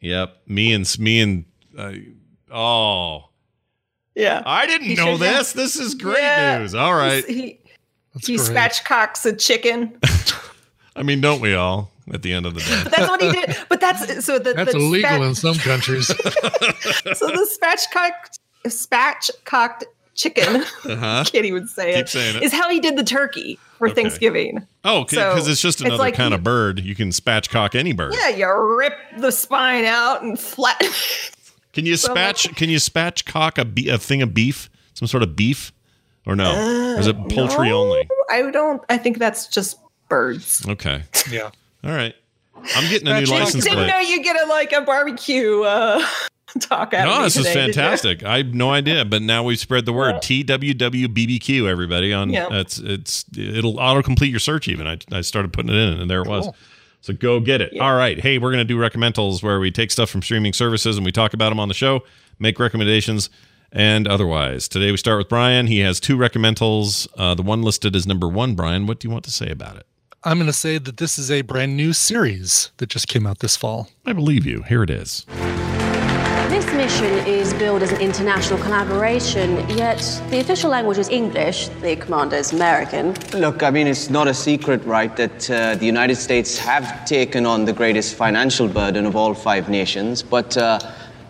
Yep. 0.00 0.36
Me 0.46 0.72
and 0.72 0.98
me 0.98 1.20
and. 1.20 1.44
Uh, 1.78 1.92
oh, 2.52 3.28
Yeah. 4.14 4.42
I 4.44 4.66
didn't 4.66 4.88
He 4.88 4.94
know 4.94 5.16
should- 5.16 5.24
yeah. 5.24 5.38
this. 5.38 5.52
This 5.52 5.76
is 5.76 5.94
great 5.94 6.18
Yeah. 6.22 6.58
news. 6.58 6.74
All 6.74 6.94
right. 6.94 7.24
He's- 7.24 7.36
He, 7.40 7.60
That's 8.14 8.26
he 8.26 8.36
great. 8.36 8.48
spatchcocks 8.50 9.24
a 9.26 9.34
chicken. 9.34 9.98
I 10.96 11.02
mean, 11.02 11.20
don't 11.20 11.40
we 11.40 11.54
all? 11.54 11.90
At 12.12 12.22
the 12.22 12.32
end 12.32 12.44
of 12.46 12.54
the 12.54 12.60
day. 12.60 12.80
But 12.84 12.92
that's 12.94 13.08
what 13.08 13.22
he 13.22 13.32
did. 13.32 13.56
But 13.68 13.80
that's 13.80 14.24
so 14.24 14.38
the 14.38 14.52
That's 14.54 14.72
the 14.72 14.78
illegal 14.78 15.08
spat- 15.10 15.22
in 15.22 15.34
some 15.34 15.56
countries. 15.56 16.06
so 16.08 16.14
the 17.28 17.48
spatchcocked 17.60 18.38
spatchcocked 18.66 19.84
chicken. 20.14 20.56
Uh-huh. 20.84 21.24
Can't 21.32 21.44
even 21.46 21.66
say 21.66 21.94
it. 21.94 22.14
it. 22.14 22.42
Is 22.42 22.52
how 22.52 22.68
he 22.70 22.78
did 22.80 22.96
the 22.96 23.04
turkey 23.04 23.58
for 23.78 23.88
Okay. 23.88 24.02
Thanksgiving. 24.02 24.66
Oh, 24.84 25.04
because 25.04 25.44
So, 25.44 25.50
it's 25.50 25.60
just 25.62 25.80
it's 25.80 25.86
another 25.86 25.96
like 25.96 26.14
kind 26.14 26.30
you- 26.32 26.36
of 26.36 26.44
bird. 26.44 26.80
You 26.80 26.94
can 26.94 27.08
spatchcock 27.08 27.74
any 27.74 27.92
bird. 27.92 28.14
Yeah, 28.14 28.28
you 28.28 28.52
rip 28.78 28.94
the 29.18 29.32
spine 29.32 29.84
out 29.84 30.22
and 30.22 30.38
flatten. 30.38 30.90
Can 31.72 31.86
you 31.86 31.96
So 31.96 32.14
spatch? 32.14 32.54
Can 32.54 32.68
you 32.70 32.76
spatchcock 32.78 33.58
a, 33.58 33.64
be- 33.64 33.88
a 33.88 33.98
thing 33.98 34.22
of 34.22 34.32
beef? 34.34 34.70
Some 34.92 35.08
sort 35.08 35.22
of 35.24 35.34
beef, 35.34 35.72
or 36.26 36.36
no? 36.36 36.94
or 36.96 36.98
is 37.00 37.06
it 37.06 37.16
poultry 37.28 37.68
Uh, 37.68 37.70
no, 37.72 37.82
only? 37.82 38.08
I 38.30 38.50
don't. 38.50 38.82
I 38.88 38.98
think 38.98 39.18
that's 39.18 39.46
just 39.48 39.78
birds. 40.08 40.66
Okay. 40.68 41.02
yeah. 41.30 41.50
All 41.82 41.90
right. 41.92 42.14
I'm 42.76 42.88
getting 42.88 43.08
a 43.08 43.20
new 43.20 43.26
Spatchcock 43.26 43.40
license 43.40 43.64
Didn't 43.64 43.78
plate. 43.78 43.88
know 43.88 43.98
you 44.00 44.22
get 44.22 44.42
a 44.42 44.46
like 44.48 44.72
a 44.72 44.80
barbecue 44.80 45.62
uh, 45.62 46.02
talk 46.60 46.94
out. 46.94 47.06
of 47.06 47.12
No, 47.12 47.18
me 47.18 47.24
this 47.24 47.36
is 47.36 47.44
today, 47.46 47.54
did 47.54 47.66
you? 47.68 47.72
fantastic. 47.74 48.22
I 48.24 48.38
have 48.38 48.54
no 48.54 48.70
idea, 48.70 49.04
but 49.04 49.20
now 49.20 49.42
we've 49.44 49.58
spread 49.58 49.84
the 49.84 49.92
word. 49.92 50.14
TWWBBQ, 50.16 51.66
everybody. 51.68 52.12
On 52.12 52.30
Yeah. 52.30 52.48
it's 52.50 52.78
it's 52.78 53.24
it'll 53.36 53.78
auto 53.78 54.02
complete 54.02 54.30
your 54.30 54.40
search. 54.40 54.68
Even 54.68 54.86
I 54.86 54.98
I 55.12 55.20
started 55.20 55.52
putting 55.52 55.70
it 55.70 55.76
in, 55.76 56.00
and 56.00 56.10
there 56.10 56.22
it 56.22 56.28
was. 56.28 56.48
So 57.00 57.12
go 57.12 57.38
get 57.38 57.60
it. 57.60 57.78
All 57.78 57.94
right. 57.94 58.18
Hey, 58.18 58.38
we're 58.38 58.50
gonna 58.50 58.64
do 58.64 58.78
recommendals 58.78 59.42
where 59.42 59.60
we 59.60 59.70
take 59.70 59.90
stuff 59.90 60.08
from 60.08 60.22
streaming 60.22 60.54
services 60.54 60.96
and 60.96 61.04
we 61.04 61.12
talk 61.12 61.34
about 61.34 61.50
them 61.50 61.60
on 61.60 61.68
the 61.68 61.74
show, 61.74 62.02
make 62.38 62.58
recommendations, 62.58 63.28
and 63.74 64.06
otherwise. 64.06 64.68
Today 64.68 64.90
we 64.92 64.96
start 64.96 65.18
with 65.18 65.28
Brian. 65.28 65.66
He 65.66 65.80
has 65.80 65.98
two 66.00 66.16
recommendals. 66.16 67.08
Uh, 67.18 67.34
the 67.34 67.42
one 67.42 67.60
listed 67.60 67.94
as 67.96 68.06
number 68.06 68.28
one. 68.28 68.54
Brian, 68.54 68.86
what 68.86 69.00
do 69.00 69.08
you 69.08 69.12
want 69.12 69.24
to 69.24 69.32
say 69.32 69.50
about 69.50 69.76
it? 69.76 69.86
I'm 70.22 70.38
going 70.38 70.46
to 70.46 70.54
say 70.54 70.78
that 70.78 70.96
this 70.96 71.18
is 71.18 71.30
a 71.30 71.42
brand 71.42 71.76
new 71.76 71.92
series 71.92 72.70
that 72.78 72.88
just 72.88 73.08
came 73.08 73.26
out 73.26 73.40
this 73.40 73.56
fall. 73.58 73.90
I 74.06 74.14
believe 74.14 74.46
you. 74.46 74.62
Here 74.62 74.82
it 74.82 74.88
is. 74.88 75.26
This 76.48 76.72
mission 76.72 77.26
is 77.26 77.52
billed 77.54 77.82
as 77.82 77.90
an 77.90 78.00
international 78.00 78.58
collaboration, 78.60 79.68
yet 79.68 79.98
the 80.30 80.38
official 80.38 80.70
language 80.70 80.98
is 80.98 81.08
English, 81.08 81.68
the 81.82 81.96
commander 81.96 82.36
is 82.36 82.52
American. 82.52 83.14
Look, 83.32 83.62
I 83.62 83.70
mean, 83.70 83.88
it's 83.88 84.08
not 84.08 84.28
a 84.28 84.34
secret, 84.34 84.84
right, 84.84 85.14
that 85.16 85.50
uh, 85.50 85.74
the 85.74 85.84
United 85.84 86.14
States 86.14 86.56
have 86.58 87.04
taken 87.06 87.44
on 87.44 87.64
the 87.64 87.72
greatest 87.72 88.14
financial 88.14 88.68
burden 88.68 89.04
of 89.04 89.16
all 89.16 89.34
five 89.34 89.68
nations. 89.68 90.22
But, 90.22 90.56
uh, 90.56 90.78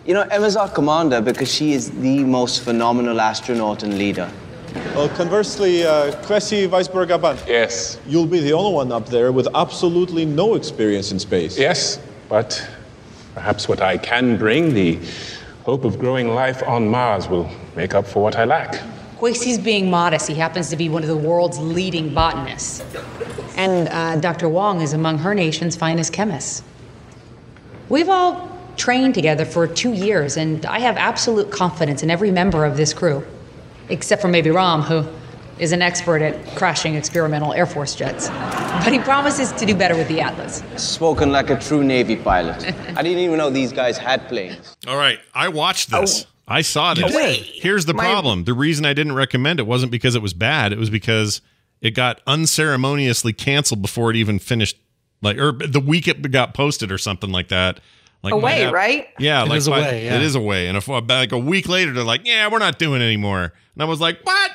you 0.05 0.13
know, 0.13 0.21
Emma's 0.21 0.55
our 0.55 0.69
commander 0.69 1.19
because 1.19 1.51
she 1.51 1.73
is 1.73 1.89
the 1.89 2.23
most 2.23 2.63
phenomenal 2.63 3.19
astronaut 3.19 3.83
and 3.83 3.97
leader. 3.97 4.31
Well, 4.93 5.09
conversely, 5.09 5.83
uh, 5.83 6.11
Kwesi 6.23 6.67
Weisberg-Aban. 6.67 7.47
Yes. 7.47 7.99
You'll 8.05 8.27
be 8.27 8.39
the 8.39 8.53
only 8.53 8.73
one 8.73 8.91
up 8.91 9.07
there 9.07 9.31
with 9.31 9.47
absolutely 9.55 10.25
no 10.25 10.55
experience 10.55 11.11
in 11.11 11.19
space. 11.19 11.57
Yes, 11.57 11.99
but 12.29 12.67
perhaps 13.33 13.67
what 13.67 13.81
I 13.81 13.97
can 13.97 14.37
bring, 14.37 14.73
the 14.73 14.99
hope 15.63 15.85
of 15.85 15.97
growing 15.97 16.27
life 16.27 16.61
on 16.63 16.87
Mars, 16.87 17.27
will 17.27 17.49
make 17.75 17.95
up 17.95 18.05
for 18.05 18.21
what 18.21 18.35
I 18.35 18.45
lack. 18.45 18.81
Kwesi's 19.17 19.57
being 19.57 19.89
modest. 19.89 20.27
He 20.27 20.35
happens 20.35 20.69
to 20.69 20.75
be 20.75 20.89
one 20.89 21.01
of 21.01 21.09
the 21.09 21.17
world's 21.17 21.57
leading 21.57 22.13
botanists. 22.13 22.83
And 23.55 23.87
uh, 23.87 24.17
Dr. 24.17 24.49
Wong 24.49 24.81
is 24.81 24.93
among 24.93 25.19
her 25.19 25.33
nation's 25.33 25.75
finest 25.75 26.11
chemists. 26.13 26.61
We've 27.87 28.09
all 28.09 28.54
trained 28.77 29.13
together 29.13 29.45
for 29.45 29.67
two 29.67 29.93
years, 29.93 30.37
and 30.37 30.65
I 30.65 30.79
have 30.79 30.97
absolute 30.97 31.51
confidence 31.51 32.03
in 32.03 32.09
every 32.09 32.31
member 32.31 32.65
of 32.65 32.77
this 32.77 32.93
crew, 32.93 33.25
except 33.89 34.21
for 34.21 34.27
maybe 34.27 34.49
Ram, 34.51 34.81
who 34.81 35.05
is 35.59 35.71
an 35.71 35.81
expert 35.81 36.21
at 36.21 36.55
crashing 36.57 36.95
experimental 36.95 37.53
Air 37.53 37.65
Force 37.65 37.95
jets. 37.95 38.27
But 38.29 38.91
he 38.91 38.99
promises 38.99 39.51
to 39.53 39.65
do 39.65 39.73
better 39.73 39.95
with 39.95 40.07
the 40.09 40.19
Atlas. 40.19 40.61
Spoken 40.75 41.31
like 41.31 41.49
a 41.49 41.57
true 41.59 41.83
Navy 41.83 42.15
pilot. 42.17 42.57
I 42.97 43.01
didn't 43.01 43.19
even 43.19 43.37
know 43.37 43.49
these 43.49 43.71
guys 43.71 43.97
had 43.97 44.27
planes. 44.27 44.75
All 44.87 44.97
right, 44.97 45.19
I 45.33 45.47
watched 45.47 45.91
this. 45.91 46.25
Oh. 46.25 46.29
I 46.47 46.61
saw 46.61 46.93
this. 46.93 47.11
did. 47.11 47.37
Here's 47.37 47.85
the 47.85 47.93
My- 47.95 48.03
problem. 48.03 48.43
The 48.43 48.53
reason 48.53 48.85
I 48.85 48.93
didn't 48.93 49.13
recommend 49.15 49.59
it 49.59 49.65
wasn't 49.65 49.91
because 49.91 50.13
it 50.13 50.21
was 50.21 50.33
bad. 50.33 50.73
It 50.73 50.77
was 50.77 50.89
because 50.91 51.41
it 51.81 51.91
got 51.91 52.21
unceremoniously 52.27 53.33
canceled 53.33 53.81
before 53.81 54.11
it 54.11 54.15
even 54.15 54.37
finished. 54.39 54.77
Like, 55.21 55.37
or 55.39 55.53
the 55.53 55.79
week 55.79 56.07
it 56.07 56.29
got 56.31 56.53
posted 56.53 56.91
or 56.91 56.97
something 56.99 57.31
like 57.31 57.47
that. 57.47 57.79
Like 58.25 58.33
Away, 58.33 58.65
app- 58.65 58.73
right? 58.73 59.07
Yeah, 59.19 59.43
It 59.43 59.49
like 59.49 59.57
is 59.59 59.69
by- 59.69 59.79
away, 59.79 60.05
yeah. 60.05 60.15
It 60.15 60.21
is 60.23 60.35
away, 60.35 60.67
and 60.67 60.75
if, 60.77 60.89
uh, 60.89 60.99
like 61.07 61.31
a 61.31 61.37
week 61.37 61.67
later, 61.69 61.93
they're 61.93 62.03
like, 62.03 62.21
"Yeah, 62.25 62.49
we're 62.49 62.59
not 62.59 62.77
doing 62.79 63.01
it 63.01 63.05
anymore." 63.05 63.53
And 63.75 63.81
I 63.83 63.85
was 63.85 64.01
like, 64.01 64.19
"What?" 64.23 64.51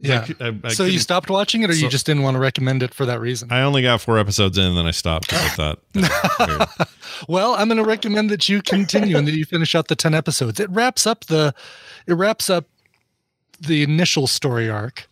Yeah. 0.00 0.26
I- 0.40 0.54
I 0.64 0.68
so 0.70 0.84
you 0.84 0.98
stopped 0.98 1.30
watching 1.30 1.62
it, 1.62 1.70
or 1.70 1.72
So- 1.72 1.84
you 1.84 1.88
just 1.88 2.04
didn't 2.04 2.22
want 2.24 2.34
to 2.34 2.40
recommend 2.40 2.82
it 2.82 2.92
for 2.92 3.06
that 3.06 3.20
reason? 3.20 3.50
I 3.52 3.62
only 3.62 3.80
got 3.82 4.00
four 4.00 4.18
episodes 4.18 4.58
in, 4.58 4.64
and 4.64 4.76
then 4.76 4.86
I 4.86 4.90
stopped 4.90 5.28
because 5.30 5.44
I 5.44 5.48
thought. 5.56 5.78
weird. 5.94 6.68
Well, 7.28 7.54
I'm 7.54 7.68
going 7.68 7.78
to 7.78 7.84
recommend 7.84 8.28
that 8.30 8.48
you 8.48 8.60
continue 8.60 9.16
and 9.16 9.26
that 9.28 9.34
you 9.36 9.44
finish 9.44 9.74
out 9.76 9.86
the 9.88 9.94
10 9.96 10.14
episodes. 10.14 10.58
It 10.58 10.68
wraps 10.68 11.06
up 11.06 11.26
the 11.26 11.54
it 12.08 12.14
wraps 12.14 12.50
up 12.50 12.66
the 13.60 13.82
initial 13.84 14.26
story 14.26 14.68
arc. 14.68 15.08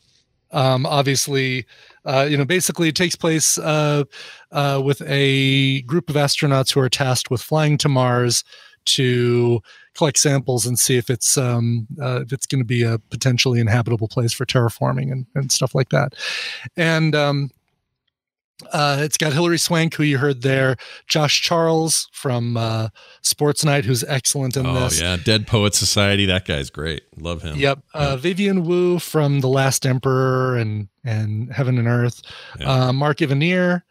Um, 0.53 0.86
obviously, 0.86 1.66
uh, 2.05 2.26
you 2.28 2.36
know, 2.36 2.44
basically 2.44 2.88
it 2.88 2.96
takes 2.96 3.16
place 3.16 3.59
uh, 3.59 4.05
uh, 4.50 4.80
with 4.84 5.03
a 5.07 5.82
group 5.82 6.11
of 6.11 6.16
astronauts 6.16 6.72
who 6.72 6.80
are 6.80 6.88
tasked 6.88 7.30
with 7.30 7.42
flying 7.42 7.78
to 7.78 7.88
Mars 7.88 8.44
to 8.84 9.61
collect 9.94 10.18
samples 10.18 10.66
and 10.66 10.78
see 10.78 10.96
if 10.96 11.11
it's 11.11 11.36
um, 11.38 11.86
uh, 12.00 12.20
if 12.22 12.32
it's 12.32 12.46
going 12.46 12.61
to 12.61 12.66
be 12.66 12.82
a 12.82 12.98
potentially 12.98 13.61
inhabitable 13.61 14.09
place 14.09 14.32
for 14.32 14.44
terraforming 14.44 15.12
and, 15.12 15.26
and 15.34 15.53
stuff 15.53 15.74
like 15.74 15.90
that. 15.90 16.14
And 16.76 17.14
um, 17.14 17.50
uh, 18.72 18.98
it's 19.00 19.16
got 19.16 19.32
Hilary 19.32 19.59
Swank, 19.59 19.94
who 19.94 20.03
you 20.03 20.18
heard 20.18 20.42
there, 20.42 20.76
Josh 21.09 21.40
Charles 21.40 22.09
from 22.12 22.57
uh, 22.57 22.88
Sports 23.22 23.64
Night, 23.64 23.84
who's 23.84 24.05
excellent 24.05 24.57
in 24.57 24.64
this. 24.64 24.76
oh 24.76 24.84
this. 24.84 25.00
yeah, 25.00 25.16
Dead 25.16 25.46
Poet 25.46 25.74
Society. 25.74 26.26
That 26.26 26.44
guy's 26.44 26.70
great. 26.70 27.03
Love 27.16 27.42
him. 27.42 27.57
Yep. 27.57 27.80
Uh, 27.94 28.16
Vivian 28.16 28.64
Wu 28.64 28.98
from 28.98 29.40
The 29.40 29.48
Last 29.48 29.86
Emperor 29.86 30.57
and 30.57 30.88
and 31.05 31.53
Heaven 31.53 31.78
and 31.78 31.88
Earth. 31.88 32.22
Uh, 32.64 32.92
Mark 32.92 33.18
Ivanir, 33.18 33.82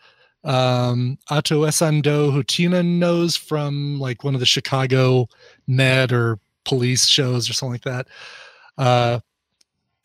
um, 0.44 1.18
Ato 1.30 1.66
Essandoh, 1.66 2.32
who 2.32 2.44
Tina 2.44 2.82
knows 2.84 3.36
from 3.36 4.00
like 4.00 4.24
one 4.24 4.34
of 4.34 4.40
the 4.40 4.46
Chicago 4.46 5.28
med 5.68 6.12
or 6.12 6.40
police 6.64 7.08
shows 7.08 7.50
or 7.50 7.54
something 7.54 7.74
like 7.74 7.84
that. 7.84 8.08
Uh, 8.78 9.20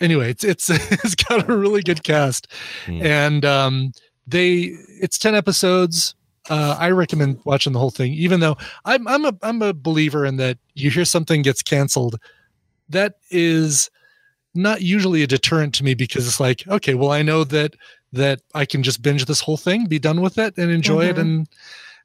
anyway, 0.01 0.31
it's 0.31 0.45
it's 0.45 0.71
it's 1.05 1.15
got 1.15 1.49
a 1.49 1.57
really 1.57 1.83
good 1.83 2.03
cast, 2.03 2.49
and 2.87 3.45
um, 3.45 3.93
they 4.27 4.75
it's 5.01 5.19
ten 5.19 5.35
episodes. 5.35 6.15
Uh, 6.49 6.77
I 6.79 6.91
recommend 6.91 7.41
watching 7.45 7.73
the 7.73 7.79
whole 7.81 7.91
thing, 7.91 8.13
even 8.13 8.41
though 8.41 8.57
I'm 8.85 9.07
I'm 9.09 9.25
a 9.25 9.35
I'm 9.43 9.63
a 9.63 9.73
believer 9.73 10.25
in 10.25 10.37
that 10.37 10.59
you 10.75 10.91
hear 10.91 11.05
something 11.05 11.43
gets 11.43 11.63
canceled, 11.63 12.17
that 12.89 13.17
is 13.31 13.91
not 14.55 14.81
usually 14.81 15.23
a 15.23 15.27
deterrent 15.27 15.75
to 15.75 15.85
me 15.85 15.95
because 15.95 16.27
it's 16.27 16.39
like 16.41 16.67
okay, 16.69 16.95
well 16.95 17.11
I 17.11 17.23
know 17.23 17.43
that 17.45 17.75
that 18.13 18.41
I 18.55 18.65
can 18.65 18.83
just 18.83 19.03
binge 19.03 19.25
this 19.25 19.41
whole 19.41 19.57
thing, 19.57 19.87
be 19.87 19.99
done 19.99 20.21
with 20.21 20.39
it, 20.39 20.57
and 20.57 20.71
enjoy 20.71 21.07
it, 21.07 21.17
Mhm. 21.17 21.21
and 21.21 21.49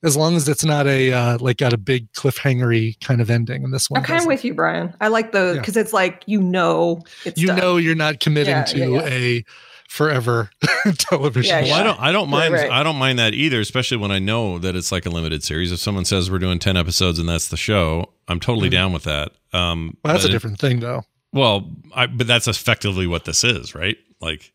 as 0.03 0.17
long 0.17 0.35
as 0.35 0.49
it's 0.49 0.65
not 0.65 0.87
a 0.87 1.13
uh, 1.13 1.37
like 1.39 1.57
got 1.57 1.73
a 1.73 1.77
big 1.77 2.11
cliffhangery 2.13 2.99
kind 2.99 3.21
of 3.21 3.29
ending, 3.29 3.63
and 3.63 3.71
this 3.71 3.91
one 3.91 3.99
I'm 3.99 4.05
kind 4.05 4.21
of 4.21 4.25
with 4.25 4.43
you, 4.43 4.55
Brian. 4.55 4.93
I 4.99 5.09
like 5.09 5.31
the 5.31 5.53
because 5.59 5.77
it's 5.77 5.93
like 5.93 6.23
you 6.25 6.41
know 6.41 7.03
it's 7.25 7.39
you 7.39 7.47
done. 7.47 7.57
know 7.59 7.77
you're 7.77 7.93
not 7.93 8.19
committing 8.19 8.55
Yeah, 8.55 8.63
to 8.63 8.77
yeah, 8.79 8.85
yeah. 8.87 9.05
a 9.05 9.45
forever 9.91 10.49
television. 10.97 11.65
Well, 11.65 11.73
I 11.73 11.83
don't. 11.83 11.99
I 11.99 12.11
don't 12.13 12.29
mind. 12.29 12.53
Right, 12.53 12.69
right. 12.69 12.71
I 12.71 12.81
don't 12.83 12.95
mind 12.95 13.19
that 13.19 13.33
either, 13.33 13.59
especially 13.59 13.97
when 13.97 14.09
I 14.11 14.19
know 14.19 14.57
that 14.57 14.73
it's 14.75 14.89
like 14.91 15.05
a 15.05 15.09
limited 15.09 15.43
series. 15.43 15.71
If 15.71 15.79
someone 15.79 16.05
says 16.05 16.31
we're 16.31 16.39
doing 16.39 16.59
ten 16.59 16.77
episodes 16.77 17.19
and 17.19 17.27
that's 17.27 17.49
the 17.49 17.57
show, 17.57 18.13
I'm 18.29 18.39
totally 18.39 18.69
down 18.69 18.93
with 18.93 19.03
that. 19.03 19.31
Um, 19.53 19.89
Mm-hmm. 19.91 19.97
Well, 20.03 20.13
that's 20.13 20.23
a 20.23 20.27
but 20.27 20.29
it- 20.29 20.31
different 20.33 20.59
thing, 20.59 20.79
though. 20.79 21.03
Well, 21.33 21.69
I, 21.93 22.07
but 22.07 22.27
that's 22.27 22.47
effectively 22.47 23.05
what 23.07 23.25
this 23.25 23.43
is, 23.43 23.73
right? 23.75 23.97
Like 24.21 24.51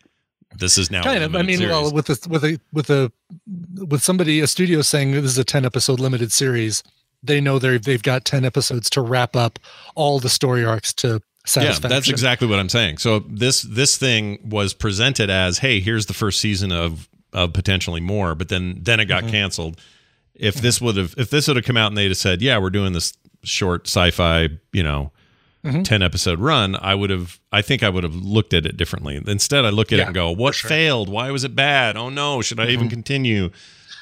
this 0.59 0.77
is 0.79 0.91
now 0.91 1.03
kind 1.03 1.23
of. 1.23 1.35
I 1.37 1.43
mean, 1.43 1.59
series. 1.59 1.71
well, 1.73 1.93
with 1.93 2.09
a 2.11 2.29
with 2.29 2.45
a 2.45 2.59
with 2.73 2.89
a 2.91 3.13
with 3.89 4.03
somebody 4.03 4.41
a 4.41 4.47
studio 4.47 4.81
saying 4.83 5.13
this 5.13 5.25
is 5.25 5.39
a 5.39 5.45
ten 5.45 5.65
episode 5.67 6.01
limited 6.01 6.33
series, 6.33 6.83
they 7.23 7.41
know 7.41 7.59
they 7.59 7.77
they've 7.79 8.03
got 8.03 8.25
ten 8.25 8.45
episodes 8.45 8.89
to 8.91 9.01
wrap 9.03 9.37
up 9.37 9.59
all 9.95 10.19
the 10.19 10.29
story 10.31 10.65
arcs 10.65 10.93
to 10.95 11.21
satisfaction. 11.36 11.36
Yeah, 11.55 11.73
that's 11.89 12.09
exactly 12.09 12.49
what 12.49 12.59
I'm 12.59 12.69
saying. 12.69 12.99
So 12.99 13.21
this 13.21 13.63
this 13.63 13.97
thing 13.97 14.39
was 14.45 14.75
presented 14.75 15.31
as, 15.31 15.59
hey, 15.59 15.81
here's 15.81 16.07
the 16.07 16.15
first 16.15 16.41
season 16.41 16.73
of 16.73 17.09
of 17.33 17.53
potentially 17.53 18.01
more, 18.01 18.35
but 18.35 18.49
then 18.49 18.79
then 18.83 19.01
it 19.01 19.05
got 19.07 19.25
Mhm. 19.25 19.31
canceled. 19.31 19.81
If 20.35 20.57
this 20.57 20.81
would 20.81 20.97
have 20.97 21.15
if 21.17 21.31
this 21.31 21.49
would 21.49 21.57
have 21.57 21.65
come 21.65 21.77
out 21.77 21.89
and 21.89 21.97
they'd 21.97 22.09
have 22.09 22.17
said, 22.17 22.43
yeah, 22.43 22.59
we're 22.59 22.71
doing 22.71 22.93
this 22.93 23.13
short 23.43 23.87
sci-fi, 23.87 24.49
you 24.73 24.83
know, 24.83 25.13
Mhm. 25.65 25.85
10 25.85 26.03
episode 26.03 26.39
run, 26.41 26.77
I 26.81 26.95
would 26.95 27.11
have 27.11 27.39
I 27.53 27.63
think 27.63 27.83
I 27.83 27.89
would 27.89 28.05
have 28.05 28.15
looked 28.15 28.53
at 28.55 28.67
it 28.67 28.77
differently. 28.77 29.21
Instead, 29.27 29.65
I 29.65 29.71
look 29.71 29.93
at 29.93 29.99
it 29.99 30.03
and 30.07 30.15
go, 30.15 30.31
what 30.31 30.55
failed? 30.55 31.09
Why 31.09 31.31
was 31.31 31.45
it 31.45 31.55
bad? 31.55 31.97
Oh 31.97 32.09
no, 32.11 32.43
should 32.43 32.61
I 32.61 32.69
even 32.69 32.89
continue? 32.89 33.51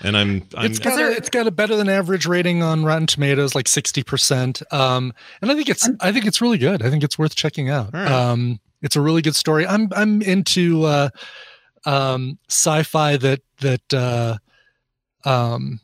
And 0.04 0.16
I'm, 0.16 0.46
I'm 0.54 0.70
It's 0.70 0.78
got, 0.78 1.00
a, 1.00 1.10
it's 1.10 1.30
got 1.30 1.46
a 1.46 1.50
better 1.50 1.76
than 1.76 1.88
average 1.88 2.26
rating 2.26 2.62
on 2.62 2.84
Rotten 2.84 3.06
Tomatoes, 3.06 3.54
like 3.54 3.66
sixty 3.66 4.02
percent. 4.02 4.62
Um, 4.70 5.14
and 5.40 5.50
I 5.50 5.54
think 5.54 5.68
it's 5.70 5.88
I 6.00 6.12
think 6.12 6.26
it's 6.26 6.42
really 6.42 6.58
good. 6.58 6.82
I 6.82 6.90
think 6.90 7.02
it's 7.02 7.18
worth 7.18 7.34
checking 7.34 7.70
out. 7.70 7.94
right. 7.94 8.10
Um, 8.10 8.60
it's 8.82 8.96
a 8.96 9.00
really 9.00 9.22
good 9.22 9.34
story. 9.34 9.66
I'm 9.66 9.88
I'm 9.96 10.20
into 10.20 10.84
uh, 10.84 11.08
um, 11.86 12.38
sci-fi 12.48 13.16
that 13.16 13.40
that 13.60 13.94
uh, 13.94 14.36
um, 15.24 15.80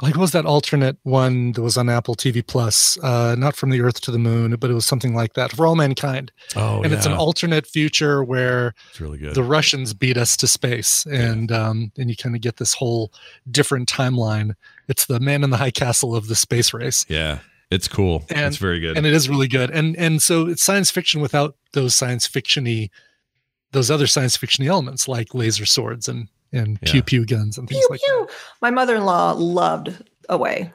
like 0.00 0.14
what 0.14 0.20
was 0.20 0.32
that 0.32 0.46
alternate 0.46 0.96
one 1.02 1.52
that 1.52 1.62
was 1.62 1.76
on 1.76 1.88
Apple 1.88 2.14
TV 2.14 2.46
Plus? 2.46 2.98
Uh, 3.02 3.34
not 3.36 3.56
from 3.56 3.70
the 3.70 3.80
Earth 3.80 4.00
to 4.02 4.10
the 4.10 4.18
Moon, 4.18 4.54
but 4.56 4.70
it 4.70 4.74
was 4.74 4.86
something 4.86 5.14
like 5.14 5.34
that 5.34 5.52
for 5.52 5.66
all 5.66 5.74
mankind. 5.74 6.30
Oh, 6.54 6.82
and 6.82 6.92
it's 6.92 7.06
an 7.06 7.12
alternate 7.12 7.66
future 7.66 8.22
where 8.22 8.74
really 9.00 9.18
good. 9.18 9.34
the 9.34 9.42
Russians 9.42 9.94
beat 9.94 10.16
us 10.16 10.36
to 10.36 10.46
space, 10.46 11.04
and 11.06 11.50
um, 11.50 11.90
and 11.98 12.08
you 12.08 12.16
kind 12.16 12.36
of 12.36 12.40
get 12.40 12.58
this 12.58 12.74
whole 12.74 13.12
different 13.50 13.88
timeline. 13.88 14.54
It's 14.88 15.06
the 15.06 15.18
man 15.20 15.42
in 15.42 15.50
the 15.50 15.56
high 15.56 15.72
castle 15.72 16.14
of 16.14 16.28
the 16.28 16.36
space 16.36 16.72
race. 16.72 17.04
yeah, 17.08 17.40
it's 17.70 17.88
cool. 17.88 18.24
And, 18.30 18.46
it's 18.46 18.56
very 18.56 18.80
good. 18.80 18.96
and 18.96 19.04
it 19.04 19.12
is 19.12 19.28
really 19.28 19.48
good. 19.48 19.70
And 19.70 19.96
and 19.96 20.22
so 20.22 20.46
it's 20.46 20.62
science 20.62 20.90
fiction 20.90 21.20
without 21.20 21.56
those 21.72 21.94
science 21.96 22.28
fictiony, 22.28 22.90
those 23.72 23.90
other 23.90 24.06
science 24.06 24.38
fictiony 24.38 24.66
elements 24.66 25.08
like 25.08 25.34
laser 25.34 25.66
swords 25.66 26.08
and 26.08 26.28
and 26.52 26.80
pew 26.82 27.02
pew 27.02 27.24
guns 27.26 27.58
and 27.58 27.68
things 27.68 27.80
Pew, 27.80 27.88
like 27.90 28.00
pew. 28.00 28.28
My 28.62 28.70
mother-in-law 28.70 29.32
loved 29.32 30.02
Away. 30.28 30.72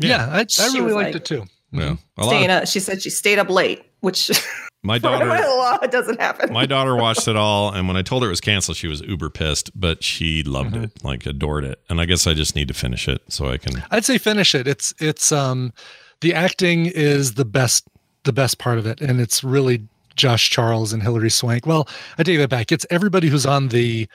that. 0.00 0.06
Yeah, 0.06 0.26
I, 0.30 0.46
I 0.62 0.72
really 0.74 0.92
liked 0.92 1.06
like- 1.14 1.16
it 1.16 1.24
too. 1.24 1.44
yeah. 1.72 1.96
A 2.16 2.24
lot 2.24 2.28
Staying 2.30 2.50
of- 2.50 2.62
up, 2.62 2.68
she 2.68 2.80
said 2.80 3.02
she 3.02 3.10
stayed 3.10 3.38
up 3.38 3.48
late, 3.50 3.82
which 4.00 4.28
my 4.82 4.98
for 4.98 5.06
my 5.10 5.12
daughter 5.12 5.26
mother-in-law 5.26 5.78
it 5.82 5.90
doesn't 5.90 6.20
happen. 6.20 6.52
my 6.52 6.64
daughter 6.66 6.96
watched 7.06 7.28
it 7.28 7.36
all 7.36 7.70
and 7.70 7.86
when 7.86 7.98
i 7.98 8.02
told 8.02 8.22
her 8.22 8.28
it 8.28 8.32
was 8.32 8.40
canceled 8.40 8.74
she 8.78 8.86
was 8.88 9.02
uber 9.02 9.28
pissed 9.28 9.70
but 9.78 10.02
she 10.02 10.42
loved 10.42 10.72
Mm-hmm. 10.72 10.84
it 10.84 11.04
like 11.04 11.26
adored 11.26 11.64
it 11.64 11.78
and 11.90 12.00
i 12.00 12.06
guess 12.06 12.26
i 12.26 12.32
just 12.32 12.56
need 12.56 12.66
to 12.68 12.72
finish 12.72 13.06
it 13.06 13.20
so 13.28 13.50
i 13.50 13.58
can 13.58 13.82
I'd 13.90 14.06
say 14.06 14.16
finish 14.16 14.54
it. 14.54 14.66
It's 14.66 14.94
it's 14.98 15.32
um 15.32 15.74
the 16.22 16.32
acting 16.32 16.86
is 16.86 17.34
the 17.34 17.44
best 17.44 17.86
the 18.24 18.32
best 18.32 18.56
part 18.58 18.78
of 18.78 18.86
it, 18.86 19.00
and 19.02 19.20
it's 19.20 19.44
really 19.44 19.86
Josh 20.16 20.48
Charles 20.50 20.92
and 20.94 21.02
Hilary 21.02 21.30
Swank. 21.30 21.66
Well, 21.66 21.86
I 22.18 22.22
take 22.22 22.38
that 22.38 22.48
back. 22.50 22.70
It's 22.72 22.84
everybody 22.90 23.28
who's 23.28 23.44
on 23.46 23.68
the 23.68 24.08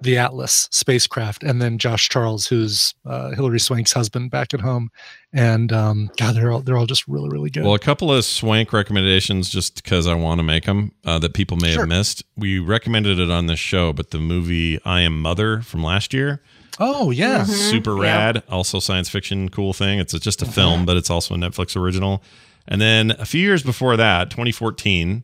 the 0.00 0.18
Atlas 0.18 0.68
spacecraft, 0.72 1.42
and 1.44 1.62
then 1.62 1.78
Josh 1.78 2.08
Charles, 2.08 2.46
who's 2.46 2.94
uh, 3.06 3.30
Hilary 3.30 3.60
Swank's 3.60 3.92
husband 3.92 4.30
back 4.30 4.52
at 4.52 4.60
home. 4.60 4.90
And 5.32 5.72
um, 5.72 6.10
God, 6.18 6.34
they're 6.34 6.50
all 6.52 6.60
they're 6.60 6.76
all 6.76 6.86
just 6.86 7.06
really 7.08 7.28
really 7.28 7.48
good. 7.50 7.62
well 7.64 7.74
a 7.74 7.78
couple 7.78 8.12
of 8.12 8.24
swank 8.24 8.72
recommendations 8.72 9.48
just 9.50 9.76
because 9.82 10.06
i 10.06 10.14
want 10.14 10.38
to 10.38 10.42
make 10.42 10.64
them 10.64 10.92
uh, 11.04 11.18
that 11.20 11.34
people 11.34 11.56
may 11.56 11.72
Sure. 11.72 11.82
have 11.82 11.88
missed. 11.88 12.24
We 12.36 12.58
recommended 12.58 13.18
it 13.20 13.30
on 13.30 13.46
this 13.46 13.58
show 13.60 13.92
but 13.92 14.10
the 14.10 14.18
movie 14.18 14.80
i 14.84 15.00
am 15.00 15.20
mother 15.20 15.60
from 15.62 15.82
last 15.82 16.12
year. 16.12 16.42
Oh 16.80 17.10
yeah, 17.12 17.42
Mm-hmm. 17.42 17.52
super 17.52 17.94
rad. 17.94 18.42
Also 18.48 18.80
science 18.80 19.08
fiction 19.08 19.48
cool 19.48 19.72
thing. 19.72 20.00
It's 20.00 20.12
just 20.18 20.42
a 20.42 20.46
film 20.46 20.84
but 20.86 20.96
it's 20.96 21.10
also 21.10 21.34
a 21.34 21.38
netflix 21.38 21.76
original. 21.80 22.22
And 22.66 22.80
then 22.80 23.10
a 23.12 23.24
few 23.26 23.40
years 23.40 23.62
before 23.62 23.96
that 23.96 24.30
2014 24.30 25.22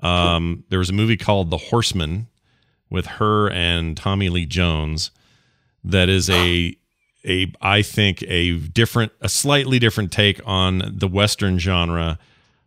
um, 0.00 0.64
there 0.68 0.78
was 0.78 0.90
a 0.90 0.92
movie 0.92 1.16
called 1.16 1.50
the 1.50 1.56
horseman 1.58 2.28
with 2.90 3.06
her 3.06 3.50
and 3.50 3.96
tommy 3.96 4.28
lee 4.28 4.46
jones 4.46 5.10
that 5.84 6.08
is 6.08 6.28
a 6.30 6.74
a 7.26 7.52
i 7.60 7.82
think 7.82 8.22
a 8.28 8.58
different 8.58 9.12
a 9.20 9.28
slightly 9.28 9.78
different 9.78 10.12
take 10.12 10.40
on 10.46 10.82
the 10.96 11.08
western 11.08 11.58
genre 11.58 12.18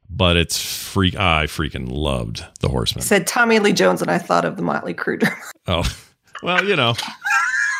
but 0.10 0.36
it's 0.36 0.62
freak 0.62 1.16
i 1.16 1.46
freaking 1.46 1.90
loved 1.90 2.44
the 2.60 2.70
horseman 2.70 3.02
said 3.02 3.26
Tommy 3.26 3.60
Lee 3.60 3.72
Jones, 3.74 4.02
and 4.02 4.12
I 4.12 4.18
thought 4.18 4.44
of 4.44 4.58
the 4.58 4.62
Motley 4.62 4.94
Crue. 4.94 5.20
drummer. 5.20 5.38
oh 5.68 5.84
well 6.44 6.64
you 6.66 6.76
know 6.76 6.96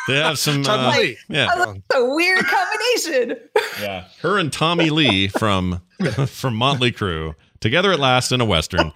they 0.08 0.16
have 0.16 0.38
some 0.38 0.62
Tom 0.62 0.80
uh, 0.80 0.96
Lee. 0.96 1.18
yeah 1.28 1.48
I 1.50 1.58
love 1.58 1.76
the 1.90 2.04
weird 2.14 2.44
combination. 2.44 3.36
Yeah, 3.80 4.04
her 4.22 4.38
and 4.38 4.52
Tommy 4.52 4.90
Lee 4.90 5.28
from 5.28 5.82
from 6.26 6.56
Motley 6.56 6.90
Crue 6.90 7.34
together 7.60 7.92
at 7.92 8.00
last 8.00 8.32
in 8.32 8.40
a 8.40 8.44
western. 8.44 8.92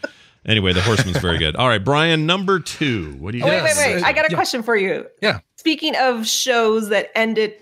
Anyway, 0.47 0.72
the 0.72 0.80
Horseman's 0.82 1.18
very 1.18 1.38
good. 1.38 1.57
All 1.57 1.68
right, 1.68 1.82
Brian, 1.84 2.24
number 2.26 2.61
two. 2.61 3.12
What 3.18 3.32
do 3.32 3.38
you? 3.38 3.44
Oh, 3.44 3.49
wait, 3.49 3.62
wait, 3.62 3.76
wait! 3.76 4.03
I 4.05 4.12
got 4.12 4.26
a 4.26 4.28
Yeah. 4.30 4.36
question 4.36 4.62
for 4.62 4.76
you. 4.76 5.07
Yeah. 5.20 5.40
Speaking 5.57 5.94
of 5.97 6.26
shows 6.26 6.88
that 6.90 7.11
ended 7.16 7.55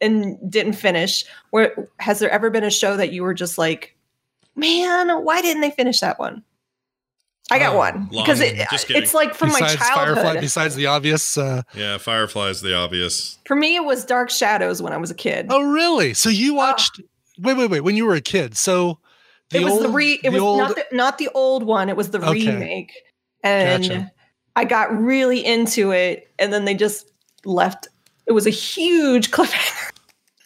and 0.00 0.36
didn't 0.50 0.72
finish, 0.74 1.24
where 1.50 1.88
has 1.98 2.18
there 2.18 2.30
ever 2.30 2.50
been 2.50 2.64
a 2.64 2.70
show 2.70 2.96
that 2.96 3.12
you 3.12 3.22
were 3.22 3.34
just 3.34 3.56
like, 3.58 3.96
man, 4.56 5.08
why 5.24 5.40
didn't 5.42 5.60
they 5.60 5.70
finish 5.70 6.00
that 6.00 6.18
one? 6.18 6.42
I 7.50 7.58
got 7.58 7.74
one 7.76 8.08
long- 8.12 8.24
because 8.24 8.40
it, 8.40 8.56
it's 8.90 9.14
like 9.14 9.34
from 9.34 9.48
my 9.52 9.60
childhood. 9.60 10.16
Firefly, 10.16 10.40
besides 10.40 10.74
the 10.74 10.86
obvious. 10.86 11.38
Uh, 11.38 11.62
Yeah, 11.74 11.96
Firefly's 11.96 12.60
the 12.60 12.74
obvious. 12.76 13.38
For 13.46 13.56
me, 13.56 13.74
it 13.76 13.84
was 13.84 14.04
Dark 14.04 14.28
Shadows 14.28 14.82
when 14.82 14.92
I 14.92 14.98
was 14.98 15.10
a 15.10 15.14
kid. 15.14 15.46
oh, 15.48 15.62
really? 15.62 16.12
So 16.12 16.28
you 16.28 16.52
watched? 16.54 17.00
wait, 17.38 17.56
wait, 17.56 17.70
wait. 17.70 17.80
When 17.80 17.96
you 17.96 18.04
were 18.04 18.14
a 18.14 18.20
kid, 18.20 18.54
so 18.56 18.98
the 18.98 18.98
it 19.52 19.64
was 19.64 19.72
old, 19.74 19.84
the 19.84 19.88
re. 19.88 20.14
It 20.14 20.22
the 20.24 20.30
was 20.30 20.42
old, 20.42 20.58
not 20.58 20.74
the, 20.76 20.84
not 20.92 21.18
the 21.18 21.28
old 21.34 21.62
one. 21.62 21.88
It 21.88 21.96
was 21.96 22.10
the 22.10 22.18
Okay. 22.18 22.50
remake, 22.50 22.92
and 23.42 23.82
Gotcha. 23.82 24.12
I 24.56 24.64
got 24.64 24.96
really 24.98 25.44
into 25.44 25.90
it. 25.92 26.30
And 26.38 26.52
then 26.52 26.64
they 26.64 26.74
just 26.74 27.10
left. 27.44 27.88
It 28.26 28.32
was 28.32 28.46
a 28.46 28.50
huge 28.50 29.30
cliffhanger. 29.32 29.90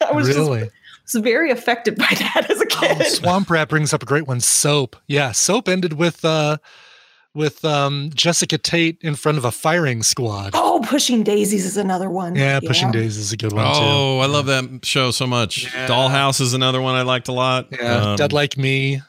I 0.09 0.13
was 0.13 0.29
really. 0.29 0.61
just 0.61 0.73
was 1.15 1.23
very 1.23 1.51
affected 1.51 1.97
by 1.97 2.07
that 2.19 2.47
as 2.51 2.61
a 2.61 2.67
kid. 2.67 2.97
Oh, 3.01 3.05
Swamp 3.05 3.51
Rat 3.51 3.69
brings 3.69 3.93
up 3.93 4.03
a 4.03 4.07
great 4.07 4.27
one. 4.27 4.41
Soap. 4.41 4.97
Yeah, 5.07 5.33
Soap 5.33 5.69
ended 5.69 5.95
with 5.95 6.25
uh 6.25 6.59
with 7.35 7.65
um 7.65 8.11
Jessica 8.15 8.59
Tate 8.59 8.99
in 9.01 9.15
front 9.15 9.39
of 9.39 9.45
a 9.45 9.51
firing 9.53 10.03
squad. 10.03 10.51
Oh, 10.55 10.83
Pushing 10.87 11.23
Daisies 11.23 11.65
is 11.65 11.77
another 11.77 12.11
one. 12.11 12.35
Yeah, 12.37 12.61
Pushing 12.61 12.91
Days 12.93 13.17
is 13.17 13.33
a 13.33 13.37
good 13.37 13.53
one 13.53 13.65
too. 13.75 13.81
Oh, 13.83 14.19
I 14.19 14.27
love 14.27 14.47
that 14.47 14.85
show 14.85 15.11
so 15.11 15.27
much. 15.27 15.67
Dollhouse 15.67 16.41
is 16.41 16.55
another 16.55 16.81
one 16.81 16.95
I 16.95 17.03
liked 17.03 17.29
a 17.29 17.33
lot. 17.33 17.69
Yeah, 17.71 18.11
Um, 18.13 18.17
Dead 18.17 18.33
Like 18.33 18.57
Me. 18.57 19.01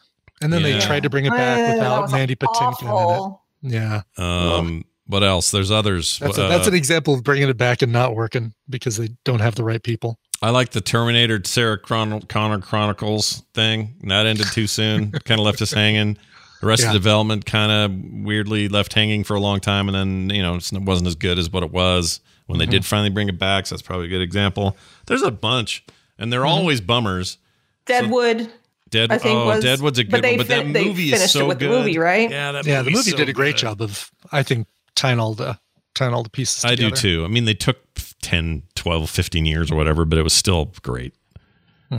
And 0.41 0.51
then 0.51 0.61
yeah. 0.61 0.73
they 0.73 0.79
tried 0.85 1.03
to 1.03 1.09
bring 1.09 1.25
it 1.25 1.31
back 1.31 1.69
Uh, 1.71 1.73
without 1.75 2.11
Mandy 2.11 2.35
Patinkin 2.35 2.83
awful. 2.89 3.41
in 3.63 3.71
it. 3.71 3.73
Yeah. 3.75 4.01
Um, 4.17 4.83
what 5.07 5.23
else? 5.23 5.51
There's 5.51 5.71
others. 5.71 6.19
That's, 6.19 6.37
a, 6.37 6.41
that's 6.47 6.67
Uh, 6.67 6.71
an 6.71 6.75
example 6.75 7.13
of 7.13 7.23
bringing 7.23 7.47
it 7.49 7.57
back 7.57 7.81
and 7.81 7.91
not 7.93 8.13
working 8.15 8.53
because 8.69 8.97
they 8.97 9.09
don't 9.25 9.39
have 9.39 9.55
the 9.55 9.63
right 9.63 9.81
people. 9.81 10.19
I 10.41 10.49
like 10.49 10.71
the 10.71 10.81
Terminator 10.81 11.41
Sarah 11.45 11.77
Chron- 11.77 12.23
Connor 12.23 12.59
Chronicles 12.59 13.43
thing. 13.53 13.95
That 14.03 14.25
ended 14.25 14.47
too 14.47 14.67
soon. 14.67 15.11
kind 15.25 15.39
of 15.39 15.45
left 15.45 15.61
us 15.61 15.71
hanging. 15.71 16.17
The 16.63 16.69
rest 16.69 16.81
Yeah. 16.83 16.87
of 16.87 16.93
the 16.93 16.99
development 16.99 17.45
kind 17.45 17.71
of 17.73 18.23
weirdly 18.23 18.69
left 18.69 18.93
hanging 18.93 19.25
for 19.25 19.35
a 19.35 19.39
long 19.41 19.59
time, 19.59 19.89
and 19.89 19.95
then 20.29 20.33
you 20.33 20.41
know 20.41 20.55
it 20.55 20.71
wasn't 20.81 21.07
as 21.07 21.15
good 21.15 21.37
as 21.37 21.49
what 21.51 21.61
it 21.61 21.71
was 21.71 22.21
when 22.45 22.57
they 22.57 22.65
Mhm. 22.65 22.69
did 22.71 22.85
finally 22.85 23.09
bring 23.09 23.27
it 23.27 23.37
back. 23.37 23.67
So 23.67 23.75
that's 23.75 23.81
probably 23.81 24.05
a 24.05 24.09
good 24.09 24.21
example. 24.21 24.77
There's 25.07 25.23
a 25.23 25.29
bunch, 25.31 25.83
and 26.17 26.31
they're 26.31 26.43
Mhm. 26.43 26.47
always 26.47 26.79
bummers. 26.79 27.37
Deadwood. 27.85 28.49
Dead, 28.89 29.11
I 29.11 29.17
think 29.17 29.35
oh, 29.35 29.45
was, 29.47 29.61
Deadwood's 29.61 29.99
a 29.99 30.03
good 30.05 30.11
but 30.11 30.21
they 30.21 30.31
one, 30.31 30.37
but 30.37 30.47
that 30.47 30.63
fin- 30.63 30.71
they 30.71 30.85
movie 30.85 31.11
is 31.11 31.31
so 31.33 31.41
it 31.41 31.47
with 31.49 31.59
good. 31.59 31.69
the 31.69 31.77
movie, 31.79 31.97
right? 31.97 32.31
Yeah, 32.31 32.53
that 32.53 32.65
yeah, 32.65 32.81
the 32.81 32.91
movie 32.91 33.11
so 33.11 33.17
did 33.17 33.27
a 33.27 33.33
great 33.33 33.55
good. 33.55 33.61
job 33.61 33.81
of, 33.81 34.09
I 34.31 34.41
think, 34.43 34.67
tying 34.95 35.19
all 35.19 35.33
the 35.33 35.59
tying 35.95 36.13
all 36.13 36.23
the 36.23 36.29
pieces 36.29 36.63
I 36.63 36.75
do 36.75 36.91
too. 36.91 37.25
I 37.25 37.27
mean, 37.27 37.43
they 37.43 37.53
took 37.55 37.79
10, 38.21 38.63
12, 38.75 39.09
15 39.09 39.45
years 39.45 39.69
or 39.69 39.75
whatever, 39.75 40.05
but 40.05 40.17
it 40.17 40.23
was 40.23 40.31
still 40.33 40.71
great. 40.81 41.13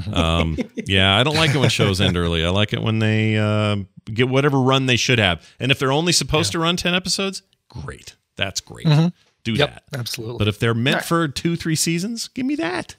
Mm-hmm. 0.00 0.14
Um, 0.14 0.56
yeah, 0.86 1.16
I 1.18 1.22
don't 1.22 1.36
like 1.36 1.54
it 1.54 1.58
when 1.58 1.68
shows 1.70 2.00
end 2.00 2.16
early. 2.16 2.44
I 2.44 2.50
like 2.50 2.72
it 2.72 2.82
when 2.82 2.98
they 2.98 3.36
uh, 3.36 3.76
get 4.12 4.28
whatever 4.28 4.60
run 4.60 4.86
they 4.86 4.96
should 4.96 5.18
have. 5.18 5.46
And 5.60 5.70
if 5.70 5.78
they're 5.78 5.92
only 5.92 6.12
supposed 6.12 6.52
to 6.52 6.58
run 6.58 6.76
10 6.76 6.94
episodes, 6.94 7.42
great. 7.68 8.14
That's 8.36 8.60
great. 8.60 8.86
Mhm. 8.86 9.12
Do 9.44 9.52
Yep, 9.52 9.74
that. 9.90 9.98
absolutely. 9.98 10.38
But 10.38 10.48
if 10.48 10.58
they're 10.58 10.74
meant 10.74 10.96
Right. 10.96 11.04
for 11.04 11.28
two, 11.28 11.54
three 11.56 11.76
seasons, 11.76 12.28
give 12.28 12.46
me 12.46 12.56
that. 12.56 12.96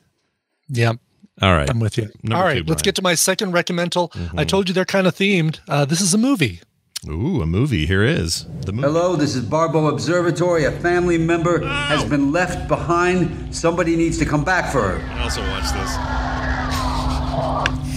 Yep. 0.70 0.98
All 1.42 1.54
right. 1.54 1.70
I'm 1.70 1.80
with 1.80 1.98
you. 1.98 2.10
Number 2.24 2.38
All 2.38 2.44
right, 2.48 2.60
two, 2.60 2.70
let's 2.70 2.82
get 2.82 2.96
to 2.96 3.02
my 3.02 3.16
second 3.16 3.52
recommendal. 3.54 4.10
I 4.38 4.44
Mhm. 4.44 4.48
told 4.48 4.68
you 4.70 4.74
they're 4.74 4.86
kind 4.86 5.08
of 5.08 5.16
themed. 5.16 5.60
Uh, 5.68 5.84
this 5.86 6.00
is 6.02 6.14
a 6.14 6.18
movie. 6.18 6.62
Ooh, 7.08 7.42
a 7.42 7.46
movie. 7.46 7.86
Here 7.86 8.04
is 8.04 8.46
the 8.66 8.72
movie. 8.72 8.88
Hello, 8.88 9.16
this 9.16 9.36
is 9.36 9.44
Barbeau 9.44 9.88
Observatory. 9.88 10.64
A 10.66 10.72
family 10.72 11.18
member 11.20 11.64
has 11.68 12.04
been 12.04 12.32
left 12.32 12.68
behind. 12.68 13.54
Somebody 13.56 13.96
needs 13.96 14.18
to 14.20 14.26
come 14.26 14.44
back 14.44 14.72
for 14.72 14.82
her. 14.82 15.10
I 15.14 15.22
also 15.24 15.42
watched 15.50 15.74
this. 15.74 15.92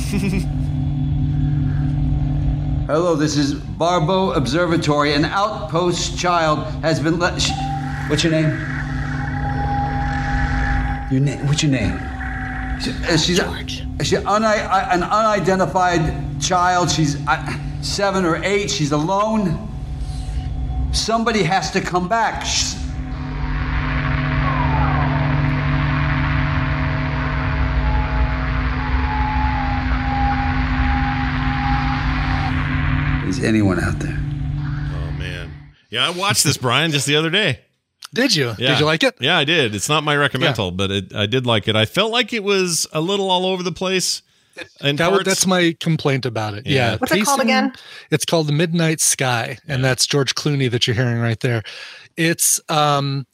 Hello, 2.89 3.15
this 3.15 3.37
is 3.37 3.53
Barbeau 3.53 4.33
Observatory. 4.33 5.13
An 5.13 5.27
outpost 5.27 6.19
child 6.19 6.61
has 6.83 6.99
been 6.99 7.19
let. 7.19 7.43
Sh- 7.43 7.51
What's 8.09 8.25
your 8.25 8.31
name? 8.33 8.49
Your 11.11 11.21
name? 11.21 11.47
What's 11.47 11.63
your 11.63 11.73
name? 11.73 11.99
She, 12.81 12.91
uh, 13.07 13.17
she's 13.19 13.39
a, 13.39 13.65
she's 14.03 14.13
uni- 14.13 14.25
uh, 14.27 14.89
an 14.95 15.03
unidentified 15.03 16.41
child. 16.41 16.91
She's 16.91 17.19
uh, 17.29 17.59
seven 17.83 18.25
or 18.25 18.43
eight. 18.43 18.71
She's 18.71 18.93
alone. 18.93 19.69
Somebody 20.93 21.43
has 21.43 21.71
to 21.73 21.83
come 21.83 22.09
back. 22.09 22.47
Sh- 22.47 22.77
Is 33.39 33.45
anyone 33.45 33.79
out 33.79 34.01
there? 34.01 34.19
Oh, 34.19 35.13
man. 35.17 35.53
Yeah, 35.91 36.07
I 36.07 36.11
watched 36.11 36.43
this, 36.43 36.57
Brian, 36.57 36.91
just 36.91 37.07
the 37.07 37.15
other 37.15 37.31
day. 37.31 37.61
Did 38.13 38.35
you? 38.35 38.49
Yeah. 38.59 38.71
Did 38.71 38.81
you 38.81 38.85
like 38.85 39.05
it? 39.05 39.15
Yeah, 39.21 39.39
I 39.39 39.45
did. 39.45 39.77
It's 39.77 39.89
not 39.89 40.03
my 40.03 40.17
recommendal, 40.17 40.77
but 40.77 40.91
it, 40.91 41.15
I 41.15 41.27
did 41.27 41.47
like 41.47 41.69
it. 41.69 41.77
I 41.77 41.85
felt 41.85 42.11
like 42.11 42.33
it 42.33 42.43
was 42.43 42.89
a 42.93 43.01
little 43.01 43.31
all 43.31 43.47
over 43.47 43.63
the 43.63 43.71
place. 43.71 44.23
And 44.81 44.99
That, 44.99 45.25
that's 45.25 45.47
my 45.47 45.77
complaint 45.79 46.27
about 46.27 46.55
it. 46.55 46.67
Yeah. 46.67 46.75
Yeah. 46.93 46.97
What's 46.97 47.13
it 47.13 47.25
called 47.25 47.41
again? 47.41 47.73
It's 48.11 48.25
called 48.25 48.49
The 48.49 48.53
Midnight 48.53 49.01
Sky, 49.01 49.57
and 49.69 49.85
that's 49.85 50.05
George 50.05 50.35
Clooney 50.35 50.69
that 50.69 50.89
you're 50.89 50.97
hearing 50.97 51.21
right 51.21 51.39
there. 51.39 51.63
It's 52.17 52.61
um 52.69 53.25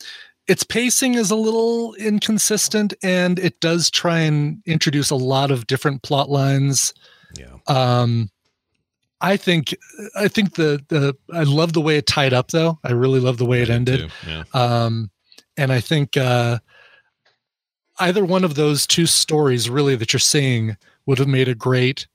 its 0.46 0.64
pacing 0.64 1.14
is 1.14 1.30
a 1.30 1.36
little 1.36 1.94
inconsistent 1.94 2.92
and 3.02 3.38
it 3.38 3.58
does 3.60 3.90
try 3.90 4.18
and 4.18 4.60
introduce 4.66 5.08
a 5.08 5.16
lot 5.16 5.50
of 5.50 5.66
different 5.66 6.02
plot 6.02 6.28
lines. 6.28 6.92
Yeah. 7.38 7.56
Um 7.68 8.28
I 9.24 9.38
think 9.38 9.74
I 10.14 10.28
think 10.28 10.54
the 10.54 10.84
the 10.88 11.16
I 11.32 11.44
love 11.44 11.72
the 11.72 11.80
way 11.80 11.96
it 11.96 12.06
tied 12.06 12.34
up 12.34 12.50
though. 12.50 12.78
I 12.84 12.92
really 12.92 13.20
love 13.20 13.38
the 13.38 13.46
way 13.46 13.62
it 13.62 13.70
ended. 13.70 14.12
yeah. 14.26 14.44
Um 14.52 15.10
and 15.56 15.72
I 15.72 15.80
think 15.80 16.16
uh 16.16 16.58
either 17.98 18.24
one 18.24 18.44
of 18.44 18.54
those 18.54 18.86
two 18.86 19.06
stories 19.06 19.70
really 19.70 19.96
that 19.96 20.12
you're 20.12 20.20
seeing 20.20 20.76
would 21.06 21.18
have 21.18 21.28
made 21.28 21.48
a 21.48 21.54
great 21.54 22.06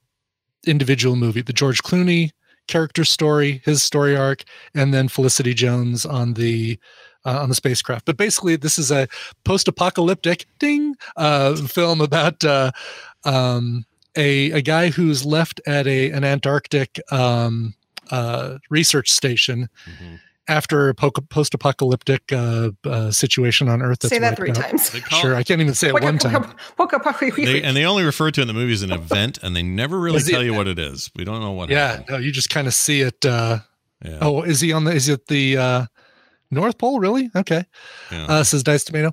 individual 0.68 1.15
movie. 1.15 1.41
The 1.41 1.53
George 1.53 1.81
Clooney 1.81 2.30
character 2.68 3.03
story, 3.03 3.61
his 3.65 3.81
story 3.81 4.15
arc, 4.15 4.44
and 4.76 4.94
then 4.94 5.07
Felicity 5.07 5.56
Jones 5.56 6.06
on 6.06 6.36
the 6.36 6.77
uh, 7.26 7.40
on 7.41 7.49
the 7.49 7.56
spacecraft. 7.56 8.06
But 8.06 8.18
basically, 8.18 8.56
this 8.56 8.77
is 8.77 8.91
a 8.91 9.07
post-apocalyptic 9.45 10.45
ding 10.60 10.95
uh, 11.18 11.56
film 11.56 12.02
about 12.02 12.44
uh, 12.45 12.72
um, 13.26 13.86
a 14.15 14.52
a 14.52 14.61
guy 14.61 14.90
who's 14.90 15.26
left 15.26 15.61
at 15.68 15.88
a 15.88 16.11
an 16.11 16.23
Antarctic 16.23 16.99
um, 17.11 17.73
uh, 18.11 18.57
research 18.69 19.10
station. 19.10 19.69
Mm-hmm. 19.86 20.15
After 20.48 20.90
a 20.90 20.95
po- 20.95 21.11
post-apocalyptic 21.11 22.31
uh, 22.34 22.72
uh, 22.84 23.11
situation 23.11 23.69
on 23.69 23.84
Earth, 23.84 23.99
that's 23.99 24.10
Say 24.11 24.18
that 24.18 24.36
three 24.36 24.49
out. 24.49 24.56
times. 24.56 24.90
Sure, 25.22 25.36
I 25.36 25.44
can't 25.44 25.61
even 25.61 25.76
say 25.76 25.90
it 25.90 26.02
one 26.02 26.18
time. 26.18 26.56
They, 27.45 27.61
and 27.61 27.77
they 27.77 27.86
only 27.86 28.03
refer 28.03 28.31
to 28.31 28.41
it 28.41 28.44
in 28.44 28.48
the 28.48 28.56
movie 28.56 28.73
as 28.73 28.81
an 28.81 28.91
event, 28.91 29.38
and 29.44 29.56
they 29.56 29.61
never 29.61 29.99
really 29.99 30.18
Is 30.18 30.27
it- 30.27 30.31
tell 30.31 30.41
you 30.44 30.56
what 30.56 30.68
it 30.68 30.80
is. 30.80 31.11
We 31.15 31.23
don't 31.23 31.41
know 31.41 31.52
what. 31.52 31.69
yeah 31.69 31.88
happened. 31.98 32.10
no 32.10 32.18
you 32.18 32.31
just 32.31 32.49
kind 32.49 32.65
of 32.65 32.73
see 32.73 33.02
it 33.02 33.23
uh 33.27 33.60
Yeah. 34.03 34.18
oh 34.22 34.41
is 34.41 34.60
he 34.60 34.72
on 34.73 34.86
the 34.86 34.91
is 34.91 35.07
it 35.07 35.27
the 35.27 35.57
uh 35.57 35.86
north 36.49 36.80
pole 36.80 36.99
really 36.99 37.30
okay 37.36 37.65
Yeah. 38.11 38.26
uh 38.26 38.44
says 38.44 38.64
dice 38.64 38.84
tomato 38.86 39.11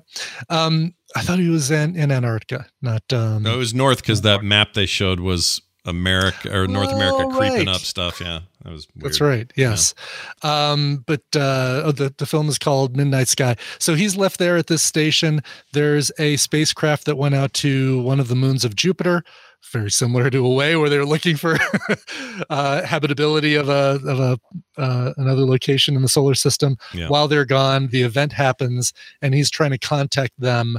um 0.49 0.95
i 1.17 1.21
thought 1.21 1.39
he 1.39 1.49
was 1.49 1.71
in 1.71 1.95
in 1.95 2.11
antarctica 2.11 2.65
not 2.81 3.01
um 3.13 3.43
No, 3.43 3.55
it 3.55 3.57
was 3.57 3.73
north 3.73 4.01
because 4.01 4.21
that 4.21 4.43
map 4.43 4.73
they 4.73 4.85
showed 4.85 5.19
was 5.19 5.61
America 5.85 6.53
or 6.53 6.67
North 6.67 6.91
America 6.91 7.23
Oh, 7.27 7.29
creeping 7.29 7.67
right. 7.67 7.75
up 7.75 7.79
stuff. 7.79 8.19
Yeah, 8.19 8.41
that 8.63 8.73
was. 8.73 8.87
Weird. 8.93 9.05
That's 9.05 9.21
right. 9.21 9.53
Yes. 9.55 9.95
Um, 10.43 11.05
but 11.07 11.21
uh, 11.33 11.83
oh, 11.85 11.93
the, 11.93 12.13
the 12.17 12.25
film 12.25 12.49
is 12.49 12.57
called 12.57 12.97
Midnight 12.97 13.29
Sky. 13.29 13.55
So 13.79 13.95
he's 13.95 14.17
left 14.17 14.37
there 14.37 14.57
at 14.57 14.67
this 14.67 14.83
station. 14.83 15.41
There's 15.71 16.11
a 16.19 16.35
spacecraft 16.35 17.05
that 17.05 17.15
went 17.15 17.35
out 17.35 17.53
to 17.63 18.01
one 18.01 18.19
of 18.19 18.27
the 18.27 18.35
moons 18.35 18.65
of 18.65 18.75
Jupiter, 18.75 19.23
very 19.71 19.89
similar 19.89 20.29
to 20.29 20.45
Away, 20.45 20.75
where 20.75 20.89
they're 20.89 21.05
looking 21.05 21.37
for 21.37 21.57
uh, 22.49 22.81
habitability 22.83 23.55
of 23.55 23.69
a 23.69 23.99
of 24.05 24.19
a 24.19 24.39
uh, 24.77 25.13
another 25.15 25.45
location 25.45 25.95
in 25.95 26.01
the 26.01 26.09
solar 26.09 26.35
system. 26.35 26.75
Yeah. 26.93 27.07
While 27.07 27.29
they're 27.29 27.45
gone, 27.45 27.87
the 27.87 28.01
event 28.01 28.33
happens, 28.33 28.91
and 29.21 29.33
he's 29.33 29.49
trying 29.49 29.71
to 29.71 29.79
contact 29.79 30.33
them 30.37 30.77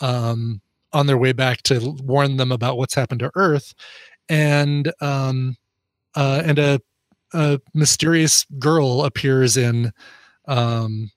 um, 0.00 0.60
on 0.92 1.06
their 1.06 1.18
way 1.18 1.32
back 1.32 1.62
to 1.62 1.96
warn 2.02 2.36
them 2.36 2.52
about 2.52 2.76
what's 2.76 2.94
happened 2.94 3.20
to 3.20 3.30
Earth, 3.34 3.74
and 4.28 4.92
um, 5.00 5.56
uh, 6.14 6.42
and 6.44 6.58
a, 6.58 6.80
a 7.34 7.60
mysterious 7.74 8.44
girl 8.58 9.04
appears 9.04 9.56
in 9.56 9.92
um, 10.48 11.10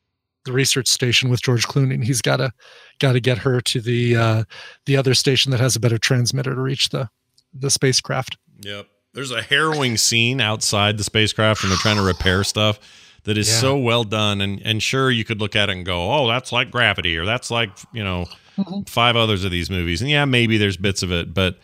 the 0.46 0.52
research 0.52 0.88
station 0.88 1.30
with 1.30 1.42
George 1.42 1.68
Clooney, 1.68 1.94
and 1.94 2.04
he's 2.04 2.22
got 2.22 2.38
to 2.38 2.52
got 3.00 3.14
to 3.14 3.20
get 3.20 3.38
her 3.40 3.62
to 3.62 3.80
the 3.82 4.16
uh, 4.16 4.44
the 4.86 4.98
other 4.98 5.14
station 5.14 5.52
that 5.52 5.60
has 5.60 5.76
a 5.76 5.80
better 5.80 5.98
transmitter 5.98 6.54
to 6.56 6.62
reach 6.62 6.90
the 6.90 7.10
the 7.54 7.70
spacecraft. 7.70 8.38
Yep. 8.62 8.88
There's 9.14 9.32
a 9.32 9.42
harrowing 9.42 9.98
scene 9.98 10.40
outside 10.40 10.98
the 10.98 11.04
spacecraft 11.04 11.64
when 11.64 11.70
they're 11.70 11.78
trying 11.80 11.96
to 11.98 12.04
repair 12.04 12.44
stuff 12.44 12.80
that 13.24 13.38
is 13.40 13.50
Yeah. 13.50 13.56
so 13.60 13.78
well 13.78 14.04
done. 14.04 14.40
And 14.42 14.62
and 14.64 14.84
sure, 14.84 15.10
you 15.10 15.24
could 15.24 15.40
look 15.42 15.56
at 15.56 15.70
it 15.70 15.72
and 15.74 15.86
go, 15.86 16.12
"Oh, 16.14 16.28
that's 16.28 16.52
like 16.52 16.70
Gravity," 16.72 17.18
or 17.18 17.26
"That's 17.26 17.50
like 17.50 17.72
you 17.94 18.04
know 18.04 18.28
Mm-hmm. 18.64 18.82
five 18.84 19.16
others 19.16 19.44
of 19.44 19.52
these 19.52 19.70
movies." 19.70 20.02
And 20.02 20.10
yeah, 20.10 20.26
maybe 20.26 20.58
there's 20.58 20.78
bits 20.78 21.04
of 21.04 21.12
it, 21.12 21.34
but 21.34 21.60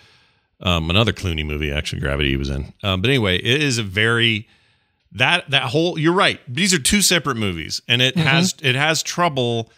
Um, 0.61 0.89
another 0.89 1.11
Clooney 1.11 1.45
movie, 1.45 1.69
actually, 1.69 1.99
Gravity 1.99 2.29
he 2.29 2.37
was 2.37 2.49
in. 2.49 2.73
Um, 2.81 3.01
but 3.01 3.09
anyway, 3.09 3.35
it 3.37 3.61
is 3.61 3.77
a 3.77 3.83
very 3.83 4.47
that 5.11 5.49
that 5.51 5.63
whole. 5.63 5.99
You're 5.99 6.13
right. 6.13 6.39
These 6.47 6.73
are 6.73 6.79
two 6.79 7.01
separate 7.01 7.35
movies, 7.37 7.81
and 7.89 8.01
it 8.01 8.15
has 8.17 8.55
it 8.61 8.75
has 8.75 9.03
trouble 9.03 9.69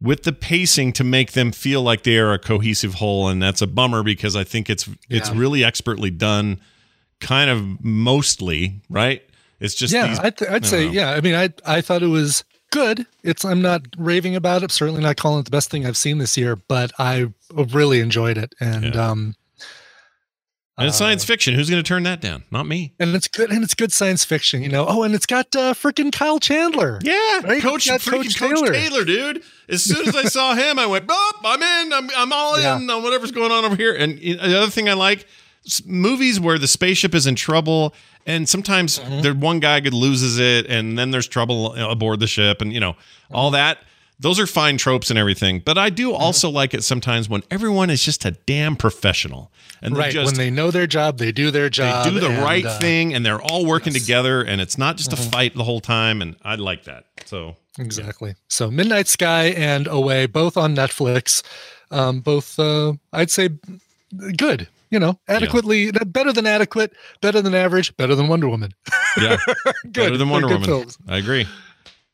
with 0.00 0.24
the 0.24 0.32
pacing 0.32 0.92
to 0.94 1.04
make 1.04 1.32
them 1.32 1.52
feel 1.52 1.82
like 1.82 2.02
they 2.02 2.18
are 2.18 2.32
a 2.32 2.38
cohesive 2.40 2.94
whole, 2.94 3.28
and 3.28 3.40
that's 3.40 3.62
a 3.62 3.66
bummer 3.68 4.02
because 4.02 4.34
I 4.34 4.42
think 4.44 4.68
it's 4.68 4.88
it's 5.08 5.30
Yeah. 5.30 5.38
really 5.38 5.62
expertly 5.64 6.10
done, 6.10 6.58
kind 7.20 7.48
of 7.48 7.84
mostly 7.84 8.80
right. 8.88 9.22
It's 9.60 9.74
just 9.74 9.92
yeah, 9.94 10.08
these, 10.08 10.18
I'd, 10.18 10.42
I'd 10.42 10.66
say 10.66 10.86
know. 10.86 10.92
yeah. 10.92 11.10
I 11.10 11.20
mean, 11.20 11.34
I 11.36 11.50
I 11.64 11.82
thought 11.82 12.02
it 12.02 12.08
was 12.08 12.42
good. 12.70 13.06
It's 13.22 13.44
I'm 13.44 13.62
not 13.62 13.82
raving 13.98 14.34
about 14.36 14.62
it. 14.62 14.70
Certainly 14.70 15.02
not 15.02 15.16
calling 15.16 15.40
it 15.40 15.44
the 15.44 15.50
best 15.50 15.70
thing 15.70 15.84
I've 15.86 15.96
seen 15.96 16.18
this 16.18 16.36
year, 16.36 16.56
but 16.56 16.92
I 16.98 17.26
really 17.52 18.00
enjoyed 18.00 18.38
it. 18.38 18.54
And 18.60 18.96
um, 18.96 19.34
And 20.78 20.88
it's 20.88 20.96
science 20.96 21.24
fiction. 21.24 21.54
Who's 21.54 21.68
going 21.68 21.82
to 21.82 21.86
turn 21.86 22.04
that 22.04 22.20
down? 22.20 22.44
Not 22.50 22.66
me. 22.66 22.94
and 22.98 23.14
it's 23.14 23.28
good 23.28 23.50
and 23.50 23.62
it's 23.62 23.74
good 23.74 23.92
science 23.92 24.24
fiction. 24.24 24.62
You 24.62 24.68
know. 24.70 24.86
Oh, 24.88 25.02
and 25.02 25.14
it's 25.14 25.26
got 25.26 25.54
uh, 25.54 25.74
freaking 25.74 26.10
Kyle 26.12 26.38
Chandler. 26.38 26.98
Yeah, 27.02 27.40
right? 27.44 27.60
Coach, 27.62 27.86
It's 27.86 28.04
got 28.06 28.14
freaking 28.14 28.38
Coach 28.38 28.72
Taylor. 28.72 29.04
dude. 29.04 29.42
As 29.68 29.82
soon 29.82 30.08
as 30.08 30.16
I 30.16 30.24
saw 30.24 30.54
him, 30.62 30.78
I 30.78 30.86
went, 30.86 31.06
"Boop, 31.06 31.32
I'm 31.44 31.62
in. 31.62 31.92
I'm, 31.92 32.08
I'm 32.16 32.32
all 32.32 32.58
Yeah. 32.60 32.76
in 32.78 32.88
on 32.88 33.02
whatever's 33.02 33.30
going 33.32 33.52
on 33.52 33.64
over 33.64 33.76
here." 33.76 33.94
And 33.94 34.18
the 34.18 34.38
other 34.58 34.70
thing 34.70 34.88
I 34.88 34.94
like 34.94 35.26
movies 35.84 36.40
where 36.40 36.58
the 36.58 36.66
spaceship 36.66 37.14
is 37.14 37.26
in 37.26 37.34
trouble, 37.34 37.94
and 38.26 38.48
sometimes 38.48 38.98
Mm-hmm. 38.98 39.20
there 39.22 39.34
one 39.34 39.60
guy 39.60 39.80
could 39.80 39.94
loses 39.94 40.38
it, 40.38 40.66
and 40.66 40.98
then 40.98 41.10
there's 41.10 41.28
trouble 41.28 41.74
aboard 41.74 42.20
the 42.20 42.26
ship, 42.26 42.60
and 42.62 42.72
you 42.72 42.80
know 42.80 42.92
Mm-hmm. 42.92 43.36
all 43.36 43.50
that. 43.52 43.78
Those 44.22 44.38
are 44.38 44.46
fine 44.46 44.76
tropes 44.76 45.08
and 45.08 45.18
everything, 45.18 45.60
but 45.64 45.78
I 45.78 45.88
do 45.88 46.10
Mm-hmm. 46.12 46.22
also 46.22 46.50
like 46.50 46.74
it 46.74 46.84
sometimes 46.84 47.28
when 47.28 47.42
everyone 47.50 47.88
is 47.90 48.04
just 48.04 48.24
a 48.26 48.32
damn 48.32 48.76
professional 48.76 49.50
and 49.80 49.96
right 49.96 50.12
just 50.12 50.26
when 50.26 50.34
they 50.36 50.50
know 50.50 50.70
their 50.70 50.86
job, 50.86 51.16
they 51.16 51.32
do 51.32 51.50
their 51.50 51.70
job, 51.70 52.04
they 52.04 52.10
do 52.10 52.20
the 52.20 52.28
and, 52.28 52.42
right 52.42 52.66
uh, 52.66 52.78
thing 52.78 53.14
and 53.14 53.24
they're 53.24 53.40
all 53.40 53.64
working 53.64 53.94
together 53.94 54.42
and 54.42 54.60
it's 54.60 54.76
not 54.76 54.98
just 54.98 55.12
a 55.14 55.16
Mhm. 55.16 55.32
fight 55.32 55.54
the 55.54 55.64
whole 55.64 55.80
time 55.80 56.20
and 56.20 56.36
I 56.42 56.56
like 56.56 56.84
that. 56.84 57.06
So 57.24 57.56
Exactly. 57.78 58.34
So 58.48 58.70
Midnight 58.70 59.08
Sky 59.08 59.44
and 59.56 59.86
Away, 59.86 60.26
both 60.26 60.58
on 60.58 60.76
Netflix. 60.76 61.42
Um, 61.90 62.20
both, 62.20 62.58
uh, 62.58 62.92
I'd 63.14 63.30
say, 63.30 63.48
good. 64.36 64.68
You 64.90 64.98
know, 64.98 65.18
adequately 65.28 65.92
better 65.92 66.32
than 66.32 66.46
adequate, 66.46 66.92
better 67.20 67.40
than 67.40 67.54
average, 67.54 67.96
better 67.96 68.14
than 68.14 68.26
Wonder 68.28 68.48
Woman. 68.48 68.72
yeah, 69.20 69.36
Good. 69.84 69.92
better 69.92 70.16
than 70.16 70.28
Wonder 70.30 70.48
good 70.48 70.54
Woman. 70.54 70.66
films. 70.68 70.98
I 71.08 71.18
agree. 71.18 71.46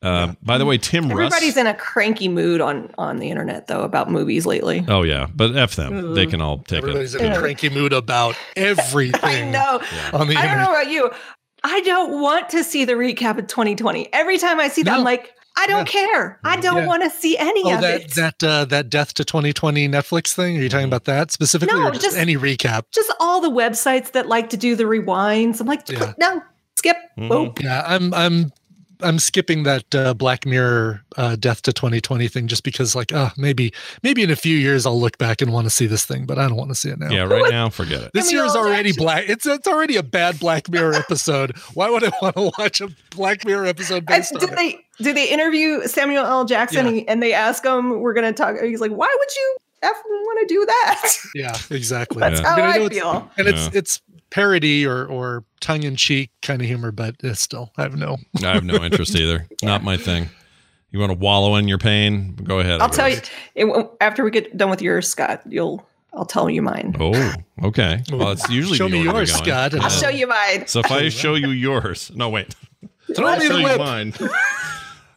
Uh, 0.03 0.33
By 0.43 0.59
the 0.59 0.65
way, 0.65 0.77
Tim 0.77 1.09
Russ. 1.09 1.33
Everybody's 1.33 1.57
in 1.57 1.65
a 1.65 1.73
cranky 1.73 2.27
mood 2.27 2.61
on 2.61 2.93
on 2.99 3.17
the 3.17 3.31
internet 3.31 3.65
though 3.65 3.81
about 3.81 4.11
movies 4.11 4.45
lately. 4.45 4.85
Oh 4.87 5.01
yeah, 5.01 5.25
but 5.33 5.55
f 5.55 5.75
them. 5.75 6.13
They 6.13 6.27
can 6.27 6.39
all 6.39 6.59
take 6.59 6.79
Everybody's 6.83 7.15
it. 7.15 7.21
in 7.21 7.31
a 7.31 7.37
cranky 7.39 7.69
mood 7.69 7.93
about 7.93 8.35
everything. 8.55 9.51
No, 9.51 9.81
on 10.13 10.27
the 10.27 10.35
I 10.35 10.45
don't 10.45 10.57
know 10.59 10.69
about 10.69 10.91
you. 10.91 11.09
I 11.63 11.81
don't 11.81 12.21
want 12.21 12.49
to 12.49 12.63
see 12.63 12.85
the 12.85 12.93
recap 12.93 13.39
of 13.39 13.47
2020. 13.47 14.13
Every 14.13 14.37
time 14.37 14.59
I 14.59 14.67
see 14.67 14.83
that, 14.83 14.93
I'm 14.99 15.03
like, 15.03 15.33
I 15.59 15.65
don't 15.67 15.87
care. 15.87 16.39
I 16.43 16.57
don't 16.57 16.77
Yeah. 16.77 16.85
want 16.85 17.03
to 17.03 17.09
see 17.09 17.37
any 17.37 17.63
Oh, 17.65 17.75
of 17.75 17.81
that 17.81 18.01
it. 18.01 18.13
that 18.15 18.43
uh, 18.43 18.65
that 18.65 18.89
Death 18.89 19.13
to 19.15 19.25
2020 19.25 19.89
Netflix 19.89 20.33
thing. 20.33 20.57
Are 20.57 20.61
you 20.61 20.69
talking 20.69 20.85
about 20.87 21.05
that 21.05 21.31
specifically, 21.31 21.77
No, 21.79 21.87
or 21.87 21.91
just, 21.91 22.03
just- 22.03 22.17
any 22.17 22.35
recap? 22.37 22.83
Just 22.93 23.11
all 23.19 23.41
the 23.41 23.49
websites 23.49 24.11
that 24.11 24.27
like 24.27 24.49
to 24.51 24.57
do 24.57 24.75
the 24.75 24.83
rewinds. 24.83 25.59
I'm 25.59 25.67
like, 25.67 25.89
Yeah. 25.89 26.13
no, 26.19 26.41
skip. 26.75 26.97
Boop. 27.17 27.61
Yeah, 27.61 27.83
I'm 27.87 28.13
I'm 28.13 28.51
I'm 29.01 29.19
skipping 29.19 29.63
that 29.63 29.93
uh, 29.93 30.13
Black 30.13 30.45
Mirror 30.45 31.03
uh, 31.17 31.35
Death 31.35 31.61
to 31.63 31.73
2020 31.73 32.27
thing 32.27 32.47
just 32.47 32.63
because, 32.63 32.95
like, 32.95 33.13
uh, 33.13 33.29
maybe 33.37 33.73
maybe 34.03 34.23
in 34.23 34.31
a 34.31 34.35
few 34.35 34.57
years 34.57 34.85
I'll 34.85 34.99
look 34.99 35.17
back 35.17 35.41
and 35.41 35.53
want 35.53 35.65
to 35.65 35.69
see 35.69 35.85
this 35.85 36.05
thing, 36.05 36.25
but 36.25 36.39
I 36.39 36.47
don't 36.47 36.57
want 36.57 36.69
to 36.69 36.75
see 36.75 36.89
it 36.89 36.99
now. 36.99 37.09
Yeah, 37.09 37.23
right 37.25 37.51
now, 37.51 37.69
forget 37.69 38.01
it. 38.01 38.11
This 38.13 38.31
year 38.31 38.43
is 38.45 38.55
already 38.55 38.93
black. 38.93 39.29
It's 39.29 39.45
it's 39.45 39.67
already 39.67 39.95
a 39.97 40.03
bad 40.03 40.39
Black 40.39 40.69
Mirror 40.69 40.95
episode. 40.95 41.55
Why 41.73 41.89
would 41.89 42.03
I 42.03 42.11
want 42.21 42.35
to 42.35 42.51
watch 42.57 42.81
a 42.81 42.89
Black 43.11 43.45
Mirror 43.45 43.67
episode 43.67 43.97
And 43.97 44.05
based 44.07 44.33
on 44.33 44.39
did 44.39 44.49
it? 44.51 44.55
they 44.55 44.79
did 45.03 45.15
they 45.15 45.29
interview 45.29 45.83
Samuel 45.87 46.25
L. 46.25 46.45
Jackson 46.45 46.95
Yeah. 46.97 47.03
and 47.07 47.21
they 47.21 47.33
ask 47.33 47.63
him, 47.65 47.99
we're 48.01 48.13
gonna 48.13 48.33
talk 48.33 48.55
he's 48.61 48.81
like, 48.81 48.91
Why 48.91 49.15
would 49.17 49.35
you 49.35 49.57
F 49.83 49.95
want 50.05 50.47
to 50.47 50.53
do 50.53 50.65
that? 50.65 51.13
Yeah, 51.35 51.55
exactly. 51.69 52.19
That's 52.21 52.39
how 52.39 52.55
mean, 52.55 52.65
I 52.65 52.77
know 52.77 52.85
it's- 52.85 52.99
feel. 52.99 53.31
And 53.37 53.47
it's 53.47 53.65
Yeah. 53.65 53.69
it's 53.79 54.01
parody 54.29 54.85
or 54.85 55.05
or 55.05 55.43
tongue 55.59 55.83
in 55.83 55.95
cheek 55.95 56.31
kind 56.41 56.61
of 56.61 56.67
humor, 56.67 56.91
but 56.91 57.15
it's 57.23 57.41
still 57.41 57.71
I 57.77 57.83
have 57.83 57.95
no. 57.95 58.17
I 58.43 58.53
have 58.53 58.63
no 58.63 58.75
interest 58.83 59.15
either. 59.19 59.47
Not 59.63 59.83
my 59.83 59.97
thing. 59.97 60.29
You 60.91 60.99
want 60.99 61.11
to 61.11 61.17
wallow 61.17 61.55
in 61.57 61.67
your 61.67 61.77
pain? 61.77 62.33
Go 62.43 62.59
ahead. 62.59 62.79
I 62.79 62.85
I'll 62.85 62.89
tell 62.89 63.09
you 63.09 63.19
it, 63.55 63.89
after 63.99 64.23
we 64.23 64.31
get 64.31 64.55
done 64.55 64.69
with 64.69 64.81
yours, 64.81 65.07
Scott, 65.07 65.41
you'll 65.47 65.85
I'll 66.13 66.25
tell 66.25 66.49
you 66.49 66.61
mine. 66.61 66.95
Oh, 66.99 67.33
okay. 67.63 68.01
Well, 68.11 68.31
it's 68.31 68.49
usually 68.49 68.77
Show 68.77 68.87
me 68.89 69.03
yours. 69.03 69.31
Scott, 69.33 69.73
and 69.73 69.83
I'll 69.83 69.89
show 69.89 70.09
you 70.09 70.27
mine. 70.27 70.65
So 70.67 70.79
if 70.79 70.89
I 70.91 71.09
show 71.09 71.35
you 71.35 71.49
yours, 71.49 72.09
no 72.15 72.29
wait, 72.29 72.55
Throw 73.15 73.27
I'll 73.27 73.37
me 73.39 73.47
show 73.47 73.53
the 73.53 73.59
you 73.59 73.65
whip. 73.65 73.77
mine. 73.79 74.13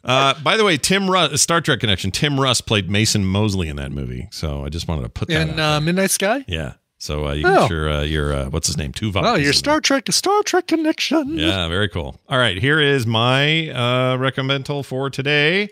Uh, 0.03 0.35
by 0.43 0.57
the 0.57 0.65
way, 0.65 0.77
Tim 0.79 1.11
Russ, 1.11 1.41
Star 1.43 1.61
Trek 1.61 1.81
connection. 1.81 2.11
Tim 2.11 2.41
Russ 2.41 2.61
played 2.61 2.91
Mason 2.91 3.25
Mosley 3.25 3.69
in 3.69 3.77
that 3.77 3.93
movie, 3.93 4.29
so 4.33 4.65
I 4.65 4.71
just 4.71 4.89
wanted 4.89 5.03
to 5.03 5.09
put 5.11 5.29
that. 5.29 5.49
In 5.49 5.61
out. 5.61 5.77
uh, 5.77 5.81
Midnight 5.81 6.11
Sky. 6.11 6.45
yeah. 6.49 6.75
So 7.03 7.27
uh, 7.29 7.33
you 7.33 7.45
Oh. 7.47 7.61
get 7.63 7.71
your 7.71 7.91
uh, 7.91 8.03
your 8.03 8.33
uh, 8.33 8.51
what's 8.51 8.67
his 8.67 8.77
name? 8.77 8.93
Tuvok. 8.93 9.23
Oh, 9.25 9.35
your 9.37 9.55
Star 9.55 9.81
Trek 9.81 10.07
Star 10.13 10.43
Trek 10.43 10.67
connection. 10.67 11.39
Yeah, 11.39 11.67
very 11.69 11.89
cool. 11.89 12.21
All 12.29 12.39
right, 12.39 12.59
here 12.59 12.79
is 12.79 13.07
my 13.07 13.71
uh 13.71 14.17
recommendal 14.19 14.85
for 14.85 15.09
today. 15.11 15.71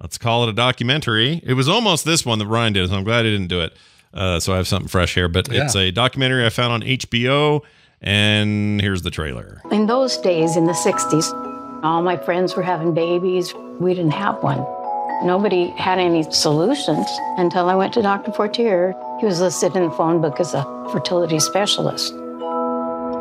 Let's 0.00 0.16
call 0.18 0.44
it 0.44 0.48
a 0.48 0.52
documentary. 0.54 1.42
It 1.44 1.52
was 1.54 1.68
almost 1.68 2.04
this 2.06 2.24
one 2.24 2.38
that 2.38 2.46
Ryan 2.46 2.72
did, 2.72 2.88
so 2.88 2.96
I'm 2.96 3.04
glad 3.04 3.20
I 3.20 3.30
didn't 3.30 3.48
do 3.48 3.60
it. 3.60 3.74
Uh, 4.14 4.40
so 4.40 4.52
I 4.54 4.56
have 4.56 4.66
something 4.66 4.88
fresh 4.88 5.14
here, 5.14 5.28
but 5.28 5.52
Yeah. 5.52 5.64
it's 5.66 5.76
a 5.76 5.90
documentary 5.90 6.44
I 6.44 6.48
found 6.48 6.72
on 6.72 6.82
HBO, 6.82 7.60
and 8.00 8.80
here's 8.80 9.02
the 9.02 9.10
trailer. 9.10 9.60
In 9.70 9.86
those 9.86 10.16
days, 10.16 10.56
in 10.56 10.64
the 10.66 10.72
60s, 10.74 11.30
all 11.84 12.02
my 12.02 12.16
friends 12.16 12.56
were 12.56 12.62
having 12.62 12.94
babies. 12.94 13.54
We 13.78 13.94
didn't 13.94 14.12
have 14.12 14.42
one. 14.42 14.64
Nobody 15.24 15.68
had 15.76 16.00
any 16.00 16.24
solutions 16.32 17.06
until 17.38 17.68
I 17.68 17.76
went 17.76 17.94
to 17.94 18.02
Dr. 18.02 18.32
Fortier. 18.32 18.92
He 19.20 19.26
was 19.26 19.40
listed 19.40 19.76
in 19.76 19.84
the 19.84 19.90
phone 19.92 20.20
book 20.20 20.40
as 20.40 20.52
a 20.52 20.64
fertility 20.90 21.38
specialist. 21.38 22.12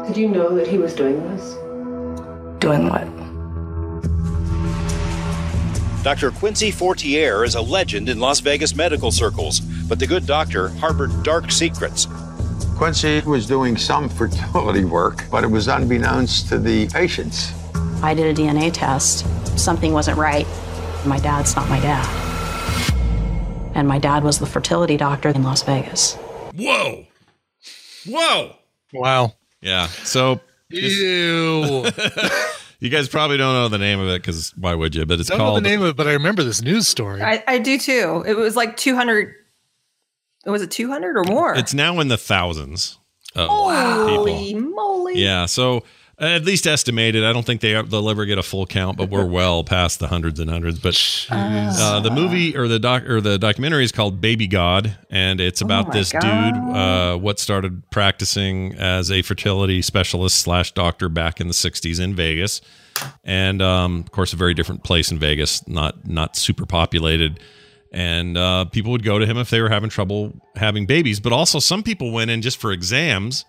Did 0.07 0.18
you 0.18 0.28
know 0.28 0.56
that 0.56 0.65
he 0.68 0.80
was 0.80 0.95
doing 0.95 1.22
this? 1.30 1.53
Doing 2.60 2.90
what? 2.90 3.06
Dr. 6.03 6.32
Quincy 6.32 6.72
Fortier 6.72 7.44
is 7.44 7.53
a 7.53 7.61
legend 7.61 8.10
in 8.10 8.19
Las 8.19 8.40
Vegas 8.40 8.76
medical 8.76 9.11
circles, 9.11 9.60
but 9.60 9.99
the 9.99 10.07
good 10.07 10.26
doctor 10.26 10.69
harbored 10.69 11.22
dark 11.22 11.52
secrets. 11.52 12.07
Quincy 12.78 13.22
was 13.28 13.45
doing 13.45 13.78
some 13.78 14.10
fertility 14.10 14.86
work, 14.86 15.23
but 15.30 15.44
it 15.44 15.52
was 15.52 15.68
unbeknownst 15.68 16.49
to 16.49 16.57
the 16.57 16.88
patients. 16.88 17.53
I 18.02 18.15
did 18.15 18.36
a 18.36 18.41
DNA 18.41 18.73
test. 18.73 19.23
Something 19.60 19.94
wasn't 19.94 20.18
right. 20.18 20.48
My 21.06 21.19
dad's 21.19 21.56
not 21.56 21.68
my 21.69 21.80
dad. 21.80 22.06
And 23.73 23.88
my 23.88 23.99
dad 23.99 24.23
was 24.23 24.40
the 24.40 24.45
fertility 24.45 24.98
doctor 24.98 25.30
in 25.30 25.44
Las 25.44 25.64
Vegas. 25.64 26.15
Whoa! 26.56 27.06
Whoa! 28.07 28.56
Wow. 28.94 29.34
Yeah. 29.61 29.88
So 29.88 30.41
Ew. 30.69 31.86
you 32.80 32.90
guys 32.90 33.10
probably 33.10 33.38
don't 33.38 33.53
know 33.53 33.68
the 33.68 33.78
name 33.78 33.99
of 33.99 34.07
it 34.10 34.22
because 34.22 34.56
why 34.57 34.76
would 34.76 34.95
you? 34.95 35.06
But 35.06 35.19
it's 35.19 35.30
Don't 35.30 35.38
know 35.38 35.45
called 35.45 35.57
the 35.57 35.69
name 35.69 35.82
of 35.82 35.90
it, 35.90 35.95
but 35.95 36.07
I 36.07 36.14
remember 36.14 36.44
this 36.44 36.61
news 36.61 36.88
story. 36.88 37.22
I, 37.22 37.44
I 37.48 37.57
do 37.60 37.78
too. 37.78 38.23
It 38.28 38.36
was 38.36 38.56
like 38.56 38.78
200 38.78 39.34
was 40.45 40.61
it 40.61 40.72
200 40.72 41.18
or 41.18 41.23
more? 41.23 41.56
It's 41.56 41.73
now 41.73 41.99
in 41.99 42.07
the 42.07 42.18
thousands. 42.18 42.98
Of 43.36 43.48
Holy 43.48 44.53
people. 44.53 44.61
moly. 44.61 45.15
Yeah. 45.15 45.45
So 45.45 45.84
at 46.22 46.45
least 46.45 46.68
estimated. 46.68 47.23
I 47.23 47.34
don't 47.34 47.45
think 47.45 47.61
they 47.61 47.73
they'll 47.81 48.10
ever 48.10 48.26
get 48.26 48.38
a 48.38 48.43
full 48.43 48.65
count, 48.68 48.98
but 48.98 49.10
we're 49.10 49.26
well 49.26 49.64
past 49.64 49.99
the 49.99 50.07
hundreds 50.07 50.39
and 50.39 50.49
hundreds. 50.49 50.80
But 50.80 51.27
uh, 51.31 51.99
the 51.99 52.11
movie 52.11 52.56
or 52.56 52.68
the 52.68 52.80
doc 52.80 53.03
or 53.10 53.22
the 53.22 53.39
documentary 53.39 53.84
is 53.84 53.91
called 53.91 54.22
Baby 54.22 54.48
God, 54.48 54.95
and 55.10 55.41
it's 55.41 55.61
about 55.61 55.88
my 55.88 55.93
this 55.95 56.11
God. 56.11 56.22
dude. 56.22 56.76
Uh, 56.76 57.18
what 57.18 57.39
started 57.39 57.89
practicing 57.89 58.76
as 58.76 59.10
a 59.10 59.23
fertility 59.23 59.81
specialist 59.81 60.39
slash 60.39 60.72
doctor 60.73 61.10
back 61.10 61.41
in 61.41 61.48
the 61.48 61.53
'60s 61.53 61.99
in 61.99 62.14
Vegas, 62.14 62.61
and 63.23 63.61
um, 63.61 64.02
of 64.02 64.11
course, 64.11 64.31
a 64.31 64.35
very 64.35 64.53
different 64.53 64.84
place 64.84 65.11
in 65.11 65.18
Vegas, 65.18 65.68
not 65.68 66.07
not 66.07 66.35
super 66.35 66.68
populated. 66.68 67.39
And 67.93 68.38
uh, 68.38 68.65
people 68.65 68.91
would 68.91 69.03
go 69.03 69.19
to 69.19 69.26
him 69.26 69.38
if 69.38 69.49
they 69.49 69.60
were 69.60 69.68
having 69.68 69.89
trouble 69.89 70.34
having 70.56 70.85
babies, 70.85 71.19
but 71.19 71.34
also 71.34 71.60
some 71.60 71.84
people 71.84 72.11
went 72.11 72.31
in 72.31 72.41
just 72.41 72.57
for 72.57 72.72
exams 72.72 73.43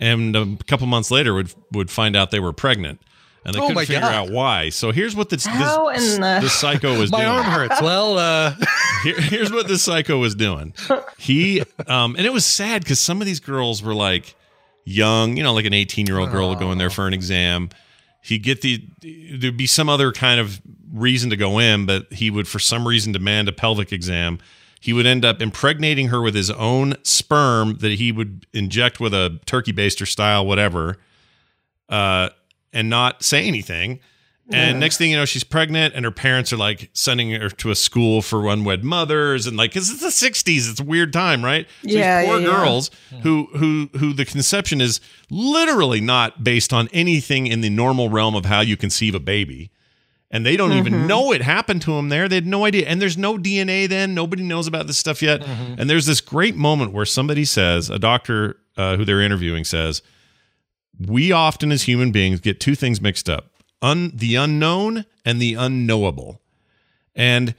and 0.00 0.34
a 0.36 0.56
couple 0.66 0.86
months 0.86 1.10
later 1.10 1.34
would 1.34 1.52
would 1.72 1.90
find 1.90 2.16
out 2.16 2.30
they 2.30 2.40
were 2.40 2.52
pregnant 2.52 3.00
and 3.44 3.54
they 3.54 3.58
Oh 3.60 3.66
couldn't 3.68 3.80
figure 3.86 4.00
God. 4.00 4.12
out 4.14 4.30
why. 4.30 4.70
So 4.70 4.90
here's 4.90 5.14
what 5.14 5.28
this 5.30 5.44
How 5.46 5.90
this, 5.92 6.16
the- 6.16 6.38
this 6.40 6.52
psycho 6.54 6.98
was 6.98 7.10
My 7.10 7.18
doing. 7.18 7.28
arm 7.30 7.44
hurts. 7.44 7.82
Well, 7.82 8.18
uh, 8.18 8.54
Here- 9.02 9.20
here's 9.20 9.52
what 9.52 9.68
this 9.68 9.82
psycho 9.82 10.18
was 10.18 10.34
doing. 10.34 10.72
He 11.18 11.60
um 11.86 12.16
and 12.16 12.26
it 12.26 12.32
was 12.32 12.44
sad 12.46 12.82
because 12.82 13.00
some 13.00 13.20
of 13.20 13.26
these 13.26 13.40
girls 13.40 13.82
were 13.82 13.94
like 13.94 14.34
young, 14.84 15.36
you 15.36 15.42
know, 15.42 15.52
like 15.54 15.64
an 15.66 15.74
18 15.74 16.06
year 16.06 16.18
old 16.18 16.30
girl 16.30 16.48
would 16.50 16.58
go 16.58 16.72
in 16.72 16.78
there 16.78 16.90
for 16.90 17.06
an 17.06 17.12
exam. 17.14 17.68
He'd 18.22 18.42
get 18.42 18.62
the 18.62 18.82
there'd 19.38 19.56
be 19.56 19.66
some 19.66 19.88
other 19.90 20.10
kind 20.12 20.40
of 20.40 20.60
reason 20.92 21.28
to 21.30 21.36
go 21.36 21.58
in, 21.58 21.84
but 21.86 22.10
he 22.12 22.30
would 22.30 22.48
for 22.48 22.58
some 22.58 22.86
reason 22.88 23.12
demand 23.12 23.48
a 23.48 23.52
pelvic 23.52 23.92
exam. 23.92 24.38
He 24.84 24.92
would 24.92 25.06
end 25.06 25.24
up 25.24 25.40
impregnating 25.40 26.08
her 26.08 26.20
with 26.20 26.34
his 26.34 26.50
own 26.50 26.94
sperm 27.02 27.78
that 27.78 27.92
he 27.92 28.12
would 28.12 28.44
inject 28.52 29.00
with 29.00 29.14
a 29.14 29.40
turkey 29.46 29.72
baster 29.72 30.06
style, 30.06 30.44
whatever, 30.44 30.98
uh, 31.88 32.28
and 32.70 32.90
not 32.90 33.22
say 33.22 33.46
anything. 33.46 34.00
And 34.52 34.76
Yeah. 34.76 34.80
next 34.80 34.98
thing 34.98 35.10
you 35.10 35.16
know, 35.16 35.24
she's 35.24 35.42
pregnant, 35.42 35.94
and 35.94 36.04
her 36.04 36.10
parents 36.10 36.52
are 36.52 36.58
like 36.58 36.90
sending 36.92 37.30
her 37.30 37.48
to 37.48 37.70
a 37.70 37.74
school 37.74 38.20
for 38.20 38.46
unwed 38.46 38.84
mothers, 38.84 39.46
and 39.46 39.56
like, 39.56 39.70
because 39.70 39.88
it's 39.88 40.02
the 40.02 40.10
'60s, 40.10 40.70
it's 40.70 40.80
a 40.80 40.84
weird 40.84 41.14
time, 41.14 41.42
right? 41.42 41.66
So 41.80 41.88
these 41.88 41.94
Yeah, 41.96 42.24
poor 42.26 42.38
yeah, 42.40 42.46
yeah. 42.46 42.54
girls 42.54 42.90
who 43.22 43.48
who 43.56 43.88
who 43.98 44.12
the 44.12 44.26
conception 44.26 44.82
is 44.82 45.00
literally 45.30 46.02
not 46.02 46.44
based 46.44 46.74
on 46.74 46.88
anything 46.92 47.46
in 47.46 47.62
the 47.62 47.70
normal 47.70 48.10
realm 48.10 48.34
of 48.34 48.44
how 48.44 48.60
you 48.60 48.76
conceive 48.76 49.14
a 49.14 49.20
baby, 49.20 49.70
and 50.34 50.44
they 50.44 50.56
don't 50.56 50.72
even 50.72 50.92
Mhm. 50.92 51.06
know 51.06 51.32
it 51.32 51.40
happened 51.42 51.80
to 51.82 51.92
them 51.92 52.08
there. 52.10 52.28
They 52.28 52.34
had 52.34 52.46
no 52.46 52.64
idea, 52.66 52.86
and 52.88 53.00
there's 53.00 53.16
no 53.16 53.38
DNA. 53.38 53.86
Then 53.86 54.14
nobody 54.14 54.42
knows 54.42 54.66
about 54.66 54.86
this 54.88 54.98
stuff 54.98 55.22
yet. 55.22 55.42
And 55.78 55.88
there's 55.88 56.06
this 56.06 56.20
great 56.20 56.56
moment 56.56 56.92
where 56.92 57.06
somebody 57.06 57.44
says, 57.44 57.88
a 57.88 57.98
doctor 57.98 58.56
uh, 58.76 58.96
who 58.96 59.04
they're 59.04 59.20
interviewing 59.22 59.64
says, 59.64 60.02
we 60.98 61.30
often 61.32 61.70
as 61.72 61.84
human 61.84 62.10
beings 62.10 62.40
get 62.40 62.58
two 62.60 62.74
things 62.74 63.00
mixed 63.00 63.28
up 63.30 63.50
un- 63.82 64.12
the 64.14 64.34
unknown 64.34 65.04
and 65.24 65.40
the 65.40 65.54
unknowable 65.54 66.40
and 67.14 67.54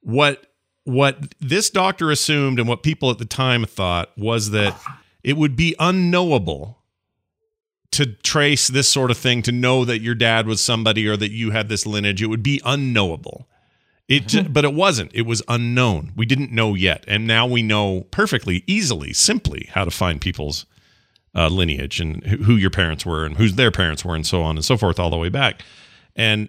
what 0.00 0.46
what 0.84 1.34
this 1.40 1.70
doctor 1.70 2.10
assumed 2.10 2.58
and 2.58 2.68
what 2.68 2.82
people 2.82 3.10
at 3.10 3.18
the 3.18 3.24
time 3.24 3.64
thought 3.64 4.10
was 4.18 4.50
that 4.50 4.76
it 5.22 5.36
would 5.36 5.54
be 5.54 5.74
unknowable 5.78 6.81
to 7.92 8.06
trace 8.06 8.68
this 8.68 8.88
sort 8.88 9.10
of 9.10 9.18
thing 9.18 9.42
to 9.42 9.52
know 9.52 9.84
that 9.84 10.00
your 10.00 10.14
dad 10.14 10.46
was 10.46 10.62
somebody 10.62 11.06
or 11.06 11.16
that 11.16 11.30
you 11.30 11.50
had 11.50 11.68
this 11.68 11.86
lineage 11.86 12.22
it 12.22 12.26
would 12.26 12.42
be 12.42 12.60
unknowable. 12.64 13.48
It 14.08 14.26
ju- 14.26 14.48
but 14.48 14.64
it 14.64 14.74
wasn't. 14.74 15.10
It 15.14 15.22
was 15.22 15.42
unknown. 15.48 16.12
We 16.16 16.26
didn't 16.26 16.50
know 16.50 16.74
yet. 16.74 17.04
And 17.06 17.26
now 17.26 17.46
we 17.46 17.62
know 17.62 18.02
perfectly 18.10 18.64
easily 18.66 19.12
simply 19.12 19.68
how 19.72 19.84
to 19.84 19.90
find 19.90 20.20
people's 20.20 20.66
uh, 21.34 21.48
lineage 21.48 22.00
and 22.00 22.22
who 22.26 22.36
who 22.38 22.56
your 22.56 22.70
parents 22.70 23.06
were 23.06 23.24
and 23.24 23.36
whose 23.36 23.54
their 23.54 23.70
parents 23.70 24.04
were 24.04 24.14
and 24.14 24.26
so 24.26 24.42
on 24.42 24.56
and 24.56 24.64
so 24.64 24.76
forth 24.76 24.98
all 24.98 25.08
the 25.08 25.16
way 25.16 25.28
back. 25.28 25.62
And 26.16 26.48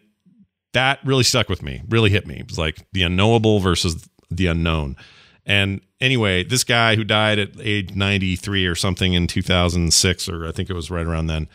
that 0.74 1.00
really 1.06 1.24
stuck 1.24 1.48
with 1.48 1.62
me 1.62 1.84
really 1.88 2.10
hit 2.10 2.26
me. 2.26 2.38
It 2.38 2.48
was 2.48 2.58
like 2.58 2.86
the 2.92 3.04
unknowable 3.04 3.60
versus 3.60 4.08
the 4.30 4.48
unknown 4.48 4.98
and 5.46 5.82
anyway 6.00 6.44
this 6.44 6.64
guy 6.64 6.96
who 6.96 7.04
died 7.04 7.40
at 7.40 7.50
age 7.60 7.96
93 7.96 8.66
or 8.66 8.76
something 8.76 9.14
in 9.14 9.28
2006 9.28 10.30
or 10.30 10.48
i 10.48 10.52
think 10.52 10.70
it 10.70 10.74
was 10.74 10.90
right 10.90 11.06
around 11.06 11.28
then 11.28 11.48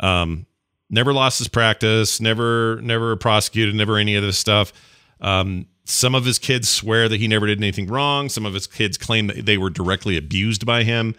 um, 0.00 0.46
never 0.90 1.12
lost 1.12 1.38
his 1.38 1.48
practice 1.48 2.20
never 2.20 2.80
never 2.82 3.16
prosecuted 3.16 3.74
never 3.74 3.96
any 3.96 4.14
of 4.14 4.22
this 4.22 4.38
stuff. 4.38 4.72
Um, 5.20 5.66
some 5.84 6.14
of 6.14 6.24
his 6.24 6.38
kids 6.38 6.68
swear 6.68 7.08
that 7.08 7.18
he 7.18 7.26
never 7.28 7.46
did 7.46 7.58
anything 7.58 7.86
wrong. 7.86 8.28
Some 8.28 8.44
of 8.44 8.52
his 8.52 8.66
kids 8.66 8.98
claim 8.98 9.28
that 9.28 9.46
they 9.46 9.56
were 9.56 9.70
directly 9.70 10.18
abused 10.18 10.66
by 10.66 10.82
him. 10.82 11.14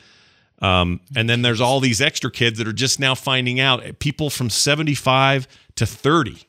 Um, 0.62 1.00
and 1.16 1.30
then 1.30 1.42
there's 1.42 1.62
all 1.62 1.80
these 1.80 2.02
extra 2.02 2.30
kids 2.30 2.60
that 2.60 2.68
are 2.68 2.74
just 2.74 3.00
now 3.00 3.16
finding 3.16 3.60
out 3.60 4.00
people 4.00 4.30
from 4.30 4.50
75 4.50 5.48
to 5.76 5.86
30 5.86 6.46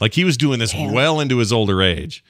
like 0.00 0.12
he 0.12 0.24
was 0.24 0.36
doing 0.36 0.58
this 0.58 0.74
well 0.74 1.18
into 1.18 1.38
his 1.38 1.50
older 1.50 1.80
age 1.80 2.22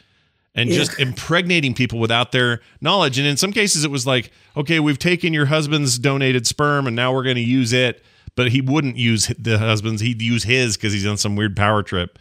and 0.54 0.70
just 0.70 0.98
impregnating 1.00 1.74
people 1.74 1.98
without 1.98 2.32
their 2.32 2.60
knowledge. 2.80 3.18
And 3.18 3.26
in 3.26 3.36
some 3.36 3.52
cases, 3.52 3.84
it 3.84 3.90
was 3.90 4.06
like, 4.06 4.30
okay, 4.56 4.78
we've 4.78 4.98
taken 4.98 5.32
your 5.32 5.46
husband's 5.46 5.98
donated 5.98 6.46
sperm 6.46 6.86
and 6.86 6.94
now 6.94 7.12
we're 7.12 7.24
going 7.24 7.36
to 7.36 7.42
use 7.42 7.72
it. 7.72 8.02
But 8.36 8.50
he 8.50 8.60
wouldn't 8.60 8.96
use 8.96 9.32
the 9.38 9.58
husband's, 9.58 10.00
he'd 10.00 10.22
use 10.22 10.44
his 10.44 10.76
because 10.76 10.92
he's 10.92 11.06
on 11.06 11.16
some 11.16 11.36
weird 11.36 11.56
power 11.56 11.82
trip. 11.82 12.18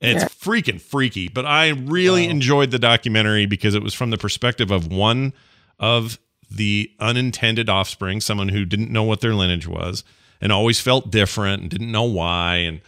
And 0.00 0.16
it's 0.16 0.34
freaking 0.34 0.80
freaky. 0.80 1.28
But 1.28 1.44
I 1.44 1.68
really 1.68 2.26
enjoyed 2.26 2.70
the 2.70 2.78
documentary 2.78 3.44
because 3.44 3.74
it 3.74 3.82
was 3.82 3.92
from 3.92 4.10
the 4.10 4.16
perspective 4.16 4.70
of 4.70 4.90
one 4.90 5.34
of 5.78 6.18
the 6.50 6.90
unintended 6.98 7.68
offspring, 7.68 8.20
someone 8.20 8.48
who 8.48 8.64
didn't 8.64 8.90
know 8.90 9.02
what 9.02 9.20
their 9.20 9.34
lineage 9.34 9.66
was 9.66 10.02
and 10.40 10.50
always 10.52 10.80
felt 10.80 11.10
different 11.10 11.60
and 11.62 11.70
didn't 11.70 11.92
know 11.92 12.04
why. 12.04 12.56
And 12.56 12.80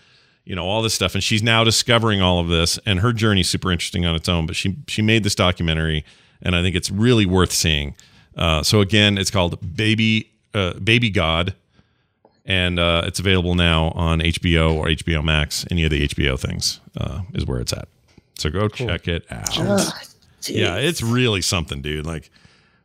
you 0.44 0.54
know 0.56 0.64
all 0.64 0.82
this 0.82 0.94
stuff. 0.94 1.14
And 1.14 1.22
she's 1.22 1.42
now 1.42 1.64
discovering 1.64 2.20
all 2.20 2.38
of 2.38 2.48
this. 2.48 2.78
And 2.86 3.00
her 3.00 3.12
journey's 3.12 3.48
super 3.48 3.70
interesting 3.70 4.06
on 4.06 4.14
its 4.14 4.28
own 4.28 4.46
but 4.46 4.56
she 4.56 4.76
she 4.88 5.02
made 5.02 5.24
this 5.24 5.34
documentary 5.34 6.04
and 6.42 6.56
i 6.56 6.62
think 6.62 6.74
it's 6.74 6.90
really 6.90 7.26
worth 7.26 7.52
seeing. 7.52 7.94
Uh, 8.36 8.62
so 8.62 8.80
again 8.80 9.18
it's 9.18 9.30
called 9.30 9.76
baby 9.76 10.30
uh, 10.54 10.74
baby 10.74 11.10
god. 11.10 11.54
And 12.44 12.80
uh, 12.80 13.02
it's 13.06 13.20
available 13.20 13.54
now 13.54 13.90
on 13.90 14.20
hbo 14.20 14.74
or 14.74 14.86
hbo 14.86 15.22
max. 15.22 15.64
Any 15.70 15.84
of 15.84 15.90
the 15.90 16.08
hbo 16.08 16.38
things 16.38 16.80
uh, 16.96 17.22
is 17.34 17.46
where 17.46 17.60
it's 17.60 17.72
at. 17.72 17.88
So 18.34 18.50
go 18.50 18.68
check 18.68 19.06
it 19.06 19.24
out. 19.30 19.58
Ugh, 19.58 19.92
yeah 20.48 20.76
it's 20.76 21.02
really 21.02 21.40
something 21.40 21.82
dude. 21.82 22.04
Like 22.04 22.30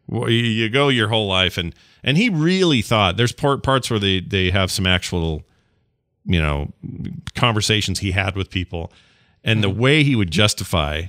well, 0.07 0.29
you, 0.29 0.43
you 0.43 0.69
go 0.69 0.89
your 0.89 1.09
whole 1.09 1.27
life 1.27 1.57
and 1.57 1.73
and 2.03 2.17
he 2.17 2.29
really 2.29 2.81
thought 2.81 3.17
there's 3.17 3.31
part, 3.33 3.63
parts 3.63 3.89
where 3.89 3.99
they 3.99 4.19
they 4.19 4.51
have 4.51 4.71
some 4.71 4.87
actual 4.87 5.43
you 6.27 6.39
know 6.39 6.71
conversations 7.35 7.99
he 7.99 8.11
had 8.11 8.35
with 8.35 8.49
people. 8.49 8.91
And 9.43 9.63
the 9.63 9.69
way 9.69 10.03
he 10.03 10.15
would 10.15 10.29
justify 10.29 11.03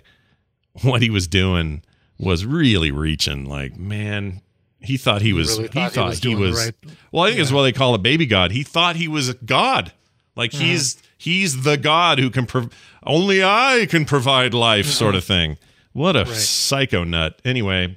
what 0.82 1.02
he 1.02 1.10
was 1.10 1.26
doing 1.26 1.82
was 2.20 2.44
really 2.46 2.90
reaching 2.92 3.44
like 3.46 3.76
man 3.76 4.40
he 4.80 4.96
thought 4.96 5.22
he 5.22 5.32
was 5.32 5.50
really 5.58 5.62
he 5.64 5.68
thought 5.80 5.92
thought 5.92 6.14
he 6.16 6.28
he 6.30 6.34
was 6.36 6.50
was, 6.52 6.64
right- 6.66 6.74
well 7.12 7.24
i 7.24 7.28
think 7.28 7.40
it's 7.40 7.50
what 7.52 7.62
they 7.62 7.72
call 7.72 7.94
a 7.94 7.98
baby 7.98 8.26
god. 8.26 8.52
He 8.52 8.62
thought 8.62 8.94
he 8.96 9.08
was 9.08 9.28
a 9.28 9.34
god. 9.34 9.92
Like 10.36 10.52
Mhm. 10.52 10.60
he's 10.60 11.02
he's 11.16 11.62
the 11.64 11.76
god 11.76 12.18
who 12.20 12.30
can 12.30 12.46
prov- 12.46 12.70
only 13.04 13.42
i 13.42 13.86
can 13.90 14.04
provide 14.04 14.54
life 14.54 14.86
sort 14.86 15.14
of 15.16 15.24
thing. 15.24 15.58
What 15.92 16.14
a 16.14 16.26
psycho 16.26 17.02
nut. 17.04 17.40
Anyway 17.44 17.96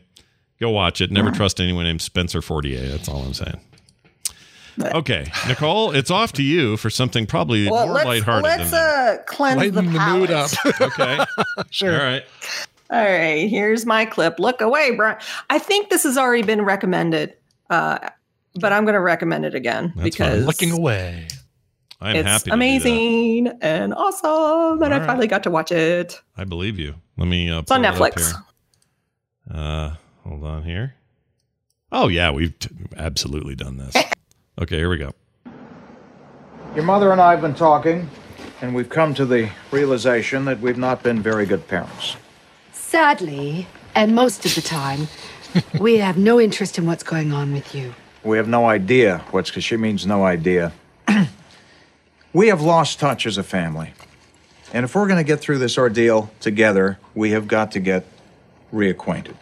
go 0.60 0.70
watch 0.70 1.02
it. 1.02 1.12
Never 1.12 1.30
trust 1.32 1.60
anyone 1.60 1.86
named 1.86 2.02
spencer 2.02 2.42
fortier. 2.42 2.88
That's 2.88 3.08
all 3.10 3.22
i'm 3.24 3.34
saying 3.36 3.60
okay 4.80 5.26
nicole 5.48 5.92
it's 5.92 6.10
off 6.12 6.32
to 6.34 6.44
you 6.44 6.78
for 6.78 6.90
something 6.90 7.26
probably 7.26 7.70
Well, 7.70 7.86
more 7.88 7.96
let's, 7.96 8.06
lighthearted 8.06 8.44
let's 8.44 8.62
than 8.64 8.72
that. 8.72 9.20
uh, 9.20 9.24
cleanse 9.24 9.58
Lighten 9.58 9.76
the 9.76 9.82
mood 9.84 10.32
up. 10.32 10.50
okay 10.82 11.20
sure 11.72 11.94
all 12.00 12.06
right 12.06 12.24
All 12.90 13.02
right, 13.04 13.50
here's 13.50 13.86
my 13.86 14.04
clip. 14.04 14.38
Look 14.38 14.60
away, 14.60 14.92
Brian. 14.96 15.18
I 15.50 15.60
think 15.60 15.90
this 15.90 16.04
has 16.04 16.18
already 16.18 16.44
been 16.44 16.64
recommended, 16.64 17.34
uh, 17.70 17.98
but 18.56 18.74
I'm 18.74 18.84
going 18.84 18.96
to 18.96 19.00
recommend 19.00 19.46
it 19.46 19.56
again 19.56 19.94
That's 19.96 20.04
because 20.16 20.40
fine. 20.40 20.46
looking 20.46 20.72
away 20.72 21.28
i'm 22.02 22.18
it's 22.18 22.28
happy 22.28 22.40
to 22.40 22.44
do 22.46 22.50
that. 22.50 22.54
amazing 22.56 23.48
and 23.62 23.94
awesome, 23.94 24.82
and 24.84 24.94
I 24.94 24.96
All 24.96 25.00
right. 25.00 25.08
finally 25.08 25.28
got 25.28 25.44
to 25.44 25.52
watch 25.52 25.72
it. 25.72 26.20
I 26.36 26.44
believe 26.44 26.78
you. 26.80 26.96
Let 27.18 27.28
me. 27.30 27.50
Uh, 27.50 27.60
It's 27.60 27.72
on 27.72 27.82
pull 27.84 28.04
it 28.06 28.14
Netflix. 28.16 28.34
Uh, 29.50 29.96
hold 30.26 30.44
on 30.44 30.64
here. 30.64 30.96
Oh 31.94 32.08
yeah, 32.10 32.32
we've 32.32 32.58
t- 32.60 32.70
absolutely 32.98 33.56
done 33.56 33.78
this. 33.78 33.96
Okay, 34.60 34.78
here 34.78 34.90
we 34.90 34.98
go. 34.98 35.14
Your 36.76 36.84
mother 36.84 37.12
and 37.12 37.22
I 37.22 37.32
have 37.32 37.42
been 37.42 37.56
talking, 37.56 38.10
and 38.62 38.76
we've 38.76 38.90
come 38.90 39.14
to 39.14 39.26
the 39.26 39.50
realization 39.72 40.46
that 40.46 40.60
we've 40.60 40.78
not 40.78 41.04
been 41.04 41.22
very 41.22 41.46
good 41.46 41.68
parents. 41.68 42.18
Sadly, 42.74 43.68
and 43.96 44.14
most 44.14 44.46
of 44.46 44.54
the 44.54 44.62
time, 44.62 45.08
we 45.80 45.98
have 45.98 46.18
no 46.18 46.40
interest 46.40 46.78
in 46.78 46.86
what's 46.86 47.04
going 47.04 47.32
on 47.32 47.54
with 47.54 47.74
you. 47.74 47.96
We 48.24 48.38
have 48.38 48.48
no 48.48 48.68
idea 48.68 49.24
what's 49.32 49.50
because 49.50 49.64
she 49.64 49.78
means 49.78 50.06
no 50.06 50.26
idea. 50.26 50.74
we 52.34 52.50
have 52.50 52.62
lost 52.62 53.00
touch 53.00 53.26
as 53.26 53.38
a 53.38 53.44
family. 53.44 53.94
And 54.74 54.84
if 54.84 54.96
we're 54.96 55.08
going 55.08 55.18
to 55.18 55.24
get 55.24 55.40
through 55.40 55.58
this 55.60 55.78
ordeal 55.78 56.30
together, 56.40 57.00
we 57.16 57.32
have 57.32 57.48
got 57.48 57.72
to 57.72 57.80
get 57.80 58.06
reacquainted. 58.74 59.36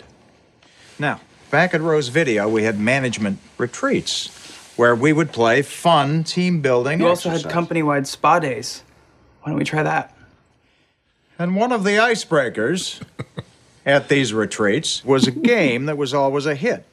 Now, 0.98 1.20
back 1.52 1.74
at 1.74 1.82
Rose 1.82 2.08
Video, 2.08 2.48
we 2.48 2.64
had 2.64 2.80
management 2.80 3.40
retreats 3.58 4.39
where 4.80 4.96
we 4.96 5.12
would 5.12 5.34
play 5.34 5.62
fun 5.62 6.24
team 6.24 6.62
building. 6.62 7.02
You 7.02 7.08
also 7.10 7.30
had 7.30 7.50
company 7.50 7.84
wide 7.84 8.08
spa 8.08 8.40
days. 8.40 8.82
Why 9.42 9.50
don't 9.50 9.58
we 9.58 9.66
try 9.66 9.84
that? 9.84 10.16
And 11.38 11.58
one 11.58 11.74
of 11.74 11.84
the 11.84 11.98
icebreakers 11.98 13.02
at 13.86 14.08
these 14.08 14.34
retreats 14.34 15.04
was 15.04 15.28
a 15.28 15.32
game 15.56 15.86
that 15.88 15.98
was 15.98 16.14
always 16.14 16.46
a 16.46 16.56
hit. 16.56 16.86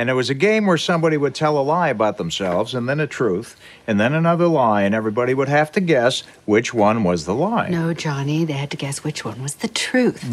And 0.00 0.08
it 0.08 0.14
was 0.14 0.30
a 0.30 0.34
game 0.34 0.64
where 0.64 0.78
somebody 0.78 1.18
would 1.18 1.34
tell 1.34 1.58
a 1.58 1.60
lie 1.60 1.90
about 1.90 2.16
themselves 2.16 2.74
and 2.74 2.88
then 2.88 3.00
a 3.00 3.06
truth 3.06 3.54
and 3.86 4.00
then 4.00 4.14
another 4.14 4.46
lie, 4.46 4.80
and 4.82 4.94
everybody 4.94 5.34
would 5.34 5.50
have 5.50 5.70
to 5.72 5.80
guess 5.80 6.20
which 6.46 6.72
one 6.72 7.04
was 7.04 7.26
the 7.26 7.34
lie. 7.34 7.68
No, 7.68 7.92
Johnny, 7.92 8.46
they 8.46 8.54
had 8.54 8.70
to 8.70 8.78
guess 8.78 9.04
which 9.04 9.26
one 9.26 9.42
was 9.42 9.56
the 9.56 9.68
truth. 9.68 10.24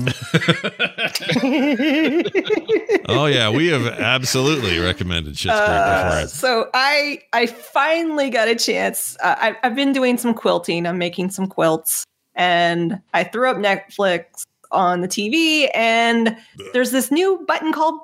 Oh 3.09 3.25
yeah, 3.25 3.49
we 3.49 3.67
have 3.67 3.87
absolutely 3.87 4.79
recommended 4.79 5.33
Schitt's 5.35 5.57
Creek 5.57 5.69
Uh, 5.69 6.13
before. 6.15 6.27
so 6.27 6.69
I 6.73 7.19
I 7.33 7.45
finally 7.45 8.29
got 8.29 8.47
a 8.49 8.55
chance. 8.55 9.15
Uh, 9.23 9.35
I, 9.37 9.55
I've 9.63 9.75
been 9.75 9.93
doing 9.93 10.17
some 10.17 10.33
quilting. 10.33 10.85
I'm 10.85 10.97
making 10.97 11.29
some 11.29 11.47
quilts, 11.47 12.03
and 12.35 12.99
I 13.13 13.23
threw 13.23 13.49
up 13.49 13.57
Netflix 13.57 14.43
on 14.71 14.99
the 15.01 15.07
TV, 15.07 15.69
and 15.73 16.35
there's 16.73 16.91
this 16.91 17.11
new 17.11 17.43
button 17.47 17.71
called 17.71 17.99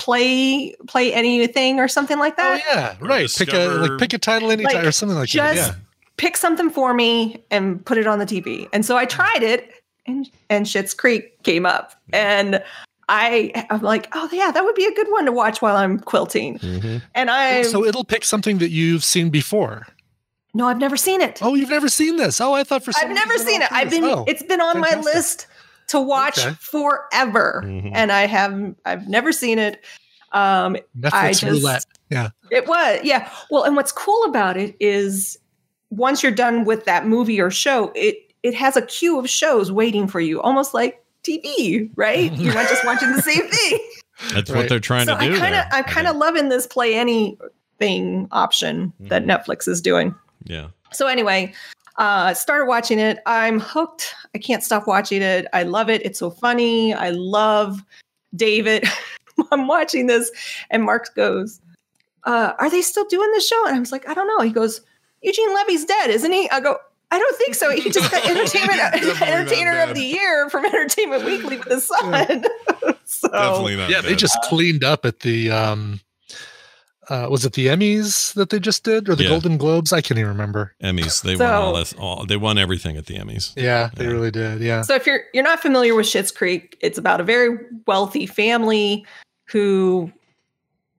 play 0.00 0.74
play 0.88 1.12
anything 1.12 1.78
or 1.78 1.86
something 1.86 2.18
like 2.18 2.36
that. 2.36 2.62
Oh 2.64 2.72
yeah, 2.72 2.96
right. 3.00 3.30
Pick 3.30 3.52
a 3.52 3.66
like 3.66 3.98
pick 3.98 4.14
a 4.14 4.18
title 4.18 4.50
anytime 4.50 4.76
Like, 4.76 4.86
or 4.86 4.92
something 4.92 5.16
like 5.18 5.28
just 5.28 5.56
that. 5.56 5.74
Yeah. 5.74 5.74
pick 6.16 6.38
something 6.38 6.70
for 6.70 6.94
me 6.94 7.44
and 7.50 7.84
put 7.84 7.98
it 7.98 8.06
on 8.06 8.18
the 8.18 8.24
TV. 8.26 8.66
And 8.72 8.84
so 8.84 8.96
I 8.96 9.04
tried 9.04 9.42
it, 9.42 9.70
and 10.06 10.28
and 10.48 10.64
Schitt's 10.64 10.94
Creek 10.94 11.42
came 11.42 11.66
up, 11.66 11.92
and 12.14 12.64
I 13.10 13.66
I'm 13.68 13.82
like, 13.82 14.08
oh 14.12 14.30
yeah, 14.32 14.50
that 14.50 14.64
would 14.64 14.74
be 14.74 14.86
a 14.86 14.94
good 14.94 15.10
one 15.10 15.26
to 15.26 15.32
watch 15.32 15.60
while 15.60 15.76
I'm 15.76 15.98
quilting. 16.00 16.58
Mm-hmm. 16.58 16.98
And 17.14 17.30
I 17.30 17.62
so 17.62 17.84
it'll 17.84 18.04
pick 18.04 18.24
something 18.24 18.56
that 18.58 18.70
you've 18.70 19.04
seen 19.04 19.28
before. 19.28 19.86
no, 20.54 20.66
I've 20.66 20.78
never 20.78 20.96
seen 20.96 21.20
it. 21.20 21.40
Oh, 21.42 21.54
you've 21.54 21.70
never 21.70 21.90
seen 21.90 22.16
this? 22.16 22.40
Oh, 22.40 22.54
I 22.54 22.64
thought 22.64 22.84
for 22.84 22.92
some 22.92 23.10
I've 23.10 23.14
never 23.14 23.36
seen 23.36 23.60
it. 23.60 23.70
I've 23.70 23.90
been 23.90 24.04
oh, 24.04 24.24
it's 24.26 24.42
been 24.42 24.62
on 24.62 24.80
my 24.80 24.94
list 24.96 25.46
to 25.90 26.00
watch 26.00 26.38
Okay. 26.38 26.54
forever, 26.60 27.62
Mhm. 27.64 27.92
and 27.94 28.10
I 28.12 28.26
have 28.26 28.74
I've 28.84 29.06
never 29.08 29.32
seen 29.32 29.58
it. 29.58 29.84
Um, 30.32 30.76
Netflix 30.98 31.12
I 31.12 31.28
just, 31.32 31.42
roulette. 31.42 31.84
Yeah. 32.10 32.28
It 32.50 32.66
was, 32.68 33.00
yeah. 33.02 33.28
Well, 33.50 33.64
and 33.64 33.74
what's 33.76 33.90
cool 33.92 34.24
about 34.24 34.56
it 34.56 34.76
is 34.80 35.38
once 35.90 36.22
you're 36.22 36.30
done 36.32 36.64
with 36.64 36.84
that 36.84 37.06
movie 37.06 37.40
or 37.40 37.50
show, 37.50 37.90
it 37.94 38.16
it 38.42 38.54
has 38.54 38.76
a 38.76 38.82
queue 38.82 39.18
of 39.18 39.28
shows 39.28 39.70
waiting 39.72 40.06
for 40.08 40.20
you, 40.20 40.40
almost 40.40 40.72
like 40.72 41.04
TV, 41.24 41.90
right? 41.96 42.32
You're 42.36 42.54
not 42.54 42.68
just 42.68 42.84
watching 42.86 43.12
the 43.12 43.20
same 43.20 43.46
thing. 43.50 43.78
That's 44.32 44.50
what 44.50 44.68
they're 44.70 44.80
trying 44.80 45.04
so 45.06 45.14
to 45.18 45.22
do. 45.28 45.34
I 45.34 45.38
kinda, 45.38 45.68
I'm 45.72 45.84
kind 45.84 46.06
of 46.06 46.16
loving 46.16 46.48
this 46.48 46.66
play 46.66 46.94
anything 46.94 48.28
option 48.32 48.92
that 49.00 49.22
Mm-hmm. 49.26 49.30
Netflix 49.30 49.68
is 49.68 49.80
doing. 49.82 50.14
yeah. 50.44 50.68
So 50.92 51.06
anyway, 51.06 51.52
uh 52.00 52.34
started 52.34 52.66
watching 52.66 52.98
it. 52.98 53.20
I'm 53.26 53.60
hooked. 53.60 54.14
I 54.34 54.38
can't 54.38 54.64
stop 54.64 54.88
watching 54.88 55.22
it. 55.22 55.46
I 55.52 55.62
love 55.62 55.88
it. 55.88 56.04
It's 56.04 56.18
so 56.18 56.30
funny. 56.30 56.92
I 56.92 57.10
love 57.10 57.84
David. 58.34 58.88
I'm 59.52 59.68
watching 59.68 60.06
this 60.06 60.30
and 60.70 60.82
Mark 60.82 61.14
goes, 61.14 61.60
uh, 62.24 62.52
are 62.58 62.70
they 62.70 62.82
still 62.82 63.04
doing 63.06 63.30
the 63.32 63.40
show? 63.40 63.66
And 63.66 63.76
I 63.76 63.78
was 63.78 63.92
like, 63.92 64.08
I 64.08 64.14
don't 64.14 64.26
know. 64.26 64.40
He 64.40 64.52
goes, 64.52 64.80
Eugene 65.22 65.54
Levy's 65.54 65.84
dead, 65.84 66.10
isn't 66.10 66.32
he? 66.32 66.50
I 66.50 66.60
go, 66.60 66.76
I 67.10 67.18
don't 67.18 67.36
think 67.36 67.54
so. 67.54 67.70
He 67.70 67.90
just 67.90 68.10
got 68.10 68.24
entertainment 68.28 68.80
entertainer 69.22 69.80
of 69.80 69.94
the 69.94 70.02
year 70.02 70.48
from 70.50 70.64
Entertainment 70.64 71.24
Weekly 71.24 71.58
with 71.58 71.68
his 71.68 71.86
son. 71.86 72.44
so 73.04 73.28
Definitely 73.28 73.76
not. 73.76 73.90
Yeah, 73.90 74.00
they 74.00 74.14
just 74.14 74.38
cleaned 74.44 74.84
up 74.84 75.04
at 75.04 75.20
the 75.20 75.50
um 75.50 76.00
uh 77.10 77.26
was 77.30 77.44
it 77.44 77.52
the 77.52 77.66
Emmys 77.66 78.32
that 78.34 78.48
they 78.50 78.58
just 78.58 78.84
did 78.84 79.08
or 79.08 79.14
the 79.14 79.24
Yeah. 79.24 79.30
Golden 79.30 79.58
Globes? 79.58 79.92
I 79.92 80.00
can't 80.00 80.18
even 80.18 80.30
remember. 80.30 80.74
Emmys. 80.82 81.22
They 81.22 81.36
So- 81.36 81.44
won 81.44 81.52
all 81.52 81.74
this. 81.74 81.92
All, 81.98 82.24
they 82.24 82.36
won 82.36 82.56
everything 82.56 82.96
at 82.96 83.06
the 83.06 83.16
Emmys. 83.16 83.52
Yeah, 83.56 83.90
they 83.96 84.06
really 84.06 84.30
did. 84.30 84.60
Yeah. 84.62 84.82
So 84.82 84.94
if 84.94 85.06
you're 85.06 85.20
you're 85.34 85.44
not 85.44 85.60
familiar 85.60 85.94
with 85.94 86.06
Schitt's 86.06 86.30
Creek, 86.32 86.78
it's 86.80 86.96
about 86.98 87.20
a 87.20 87.24
very 87.24 87.58
wealthy 87.86 88.24
family 88.26 89.04
who 89.46 90.10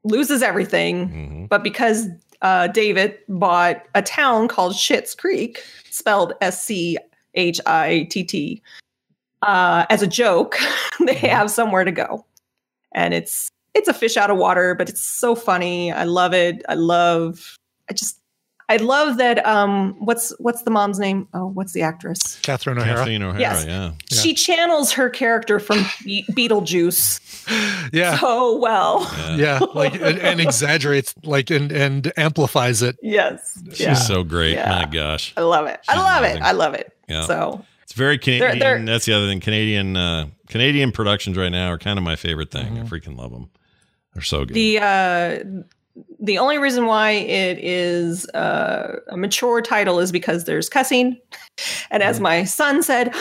loses 0.03 0.41
everything, 0.43 1.07
Mm-hmm. 1.09 1.45
but 1.45 1.63
because 1.63 2.07
uh, 2.41 2.67
David 2.67 3.17
bought 3.29 3.83
a 3.95 4.01
town 4.01 4.47
called 4.47 4.73
Schitt's 4.73 5.13
Creek, 5.15 5.63
spelled 5.89 6.33
S 6.41 6.63
C 6.63 6.97
H 7.35 7.61
I 7.65 8.07
T 8.09 8.23
T, 8.23 8.61
uh, 9.43 9.85
as 9.89 10.01
a 10.01 10.07
joke, 10.07 10.57
they 11.05 11.13
have 11.13 11.49
somewhere 11.51 11.83
to 11.85 11.91
go, 11.91 12.25
and 12.93 13.13
it's 13.13 13.47
it's 13.73 13.87
a 13.87 13.93
fish 13.93 14.17
out 14.17 14.29
of 14.29 14.37
water, 14.37 14.75
but 14.75 14.89
it's 14.89 15.01
so 15.01 15.35
funny. 15.35 15.91
I 15.91 16.03
love 16.03 16.33
it. 16.33 16.61
I 16.69 16.73
love. 16.75 17.57
I 17.89 17.93
just. 17.93 18.17
I 18.69 18.77
love 18.77 19.17
that. 19.17 19.45
Um, 19.45 19.95
what's 19.99 20.29
what's 20.39 20.61
the 20.61 20.71
mom's 20.71 20.97
name? 20.97 21.27
Oh, 21.33 21.47
what's 21.47 21.73
the 21.73 21.81
actress? 21.81 22.39
Catherine 22.41 22.77
O'Hara. 22.77 22.99
Kathleen 22.99 23.21
O'Hara. 23.21 23.37
Yes. 23.41 23.65
Yeah. 23.65 23.91
She 24.09 24.33
channels 24.33 24.93
her 24.93 25.09
character 25.09 25.59
from 25.59 25.83
Be- 26.05 26.23
Beetlejuice 26.31 27.89
Yeah. 27.93 28.17
so 28.17 28.57
well. 28.59 29.01
Yeah, 29.37 29.59
like 29.75 29.95
and, 29.95 30.17
and 30.19 30.39
exaggerates 30.39 31.13
like 31.23 31.49
and 31.49 31.69
and 31.73 32.13
amplifies 32.15 32.81
it. 32.81 32.95
Yes. 33.01 33.61
She's 33.71 33.79
Yeah. 33.81 33.93
so 33.95 34.23
great. 34.23 34.53
Yeah. 34.53 34.69
My 34.69 34.85
gosh. 34.85 35.33
I 35.35 35.41
love 35.41 35.67
it. 35.67 35.81
I 35.89 35.97
love 35.97 36.19
amazing. 36.23 36.37
it. 36.37 36.43
I 36.45 36.51
love 36.53 36.73
it. 36.73 36.93
Yeah. 37.09 37.25
So 37.25 37.65
It's 37.83 37.91
very 37.93 38.17
Canadian. 38.17 38.59
they're- 38.59 38.85
That's 38.85 39.03
the 39.05 39.11
other 39.13 39.27
thing. 39.27 39.41
Canadian 39.41 39.97
uh, 39.97 40.27
Canadian 40.47 40.93
productions 40.93 41.35
right 41.37 41.49
now 41.51 41.67
are 41.71 41.77
kind 41.77 41.97
of 41.99 42.05
my 42.05 42.15
favorite 42.15 42.51
thing. 42.51 42.79
I 42.79 42.83
freaking 42.83 43.17
love 43.17 43.31
them. 43.31 43.49
They're 44.13 44.23
so 44.23 44.45
good. 44.45 44.53
the 44.55 44.79
uh 44.79 45.43
the 46.19 46.37
only 46.37 46.57
reason 46.57 46.85
why 46.85 47.11
it 47.11 47.57
is 47.59 48.29
uh, 48.29 48.99
a 49.09 49.17
mature 49.17 49.61
title 49.61 49.99
is 49.99 50.11
because 50.11 50.45
there's 50.45 50.69
cussing. 50.69 51.19
And 51.91 52.01
as 52.01 52.19
my 52.19 52.43
son 52.45 52.81
said, 52.81 53.13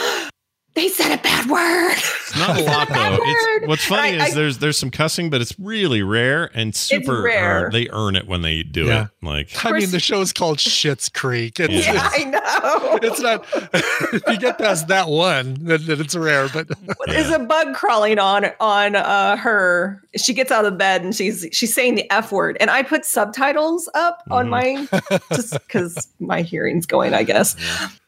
they 0.73 0.87
said 0.87 1.13
a 1.17 1.21
bad 1.21 1.49
word. 1.49 1.91
It's 1.97 2.37
not 2.37 2.57
a 2.59 2.63
lot 2.63 2.87
though. 2.87 3.17
It's 3.21 3.67
what's 3.67 3.85
funny 3.85 4.17
I- 4.19 4.25
is 4.27 4.31
I- 4.31 4.35
there's 4.35 4.57
there's 4.59 4.77
some 4.77 4.89
cussing, 4.89 5.29
but 5.29 5.41
it's 5.41 5.53
really 5.59 6.01
rare 6.01 6.49
and 6.53 6.73
super. 6.73 7.21
rare. 7.23 7.67
uh, 7.67 7.69
they 7.71 7.89
earn 7.91 8.15
it 8.15 8.25
when 8.25 8.41
they 8.41 8.63
do 8.63 8.85
Yeah. 8.85 9.03
it. 9.03 9.07
Like 9.21 9.65
I 9.65 9.71
mean, 9.71 9.91
the 9.91 9.99
show 9.99 10.21
is 10.21 10.31
called 10.31 10.59
Schitt's 10.59 11.09
Creek. 11.09 11.59
It's, 11.59 11.73
Yeah. 11.85 11.93
Yeah, 11.93 12.09
I 12.11 12.23
know. 12.23 12.99
it's 13.03 13.19
not. 13.19 13.45
if 13.73 14.23
you 14.27 14.37
get 14.37 14.57
past 14.57 14.87
that 14.87 15.09
one, 15.09 15.57
then, 15.61 15.85
then 15.85 15.99
it's 15.99 16.15
rare. 16.15 16.47
But 16.47 16.69
There's 17.05 17.29
a 17.31 17.39
bug 17.39 17.75
crawling 17.75 18.17
on 18.19 18.45
on 18.61 18.95
uh, 18.95 19.35
her. 19.35 20.01
She 20.15 20.33
gets 20.33 20.51
out 20.51 20.63
of 20.65 20.77
bed 20.77 21.03
and 21.03 21.13
she's 21.13 21.47
she's 21.51 21.73
saying 21.73 21.95
the 21.95 22.09
f 22.11 22.31
word, 22.31 22.55
and 22.61 22.69
I 22.69 22.83
put 22.83 23.03
subtitles 23.05 23.89
up 23.93 24.23
on 24.31 24.47
mine 24.49 24.87
just 25.33 25.53
because 25.53 26.07
my 26.21 26.41
hearing's 26.43 26.85
going, 26.85 27.13
I 27.13 27.23
guess. 27.23 27.55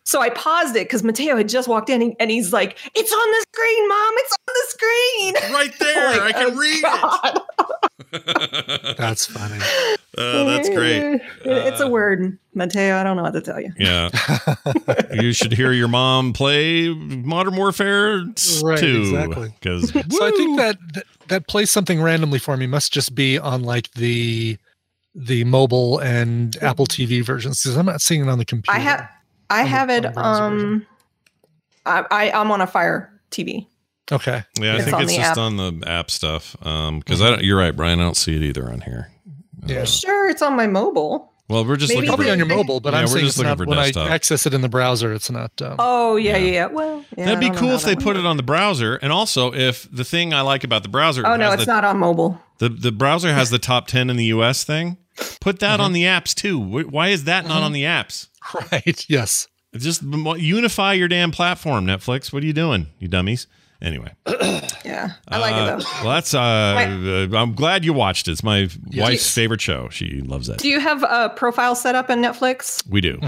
So 0.05 0.21
I 0.21 0.29
paused 0.31 0.75
it 0.75 0.85
because 0.85 1.01
Mateo 1.03 1.37
had 1.37 1.47
just 1.49 1.67
walked 1.67 1.89
in 1.89 2.01
and, 2.01 2.13
and 2.19 2.29
he's 2.29 2.51
like, 2.51 2.77
"It's 2.93 3.11
on 3.11 3.31
the 3.31 3.45
screen, 3.53 3.87
mom! 3.89 4.13
It's 4.17 4.37
on 4.47 4.53
the 4.53 4.65
screen, 4.69 5.33
right 5.53 5.73
there. 5.79 6.21
I 6.21 6.31
can 6.33 6.57
read 6.57 6.83
it." 6.85 7.41
that's 8.97 9.25
funny. 9.25 9.59
Uh, 10.17 10.43
that's 10.43 10.69
great. 10.69 11.21
it's 11.45 11.79
a 11.79 11.87
word, 11.87 12.37
Mateo. 12.53 12.97
I 12.97 13.03
don't 13.03 13.17
know 13.17 13.23
what 13.23 13.33
to 13.33 13.41
tell 13.41 13.59
you. 13.59 13.71
Yeah. 13.79 14.09
you 15.13 15.31
should 15.33 15.53
hear 15.53 15.71
your 15.71 15.87
mom 15.87 16.33
play 16.33 16.89
Modern 16.89 17.55
Warfare 17.55 18.17
Right, 18.61 18.77
2. 18.79 19.01
exactly. 19.01 19.53
Because 19.59 19.89
So 19.91 20.25
I 20.27 20.31
think 20.31 20.57
that, 20.59 20.77
that 20.93 21.03
that 21.29 21.47
plays 21.47 21.71
something 21.71 22.01
randomly 22.01 22.39
for 22.39 22.57
me 22.57 22.67
must 22.67 22.91
just 22.93 23.15
be 23.15 23.39
on 23.39 23.63
like 23.63 23.89
the 23.93 24.57
the 25.15 25.43
mobile 25.45 25.99
and 25.99 26.57
Apple 26.61 26.85
TV 26.87 27.23
versions 27.23 27.63
because 27.63 27.77
I'm 27.77 27.85
not 27.85 28.01
seeing 28.01 28.21
it 28.21 28.27
on 28.29 28.37
the 28.37 28.45
computer. 28.45 28.77
I 28.77 28.81
have 28.81 29.09
I 29.53 29.63
have 29.63 29.89
it. 29.89 30.17
Um, 30.17 30.85
I, 31.85 32.05
I 32.09 32.31
I'm 32.31 32.51
on 32.51 32.61
a 32.61 32.67
Fire 32.67 33.11
TV. 33.31 33.67
Okay. 34.11 34.43
Yeah, 34.59 34.73
I 34.73 34.75
It's 34.75 34.85
think 34.85 35.01
it's 35.01 35.15
just 35.15 35.31
app. 35.31 35.37
on 35.37 35.57
the 35.57 35.83
app 35.87 36.11
stuff. 36.11 36.55
Um, 36.65 36.99
because 36.99 37.21
I 37.21 37.29
don't, 37.29 37.43
you're 37.43 37.57
right, 37.57 37.75
Brian. 37.75 37.99
I 37.99 38.03
don't 38.03 38.17
see 38.17 38.35
it 38.35 38.41
either 38.41 38.69
on 38.69 38.81
here. 38.81 39.11
Yeah. 39.65 39.85
Sure, 39.85 40.29
it's 40.29 40.41
on 40.41 40.55
my 40.57 40.67
mobile. 40.67 41.31
Well, 41.49 41.65
we're 41.65 41.75
just 41.77 41.93
Maybe 41.93 42.07
looking 42.07 42.25
for 42.25 42.31
on 42.31 42.37
your 42.37 42.47
mobile, 42.47 42.79
but 42.79 42.93
Yeah, 42.93 42.99
I'm 42.99 43.03
we're 43.03 43.07
saying 43.07 43.25
just 43.25 43.33
it's 43.35 43.37
looking 43.37 43.49
not 43.49 43.57
for 43.59 43.65
when 43.65 43.77
desktop. 43.77 44.09
I 44.09 44.13
access 44.15 44.45
it 44.45 44.53
in 44.53 44.61
the 44.61 44.69
browser. 44.69 45.13
It's 45.13 45.29
not. 45.29 45.61
Um, 45.61 45.75
Oh 45.79 46.15
yeah, 46.15 46.37
yeah, 46.37 46.51
yeah. 46.51 46.65
Well, 46.67 47.05
yeah, 47.17 47.25
That'd 47.25 47.39
be 47.39 47.49
cool 47.51 47.71
if 47.71 47.83
they 47.83 47.95
one 47.95 48.03
put 48.03 48.17
it 48.17 48.25
on 48.25 48.37
the 48.37 48.43
browser. 48.43 48.95
And 48.95 49.11
also, 49.11 49.53
if 49.53 49.87
the 49.91 50.03
thing 50.03 50.33
I 50.33 50.41
like 50.41 50.63
about 50.63 50.83
the 50.83 50.89
browser, 50.89 51.25
Oh 51.25 51.35
no, 51.35 51.51
it's 51.51 51.65
the, 51.65 51.71
not 51.73 51.83
on 51.85 51.97
mobile. 51.99 52.41
The 52.59 52.69
the 52.69 52.91
browser 52.91 53.33
has 53.33 53.49
the 53.51 53.59
top 53.59 53.87
ten 53.87 54.09
in 54.09 54.15
the 54.17 54.25
U.S. 54.25 54.63
thing. 54.63 54.97
Put 55.41 55.59
that 55.59 55.75
Mm-hmm. 55.75 55.81
on 55.83 55.93
the 55.93 56.03
apps 56.03 56.33
too. 56.33 56.59
Why 56.59 57.09
is 57.09 57.25
that 57.25 57.45
not 57.47 57.61
on 57.61 57.71
the 57.71 57.83
apps? 57.83 58.27
Right. 58.71 59.05
Yes. 59.09 59.47
Just 59.75 60.03
unify 60.03 60.93
your 60.93 61.07
damn 61.07 61.31
platform, 61.31 61.85
Netflix. 61.87 62.31
What 62.31 62.43
are 62.43 62.45
you 62.45 62.53
doing, 62.53 62.87
you 62.99 63.07
dummies? 63.07 63.47
Anyway, 63.81 64.13
Yeah, 64.85 65.09
I 65.27 65.39
like 65.39 65.53
Uh, 65.55 65.57
it 65.57 65.65
though. 65.65 65.85
Well, 66.05 66.13
that's. 66.13 66.33
Uh, 66.33 66.39
uh, 66.39 67.35
I'm 67.37 67.53
glad 67.53 67.83
you 67.83 67.91
watched 67.91 68.27
it. 68.29 68.31
It's 68.31 68.43
my 68.43 68.69
wife's 68.95 69.33
favorite 69.33 69.59
show. 69.59 69.89
She 69.89 70.21
loves 70.21 70.47
it. 70.47 70.59
Do 70.59 70.69
you 70.69 70.79
have 70.79 71.03
a 71.03 71.33
profile 71.35 71.75
set 71.75 71.93
up 71.95 72.09
in 72.09 72.19
Netflix? 72.19 72.87
We 72.87 73.01
do. 73.01 73.19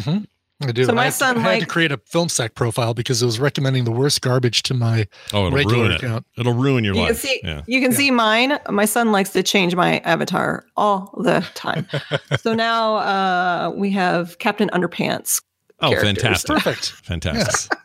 I 0.69 0.71
do. 0.71 0.85
So 0.85 0.93
my 0.93 1.01
I 1.01 1.05
had, 1.05 1.11
to- 1.11 1.17
son 1.17 1.37
I 1.37 1.53
had 1.53 1.59
to 1.61 1.65
create 1.65 1.91
a 1.91 1.97
film 2.05 2.29
sack 2.29 2.55
profile 2.55 2.93
because 2.93 3.21
it 3.21 3.25
was 3.25 3.39
recommending 3.39 3.83
the 3.83 3.91
worst 3.91 4.21
garbage 4.21 4.63
to 4.63 4.73
my 4.73 5.07
Oh, 5.33 5.47
it'll 5.47 5.51
regular 5.57 5.77
ruin 5.79 5.91
it. 5.91 6.03
account. 6.03 6.25
It'll 6.37 6.53
ruin 6.53 6.83
your 6.83 6.95
You 6.95 7.01
life. 7.01 7.09
can 7.09 7.15
see 7.17 7.39
yeah. 7.43 7.61
you 7.67 7.81
can 7.81 7.91
see 7.91 8.11
mine. 8.11 8.59
My 8.69 8.85
son 8.85 9.11
likes 9.11 9.29
to 9.31 9.43
change 9.43 9.75
my 9.75 9.99
avatar 9.99 10.65
all 10.77 11.13
the 11.23 11.45
time. 11.55 11.87
so 12.39 12.53
now 12.53 12.95
uh, 12.95 13.71
we 13.75 13.91
have 13.91 14.37
Captain 14.39 14.69
Underpants. 14.69 15.41
Oh, 15.81 15.89
characters. 15.89 16.21
fantastic! 16.21 16.51
Perfect. 16.55 16.91
Fantastic. 17.03 17.77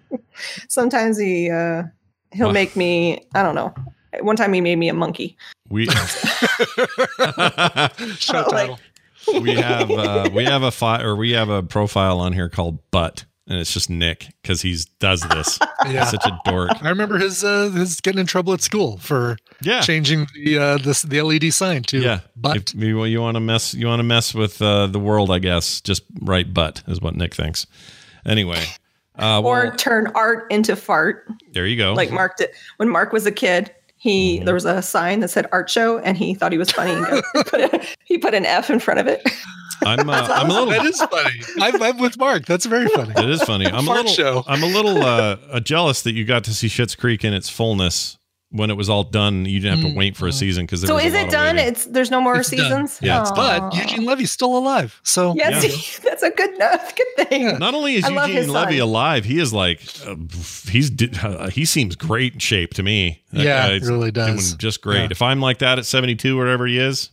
Sometimes 0.68 1.18
he 1.18 1.50
uh, 1.50 1.84
he'll 2.32 2.48
Wow. 2.48 2.52
make 2.52 2.76
me. 2.76 3.20
I 3.34 3.42
don't 3.42 3.54
know. 3.54 3.72
One 4.20 4.36
time 4.36 4.52
he 4.52 4.60
made 4.60 4.76
me 4.76 4.88
a 4.88 4.94
monkey. 4.94 5.36
We 5.70 5.86
Show 5.86 5.92
Like- 8.38 8.48
title. 8.50 8.78
We 9.40 9.54
have 9.54 9.90
uh, 9.90 10.30
we 10.32 10.44
have 10.44 10.62
a 10.62 10.70
fi- 10.70 11.02
or 11.02 11.16
we 11.16 11.32
have 11.32 11.48
a 11.48 11.62
profile 11.62 12.20
on 12.20 12.32
here 12.32 12.48
called 12.48 12.78
Butt, 12.90 13.24
and 13.46 13.58
it's 13.58 13.72
just 13.72 13.90
Nick 13.90 14.28
because 14.42 14.62
he's 14.62 14.84
does 14.86 15.20
this. 15.22 15.58
Yeah. 15.84 16.02
He's 16.02 16.10
such 16.12 16.24
a 16.26 16.38
dork. 16.44 16.70
I 16.80 16.90
remember 16.90 17.18
his 17.18 17.42
uh, 17.42 17.68
his 17.70 18.00
getting 18.00 18.20
in 18.20 18.26
trouble 18.26 18.52
at 18.52 18.60
school 18.60 18.98
for 18.98 19.36
Yeah. 19.62 19.80
changing 19.80 20.28
the 20.32 20.56
uh, 20.56 20.78
this 20.78 21.02
the 21.02 21.20
LED 21.20 21.52
sign 21.52 21.82
to 21.84 21.98
Yeah, 21.98 22.20
but 22.36 22.56
If 22.56 22.74
you, 22.76 23.04
you 23.04 23.20
want 23.20 23.34
to 23.34 23.40
mess, 23.40 23.74
you 23.74 23.88
want 23.88 23.98
to 23.98 24.04
mess 24.04 24.32
with 24.32 24.62
uh, 24.62 24.86
the 24.86 25.00
world, 25.00 25.32
I 25.32 25.40
guess. 25.40 25.80
Just 25.80 26.04
write 26.20 26.54
"butt" 26.54 26.84
is 26.86 27.00
what 27.00 27.16
Nick 27.16 27.34
thinks. 27.34 27.66
Anyway, 28.24 28.62
uh, 29.16 29.42
well, 29.42 29.48
or 29.48 29.74
turn 29.76 30.06
art 30.14 30.46
into 30.52 30.76
fart, 30.76 31.26
there 31.52 31.66
you 31.66 31.76
go. 31.76 31.94
like 31.94 32.12
Mark 32.12 32.36
did 32.36 32.50
when 32.76 32.88
Mark 32.88 33.12
was 33.12 33.26
a 33.26 33.32
kid. 33.32 33.74
He 34.02 34.36
Mm-hmm. 34.36 34.46
there 34.46 34.54
was 34.54 34.64
a 34.64 34.82
sign 34.82 35.20
that 35.20 35.28
said 35.28 35.46
art 35.52 35.70
show, 35.70 35.98
and 35.98 36.16
he 36.18 36.34
thought 36.34 36.50
he 36.50 36.58
was 36.58 36.72
funny. 36.72 36.90
And 36.92 37.06
go, 37.06 37.22
he, 37.34 37.42
put 37.44 37.60
a, 37.60 37.86
he 38.04 38.18
put 38.18 38.34
an 38.34 38.44
F 38.44 38.68
in 38.68 38.80
front 38.80 38.98
of 38.98 39.06
it. 39.06 39.22
I'm 39.86 40.08
uh, 40.10 40.12
I'm 40.30 40.50
a 40.50 40.52
little. 40.52 40.70
that 40.70 40.84
is 40.84 41.00
funny. 41.00 41.40
I'm, 41.60 41.80
I'm 41.82 41.98
with 41.98 42.18
Mark. 42.18 42.44
That's 42.46 42.66
very 42.66 42.88
funny. 42.96 43.12
It 43.16 43.30
is 43.30 43.42
funny. 43.44 43.66
I'm 43.66 43.86
a 43.86 43.92
little. 43.92 44.12
show. 44.12 44.44
I'm 44.48 44.62
a 44.64 44.66
little 44.66 44.98
uh, 45.02 45.36
uh, 45.50 45.60
jealous 45.60 46.02
that 46.02 46.14
you 46.14 46.24
got 46.24 46.42
to 46.44 46.54
see 46.54 46.66
Schitt's 46.66 46.96
Creek 46.96 47.24
in 47.24 47.32
its 47.32 47.48
fullness 47.48 48.18
when 48.52 48.70
it 48.70 48.76
was 48.76 48.88
all 48.88 49.02
done. 49.04 49.44
You 49.46 49.58
didn't 49.60 49.80
have 49.80 49.90
to 49.92 49.96
wait 49.96 50.16
for 50.16 50.28
a 50.28 50.32
season 50.32 50.64
because 50.66 50.82
So 50.82 50.98
is 50.98 51.14
it 51.14 51.30
done? 51.30 51.58
It's 51.58 51.86
there's 51.86 52.10
no 52.10 52.20
more 52.20 52.36
It's 52.36 52.50
done. 52.50 52.58
seasons. 52.60 52.98
Yeah, 53.02 53.22
it's 53.22 53.30
But 53.32 53.74
Eugene 53.74 54.04
Levy's 54.04 54.30
still 54.30 54.56
alive. 54.56 55.00
So 55.02 55.34
Yes, 55.34 55.64
Yeah. 55.64 56.00
that's 56.10 56.22
a 56.22 56.30
good 56.30 56.54
enough 56.54 56.94
good 56.94 57.28
thing. 57.28 57.58
Not 57.58 57.74
only 57.74 57.94
is 57.96 58.04
I 58.04 58.08
Eugene 58.26 58.52
Levy 58.52 58.78
son. 58.78 58.88
alive, 58.88 59.24
he 59.24 59.38
is 59.40 59.52
like 59.52 59.80
uh, 60.06 60.14
he's 60.70 60.90
uh, 61.22 61.48
he 61.50 61.64
seems 61.64 61.96
great 61.96 62.34
in 62.34 62.38
shape 62.38 62.74
to 62.74 62.82
me. 62.82 63.22
That 63.32 63.44
Yeah, 63.44 63.68
guy's 63.68 63.82
he 63.82 63.88
really 63.92 64.10
doing 64.12 64.36
does. 64.36 64.54
just 64.54 64.82
great. 64.82 65.00
Yeah. 65.02 65.08
If 65.10 65.22
I'm 65.22 65.40
like 65.40 65.58
that 65.58 65.78
at 65.78 65.86
72 65.86 66.38
or 66.38 66.44
whatever 66.44 66.66
he 66.66 66.78
is, 66.78 67.10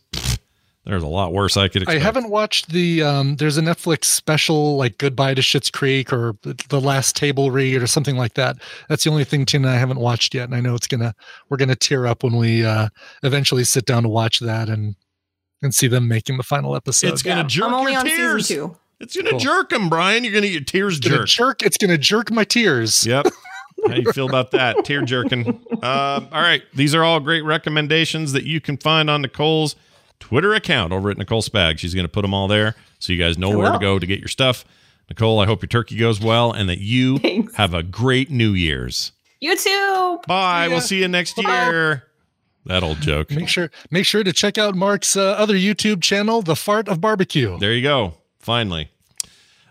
there's 0.84 1.02
a 1.02 1.06
lot 1.08 1.32
worse 1.32 1.56
I 1.56 1.68
could 1.68 1.88
I 1.88 1.98
haven't 1.98 2.30
watched 2.30 2.70
the 2.70 3.02
um 3.02 3.36
there's 3.36 3.58
a 3.58 3.60
Netflix 3.62 4.04
special 4.04 4.76
like 4.76 4.98
Goodbye 4.98 5.34
to 5.34 5.42
Schitt's 5.42 5.70
Creek 5.70 6.12
or 6.12 6.34
The 6.68 6.80
Last 6.80 7.16
Table 7.16 7.50
Read 7.50 7.82
or 7.82 7.86
something 7.86 8.16
like 8.16 8.34
that. 8.34 8.56
That's 8.88 9.04
the 9.04 9.10
only 9.10 9.24
thing 9.24 9.44
Tina 9.46 9.68
and 9.68 9.76
I 9.76 9.78
haven't 9.78 10.00
watched 10.00 10.34
yet. 10.34 10.44
And 10.44 10.54
I 10.54 10.60
know 10.60 10.74
it's 10.74 10.86
gonna 10.86 11.14
we're 11.48 11.58
gonna 11.58 11.76
tear 11.76 12.06
up 12.06 12.22
when 12.24 12.36
we 12.36 12.64
uh 12.64 12.88
eventually 13.22 13.64
sit 13.64 13.84
down 13.84 14.02
to 14.04 14.08
watch 14.08 14.40
that 14.40 14.68
and 14.68 14.96
and 15.62 15.74
see 15.74 15.86
them 15.86 16.08
making 16.08 16.38
the 16.38 16.42
final 16.42 16.74
episode. 16.74 17.08
It's 17.12 17.22
gonna 17.22 17.44
jerk 17.44 17.66
I'm 17.68 17.74
only 17.74 17.92
your 17.92 18.00
on 18.00 18.06
tears. 18.06 18.46
season 18.46 18.68
two. 18.70 18.76
It's 19.00 19.16
gonna 19.16 19.30
Cool. 19.30 19.38
jerk 19.38 19.70
them, 19.70 19.88
Brian. 19.90 20.24
You're 20.24 20.32
gonna 20.32 20.46
get 20.46 20.52
your 20.52 20.62
tears 20.64 20.96
It's 20.98 21.06
gonna 21.08 21.24
jerk 21.26 21.62
it's 21.62 21.76
gonna 21.76 21.98
jerk 21.98 22.30
my 22.30 22.44
tears. 22.44 23.06
Yep. 23.06 23.26
How 23.86 23.94
you 23.94 24.12
feel 24.12 24.28
about 24.28 24.50
that? 24.50 24.84
Tear 24.84 25.02
jerking. 25.02 25.46
Um, 25.82 26.28
all 26.32 26.42
right. 26.42 26.62
These 26.74 26.94
are 26.94 27.02
all 27.02 27.18
great 27.20 27.42
recommendations 27.42 28.32
that 28.32 28.44
you 28.44 28.60
can 28.60 28.76
find 28.76 29.08
on 29.08 29.22
Nicole's 29.22 29.74
Twitter 30.20 30.54
account 30.54 30.92
over 30.92 31.10
at 31.10 31.18
Nicole 31.18 31.42
Spag. 31.42 31.78
She's 31.78 31.94
going 31.94 32.04
to 32.04 32.08
put 32.12 32.22
them 32.22 32.32
all 32.32 32.46
there 32.46 32.76
so 32.98 33.12
you 33.12 33.18
guys 33.18 33.36
know 33.36 33.50
I 33.52 33.56
where 33.56 33.72
to 33.72 33.78
go 33.78 33.98
to 33.98 34.06
get 34.06 34.20
your 34.20 34.28
stuff. 34.28 34.64
Nicole, 35.08 35.40
I 35.40 35.46
hope 35.46 35.62
your 35.62 35.68
turkey 35.68 35.96
goes 35.96 36.20
well 36.20 36.52
and 36.52 36.68
that 36.68 36.78
you 36.78 37.48
have 37.56 37.74
a 37.74 37.82
great 37.82 38.30
New 38.30 38.52
Year's. 38.52 39.10
You 39.40 39.56
too. 39.56 40.20
Bye. 40.28 40.68
We'll 40.68 40.80
see 40.80 41.00
you 41.00 41.08
next 41.08 41.36
year. 41.38 42.04
That 42.66 42.82
old 42.82 43.00
joke. 43.00 43.30
Make 43.30 43.48
sure 43.48 43.70
make 43.90 44.04
sure 44.04 44.22
to 44.22 44.32
check 44.34 44.58
out 44.58 44.74
Mark's 44.74 45.16
uh, 45.16 45.22
other 45.32 45.54
YouTube 45.54 46.02
channel, 46.02 46.42
The 46.42 46.54
Fart 46.54 46.88
of 46.88 47.00
Barbecue. 47.00 47.58
There 47.58 47.72
you 47.72 47.82
go. 47.82 48.14
Finally. 48.38 48.90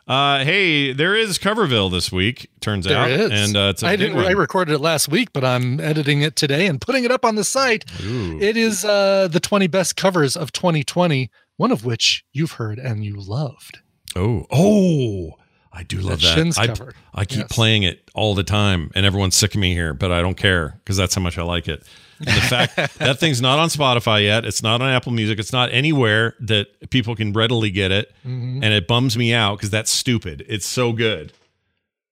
Uh, 0.09 0.43
hey, 0.43 0.91
there 0.91 1.15
is 1.15 1.37
Coverville 1.37 1.91
this 1.91 2.11
week. 2.11 2.49
Turns 2.61 2.85
There 2.85 2.97
out, 2.97 3.11
is. 3.11 3.29
and 3.31 3.55
uh, 3.55 3.69
it's 3.69 3.83
a 3.83 3.87
I 3.87 3.95
didn't. 3.95 4.15
one. 4.15 4.25
I 4.25 4.31
recorded 4.31 4.73
it 4.73 4.79
last 4.79 5.07
week, 5.07 5.31
but 5.33 5.43
I'm 5.45 5.79
editing 5.79 6.23
it 6.23 6.35
today 6.35 6.65
and 6.65 6.81
putting 6.81 7.03
it 7.03 7.11
up 7.11 7.23
on 7.23 7.35
the 7.35 7.43
site. 7.43 7.85
Ooh. 8.03 8.39
It 8.41 8.57
is 8.57 8.83
uh, 8.83 9.27
the 9.27 9.39
20 9.39 9.67
best 9.67 9.95
covers 9.95 10.35
of 10.35 10.51
2020, 10.51 11.29
one 11.57 11.71
of 11.71 11.85
which 11.85 12.25
you've 12.33 12.53
heard 12.53 12.79
and 12.79 13.05
you 13.05 13.17
loved. 13.19 13.77
Oh, 14.15 14.47
oh, 14.51 15.33
I 15.71 15.83
do 15.83 15.99
love 15.99 16.21
That 16.21 16.55
that. 16.55 16.81
I. 17.13 17.21
I 17.21 17.25
keep 17.25 17.41
Yes. 17.41 17.51
playing 17.51 17.83
it 17.83 18.09
all 18.15 18.33
the 18.33 18.43
time, 18.43 18.89
and 18.95 19.05
everyone's 19.05 19.35
sick 19.35 19.53
of 19.53 19.61
me 19.61 19.73
here, 19.75 19.93
but 19.93 20.11
I 20.11 20.21
don't 20.21 20.37
care 20.37 20.79
because 20.83 20.97
that's 20.97 21.13
how 21.13 21.21
much 21.21 21.37
I 21.37 21.43
like 21.43 21.67
it. 21.67 21.83
And 22.19 22.27
the 22.27 22.41
fact 22.41 22.75
that 22.99 23.19
thing's 23.19 23.41
not 23.41 23.59
on 23.59 23.69
Spotify 23.69 24.23
yet, 24.23 24.45
it's 24.45 24.61
not 24.61 24.81
on 24.81 24.89
Apple 24.89 25.11
Music, 25.13 25.39
it's 25.39 25.53
not 25.53 25.71
anywhere 25.71 26.35
that 26.41 26.89
people 26.89 27.15
can 27.15 27.31
readily 27.33 27.71
get 27.71 27.91
it, 27.91 28.13
Mhm. 28.25 28.55
and 28.63 28.65
it 28.73 28.87
bums 28.87 29.17
me 29.17 29.33
out 29.33 29.57
because 29.57 29.69
that's 29.69 29.89
stupid. 29.91 30.45
It's 30.49 30.65
so 30.65 30.91
good. 30.91 31.31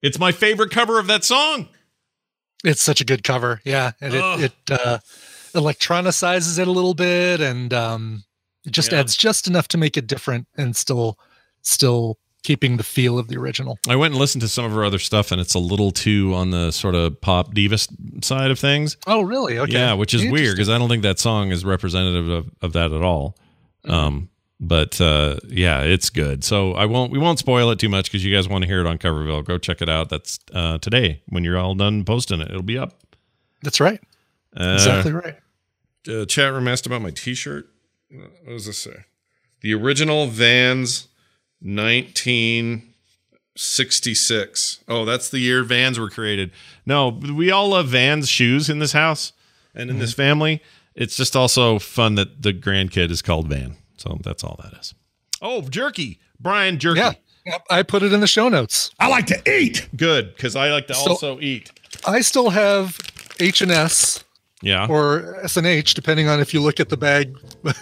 It's 0.02 0.18
my 0.20 0.32
favorite 0.32 0.72
cover 0.72 1.00
of 1.00 1.08
that 1.08 1.24
song. 1.24 1.68
It's 2.64 2.82
such 2.82 3.02
a 3.02 3.06
good 3.06 3.24
cover. 3.24 3.62
Yeah. 3.66 3.92
And 4.02 4.14
it, 4.14 4.24
it 4.70 4.72
uh, 4.72 5.00
electronicizes 5.54 6.60
it 6.60 6.68
a 6.68 6.72
little 6.72 6.94
bit 6.94 7.42
and 7.42 7.74
um, 7.74 8.24
it 8.66 8.72
just 8.72 8.92
Yeah. 8.92 9.00
adds 9.00 9.16
just 9.16 9.48
enough 9.48 9.68
to 9.70 9.78
make 9.78 9.98
it 9.98 10.08
different 10.08 10.48
and 10.58 10.76
still, 10.76 11.18
still 11.62 12.18
keeping 12.48 12.78
the 12.78 12.84
feel 12.84 13.20
of 13.20 13.28
the 13.28 13.36
original. 13.36 13.78
I 13.90 13.98
went 13.98 14.14
and 14.14 14.20
listened 14.22 14.42
to 14.42 14.48
some 14.48 14.64
of 14.64 14.72
her 14.72 14.86
other 14.86 15.00
stuff, 15.00 15.34
and 15.34 15.42
it's 15.42 15.54
a 15.54 15.60
little 15.60 15.92
too 15.92 16.34
on 16.34 16.52
the 16.52 16.72
sort 16.72 16.96
of 16.96 17.20
pop 17.20 17.54
diva 17.54 17.78
side 18.22 18.52
of 18.52 18.58
things. 18.58 18.96
Oh, 19.06 19.22
really? 19.22 19.60
Okay. 19.60 19.74
Yeah, 19.74 19.94
which 19.94 20.14
is 20.14 20.32
weird 20.32 20.56
because 20.56 20.70
I 20.70 20.78
don't 20.78 20.88
think 20.88 21.04
that 21.04 21.20
song 21.20 21.52
is 21.52 21.66
representative 21.66 22.30
of, 22.30 22.50
of 22.62 22.72
that 22.72 22.94
at 22.94 23.02
all. 23.02 23.36
Mm-hmm. 23.84 23.94
Um, 23.94 24.30
but 24.62 25.02
uh, 25.02 25.36
yeah, 25.50 25.82
it's 25.82 26.10
good. 26.10 26.46
So 26.46 26.72
I 26.72 26.86
won't 26.86 27.12
we 27.12 27.20
won't 27.20 27.38
spoil 27.38 27.70
it 27.70 27.80
too 27.80 27.90
much 27.90 28.06
because 28.06 28.24
you 28.24 28.34
guys 28.34 28.48
want 28.48 28.62
to 28.64 28.68
hear 28.68 28.80
it 28.80 28.88
on 28.88 28.98
Coverville. 28.98 29.44
Go 29.44 29.58
check 29.58 29.82
it 29.82 29.90
out. 29.90 30.08
That's 30.08 30.40
uh, 30.54 30.78
today 30.78 31.22
when 31.28 31.44
you're 31.44 31.58
all 31.58 31.76
done 31.76 32.06
posting 32.06 32.40
it. 32.40 32.50
It'll 32.50 32.64
be 32.64 32.78
up. 32.78 32.94
That's 33.62 33.82
right. 33.82 34.00
Uh, 34.56 34.76
exactly 34.76 35.12
right. 35.12 35.36
Uh, 36.08 36.24
chat 36.24 36.54
room 36.54 36.70
asked 36.70 36.86
about 36.86 37.02
my 37.02 37.12
T-shirt. 37.12 37.70
What 38.10 38.48
does 38.48 38.68
this 38.68 38.78
say? 38.78 39.04
The 39.60 39.74
original 39.74 40.28
Vans, 40.28 41.10
nineteen 41.62 42.94
sixty-six. 43.56 44.80
Oh, 44.88 45.06
that's 45.06 45.30
the 45.30 45.40
year 45.40 45.64
Vans 45.64 46.00
were 46.00 46.10
created. 46.10 46.52
No, 46.86 47.10
we 47.10 47.52
all 47.52 47.70
love 47.70 47.88
Vans 47.88 48.30
shoes 48.30 48.70
in 48.70 48.80
this 48.80 48.92
house 48.94 49.34
and 49.76 49.90
in 49.90 50.00
this 50.00 50.12
Mm-hmm. 50.12 50.22
family. 50.22 50.62
It's 50.96 51.16
just 51.16 51.36
also 51.36 51.78
fun 51.80 52.16
that 52.16 52.42
the 52.42 52.54
grandkid 52.54 53.12
is 53.12 53.22
called 53.22 53.48
Van. 53.48 53.78
So 53.98 54.18
that's 54.24 54.44
all 54.44 54.60
that 54.64 54.74
is. 54.80 54.94
Oh, 55.42 55.62
jerky, 55.62 56.20
Brian 56.40 56.80
Jerky. 56.80 57.00
Yeah. 57.02 57.14
I 57.70 57.84
put 57.84 58.04
it 58.04 58.12
in 58.12 58.20
the 58.20 58.28
show 58.28 58.50
notes. 58.50 58.92
I 59.00 59.08
like 59.08 59.28
to 59.28 59.42
eat. 59.50 59.88
Good, 59.96 60.36
because 60.36 60.56
I 60.56 60.70
like 60.72 60.88
to 60.88 60.96
So- 60.96 61.12
also 61.12 61.40
eat. 61.40 61.72
I 62.06 62.22
still 62.22 62.50
have 62.50 62.98
H 63.40 63.62
and 63.62 63.72
S 63.72 64.24
Yeah. 64.64 64.88
or 64.90 65.38
SNH, 65.44 65.94
depending 65.94 66.28
on 66.28 66.40
if 66.40 66.52
you 66.54 66.62
look 66.62 66.80
at 66.80 66.90
the 66.90 66.98
bag 66.98 67.38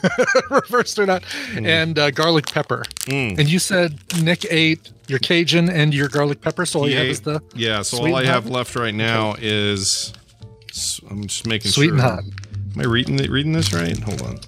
reversed 0.50 1.00
or 1.00 1.06
not, 1.06 1.24
Hmm. 1.54 1.66
and 1.66 1.98
uh, 1.98 2.12
garlic 2.12 2.48
pepper. 2.48 2.84
And 3.10 3.48
you 3.50 3.60
said 3.60 3.98
Nick 4.22 4.46
ate 4.52 4.92
your 5.08 5.20
Cajun 5.20 5.70
and 5.70 5.94
your 5.94 6.10
garlic 6.10 6.42
pepper, 6.42 6.66
so 6.66 6.80
all 6.82 6.90
you 6.90 6.98
have 6.98 7.06
is 7.06 7.22
the 7.22 7.42
yeah. 7.56 7.82
So 7.82 8.00
all 8.00 8.16
I 8.16 8.26
have 8.26 8.48
left 8.50 8.76
right 8.76 8.94
now 8.94 9.36
is 9.40 10.12
I'm 11.10 11.28
just 11.28 11.48
making 11.48 11.72
Sweet 11.72 11.86
sure. 11.86 11.94
and 11.94 12.02
hot. 12.02 12.20
Am 12.76 12.82
I 12.82 12.84
reading 12.84 13.18
reading 13.32 13.54
this 13.54 13.72
right? 13.72 13.98
Hold 14.00 14.22
on. 14.24 14.40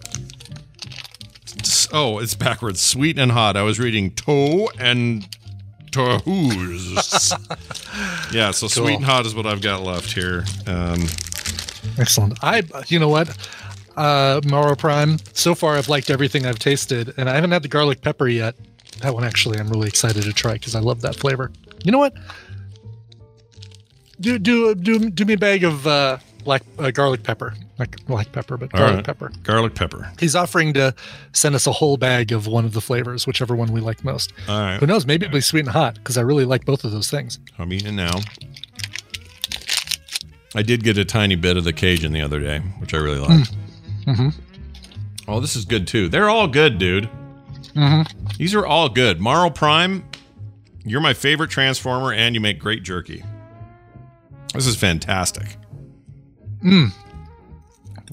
Oh, 1.94 2.20
it's 2.20 2.36
backwards. 2.36 2.82
Sweet 2.82 3.18
and 3.18 3.32
hot. 3.32 3.56
I 3.56 3.62
was 3.64 3.80
reading 3.80 4.12
toe 4.12 4.70
and 4.78 5.26
tohus. 5.92 7.32
yeah. 8.34 8.52
So 8.52 8.68
Cool. 8.68 8.84
sweet 8.86 8.96
and 8.96 9.06
hot 9.06 9.26
is 9.26 9.34
what 9.34 9.46
I've 9.46 9.62
got 9.62 9.82
left 9.84 10.12
here. 10.12 10.44
Um, 10.66 11.08
Excellent. 11.98 12.44
I, 12.44 12.64
you 12.88 13.00
know 13.00 13.10
what, 13.10 13.36
uh, 13.96 14.42
Maro 14.46 14.76
Prime. 14.76 15.18
So 15.34 15.56
far, 15.56 15.76
I've 15.76 15.90
liked 15.90 16.10
everything 16.10 16.46
I've 16.46 16.60
tasted, 16.60 17.14
and 17.18 17.30
I 17.30 17.36
haven't 17.36 17.52
had 17.52 17.64
the 17.64 17.68
garlic 17.68 18.02
pepper 18.02 18.28
yet. 18.28 18.56
That 19.02 19.14
one 19.14 19.24
actually, 19.24 19.60
I'm 19.60 19.70
really 19.70 19.88
excited 19.88 20.24
to 20.24 20.34
try 20.34 20.54
because 20.54 20.76
I 20.76 20.80
love 20.80 21.02
that 21.02 21.16
flavor. 21.16 21.52
You 21.84 21.92
know 21.92 22.00
what? 22.00 22.16
Do 24.20 24.40
do 24.40 24.74
do 24.74 25.10
do 25.10 25.26
me 25.26 25.34
a 25.34 25.38
bag 25.38 25.64
of 25.64 25.86
uh, 25.86 26.18
black 26.44 26.64
uh, 26.80 26.90
garlic 26.90 27.22
pepper, 27.24 27.54
like 27.78 28.04
black 28.06 28.32
pepper, 28.32 28.58
but 28.58 28.74
all 28.74 28.80
garlic 28.80 28.96
right. 28.96 29.06
pepper. 29.06 29.32
Garlic 29.44 29.76
pepper. 29.76 30.12
He's 30.20 30.36
offering 30.36 30.74
to 30.74 30.96
send 31.34 31.54
us 31.54 31.68
a 31.68 31.72
whole 31.72 31.98
bag 31.98 32.32
of 32.32 32.48
one 32.48 32.66
of 32.66 32.74
the 32.74 32.82
flavors, 32.82 33.28
whichever 33.28 33.56
one 33.56 33.72
we 33.72 33.82
like 33.82 34.04
most. 34.04 34.34
All 34.48 34.60
right. 34.60 34.80
Who 34.80 34.88
knows? 34.88 35.06
Maybe 35.06 35.26
it'll 35.26 35.36
be 35.36 35.42
sweet 35.42 35.62
and 35.62 35.70
hot 35.70 35.96
because 35.96 36.18
I 36.18 36.22
really 36.22 36.46
like 36.46 36.66
both 36.66 36.84
of 36.84 36.92
those 36.92 37.12
things. 37.12 37.38
I'm 37.60 37.72
eating 37.72 37.90
it 37.90 37.92
now. 37.92 38.22
I 40.56 40.62
did 40.62 40.84
get 40.84 40.98
a 40.98 41.06
tiny 41.06 41.36
bit 41.36 41.58
of 41.58 41.64
the 41.64 41.74
Cajun 41.74 42.14
the 42.14 42.22
other 42.22 42.40
day, 42.40 42.60
which 42.80 42.94
I 42.94 42.98
really 42.98 43.20
liked. 43.20 43.56
Mm-hmm. 44.06 44.30
Oh, 45.28 45.40
this 45.40 45.56
is 45.56 45.66
good 45.66 45.88
too. 45.88 46.08
They're 46.10 46.30
all 46.30 46.48
good, 46.48 46.78
dude. 46.78 47.10
Mm-hmm. 47.76 48.28
These 48.38 48.56
are 48.56 48.66
all 48.66 48.90
good. 48.90 49.20
Marl 49.20 49.52
Prime, 49.52 50.04
you're 50.86 51.02
my 51.02 51.14
favorite 51.14 51.50
Transformer, 51.50 52.14
and 52.14 52.34
you 52.34 52.42
make 52.42 52.60
great 52.60 52.84
jerky. 52.84 53.24
This 54.54 54.66
is 54.66 54.76
fantastic. 54.78 55.58
Mm. 56.64 56.92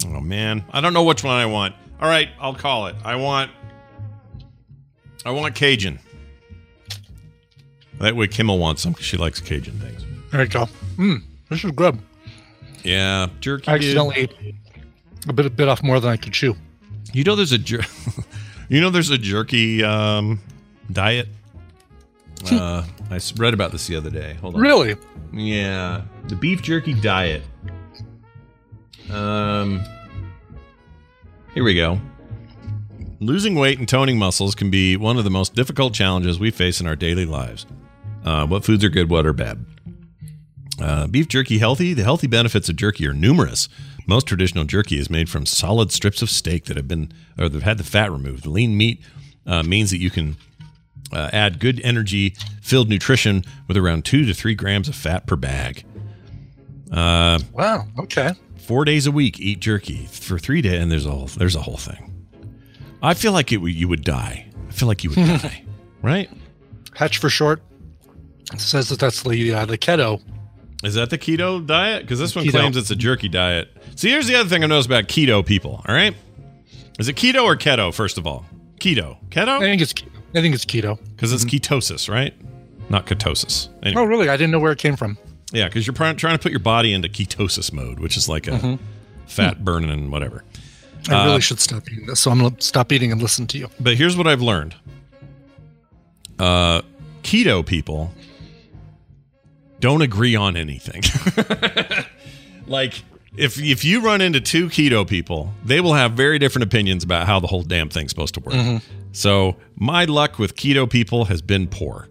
Oh 0.07 0.21
man, 0.21 0.65
I 0.73 0.81
don't 0.81 0.93
know 0.93 1.05
which 1.05 1.23
one 1.23 1.35
I 1.35 1.47
want. 1.47 1.75
All 2.01 2.09
right, 2.09 2.29
I'll 2.41 2.55
call 2.55 2.89
it. 2.89 2.97
I 3.05 3.17
want, 3.17 3.51
I 5.25 5.31
want 5.31 5.55
Cajun. 5.55 6.01
That 8.01 8.17
way, 8.17 8.27
Kimmel 8.27 8.59
wants 8.59 8.83
some 8.83 8.93
because 8.93 9.07
she 9.07 9.17
likes 9.17 9.41
Cajun 9.41 9.79
things. 9.79 10.05
There 10.33 10.43
you 10.43 10.49
go. 10.49 10.69
Mm, 10.97 11.23
this 11.49 11.65
is 11.65 11.71
good. 11.71 11.99
Yeah, 12.85 13.29
jerky. 13.41 13.69
I 13.69 13.75
accidentally 13.75 14.17
ate 14.17 14.55
a 15.27 15.33
bit 15.33 15.47
a 15.47 15.51
bit 15.51 15.69
off 15.69 15.83
more 15.83 16.01
than 16.01 16.11
I 16.11 16.17
could 16.17 16.33
chew. 16.33 16.55
You 17.13 17.25
know, 17.25 17.35
there's 17.35 17.53
a 17.53 17.59
jer- 17.59 17.85
you 18.69 18.81
know, 18.81 18.91
there's 18.91 19.11
a 19.11 19.19
jerky 19.19 19.83
um, 19.83 20.41
diet. 20.93 21.29
Uh, 22.51 22.85
I 23.11 23.21
read 23.37 23.55
about 23.55 23.73
this 23.73 23.87
the 23.87 23.97
other 23.97 24.11
day. 24.11 24.35
Hold 24.35 24.57
on. 24.57 24.61
Really? 24.61 24.97
Yeah, 25.33 26.03
the 26.29 26.37
beef 26.37 26.61
jerky 26.63 26.93
diet. 26.93 27.43
Um, 29.11 29.83
here 31.55 31.65
we 31.65 31.75
go. 31.75 32.01
Losing 33.21 33.55
weight 33.55 33.79
and 33.79 33.89
toning 33.89 34.19
muscles 34.19 34.55
can 34.55 34.71
be 34.71 34.97
one 34.97 35.17
of 35.17 35.25
the 35.25 35.31
most 35.31 35.55
difficult 35.55 35.95
challenges 35.95 36.39
we 36.39 36.51
face 36.51 36.81
in 36.81 36.87
our 36.87 36.97
daily 36.97 37.25
lives. 37.25 37.65
Uh, 38.25 38.47
what 38.47 38.65
foods 38.65 38.85
are 38.85 38.89
good, 38.91 39.09
what 39.09 39.25
are 39.25 39.33
bad? 39.33 39.65
Uh, 40.81 41.07
beef 41.07 41.29
jerky 41.29 41.59
healthy? 41.59 41.95
The 41.95 42.03
healthy 42.05 42.27
benefits 42.27 42.69
of 42.69 42.77
jerky 42.77 43.07
are 43.07 43.13
numerous. 43.13 43.69
Most 44.07 44.27
traditional 44.27 44.65
jerky 44.65 44.99
is 44.99 45.09
made 45.09 45.29
from 45.31 45.47
solid 45.47 45.93
strips 45.93 46.21
of 46.21 46.29
steak 46.31 46.65
that 46.65 46.77
have 46.77 46.89
been 46.89 47.13
or 47.39 47.49
they've 47.49 47.63
had 47.63 47.79
the 47.79 47.85
fat 47.85 48.11
removed. 48.13 48.45
Lean 48.47 48.77
meat 48.77 49.01
uh, 49.47 49.63
means 49.63 49.91
that 49.91 49.99
you 49.99 50.11
can 50.11 50.37
uh, 51.13 51.31
add 51.33 51.59
good 51.61 51.81
energy 51.85 52.35
filled 52.61 52.89
nutrition 52.89 53.45
with 53.69 53.77
around 53.77 54.05
two 54.05 54.25
to 54.27 54.35
three 54.35 54.55
grams 54.55 54.89
of 54.89 54.95
fat 54.95 55.27
per 55.27 55.37
bag. 55.37 55.85
Uh, 56.93 57.39
Wow. 57.53 57.87
Okay. 57.99 58.33
four 58.59 58.85
days 58.85 59.07
a 59.07 59.13
week 59.13 59.39
eat 59.41 59.61
jerky 59.61 60.07
for 60.07 60.39
three 60.39 60.61
days, 60.61 60.81
and 60.83 60.91
there's 60.93 61.07
a 61.07 61.11
whole 61.11 61.27
there's 61.27 61.57
a 61.57 61.63
whole 61.63 61.77
thing. 61.77 62.11
I 63.03 63.15
feel 63.15 63.33
like 63.33 63.53
it, 63.53 63.61
you 63.61 63.89
would 63.89 64.03
die. 64.05 64.47
I 64.69 64.73
feel 64.73 64.89
like 64.89 65.05
you 65.05 65.11
would 65.11 65.17
die, 65.43 65.63
right? 66.03 66.31
Hatch 66.95 67.19
for 67.19 67.29
short 67.31 67.63
says 68.59 68.89
that 68.91 68.99
that's 69.01 69.23
the 69.23 69.53
uh, 69.55 69.67
the 69.67 69.79
keto. 69.79 70.21
Is 70.85 70.95
that 70.95 71.11
the 71.11 71.19
keto 71.19 71.67
diet? 71.67 72.03
Because 72.03 72.19
this 72.19 72.37
one 72.37 72.45
Keto. 72.45 72.51
claims 72.53 72.77
it's 72.77 72.91
a 72.91 72.97
jerky 72.97 73.29
diet. 73.29 73.75
See, 73.97 74.11
here's 74.11 74.27
the 74.27 74.35
other 74.37 74.49
thing 74.49 74.63
I 74.63 74.67
noticed 74.67 74.87
about 74.87 75.05
keto 75.05 75.45
people. 75.45 75.83
All 75.89 75.95
right, 75.95 76.15
is 76.99 77.09
it 77.09 77.17
keto 77.17 77.43
or 77.45 77.57
keto? 77.57 77.93
First 77.95 78.19
of 78.19 78.27
all, 78.27 78.45
keto, 78.81 79.17
keto. 79.31 79.49
I 79.49 79.61
think 79.61 79.81
it's 79.83 79.93
keto. 79.95 80.09
I 80.35 80.41
think 80.43 80.55
it's 80.55 80.65
keto 80.65 80.99
because 81.17 81.33
it's 81.33 81.45
ketosis, 81.45 82.09
right? 82.09 82.35
Not 82.91 83.07
ketosis. 83.07 83.69
Anyway. 83.83 84.03
Oh, 84.03 84.05
really? 84.05 84.29
I 84.29 84.37
didn't 84.37 84.51
know 84.51 84.59
where 84.59 84.73
it 84.73 84.79
came 84.79 84.97
from. 84.97 85.17
Yeah, 85.53 85.69
because 85.69 85.87
you're 85.87 85.95
pr- 85.95 86.13
trying 86.13 86.37
to 86.37 86.43
put 86.43 86.51
your 86.53 86.59
body 86.61 86.93
into 86.93 87.09
ketosis 87.09 87.73
mode, 87.73 87.99
which 88.01 88.17
is 88.17 88.29
like 88.29 88.47
a 88.47 88.51
Mhm. 88.53 88.79
fat 89.27 89.65
burning 89.65 89.91
and 89.91 90.11
whatever. 90.13 90.45
I 91.09 91.15
Uh, 91.15 91.25
really 91.27 91.41
should 91.41 91.61
stop 91.61 91.85
eating 91.91 92.07
this, 92.07 92.21
so 92.21 92.31
I'm 92.31 92.41
gonna 92.41 92.57
stop 92.59 92.93
eating 92.93 93.11
and 93.13 93.23
listen 93.23 93.47
to 93.49 93.59
you. 93.59 93.71
But 93.81 93.97
here's 93.97 94.17
what 94.17 94.27
I've 94.27 94.43
learned. 94.43 94.75
Uh, 96.39 96.83
keto 97.23 97.65
people 97.65 98.13
don't 99.85 100.01
agree 100.01 100.35
on 100.35 100.57
anything. 100.57 101.03
like 102.67 103.03
if 103.37 103.61
if 103.61 103.85
you 103.85 104.01
run 104.01 104.23
into 104.23 104.41
two 104.41 104.69
keto 104.69 105.07
people, 105.07 105.53
they 105.63 105.81
will 105.83 105.93
have 105.93 106.13
very 106.13 106.39
different 106.39 106.65
opinions 106.65 107.05
about 107.05 107.27
how 107.27 107.39
the 107.39 107.47
whole 107.47 107.63
damn 107.63 107.91
thing's 107.91 108.11
supposed 108.11 108.33
to 108.35 108.41
work. 108.41 108.55
Mhm. 108.55 108.83
So 109.13 109.57
my 109.77 110.07
luck 110.07 110.39
with 110.39 110.57
keto 110.57 110.89
people 110.89 111.27
has 111.27 111.43
been 111.43 111.67
poor. 111.69 112.09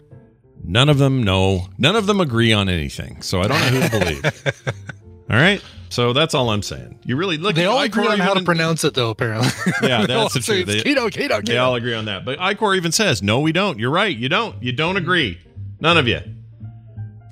None 0.64 0.88
of 0.88 1.00
them 1.00 1.24
know. 1.24 1.68
None 1.80 1.96
of 1.96 2.06
them 2.06 2.22
agree 2.22 2.54
on 2.54 2.70
anything. 2.70 3.24
So 3.24 3.42
I 3.42 3.48
don't 3.48 3.60
know 3.60 3.80
who 3.80 3.90
to 3.90 4.00
believe. 4.00 4.26
all 5.32 5.36
right. 5.38 5.60
So 5.90 6.14
that's 6.14 6.36
all 6.36 6.52
I'm 6.52 6.62
saying. 6.62 7.00
You 7.06 7.16
really 7.18 7.38
look. 7.38 7.56
They 7.56 7.66
all 7.66 7.80
Icor 7.80 7.86
agree 7.86 8.08
on 8.08 8.20
how 8.20 8.36
to 8.36 8.44
pronounce 8.44 8.84
it, 8.84 8.94
though. 8.94 9.10
Apparently, 9.10 9.50
Yeah, 9.82 10.06
that's 10.06 10.36
the 10.36 10.40
truth. 10.42 10.68
They- 10.68 10.82
keto, 10.82 11.10
keto, 11.10 11.44
They 11.44 11.58
all 11.58 11.74
agree 11.76 11.96
on 11.96 12.06
that. 12.06 12.24
But 12.24 12.38
Icor 12.40 12.78
even 12.78 12.92
says, 12.92 13.22
no, 13.24 13.40
we 13.42 13.52
don't. 13.52 13.80
You're 13.80 13.92
right. 13.92 14.16
You 14.16 14.30
don't. 14.30 14.62
You 14.64 14.72
don't 14.74 14.98
agree. 14.98 15.40
None 15.80 15.98
of 15.98 16.08
you. 16.08 16.22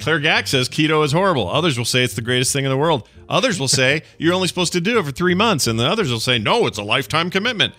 Claire 0.02 0.20
Gack 0.20 0.48
says 0.48 0.68
keto 0.68 1.06
is 1.06 1.12
horrible. 1.12 1.48
Others 1.50 1.78
will 1.78 1.86
say 1.86 2.04
it's 2.04 2.16
the 2.16 2.22
greatest 2.22 2.52
thing 2.52 2.66
in 2.66 2.72
the 2.72 2.78
world. 2.78 3.08
Others 3.30 3.60
will 3.60 3.68
say 3.68 4.02
you're 4.18 4.34
only 4.34 4.48
supposed 4.48 4.74
to 4.74 4.82
do 4.82 5.00
it 5.00 5.06
for 5.06 5.12
three 5.12 5.36
months, 5.36 5.68
and 5.68 5.80
the 5.80 5.86
others 5.88 6.12
will 6.12 6.20
say 6.20 6.38
no, 6.40 6.66
it's 6.66 6.78
a 6.80 6.84
lifetime 6.84 7.30
commitment. 7.30 7.74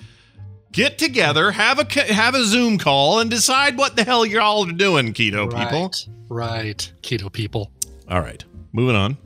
Get 0.71 0.97
together, 0.99 1.51
have 1.51 1.79
a 1.79 2.01
have 2.15 2.35
a 2.35 2.45
Zoom 2.45 2.79
call, 2.79 3.21
and 3.21 3.29
decide 3.29 3.77
what 3.77 3.95
the 3.97 4.05
hell 4.05 4.25
you're 4.25 4.41
all 4.41 4.65
doing, 4.65 5.13
keto 5.13 5.51
people. 5.55 5.93
Right, 6.29 6.91
keto 7.03 7.31
people. 7.31 7.71
All 8.09 8.21
right, 8.21 8.43
moving 8.73 8.97
on. 8.97 9.19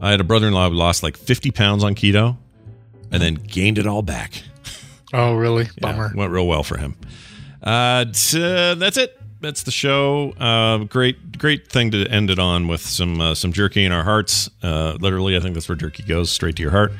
I 0.00 0.10
had 0.10 0.20
a 0.20 0.24
brother-in-law 0.24 0.68
who 0.70 0.76
lost 0.76 1.02
like 1.02 1.16
50 1.16 1.50
pounds 1.52 1.82
on 1.84 1.94
keto, 1.94 2.36
and 3.10 3.22
then 3.22 3.34
gained 3.34 3.78
it 3.78 3.86
all 3.86 4.02
back. 4.02 4.42
Oh, 5.14 5.32
really? 5.34 5.64
Yeah, 5.64 5.70
Bummer. 5.80 6.12
went 6.14 6.32
real 6.32 6.46
well 6.46 6.62
for 6.62 6.76
him. 6.76 6.94
Uh, 7.62 8.04
t- 8.12 8.42
uh, 8.42 8.74
that's 8.74 8.98
it. 8.98 9.17
That's 9.40 9.62
the 9.62 9.70
show. 9.70 10.32
Uh, 10.32 10.78
great, 10.84 11.38
great 11.38 11.68
thing 11.70 11.90
to 11.92 12.06
end 12.08 12.30
it 12.30 12.38
on 12.38 12.66
with 12.66 12.80
some 12.80 13.20
uh, 13.20 13.34
some 13.34 13.52
jerky 13.52 13.84
in 13.84 13.92
our 13.92 14.02
hearts. 14.04 14.50
Uh, 14.62 14.96
literally, 15.00 15.36
I 15.36 15.40
think 15.40 15.54
that's 15.54 15.68
where 15.68 15.76
jerky 15.76 16.02
goes, 16.02 16.30
straight 16.30 16.56
to 16.56 16.62
your 16.62 16.72
heart. 16.72 16.92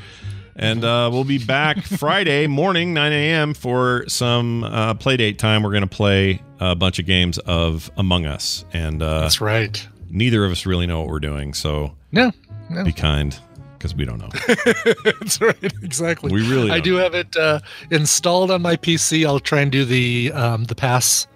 And 0.55 0.85
uh, 0.85 1.09
we'll 1.13 1.25
be 1.25 1.39
back 1.39 1.83
Friday 1.85 2.47
morning, 2.49 2.93
9 2.93 3.13
a.m. 3.13 3.55
for 3.55 4.05
some 4.09 4.65
uh, 4.65 4.95
play 4.95 5.17
date 5.17 5.39
time. 5.39 5.63
We're 5.63 5.71
going 5.71 5.83
to 5.83 5.87
play 5.87 6.43
a 6.59 6.75
bunch 6.75 6.99
of 6.99 7.07
games 7.07 7.39
of 7.39 7.91
Among 7.97 8.27
Us, 8.27 8.65
and 8.73 9.03
uh, 9.03 9.21
That's 9.21 9.41
right. 9.41 9.87
Neither 10.11 10.45
of 10.45 10.51
us 10.51 10.67
really 10.67 10.87
know 10.87 11.01
what 11.01 11.09
we're 11.09 11.21
doing, 11.21 11.55
so 11.55 11.95
No, 12.13 12.33
no. 12.71 12.83
be 12.85 12.93
kind 12.93 13.39
because 13.79 13.95
we 13.95 14.05
don't 14.05 14.19
know. 14.19 14.31
That's 15.05 15.41
right. 15.41 15.73
Exactly. 15.83 16.33
We 16.33 16.49
really 16.49 16.71
I 16.73 16.81
do 16.81 16.95
have 16.97 17.15
it 17.15 17.37
uh, 17.37 17.61
installed 17.91 18.51
on 18.51 18.61
my 18.63 18.75
PC. 18.77 19.25
I'll 19.27 19.39
try 19.39 19.61
and 19.61 19.71
do 19.71 19.85
the 19.85 20.33
um, 20.33 20.65
the 20.65 20.75
pass. 20.75 21.29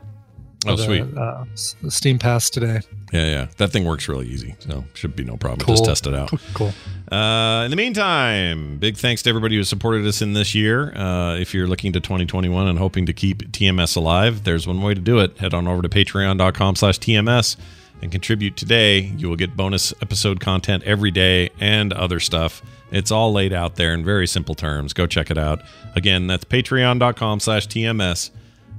Oh, 0.67 0.77
the, 0.77 0.85
sweet. 0.85 1.17
Uh, 1.17 1.45
Steam 1.91 2.19
Pass 2.19 2.51
today. 2.51 2.81
Yeah, 3.13 3.27
yeah. 3.27 3.47
That 3.59 3.71
thing 3.71 3.85
works 3.85 4.09
really 4.09 4.27
easy, 4.29 4.55
so 4.61 4.85
should 4.95 5.15
be 5.17 5.25
no 5.25 5.37
problem. 5.37 5.67
Cool. 5.67 5.77
Just 5.77 5.85
test 5.85 6.07
it 6.07 6.15
out. 6.15 6.33
Cool. 6.55 6.73
Uh, 7.11 7.65
in 7.65 7.71
the 7.71 7.77
meantime, 7.77 8.79
big 8.79 8.97
thanks 8.97 9.23
to 9.23 9.29
everybody 9.29 9.57
who 9.57 9.65
supported 9.65 10.07
us 10.07 10.23
in 10.23 10.33
this 10.33 10.55
year. 10.55 10.97
Uh, 10.97 11.37
if 11.37 11.53
you're 11.53 11.67
looking 11.67 11.93
to 11.93 12.01
2021 12.01 12.67
and 12.69 12.79
hoping 12.79 13.05
to 13.07 13.13
keep 13.13 13.39
TMS 13.53 13.97
alive, 13.97 14.45
there's 14.45 14.67
one 14.67 14.81
way 14.83 14.95
to 14.95 15.01
do 15.01 15.19
it. 15.19 15.37
Head 15.39 15.53
on 15.53 15.67
over 15.69 15.83
to 15.83 15.89
patreon.com 15.89 16.77
slash 16.77 16.99
TMS 16.99 17.57
and 18.03 18.11
contribute 18.11 18.57
today. 18.57 18.99
You 19.01 19.29
will 19.29 19.37
get 19.37 19.57
bonus 19.57 19.93
episode 20.03 20.41
content 20.41 20.83
every 20.85 21.11
day 21.11 21.51
and 21.61 21.93
other 21.93 22.19
stuff. 22.21 22.63
It's 22.91 23.11
all 23.11 23.33
laid 23.33 23.53
out 23.53 23.77
there 23.77 23.95
in 23.95 24.05
very 24.05 24.27
simple 24.27 24.55
terms. 24.55 24.93
Go 24.93 25.07
check 25.07 25.31
it 25.31 25.39
out. 25.39 25.63
Again, 25.95 26.27
that's 26.27 26.45
patreon.com 26.45 27.41
slash 27.41 27.67
TMS. 27.69 28.31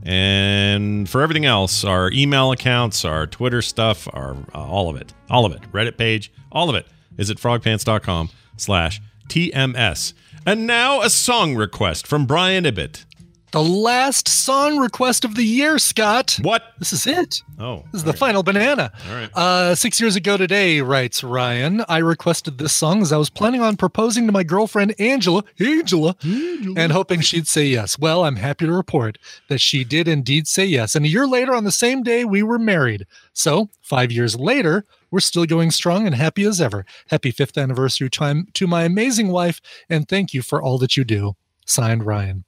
And 0.06 1.10
for 1.10 1.22
everything 1.22 1.46
else, 1.46 1.86
our 1.86 2.12
email 2.12 2.52
accounts, 2.52 3.06
our 3.06 3.26
Twitter 3.26 3.62
stuff, 3.62 4.08
our 4.14 4.36
uh, 4.54 4.60
all 4.60 4.90
of 4.90 4.98
it, 4.98 5.14
all 5.30 5.46
of 5.46 5.54
it, 5.54 5.62
Reddit 5.72 5.98
page, 5.98 6.32
all 6.52 6.70
of 6.70 6.76
it 6.76 6.86
is 7.18 7.30
at 7.30 7.38
frogpants.com 7.38 8.30
slash 8.58 9.02
TMS. 9.30 10.14
And 10.46 10.68
now 10.68 11.02
a 11.02 11.10
song 11.10 11.56
request 11.56 12.06
from 12.06 12.26
Brian 12.26 12.66
Ibbott. 12.66 13.06
The 13.54 13.64
last 13.64 14.28
song 14.28 14.80
request 14.80 15.24
of 15.24 15.36
the 15.36 15.44
year, 15.44 15.78
Scott. 15.78 16.40
What? 16.42 16.74
This 16.80 16.92
is 16.92 17.06
it. 17.06 17.44
Oh, 17.60 17.84
This 17.92 18.00
is 18.00 18.04
the 18.04 18.12
final 18.12 18.42
banana. 18.42 18.92
All 19.08 19.16
right. 19.16 19.30
Uh, 19.36 19.76
six 19.76 20.02
years 20.02 20.16
ago 20.16 20.38
today, 20.38 20.82
writes 20.82 21.24
Ryan, 21.24 21.86
I 21.88 22.00
requested 22.00 22.58
this 22.58 22.74
song 22.74 23.04
as 23.04 23.12
I 23.12 23.18
was 23.18 23.30
planning 23.30 23.62
on 23.62 23.78
proposing 23.78 24.26
to 24.26 24.32
my 24.32 24.42
girlfriend 24.42 24.96
Angela, 25.00 25.44
Angela, 25.60 26.16
Angela, 26.24 26.76
and 26.76 26.92
hoping 26.92 27.22
she'd 27.22 27.48
say 27.48 27.66
yes. 27.68 28.00
Well, 28.00 28.26
I'm 28.26 28.38
happy 28.38 28.66
to 28.66 28.72
report 28.72 29.20
that 29.50 29.62
she 29.62 29.84
did 29.84 30.08
indeed 30.08 30.48
say 30.48 30.66
yes. 30.66 30.96
And 30.96 31.06
a 31.06 31.10
year 31.10 31.28
later, 31.28 31.54
on 31.54 31.64
the 31.64 31.72
same 31.72 32.02
day, 32.02 32.26
we 32.26 32.42
were 32.42 32.58
married. 32.58 33.06
So, 33.34 33.70
five 33.84 34.12
years 34.12 34.36
later, 34.36 34.84
we're 35.12 35.20
still 35.20 35.46
going 35.46 35.70
strong 35.70 36.08
and 36.08 36.16
happy 36.16 36.44
as 36.46 36.60
ever. 36.60 36.88
Happy 37.12 37.30
fifth 37.30 37.56
anniversary 37.60 38.10
time 38.10 38.48
to 38.56 38.66
my 38.66 38.82
amazing 38.82 39.28
wife, 39.28 39.62
and 39.92 40.10
thank 40.10 40.34
you 40.34 40.42
for 40.42 40.60
all 40.60 40.80
that 40.80 40.98
you 40.98 41.04
do. 41.04 41.36
Signed, 41.68 42.04
Ryan. 42.04 42.46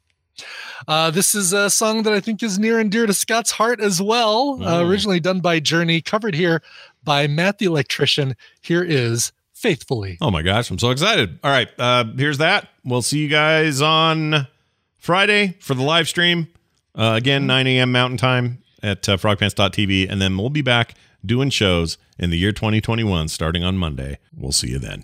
Uh, 0.88 1.10
this 1.12 1.34
is 1.36 1.54
a 1.54 1.70
song 1.70 2.04
that 2.04 2.14
I 2.14 2.20
think 2.20 2.44
is 2.44 2.60
near 2.60 2.80
and 2.80 2.92
dear 2.92 3.06
to 3.06 3.14
Scott's 3.14 3.52
heart 3.52 3.80
as 3.80 4.02
well. 4.02 4.58
Uh, 4.62 4.82
Mm. 4.82 4.90
originally 4.90 5.20
done 5.20 5.40
by 5.40 5.60
Journey, 5.60 6.02
covered 6.02 6.36
here 6.36 6.62
by 7.04 7.28
Matt 7.28 7.60
the 7.60 7.66
Electrician. 7.66 8.36
Here 8.62 8.84
is 8.84 9.32
Faithfully. 9.54 10.18
Oh 10.22 10.30
my 10.30 10.42
gosh, 10.42 10.70
I'm 10.70 10.78
so 10.78 10.90
excited. 10.92 11.40
All 11.44 11.50
right, 11.50 11.70
uh, 11.80 12.04
here's 12.18 12.38
that. 12.40 12.68
We'll 12.84 13.02
see 13.02 13.20
you 13.20 13.30
guys 13.30 13.82
on 13.82 14.48
Friday 14.98 15.56
for 15.62 15.74
the 15.74 15.82
live 15.82 16.08
stream. 16.10 16.50
Uh, 16.94 17.14
again, 17.16 17.48
9 17.48 17.66
a.m. 17.68 17.92
Mountain 17.92 18.18
Time 18.18 18.60
at 18.84 19.08
uh, 19.10 19.16
frogpants.tv. 19.18 20.10
And 20.12 20.22
then 20.22 20.38
we'll 20.38 20.50
be 20.50 20.62
back 20.62 20.94
doing 21.26 21.50
shows 21.50 21.98
in 22.20 22.30
the 22.30 22.38
year 22.38 22.52
2021 22.52 23.28
starting 23.30 23.64
on 23.64 23.78
Monday. 23.78 24.20
We'll 24.36 24.52
see 24.52 24.70
you 24.70 24.78
then. 24.80 25.04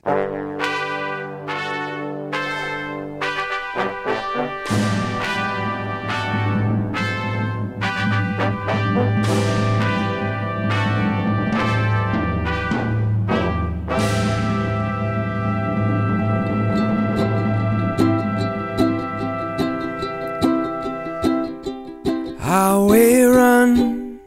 Highway 22.82 23.22
run 23.22 24.20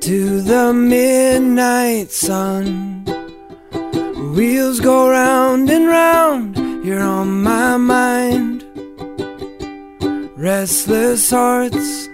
to 0.00 0.40
the 0.42 0.72
midnight 0.74 2.10
sun. 2.10 3.04
Wheels 4.34 4.80
go 4.80 5.08
round 5.08 5.70
and 5.70 5.86
round, 5.86 6.56
you're 6.84 7.00
on 7.00 7.40
my 7.44 7.76
mind. 7.76 8.64
Restless 10.36 11.30
hearts 11.30 12.08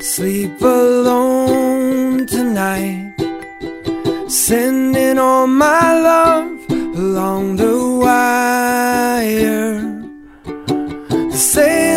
sleep 0.00 0.62
alone 0.62 2.26
tonight. 2.26 3.14
Sending 4.28 5.18
all 5.18 5.46
my 5.46 6.00
love 6.00 6.70
along 6.70 7.56
the 7.56 7.76
wire. 8.04 9.84
Say 11.30 11.87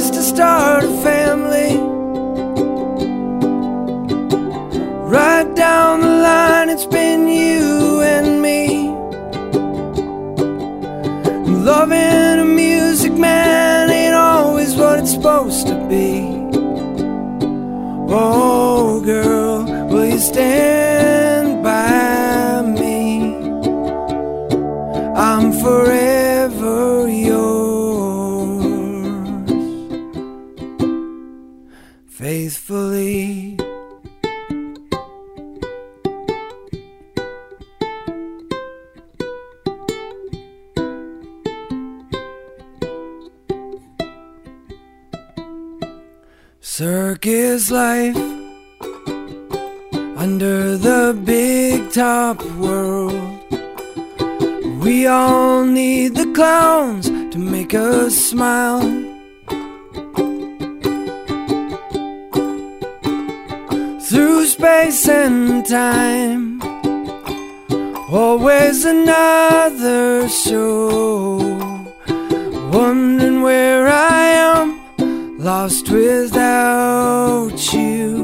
place 0.00 0.10
to 0.10 0.22
start 0.22 0.84
a 0.84 0.88
family. 1.02 1.76
Right 5.16 5.54
down 5.54 6.00
the 6.00 6.14
line, 6.22 6.68
it's 6.70 6.86
been 6.86 7.28
you 7.28 8.00
and 8.00 8.40
me. 8.40 8.88
Loving 11.64 12.38
a 12.38 12.44
music 12.44 13.12
man 13.12 13.90
ain't 13.90 14.14
always 14.14 14.74
what 14.76 15.00
it's 15.00 15.12
supposed 15.12 15.66
to 15.66 15.74
be. 15.88 16.12
Oh, 18.12 19.00
girl, 19.04 19.64
will 19.88 20.06
you 20.06 20.18
stand 20.18 20.69
clowns 56.40 57.06
to 57.32 57.38
make 57.38 57.74
us 57.74 58.14
smile. 58.30 58.80
Through 64.08 64.46
space 64.46 65.06
and 65.06 65.66
time, 65.66 66.62
always 68.10 68.86
another 68.86 70.30
show. 70.30 71.36
Wondering 72.72 73.42
where 73.42 73.86
I 73.86 74.22
am, 74.48 74.68
lost 75.36 75.90
without 75.90 77.60
you. 77.74 78.19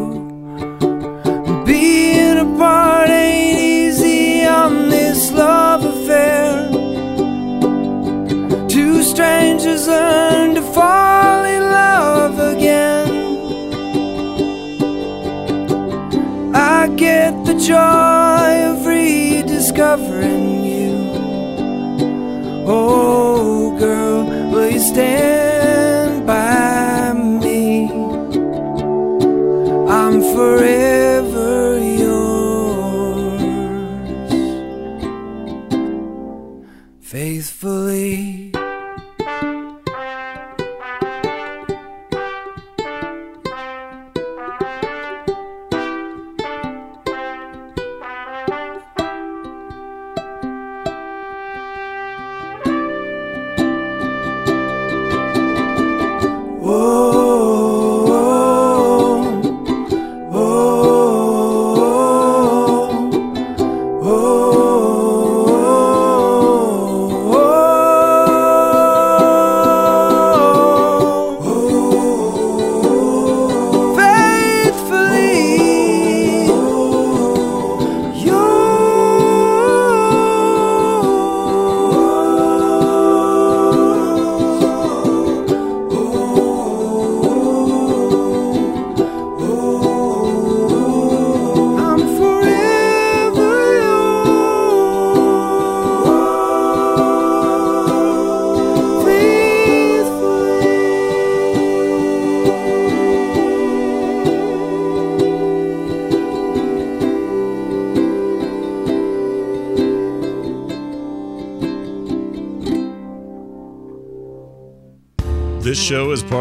Strangers 9.67 9.89
learn 9.89 10.55
to 10.55 10.63
fall 10.63 11.45
in 11.45 11.63
love 11.63 12.39
again. 12.39 13.11
I 16.55 16.89
get 16.97 17.33
the 17.45 17.55
joy 17.55 18.71
of 18.71 18.87
rediscovering 18.87 20.65
you. 20.65 20.95
Oh, 22.67 23.77
girl, 23.79 24.25
will 24.53 24.71
you 24.71 24.81
stand 24.81 26.27
by 26.27 27.13
me? 27.13 27.91
I'm 29.89 30.21
forever 30.35 31.16